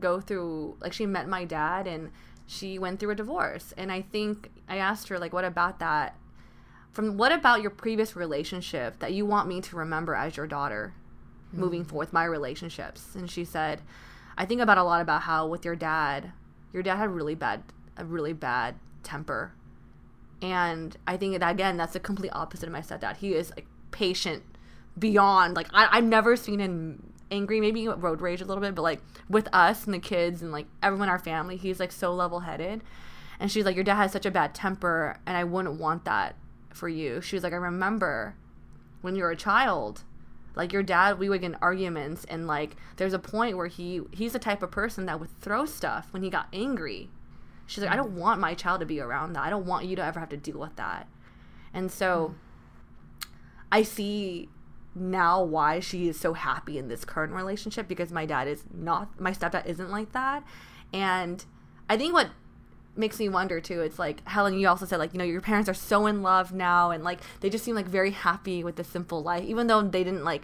go 0.00 0.20
through, 0.20 0.76
like, 0.80 0.92
she 0.92 1.06
met 1.06 1.28
my 1.28 1.44
dad 1.44 1.86
and 1.86 2.10
she 2.46 2.80
went 2.80 2.98
through 2.98 3.10
a 3.10 3.14
divorce. 3.14 3.72
And 3.76 3.92
I 3.92 4.02
think 4.02 4.50
I 4.68 4.78
asked 4.78 5.06
her, 5.06 5.20
like, 5.20 5.32
what 5.32 5.44
about 5.44 5.78
that? 5.78 6.16
From 6.90 7.16
what 7.16 7.30
about 7.30 7.62
your 7.62 7.70
previous 7.70 8.16
relationship 8.16 8.98
that 8.98 9.12
you 9.12 9.24
want 9.24 9.46
me 9.46 9.60
to 9.60 9.76
remember 9.76 10.16
as 10.16 10.36
your 10.36 10.48
daughter 10.48 10.94
mm-hmm. 11.50 11.60
moving 11.60 11.84
forth, 11.84 12.12
my 12.12 12.24
relationships? 12.24 13.14
And 13.14 13.30
she 13.30 13.44
said, 13.44 13.80
I 14.36 14.46
think 14.46 14.60
about 14.60 14.78
a 14.78 14.82
lot 14.82 15.00
about 15.00 15.22
how 15.22 15.46
with 15.46 15.64
your 15.64 15.76
dad, 15.76 16.32
your 16.72 16.82
dad 16.82 16.96
had 16.96 17.10
really 17.10 17.36
bad, 17.36 17.62
a 17.96 18.04
really 18.04 18.32
bad 18.32 18.74
temper. 19.04 19.52
And 20.42 20.96
I 21.06 21.16
think 21.16 21.38
that, 21.38 21.52
again, 21.52 21.76
that's 21.76 21.92
the 21.92 22.00
complete 22.00 22.32
opposite 22.32 22.66
of 22.66 22.72
my 22.72 22.80
stepdad. 22.80 23.18
He 23.18 23.34
is 23.34 23.50
like 23.50 23.66
patient 23.92 24.42
beyond 24.98 25.56
like 25.56 25.68
I, 25.72 25.88
I've 25.90 26.04
never 26.04 26.36
seen 26.36 26.58
him 26.60 27.12
angry, 27.30 27.60
maybe 27.60 27.86
road 27.88 28.20
rage 28.20 28.40
a 28.40 28.44
little 28.44 28.60
bit, 28.60 28.74
but 28.74 28.82
like 28.82 29.00
with 29.28 29.48
us 29.52 29.84
and 29.84 29.94
the 29.94 29.98
kids 29.98 30.42
and 30.42 30.52
like 30.52 30.66
everyone 30.82 31.08
in 31.08 31.12
our 31.12 31.18
family, 31.18 31.56
he's 31.56 31.80
like 31.80 31.92
so 31.92 32.12
level 32.14 32.40
headed. 32.40 32.82
And 33.38 33.50
she's 33.50 33.64
like, 33.64 33.74
Your 33.74 33.84
dad 33.84 33.96
has 33.96 34.12
such 34.12 34.26
a 34.26 34.30
bad 34.30 34.54
temper 34.54 35.18
and 35.26 35.36
I 35.36 35.44
wouldn't 35.44 35.80
want 35.80 36.04
that 36.04 36.36
for 36.74 36.88
you. 36.88 37.20
She 37.20 37.36
was 37.36 37.42
like, 37.42 37.52
I 37.52 37.56
remember 37.56 38.36
when 39.00 39.16
you 39.16 39.22
were 39.22 39.30
a 39.30 39.36
child, 39.36 40.04
like 40.54 40.72
your 40.72 40.82
dad, 40.82 41.18
we 41.18 41.28
would 41.28 41.40
get 41.40 41.52
in 41.52 41.56
arguments 41.62 42.24
and 42.24 42.46
like 42.46 42.76
there's 42.96 43.14
a 43.14 43.18
point 43.18 43.56
where 43.56 43.68
he 43.68 44.02
he's 44.12 44.32
the 44.32 44.38
type 44.38 44.62
of 44.62 44.70
person 44.70 45.06
that 45.06 45.20
would 45.20 45.30
throw 45.40 45.64
stuff 45.64 46.08
when 46.10 46.22
he 46.22 46.30
got 46.30 46.48
angry. 46.52 47.10
She's 47.66 47.84
like, 47.84 47.92
I 47.92 47.96
don't 47.96 48.16
want 48.16 48.40
my 48.40 48.54
child 48.54 48.80
to 48.80 48.86
be 48.86 49.00
around 49.00 49.34
that. 49.34 49.44
I 49.44 49.50
don't 49.50 49.64
want 49.64 49.86
you 49.86 49.94
to 49.94 50.04
ever 50.04 50.18
have 50.18 50.30
to 50.30 50.36
deal 50.36 50.58
with 50.58 50.76
that. 50.76 51.08
And 51.72 51.90
so. 51.90 52.34
I 53.72 53.82
see 53.82 54.48
now 54.94 55.42
why 55.42 55.80
she 55.80 56.08
is 56.08 56.18
so 56.18 56.32
happy 56.32 56.78
in 56.78 56.88
this 56.88 57.04
current 57.04 57.32
relationship 57.32 57.86
because 57.86 58.10
my 58.10 58.26
dad 58.26 58.48
is 58.48 58.64
not 58.74 59.20
my 59.20 59.32
stepdad 59.32 59.66
isn't 59.66 59.90
like 59.90 60.12
that. 60.12 60.42
And 60.92 61.44
i 61.88 61.96
think 61.96 62.12
what 62.12 62.28
makes 62.96 63.18
me 63.18 63.28
wonder 63.28 63.60
too 63.60 63.80
it's 63.80 63.98
like 63.98 64.26
helen 64.28 64.58
you 64.58 64.68
also 64.68 64.84
said 64.84 64.98
like 64.98 65.12
you 65.12 65.18
know 65.18 65.24
your 65.24 65.40
parents 65.40 65.68
are 65.68 65.74
so 65.74 66.06
in 66.06 66.22
love 66.22 66.52
now 66.52 66.90
and 66.90 67.04
like 67.04 67.20
they 67.40 67.48
just 67.48 67.64
seem 67.64 67.74
like 67.74 67.86
very 67.86 68.10
happy 68.10 68.62
with 68.64 68.76
the 68.76 68.84
simple 68.84 69.22
life 69.22 69.44
even 69.44 69.68
though 69.68 69.80
they 69.80 70.04
didn't 70.04 70.24
like 70.24 70.42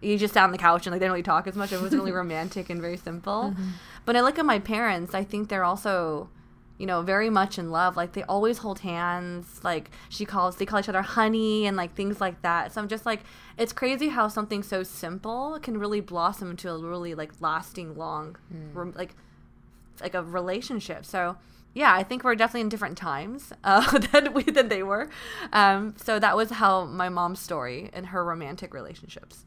you 0.00 0.16
just 0.16 0.32
sat 0.32 0.44
on 0.44 0.52
the 0.52 0.58
couch 0.58 0.86
and 0.86 0.92
like 0.92 1.00
they 1.00 1.04
didn't 1.04 1.12
really 1.12 1.22
talk 1.22 1.46
as 1.46 1.54
much. 1.54 1.72
It 1.72 1.80
was 1.82 1.92
really 1.92 2.12
romantic 2.22 2.70
and 2.70 2.80
very 2.80 2.96
simple. 2.96 3.52
Mm-hmm. 3.54 3.70
but 4.06 4.16
i 4.16 4.20
look 4.20 4.38
at 4.38 4.46
my 4.46 4.58
parents 4.58 5.14
i 5.14 5.24
think 5.24 5.48
they're 5.48 5.64
also 5.64 6.28
you 6.80 6.86
know, 6.86 7.02
very 7.02 7.28
much 7.28 7.58
in 7.58 7.70
love. 7.70 7.94
Like 7.94 8.12
they 8.12 8.22
always 8.22 8.56
hold 8.56 8.78
hands. 8.78 9.60
Like 9.62 9.90
she 10.08 10.24
calls, 10.24 10.56
they 10.56 10.64
call 10.64 10.80
each 10.80 10.88
other 10.88 11.02
honey 11.02 11.66
and 11.66 11.76
like 11.76 11.94
things 11.94 12.22
like 12.22 12.40
that. 12.40 12.72
So 12.72 12.80
I'm 12.80 12.88
just 12.88 13.04
like, 13.04 13.20
it's 13.58 13.74
crazy 13.74 14.08
how 14.08 14.28
something 14.28 14.62
so 14.62 14.82
simple 14.82 15.58
can 15.60 15.76
really 15.76 16.00
blossom 16.00 16.52
into 16.52 16.70
a 16.70 16.78
really 16.78 17.14
like 17.14 17.32
lasting, 17.38 17.96
long, 17.96 18.38
mm. 18.50 18.96
like, 18.96 19.14
like 20.00 20.14
a 20.14 20.22
relationship. 20.22 21.04
So 21.04 21.36
yeah, 21.74 21.94
I 21.94 22.02
think 22.02 22.24
we're 22.24 22.34
definitely 22.34 22.62
in 22.62 22.70
different 22.70 22.96
times 22.96 23.52
uh, 23.62 23.98
than 24.12 24.32
we 24.32 24.44
than 24.44 24.68
they 24.68 24.82
were. 24.82 25.10
Um, 25.52 25.94
so 25.98 26.18
that 26.18 26.34
was 26.34 26.48
how 26.48 26.86
my 26.86 27.10
mom's 27.10 27.40
story 27.40 27.90
and 27.92 28.06
her 28.06 28.24
romantic 28.24 28.72
relationships. 28.72 29.44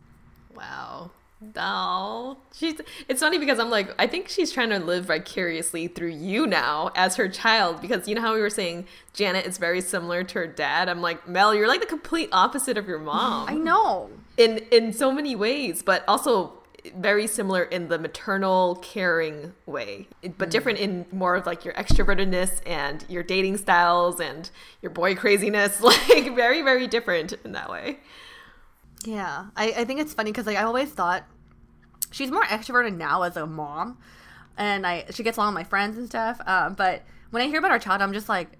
Wow. 0.55 1.09
Oh, 1.55 2.37
she's. 2.53 2.79
It's 3.07 3.21
funny 3.21 3.37
because 3.37 3.59
I'm 3.59 3.69
like, 3.69 3.93
I 3.99 4.07
think 4.07 4.29
she's 4.29 4.51
trying 4.51 4.69
to 4.69 4.79
live 4.79 5.05
vicariously 5.05 5.87
through 5.87 6.09
you 6.11 6.47
now 6.47 6.91
as 6.95 7.15
her 7.15 7.27
child. 7.29 7.81
Because 7.81 8.07
you 8.07 8.15
know 8.15 8.21
how 8.21 8.33
we 8.33 8.41
were 8.41 8.49
saying 8.49 8.87
Janet 9.13 9.45
is 9.45 9.57
very 9.57 9.81
similar 9.81 10.23
to 10.23 10.39
her 10.39 10.47
dad. 10.47 10.89
I'm 10.89 11.01
like, 11.01 11.27
Mel, 11.27 11.53
you're 11.53 11.67
like 11.67 11.81
the 11.81 11.87
complete 11.87 12.29
opposite 12.31 12.77
of 12.77 12.87
your 12.87 12.99
mom. 12.99 13.49
I 13.49 13.55
know. 13.55 14.09
in 14.37 14.59
in 14.71 14.93
so 14.93 15.11
many 15.11 15.35
ways, 15.35 15.81
but 15.83 16.03
also 16.07 16.53
very 16.97 17.27
similar 17.27 17.63
in 17.63 17.87
the 17.87 17.97
maternal 17.97 18.75
caring 18.81 19.53
way, 19.65 20.07
but 20.21 20.49
mm. 20.49 20.51
different 20.51 20.79
in 20.79 21.05
more 21.11 21.35
of 21.35 21.45
like 21.45 21.63
your 21.63 21.73
extrovertedness 21.75 22.61
and 22.65 23.05
your 23.07 23.23
dating 23.23 23.57
styles 23.57 24.19
and 24.19 24.49
your 24.81 24.89
boy 24.89 25.15
craziness. 25.15 25.81
Like 25.83 26.35
very 26.35 26.61
very 26.61 26.87
different 26.87 27.33
in 27.45 27.53
that 27.53 27.69
way. 27.69 27.99
Yeah, 29.03 29.47
I, 29.55 29.71
I 29.77 29.85
think 29.85 29.99
it's 29.99 30.13
funny 30.13 30.31
because 30.31 30.45
like 30.45 30.57
I 30.57 30.63
always 30.63 30.89
thought 30.89 31.25
she's 32.11 32.31
more 32.31 32.43
extroverted 32.45 32.95
now 32.95 33.23
as 33.23 33.37
a 33.37 33.45
mom, 33.45 33.97
and 34.57 34.85
I 34.85 35.05
she 35.11 35.23
gets 35.23 35.37
along 35.37 35.53
with 35.53 35.63
my 35.63 35.63
friends 35.63 35.97
and 35.97 36.07
stuff. 36.07 36.39
Um, 36.45 36.73
but 36.73 37.03
when 37.31 37.41
I 37.41 37.47
hear 37.47 37.59
about 37.59 37.71
our 37.71 37.79
child, 37.79 38.01
I'm 38.01 38.13
just 38.13 38.29
like, 38.29 38.57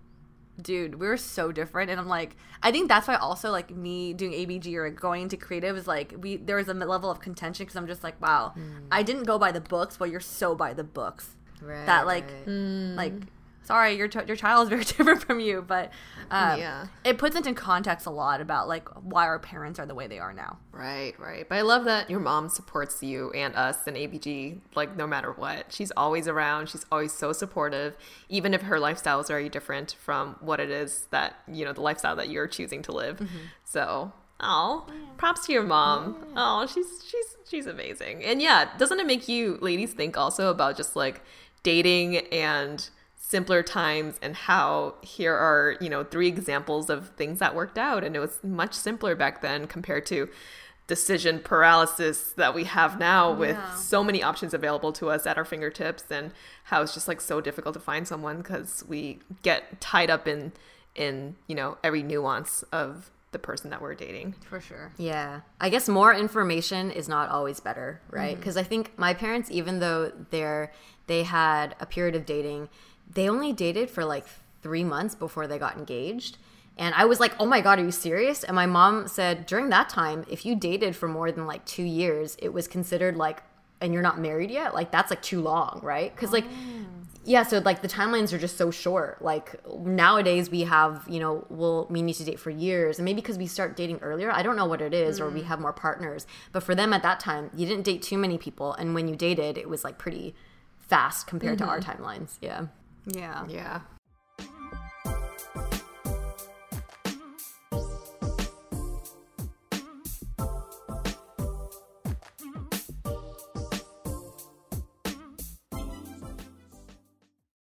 dude, 0.61 0.99
we're 0.99 1.17
so 1.17 1.51
different, 1.51 1.91
and 1.91 1.99
I'm 1.99 2.07
like, 2.07 2.35
I 2.61 2.71
think 2.71 2.87
that's 2.89 3.07
why 3.07 3.15
also 3.15 3.51
like 3.51 3.71
me 3.71 4.13
doing 4.13 4.31
ABG 4.33 4.73
or 4.75 4.89
going 4.89 5.29
to 5.29 5.37
creative 5.37 5.77
is 5.77 5.87
like 5.87 6.13
we 6.19 6.37
there 6.37 6.57
was 6.57 6.67
a 6.67 6.73
level 6.73 7.09
of 7.09 7.19
contention 7.19 7.65
because 7.65 7.75
I'm 7.75 7.87
just 7.87 8.03
like, 8.03 8.19
wow, 8.21 8.53
I 8.91 9.03
didn't 9.03 9.23
go 9.23 9.37
by 9.37 9.51
the 9.51 9.61
books, 9.61 9.97
but 9.97 10.09
you're 10.09 10.19
so 10.19 10.55
by 10.55 10.73
the 10.73 10.83
books 10.83 11.35
Right, 11.61 11.85
that 11.85 12.05
like 12.05 12.25
right. 12.45 12.95
like 12.95 13.13
sorry 13.63 13.93
your 13.95 14.07
ch- 14.07 14.27
your 14.27 14.35
child 14.35 14.63
is 14.63 14.69
very 14.69 14.83
different 14.97 15.21
from 15.23 15.39
you 15.39 15.61
but 15.61 15.91
um, 16.31 16.59
Yeah. 16.59 16.87
it 17.03 17.17
puts 17.17 17.35
into 17.35 17.53
context 17.53 18.05
a 18.05 18.09
lot 18.09 18.41
about 18.41 18.67
like 18.67 18.87
why 19.01 19.25
our 19.25 19.39
parents 19.39 19.79
are 19.79 19.85
the 19.85 19.95
way 19.95 20.07
they 20.07 20.19
are 20.19 20.33
now 20.33 20.57
Right, 20.71 21.13
right. 21.19 21.47
But 21.47 21.59
I 21.59 21.61
love 21.61 21.85
that 21.85 22.09
your 22.09 22.19
mom 22.19 22.49
supports 22.49 23.03
you 23.03 23.29
and 23.31 23.55
us 23.55 23.85
and 23.85 23.95
ABG, 23.95 24.57
like 24.75 24.97
no 24.97 25.05
matter 25.05 25.31
what. 25.31 25.67
She's 25.71 25.91
always 25.95 26.27
around. 26.27 26.67
She's 26.69 26.83
always 26.91 27.13
so 27.13 27.31
supportive, 27.31 27.95
even 28.27 28.55
if 28.55 28.63
her 28.63 28.79
lifestyle 28.79 29.19
is 29.19 29.27
very 29.27 29.49
different 29.49 29.95
from 29.99 30.35
what 30.41 30.59
it 30.59 30.71
is 30.71 31.05
that, 31.11 31.35
you 31.47 31.63
know, 31.63 31.73
the 31.73 31.81
lifestyle 31.81 32.15
that 32.15 32.29
you're 32.29 32.47
choosing 32.47 32.81
to 32.81 32.91
live. 32.91 33.21
So, 33.63 34.11
oh, 34.39 34.87
props 35.17 35.45
to 35.45 35.53
your 35.53 35.61
mom. 35.61 36.15
Oh, 36.35 36.65
she's 36.65 36.87
she's 37.07 37.37
she's 37.47 37.67
amazing. 37.67 38.23
And 38.23 38.41
yeah, 38.41 38.69
doesn't 38.79 38.99
it 38.99 39.05
make 39.05 39.27
you 39.29 39.59
ladies 39.61 39.93
think 39.93 40.17
also 40.17 40.49
about 40.49 40.75
just 40.75 40.95
like 40.95 41.21
dating 41.61 42.17
and 42.33 42.89
simpler 43.33 43.63
times 43.63 44.19
and 44.21 44.35
how 44.35 44.93
here 45.01 45.33
are 45.33 45.75
you 45.81 45.89
know 45.89 46.03
three 46.03 46.27
examples 46.27 46.87
of 46.87 47.09
things 47.17 47.39
that 47.39 47.55
worked 47.55 47.79
out. 47.79 48.03
And 48.03 48.15
it 48.15 48.19
was 48.19 48.39
much 48.43 48.75
simpler 48.75 49.15
back 49.15 49.41
then 49.41 49.65
compared 49.65 50.05
to 50.07 50.29
decision 50.85 51.39
paralysis 51.39 52.33
that 52.33 52.53
we 52.53 52.65
have 52.65 52.99
now 52.99 53.31
with 53.33 53.57
so 53.75 54.03
many 54.03 54.21
options 54.21 54.53
available 54.53 54.93
to 54.93 55.09
us 55.09 55.25
at 55.25 55.35
our 55.35 55.45
fingertips 55.45 56.03
and 56.11 56.31
how 56.65 56.83
it's 56.83 56.93
just 56.93 57.07
like 57.07 57.21
so 57.21 57.41
difficult 57.41 57.73
to 57.73 57.79
find 57.79 58.07
someone 58.07 58.37
because 58.37 58.83
we 58.87 59.19
get 59.41 59.81
tied 59.81 60.11
up 60.11 60.27
in 60.27 60.51
in 60.93 61.35
you 61.47 61.55
know 61.55 61.75
every 61.83 62.03
nuance 62.03 62.63
of 62.71 63.09
the 63.31 63.39
person 63.39 63.71
that 63.71 63.81
we're 63.81 63.95
dating. 63.95 64.35
For 64.47 64.61
sure. 64.61 64.93
Yeah. 64.97 65.41
I 65.59 65.69
guess 65.69 65.89
more 65.89 66.13
information 66.13 66.91
is 66.91 67.09
not 67.09 67.29
always 67.29 67.59
better, 67.59 67.99
right? 68.11 68.33
Mm-hmm. 68.33 68.39
Because 68.39 68.57
I 68.57 68.63
think 68.63 68.91
my 68.95 69.15
parents, 69.15 69.49
even 69.49 69.79
though 69.79 70.11
they're 70.29 70.71
they 71.07 71.23
had 71.23 71.75
a 71.79 71.87
period 71.87 72.15
of 72.15 72.25
dating, 72.25 72.69
they 73.11 73.29
only 73.29 73.53
dated 73.53 73.89
for 73.89 74.05
like 74.05 74.25
three 74.61 74.83
months 74.83 75.15
before 75.15 75.47
they 75.47 75.57
got 75.57 75.77
engaged. 75.77 76.37
And 76.77 76.95
I 76.95 77.05
was 77.05 77.19
like, 77.19 77.33
oh 77.39 77.45
my 77.45 77.61
God, 77.61 77.79
are 77.79 77.83
you 77.83 77.91
serious? 77.91 78.43
And 78.43 78.55
my 78.55 78.65
mom 78.65 79.07
said 79.07 79.45
during 79.45 79.69
that 79.69 79.89
time, 79.89 80.25
if 80.29 80.45
you 80.45 80.55
dated 80.55 80.95
for 80.95 81.07
more 81.07 81.31
than 81.31 81.45
like 81.45 81.65
two 81.65 81.83
years, 81.83 82.35
it 82.39 82.51
was 82.51 82.67
considered 82.67 83.15
like, 83.15 83.43
and 83.79 83.93
you're 83.93 84.01
not 84.01 84.17
married 84.19 84.49
yet, 84.49 84.73
like 84.73 84.91
that's 84.91 85.11
like 85.11 85.21
too 85.21 85.41
long, 85.41 85.79
right? 85.83 86.15
Because 86.15 86.31
like, 86.31 86.45
oh. 86.45 86.85
yeah, 87.25 87.43
so 87.43 87.59
like 87.59 87.81
the 87.81 87.87
timelines 87.87 88.31
are 88.31 88.37
just 88.37 88.57
so 88.57 88.71
short. 88.71 89.21
Like 89.21 89.59
nowadays 89.67 90.49
we 90.49 90.61
have, 90.61 91.03
you 91.07 91.19
know, 91.19 91.45
we'll 91.49 91.85
we 91.89 92.01
need 92.01 92.13
to 92.13 92.23
date 92.23 92.39
for 92.39 92.49
years, 92.49 92.97
and 92.97 93.05
maybe 93.05 93.21
because 93.21 93.37
we 93.37 93.45
start 93.45 93.75
dating 93.75 93.97
earlier, 93.97 94.31
I 94.31 94.41
don't 94.41 94.55
know 94.55 94.65
what 94.65 94.81
it 94.81 94.93
is, 94.93 95.19
or 95.19 95.29
we 95.29 95.41
mm. 95.41 95.45
have 95.45 95.59
more 95.59 95.73
partners. 95.73 96.25
But 96.53 96.63
for 96.63 96.75
them 96.75 96.93
at 96.93 97.03
that 97.03 97.19
time, 97.19 97.51
you 97.53 97.67
didn't 97.67 97.83
date 97.83 98.01
too 98.01 98.17
many 98.17 98.37
people, 98.37 98.71
and 98.73 98.95
when 98.95 99.09
you 99.09 99.17
dated, 99.17 99.57
it 99.57 99.69
was 99.69 99.83
like 99.83 99.97
pretty 99.97 100.33
fast 100.79 101.27
compared 101.27 101.57
to 101.57 101.65
mm-hmm. 101.65 101.71
our 101.71 101.81
timelines. 101.81 102.37
Yeah. 102.41 102.67
Yeah. 103.05 103.45
Yeah. 103.47 103.81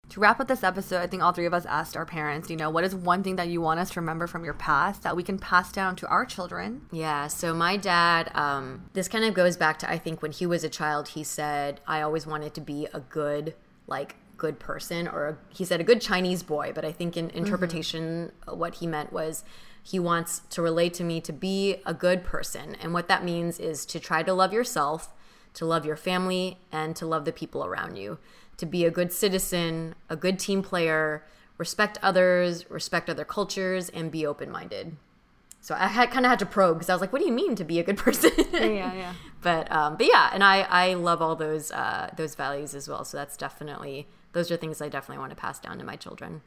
To 0.09 0.19
wrap 0.19 0.41
up 0.41 0.49
this 0.49 0.61
episode 0.61 0.97
i 0.97 1.07
think 1.07 1.23
all 1.23 1.31
three 1.31 1.45
of 1.45 1.53
us 1.53 1.65
asked 1.65 1.95
our 1.95 2.05
parents 2.05 2.49
you 2.49 2.57
know 2.57 2.69
what 2.69 2.83
is 2.83 2.93
one 2.93 3.23
thing 3.23 3.37
that 3.37 3.47
you 3.47 3.61
want 3.61 3.79
us 3.79 3.91
to 3.91 4.01
remember 4.01 4.27
from 4.27 4.43
your 4.43 4.53
past 4.53 5.03
that 5.03 5.15
we 5.15 5.23
can 5.23 5.39
pass 5.39 5.71
down 5.71 5.95
to 5.95 6.07
our 6.07 6.25
children? 6.25 6.81
Yeah, 6.91 7.27
so 7.27 7.53
my 7.53 7.77
dad, 7.77 8.29
um, 8.35 8.89
this 8.91 9.07
kind 9.07 9.23
of 9.23 9.33
goes 9.33 9.55
back 9.55 9.79
to 9.79 9.89
I 9.89 9.97
think 9.97 10.21
when 10.21 10.31
he 10.33 10.45
was 10.45 10.65
a 10.65 10.69
child, 10.69 11.07
he 11.09 11.23
said, 11.23 11.79
I 11.87 12.01
always 12.01 12.27
wanted 12.27 12.53
to 12.55 12.61
be 12.61 12.87
a 12.93 12.99
good, 12.99 13.55
like, 13.87 14.15
good 14.41 14.57
person, 14.57 15.07
or 15.07 15.27
a, 15.27 15.37
he 15.49 15.63
said 15.63 15.79
a 15.79 15.83
good 15.83 16.01
Chinese 16.01 16.41
boy, 16.41 16.71
but 16.73 16.83
I 16.83 16.91
think 16.91 17.15
in 17.15 17.29
interpretation, 17.29 18.31
what 18.47 18.73
he 18.75 18.87
meant 18.87 19.13
was 19.13 19.43
he 19.83 19.99
wants 19.99 20.41
to 20.49 20.63
relate 20.63 20.95
to 20.95 21.03
me 21.03 21.21
to 21.21 21.31
be 21.31 21.75
a 21.85 21.93
good 21.93 22.23
person. 22.23 22.75
And 22.81 22.91
what 22.91 23.07
that 23.07 23.23
means 23.23 23.59
is 23.59 23.85
to 23.85 23.99
try 23.99 24.23
to 24.23 24.33
love 24.33 24.51
yourself, 24.51 25.13
to 25.53 25.65
love 25.65 25.85
your 25.85 25.95
family, 25.95 26.57
and 26.71 26.95
to 26.95 27.05
love 27.05 27.25
the 27.25 27.31
people 27.31 27.63
around 27.63 27.97
you, 27.97 28.17
to 28.57 28.65
be 28.65 28.83
a 28.83 28.89
good 28.89 29.13
citizen, 29.13 29.93
a 30.09 30.15
good 30.15 30.39
team 30.39 30.63
player, 30.63 31.23
respect 31.59 31.99
others, 32.01 32.67
respect 32.71 33.11
other 33.11 33.25
cultures, 33.25 33.89
and 33.89 34.09
be 34.09 34.25
open 34.25 34.49
minded. 34.49 34.97
So 35.63 35.75
I 35.75 35.85
had 35.85 36.09
kind 36.09 36.25
of 36.25 36.31
had 36.31 36.39
to 36.39 36.47
probe 36.47 36.77
because 36.77 36.89
I 36.89 36.95
was 36.95 37.01
like, 37.01 37.13
"What 37.13 37.19
do 37.19 37.27
you 37.27 37.31
mean 37.31 37.55
to 37.57 37.63
be 37.63 37.77
a 37.77 37.83
good 37.83 37.97
person?" 38.05 38.31
yeah 38.53 38.91
yeah 38.91 39.13
but 39.43 39.71
um, 39.71 39.97
but 39.97 40.07
yeah, 40.07 40.31
and 40.33 40.43
I 40.43 40.61
I 40.61 40.95
love 40.95 41.21
all 41.21 41.35
those 41.35 41.71
uh, 41.71 42.09
those 42.17 42.33
values 42.33 42.73
as 42.73 42.89
well. 42.89 43.05
So 43.05 43.17
that's 43.17 43.37
definitely 43.37 44.07
those 44.33 44.51
are 44.51 44.57
things 44.57 44.81
I 44.81 44.89
definitely 44.89 45.19
want 45.19 45.31
to 45.31 45.35
pass 45.35 45.59
down 45.59 45.77
to 45.79 45.83
my 45.83 45.95
children. 45.95 46.41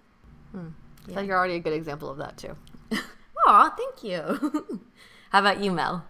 Hmm. 0.53 0.69
so 1.13 1.21
you're 1.21 1.37
already 1.37 1.55
a 1.55 1.61
good 1.61 1.73
example 1.73 2.09
of 2.09 2.19
that 2.19 2.37
too 2.37 2.57
Aw, 3.47 3.71
thank 3.71 4.03
you. 4.03 4.81
How 5.31 5.41
about 5.41 5.61
you, 5.61 5.73
Mel? 5.73 6.07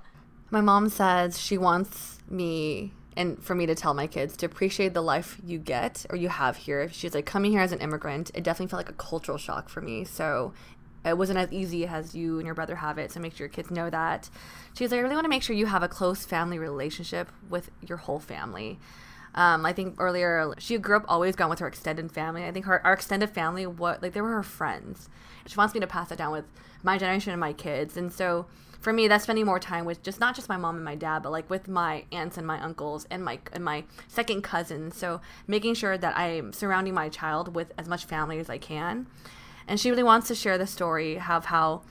My 0.51 0.61
mom 0.61 0.89
says 0.89 1.41
she 1.41 1.59
wants 1.59 2.19
me 2.29 2.93
and 3.17 3.43
for 3.43 3.55
me 3.55 3.67
to 3.67 3.75
tell 3.75 3.95
my 3.95 4.07
kids 4.07 4.37
to 4.37 4.47
appreciate 4.47 4.95
the 4.95 5.01
life 5.01 5.39
you 5.45 5.59
get 5.59 6.05
or 6.11 6.17
you 6.17 6.29
have 6.29 6.57
here. 6.57 6.89
She's 6.91 7.15
like, 7.15 7.27
coming 7.27 7.53
here 7.53 7.61
as 7.61 7.73
an 7.73 7.81
immigrant, 7.81 8.31
it 8.35 8.45
definitely 8.45 8.71
felt 8.71 8.81
like 8.81 8.91
a 8.91 8.99
cultural 8.99 9.39
shock 9.39 9.69
for 9.69 9.81
me. 9.81 10.05
So 10.05 10.53
it 11.05 11.19
wasn't 11.19 11.39
as 11.39 11.53
easy 11.53 11.87
as 11.87 12.15
you 12.15 12.39
and 12.39 12.47
your 12.47 12.55
brother 12.55 12.77
have 12.77 12.99
it. 12.99 13.13
So 13.13 13.21
make 13.21 13.37
sure 13.37 13.47
your 13.47 13.53
kids 13.53 13.71
know 13.71 13.91
that. 13.91 14.31
She's 14.75 14.91
like, 14.91 14.99
I 14.99 15.03
really 15.03 15.15
want 15.15 15.25
to 15.25 15.31
make 15.31 15.43
sure 15.43 15.57
you 15.57 15.67
have 15.67 15.83
a 15.83 15.89
close 15.89 16.25
family 16.25 16.59
relationship 16.59 17.31
with 17.49 17.71
your 17.87 17.99
whole 17.99 18.21
family. 18.21 18.79
Um, 19.35 19.67
I 19.67 19.73
think 19.73 19.97
earlier 19.99 20.55
she 20.59 20.79
grew 20.79 20.97
up 20.97 21.05
always 21.09 21.35
gone 21.35 21.51
with 21.51 21.59
her 21.59 21.67
extended 21.67 22.13
family. 22.13 22.45
I 22.45 22.53
think 22.53 22.67
her 22.67 22.85
our 22.87 22.93
extended 22.93 23.31
family, 23.31 23.67
what 23.67 24.03
like 24.03 24.13
they 24.13 24.21
were 24.21 24.31
her 24.31 24.43
friends. 24.43 25.09
She 25.47 25.57
wants 25.57 25.75
me 25.75 25.81
to 25.81 25.87
pass 25.87 26.09
that 26.09 26.19
down 26.19 26.33
with 26.33 26.45
my 26.83 26.99
generation 26.99 27.33
and 27.33 27.41
my 27.41 27.53
kids. 27.53 27.97
And 27.97 28.13
so 28.13 28.47
for 28.81 28.93
me, 28.93 29.09
that's 29.09 29.25
spending 29.25 29.47
more 29.47 29.59
time 29.59 29.87
with 29.87 30.03
just 30.03 30.21
not 30.21 30.37
just 30.37 30.49
my 30.49 30.57
mom 30.57 30.77
and 30.77 30.85
my 30.85 30.95
dad, 30.95 31.23
but 31.23 31.33
like 31.33 31.49
with 31.51 31.69
my 31.69 32.05
aunts 32.13 32.37
and 32.37 32.47
my 32.47 32.61
uncles 32.63 33.07
and 33.11 33.25
my 33.25 33.41
and 33.53 33.65
my 33.65 33.85
second 34.07 34.43
cousins. 34.43 34.97
So 34.97 35.21
making 35.47 35.75
sure 35.75 35.99
that 35.99 36.17
I'm 36.17 36.53
surrounding 36.53 36.95
my 36.95 37.09
child 37.09 37.55
with 37.55 37.73
as 37.77 37.89
much 37.89 38.05
family 38.05 38.39
as 38.39 38.49
I 38.49 38.59
can. 38.59 39.07
And 39.67 39.81
she 39.81 39.91
really 39.91 40.03
wants 40.03 40.29
to 40.29 40.35
share 40.35 40.59
the 40.59 40.67
story 40.67 41.17
of 41.19 41.47
how 41.47 41.83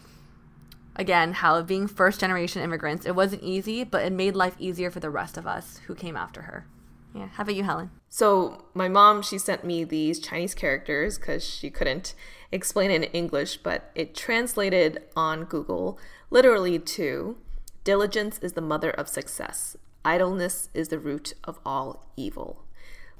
again, 0.95 1.33
how 1.33 1.61
being 1.63 1.87
first 1.87 2.19
generation 2.19 2.61
immigrants, 2.61 3.05
it 3.05 3.15
wasn't 3.15 3.43
easy, 3.43 3.83
but 3.83 4.05
it 4.05 4.13
made 4.13 4.35
life 4.35 4.55
easier 4.59 4.91
for 4.91 4.99
the 4.99 5.09
rest 5.09 5.37
of 5.37 5.47
us 5.47 5.79
who 5.87 5.95
came 5.95 6.15
after 6.15 6.43
her. 6.43 6.67
Yeah. 7.13 7.27
How 7.33 7.43
about 7.43 7.55
you, 7.55 7.63
Helen? 7.63 7.91
So 8.09 8.65
my 8.73 8.89
mom, 8.89 9.21
she 9.21 9.37
sent 9.37 9.63
me 9.63 9.83
these 9.83 10.19
Chinese 10.19 10.55
characters 10.55 11.17
because 11.17 11.43
she 11.43 11.69
couldn't 11.69 12.15
explain 12.51 12.91
it 12.91 12.95
in 12.95 13.03
English, 13.03 13.57
but 13.57 13.91
it 13.95 14.15
translated 14.15 15.03
on 15.15 15.45
Google 15.45 15.99
literally 16.29 16.79
to 16.79 17.37
diligence 17.83 18.39
is 18.39 18.53
the 18.53 18.61
mother 18.61 18.89
of 18.89 19.07
success. 19.07 19.75
Idleness 20.05 20.69
is 20.73 20.89
the 20.89 20.99
root 20.99 21.33
of 21.43 21.59
all 21.65 22.09
evil. 22.15 22.63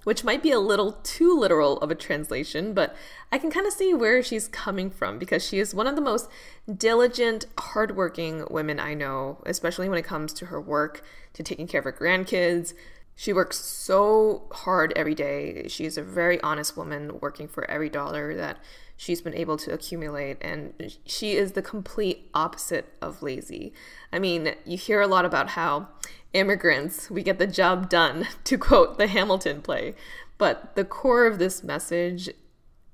Which 0.04 0.26
might 0.26 0.44
be 0.44 0.52
a 0.52 0.60
little 0.60 0.94
too 1.04 1.34
literal 1.34 1.78
of 1.78 1.90
a 1.90 1.96
translation, 1.96 2.74
but 2.74 2.94
I 3.32 3.38
can 3.38 3.50
kind 3.50 3.66
of 3.66 3.72
see 3.72 3.94
where 3.94 4.22
she's 4.22 4.50
coming 4.50 4.90
from 4.90 5.18
because 5.18 5.48
she 5.48 5.60
is 5.60 5.74
one 5.74 5.88
of 5.88 5.96
the 5.96 6.02
most 6.02 6.30
diligent, 6.76 7.46
hardworking 7.58 8.46
women 8.50 8.82
I 8.82 8.96
know, 8.96 9.42
especially 9.46 9.88
when 9.88 9.98
it 9.98 10.06
comes 10.06 10.34
to 10.34 10.48
her 10.48 10.60
work, 10.60 11.06
to 11.34 11.42
taking 11.42 11.68
care 11.68 11.80
of 11.80 11.86
her 11.86 11.94
grandkids, 11.94 12.74
She 13.16 13.32
works 13.32 13.60
so 13.60 14.44
hard 14.52 14.92
every 14.96 15.16
day. 15.16 15.68
She's 15.68 15.98
a 15.98 16.04
very 16.04 16.42
honest 16.42 16.76
woman 16.76 17.20
working 17.20 17.48
for 17.48 17.70
every 17.70 17.90
dollar 17.90 18.36
that 18.36 18.58
she's 18.98 19.22
been 19.22 19.36
able 19.36 19.58
to 19.58 19.74
accumulate. 19.74 20.38
And 20.42 20.98
she 21.06 21.34
is 21.34 21.52
the 21.52 21.62
complete 21.62 22.30
opposite 22.34 22.94
of 23.02 23.22
lazy. 23.22 23.74
I 24.12 24.20
mean, 24.20 24.56
you 24.66 24.78
hear 24.78 25.02
a 25.02 25.08
lot 25.08 25.26
about 25.26 25.50
how 25.50 25.90
immigrants, 26.34 27.12
we 27.12 27.22
get 27.22 27.38
the 27.38 27.48
job 27.48 27.90
done, 27.90 28.28
to 28.46 28.58
quote 28.58 28.98
the 28.98 29.08
Hamilton 29.08 29.62
play. 29.62 29.96
But 30.38 30.76
the 30.76 30.86
core 30.86 31.28
of 31.28 31.38
this 31.38 31.64
message 31.64 32.30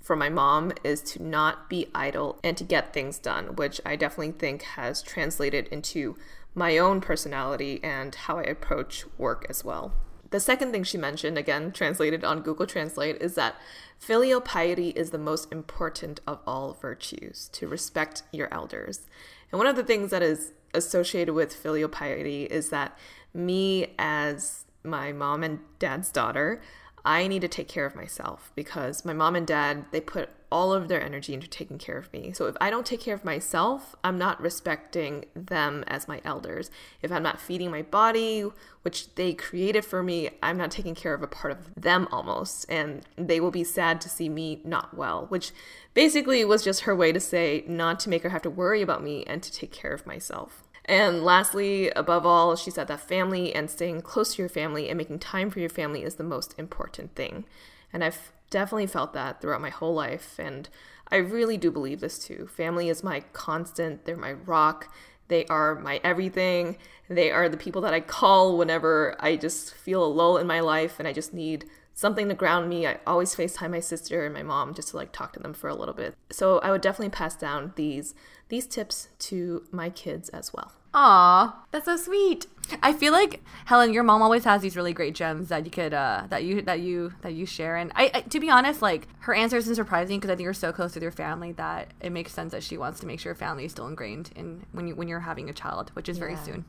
from 0.02 0.20
my 0.20 0.30
mom 0.30 0.74
is 0.84 1.02
to 1.02 1.24
not 1.24 1.70
be 1.70 1.88
idle 1.94 2.40
and 2.44 2.58
to 2.58 2.64
get 2.64 2.94
things 2.94 3.20
done, 3.20 3.56
which 3.56 3.80
I 3.86 3.96
definitely 3.96 4.34
think 4.34 4.64
has 4.64 5.02
translated 5.02 5.68
into 5.68 6.18
my 6.56 6.78
own 6.78 7.00
personality 7.00 7.80
and 7.84 8.14
how 8.14 8.40
I 8.40 8.44
approach 8.44 9.06
work 9.18 9.46
as 9.50 9.64
well. 9.64 9.94
The 10.32 10.40
second 10.40 10.72
thing 10.72 10.84
she 10.84 10.98
mentioned, 10.98 11.38
again 11.38 11.72
translated 11.72 12.24
on 12.24 12.42
Google 12.42 12.68
Translate, 12.68 13.18
is 13.22 13.36
that 13.36 13.56
filial 13.98 14.42
piety 14.42 14.90
is 14.90 15.10
the 15.10 15.18
most 15.18 15.52
important 15.52 16.20
of 16.28 16.40
all 16.46 16.78
virtues, 16.80 17.50
to 17.54 17.68
respect 17.68 18.24
your 18.32 18.48
elders. 18.54 19.08
And 19.52 19.58
one 19.58 19.68
of 19.68 19.76
the 19.76 19.84
things 19.84 20.12
that 20.12 20.22
is 20.22 20.52
associated 20.74 21.34
with 21.34 21.54
filial 21.54 21.90
piety 21.90 22.44
is 22.44 22.70
that 22.70 22.98
me, 23.34 23.96
as 23.98 24.66
my 24.84 25.12
mom 25.12 25.44
and 25.44 25.60
dad's 25.80 26.12
daughter, 26.12 26.62
I 27.04 27.28
need 27.28 27.42
to 27.42 27.48
take 27.48 27.68
care 27.68 27.86
of 27.86 27.96
myself 27.96 28.52
because 28.56 29.06
my 29.06 29.14
mom 29.14 29.36
and 29.36 29.48
dad, 29.48 29.86
they 29.92 30.02
put 30.02 30.30
all 30.52 30.74
of 30.74 30.88
their 30.88 31.02
energy 31.02 31.34
into 31.34 31.48
taking 31.48 31.78
care 31.78 31.98
of 31.98 32.12
me. 32.12 32.32
So 32.34 32.48
if 32.48 32.56
I 32.60 32.70
don't 32.70 32.86
take 32.86 33.02
care 33.02 33.14
of 33.14 33.24
myself, 33.24 33.96
I'm 34.04 34.18
not 34.18 34.42
respecting 34.42 35.26
them 35.36 35.84
as 35.88 36.08
my 36.08 36.22
elders. 36.26 36.72
If 37.02 37.12
I'm 37.12 37.24
not 37.24 37.40
feeding 37.40 37.72
my 37.72 37.84
body, 37.84 38.50
which 38.82 39.14
they 39.16 39.34
created 39.34 39.86
for 39.86 40.02
me, 40.02 40.30
I'm 40.42 40.58
not 40.58 40.72
taking 40.72 40.96
care 40.96 41.14
of 41.14 41.22
a 41.22 41.28
part 41.28 41.52
of 41.52 41.70
them 41.76 42.08
almost. 42.12 42.66
And 42.70 43.06
they 43.16 43.40
will 43.40 43.52
be 43.52 43.64
sad 43.64 44.02
to 44.02 44.10
see 44.10 44.30
me 44.30 44.62
not 44.64 44.96
well, 44.96 45.26
which 45.30 45.52
basically 45.94 46.44
was 46.46 46.64
just 46.64 46.82
her 46.82 46.96
way 46.96 47.12
to 47.12 47.20
say 47.20 47.64
not 47.68 48.00
to 48.02 48.10
make 48.10 48.24
her 48.24 48.30
have 48.30 48.42
to 48.44 48.50
worry 48.50 48.82
about 48.82 49.04
me 49.04 49.24
and 49.26 49.44
to 49.44 49.52
take 49.52 49.72
care 49.72 49.94
of 49.94 50.08
myself. 50.08 50.64
And 50.86 51.24
lastly, 51.24 51.92
above 51.92 52.26
all, 52.26 52.56
she 52.56 52.72
said 52.72 52.88
that 52.88 53.02
family 53.02 53.54
and 53.54 53.70
staying 53.70 54.02
close 54.02 54.34
to 54.34 54.42
your 54.42 54.50
family 54.50 54.90
and 54.90 54.98
making 54.98 55.20
time 55.20 55.52
for 55.52 55.60
your 55.60 55.70
family 55.70 56.02
is 56.02 56.16
the 56.16 56.24
most 56.24 56.56
important 56.58 57.14
thing. 57.14 57.46
And 57.94 58.04
I've 58.04 58.32
definitely 58.50 58.88
felt 58.88 59.14
that 59.14 59.42
throughout 59.42 59.62
my 59.62 59.70
whole 59.70 59.94
life. 59.94 60.40
And 60.40 60.70
I 61.10 61.18
really 61.18 61.58
do 61.58 61.72
believe 61.72 62.00
this 62.00 62.20
too. 62.20 62.48
Family 62.48 62.90
is 62.90 63.04
my 63.04 63.22
constant, 63.34 64.06
they're 64.06 64.16
my 64.16 64.34
rock, 64.34 64.94
they 65.30 65.46
are 65.46 65.76
my 65.76 66.02
everything. 66.04 66.78
They 67.08 67.32
are 67.32 67.48
the 67.48 67.58
people 67.58 67.82
that 67.84 67.94
I 67.94 68.02
call 68.02 68.58
whenever 68.58 69.16
I 69.20 69.36
just 69.36 69.74
feel 69.74 70.04
a 70.04 70.08
lull 70.08 70.38
in 70.38 70.46
my 70.46 70.60
life 70.60 71.00
and 71.00 71.08
I 71.08 71.14
just 71.14 71.34
need 71.34 71.66
something 71.94 72.30
to 72.30 72.36
ground 72.36 72.70
me. 72.70 72.86
I 72.86 73.00
always 73.08 73.36
FaceTime 73.36 73.72
my 73.72 73.80
sister 73.80 74.26
and 74.26 74.34
my 74.34 74.44
mom 74.44 74.74
just 74.74 74.90
to 74.90 74.98
like 74.98 75.12
talk 75.12 75.34
to 75.34 75.40
them 75.40 75.54
for 75.54 75.70
a 75.70 75.76
little 75.76 75.94
bit. 75.94 76.16
So 76.32 76.60
I 76.60 76.72
would 76.72 76.82
definitely 76.82 77.10
pass 77.10 77.36
down 77.36 77.74
these 77.76 78.14
these 78.50 78.66
tips 78.66 79.10
to 79.20 79.64
my 79.72 79.90
kids 79.90 80.30
as 80.30 80.52
well. 80.52 80.72
Aw, 80.94 81.64
that's 81.72 81.86
so 81.86 81.98
sweet. 81.98 82.48
I 82.84 82.94
feel 82.94 83.14
like 83.14 83.44
Helen, 83.66 83.94
your 83.94 84.04
mom 84.04 84.22
always 84.22 84.44
has 84.44 84.62
these 84.62 84.76
really 84.76 84.94
great 84.94 85.16
gems 85.16 85.50
that 85.50 85.66
you 85.66 85.72
could 85.72 85.94
uh, 85.94 86.26
that 86.30 86.44
you 86.44 86.62
that 86.64 86.80
you 86.82 87.14
that 87.22 87.34
you 87.34 87.46
share. 87.46 87.76
And 87.76 87.92
I, 87.96 88.12
I 88.14 88.22
to 88.22 88.40
be 88.40 88.50
honest, 88.50 88.82
like 88.82 89.08
her 89.20 89.34
answer 89.34 89.58
isn't 89.58 89.76
surprising 89.76 90.20
because 90.20 90.30
I 90.30 90.36
think 90.36 90.46
you're 90.46 90.54
so 90.54 90.72
close 90.72 90.94
with 90.94 91.04
your 91.04 91.12
family 91.12 91.52
that 91.54 91.94
it 92.02 92.12
makes 92.12 92.34
sense 92.34 92.52
that 92.52 92.64
she 92.64 92.78
wants 92.78 93.00
to 93.02 93.08
make 93.08 93.20
sure 93.20 93.34
family 93.36 93.66
is 93.66 93.72
still 93.72 93.88
ingrained 93.88 94.32
in 94.36 94.66
when 94.72 94.88
you 94.88 94.96
when 94.96 95.08
you're 95.08 95.22
having 95.22 95.50
a 95.50 95.54
child, 95.54 95.92
which 95.94 96.10
is 96.10 96.18
yeah. 96.18 96.26
very 96.26 96.36
soon. 96.38 96.66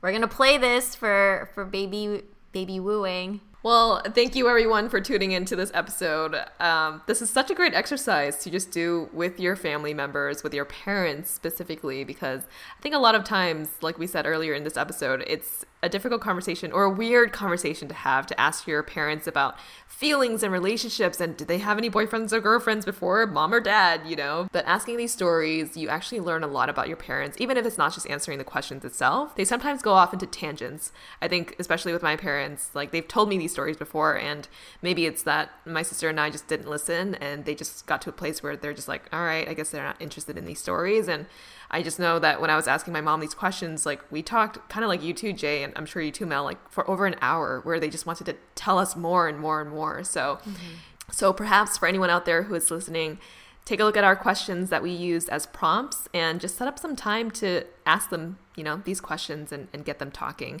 We're 0.00 0.12
gonna 0.12 0.28
play 0.28 0.58
this 0.58 0.94
for 0.94 1.50
for 1.54 1.64
baby 1.64 2.22
baby 2.52 2.80
wooing. 2.80 3.40
Well, 3.64 4.02
thank 4.12 4.34
you 4.34 4.48
everyone 4.48 4.88
for 4.88 5.00
tuning 5.00 5.30
into 5.30 5.54
this 5.54 5.70
episode. 5.72 6.34
Um, 6.58 7.00
this 7.06 7.22
is 7.22 7.30
such 7.30 7.48
a 7.48 7.54
great 7.54 7.74
exercise 7.74 8.38
to 8.38 8.50
just 8.50 8.72
do 8.72 9.08
with 9.12 9.38
your 9.38 9.54
family 9.54 9.94
members, 9.94 10.42
with 10.42 10.52
your 10.52 10.64
parents 10.64 11.30
specifically, 11.30 12.02
because 12.02 12.42
I 12.76 12.82
think 12.82 12.96
a 12.96 12.98
lot 12.98 13.14
of 13.14 13.22
times, 13.22 13.68
like 13.80 13.98
we 13.98 14.08
said 14.08 14.26
earlier 14.26 14.52
in 14.52 14.64
this 14.64 14.76
episode, 14.76 15.22
it's 15.28 15.64
a 15.82 15.88
difficult 15.88 16.20
conversation 16.20 16.70
or 16.72 16.84
a 16.84 16.90
weird 16.90 17.32
conversation 17.32 17.88
to 17.88 17.94
have 17.94 18.26
to 18.26 18.40
ask 18.40 18.66
your 18.66 18.82
parents 18.82 19.26
about 19.26 19.56
feelings 19.86 20.42
and 20.42 20.52
relationships 20.52 21.20
and 21.20 21.36
did 21.36 21.48
they 21.48 21.58
have 21.58 21.76
any 21.76 21.90
boyfriends 21.90 22.32
or 22.32 22.40
girlfriends 22.40 22.84
before 22.84 23.26
mom 23.26 23.52
or 23.52 23.60
dad, 23.60 24.00
you 24.06 24.14
know? 24.14 24.46
But 24.52 24.64
asking 24.64 24.96
these 24.96 25.12
stories, 25.12 25.76
you 25.76 25.88
actually 25.88 26.20
learn 26.20 26.44
a 26.44 26.46
lot 26.46 26.68
about 26.68 26.86
your 26.86 26.96
parents, 26.96 27.36
even 27.40 27.56
if 27.56 27.66
it's 27.66 27.78
not 27.78 27.94
just 27.94 28.08
answering 28.08 28.38
the 28.38 28.44
questions 28.44 28.84
itself. 28.84 29.34
They 29.34 29.44
sometimes 29.44 29.82
go 29.82 29.92
off 29.92 30.12
into 30.12 30.26
tangents. 30.26 30.92
I 31.20 31.28
think, 31.28 31.56
especially 31.58 31.92
with 31.92 32.02
my 32.02 32.16
parents, 32.16 32.70
like 32.74 32.92
they've 32.92 33.06
told 33.06 33.28
me 33.28 33.36
these 33.52 33.54
stories 33.54 33.76
before, 33.76 34.18
and 34.18 34.48
maybe 34.80 35.06
it's 35.06 35.22
that 35.24 35.50
my 35.66 35.82
sister 35.82 36.08
and 36.08 36.18
I 36.18 36.30
just 36.30 36.48
didn't 36.48 36.68
listen 36.68 37.14
and 37.16 37.44
they 37.44 37.54
just 37.54 37.86
got 37.86 38.00
to 38.02 38.10
a 38.10 38.12
place 38.12 38.42
where 38.42 38.56
they're 38.56 38.72
just 38.72 38.88
like, 38.88 39.02
all 39.12 39.22
right, 39.22 39.46
I 39.46 39.54
guess 39.54 39.70
they're 39.70 39.82
not 39.82 40.00
interested 40.00 40.38
in 40.38 40.46
these 40.46 40.58
stories. 40.58 41.08
And 41.08 41.26
I 41.70 41.82
just 41.82 41.98
know 41.98 42.18
that 42.18 42.40
when 42.40 42.50
I 42.50 42.56
was 42.56 42.66
asking 42.66 42.92
my 42.92 43.00
mom 43.00 43.20
these 43.20 43.34
questions, 43.34 43.84
like 43.84 44.00
we 44.10 44.22
talked 44.22 44.68
kind 44.68 44.84
of 44.84 44.88
like 44.88 45.02
you 45.02 45.12
too, 45.12 45.32
Jay, 45.32 45.62
and 45.62 45.72
I'm 45.76 45.86
sure 45.86 46.00
you 46.00 46.10
too, 46.10 46.26
Mel, 46.26 46.44
like 46.44 46.70
for 46.70 46.88
over 46.88 47.06
an 47.06 47.16
hour 47.20 47.60
where 47.64 47.78
they 47.78 47.90
just 47.90 48.06
wanted 48.06 48.24
to 48.24 48.36
tell 48.54 48.78
us 48.78 48.96
more 48.96 49.28
and 49.28 49.38
more 49.38 49.60
and 49.60 49.70
more. 49.70 50.02
So, 50.04 50.38
mm-hmm. 50.42 50.74
so 51.10 51.32
perhaps 51.32 51.76
for 51.76 51.86
anyone 51.86 52.10
out 52.10 52.24
there 52.24 52.44
who 52.44 52.54
is 52.54 52.70
listening, 52.70 53.18
take 53.64 53.80
a 53.80 53.84
look 53.84 53.96
at 53.96 54.04
our 54.04 54.16
questions 54.16 54.70
that 54.70 54.82
we 54.82 54.90
used 54.90 55.28
as 55.28 55.46
prompts 55.46 56.08
and 56.12 56.40
just 56.40 56.56
set 56.56 56.66
up 56.66 56.78
some 56.78 56.96
time 56.96 57.30
to 57.30 57.64
ask 57.86 58.10
them, 58.10 58.38
you 58.56 58.64
know, 58.64 58.82
these 58.84 59.00
questions 59.00 59.52
and, 59.52 59.68
and 59.72 59.84
get 59.84 59.98
them 59.98 60.10
talking. 60.10 60.60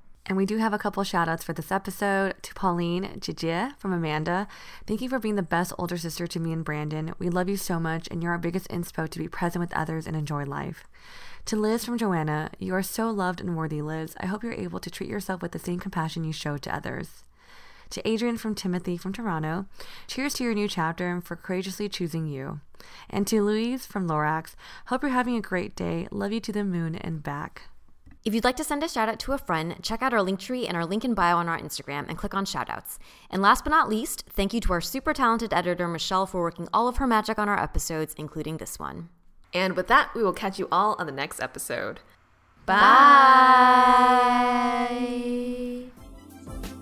And 0.27 0.37
we 0.37 0.45
do 0.45 0.57
have 0.57 0.73
a 0.73 0.77
couple 0.77 1.03
shout 1.03 1.27
outs 1.27 1.43
for 1.43 1.53
this 1.53 1.71
episode 1.71 2.35
to 2.43 2.53
Pauline 2.53 3.19
Jijia 3.19 3.77
from 3.77 3.91
Amanda. 3.91 4.47
Thank 4.85 5.01
you 5.01 5.09
for 5.09 5.19
being 5.19 5.35
the 5.35 5.41
best 5.41 5.73
older 5.77 5.97
sister 5.97 6.27
to 6.27 6.39
me 6.39 6.53
and 6.53 6.63
Brandon. 6.63 7.13
We 7.17 7.29
love 7.29 7.49
you 7.49 7.57
so 7.57 7.79
much, 7.79 8.07
and 8.11 8.21
you're 8.21 8.31
our 8.31 8.37
biggest 8.37 8.69
inspo 8.69 9.09
to 9.09 9.19
be 9.19 9.27
present 9.27 9.61
with 9.61 9.73
others 9.73 10.07
and 10.07 10.15
enjoy 10.15 10.45
life. 10.45 10.85
To 11.45 11.55
Liz 11.55 11.83
from 11.83 11.97
Joanna, 11.97 12.51
you 12.59 12.75
are 12.75 12.83
so 12.83 13.09
loved 13.09 13.41
and 13.41 13.57
worthy, 13.57 13.81
Liz. 13.81 14.15
I 14.19 14.27
hope 14.27 14.43
you're 14.43 14.53
able 14.53 14.79
to 14.79 14.91
treat 14.91 15.09
yourself 15.09 15.41
with 15.41 15.53
the 15.53 15.59
same 15.59 15.79
compassion 15.79 16.23
you 16.23 16.31
show 16.31 16.57
to 16.57 16.75
others. 16.75 17.23
To 17.89 18.07
Adrian 18.07 18.37
from 18.37 18.55
Timothy 18.55 18.95
from 18.95 19.11
Toronto, 19.11 19.65
cheers 20.07 20.35
to 20.35 20.43
your 20.43 20.53
new 20.53 20.67
chapter 20.67 21.09
and 21.09 21.23
for 21.23 21.35
courageously 21.35 21.89
choosing 21.89 22.27
you. 22.27 22.61
And 23.09 23.25
to 23.27 23.43
Louise 23.43 23.85
from 23.85 24.07
Lorax, 24.07 24.55
hope 24.85 25.01
you're 25.01 25.11
having 25.11 25.35
a 25.35 25.41
great 25.41 25.75
day. 25.75 26.07
Love 26.11 26.31
you 26.31 26.39
to 26.41 26.53
the 26.53 26.63
moon 26.63 26.95
and 26.95 27.21
back. 27.23 27.63
If 28.23 28.35
you'd 28.35 28.43
like 28.43 28.57
to 28.57 28.63
send 28.63 28.83
a 28.83 28.87
shout 28.87 29.09
out 29.09 29.17
to 29.21 29.31
a 29.31 29.37
friend, 29.39 29.77
check 29.81 30.03
out 30.03 30.13
our 30.13 30.21
link 30.21 30.39
tree 30.39 30.67
and 30.67 30.77
our 30.77 30.85
link 30.85 31.03
in 31.03 31.15
bio 31.15 31.37
on 31.37 31.49
our 31.49 31.57
Instagram 31.57 32.07
and 32.07 32.19
click 32.19 32.35
on 32.35 32.45
shoutouts. 32.45 32.99
And 33.31 33.41
last 33.41 33.63
but 33.63 33.71
not 33.71 33.89
least, 33.89 34.25
thank 34.29 34.53
you 34.53 34.61
to 34.61 34.73
our 34.73 34.81
super 34.81 35.11
talented 35.11 35.51
editor, 35.53 35.87
Michelle, 35.87 36.27
for 36.27 36.41
working 36.41 36.67
all 36.71 36.87
of 36.87 36.97
her 36.97 37.07
magic 37.07 37.39
on 37.39 37.49
our 37.49 37.59
episodes, 37.59 38.13
including 38.17 38.57
this 38.57 38.77
one. 38.77 39.09
And 39.55 39.75
with 39.75 39.87
that, 39.87 40.13
we 40.13 40.21
will 40.21 40.33
catch 40.33 40.59
you 40.59 40.67
all 40.71 40.95
on 40.99 41.07
the 41.07 41.11
next 41.11 41.41
episode. 41.41 41.99
Bye. 42.67 42.75
Bye. 44.87 46.77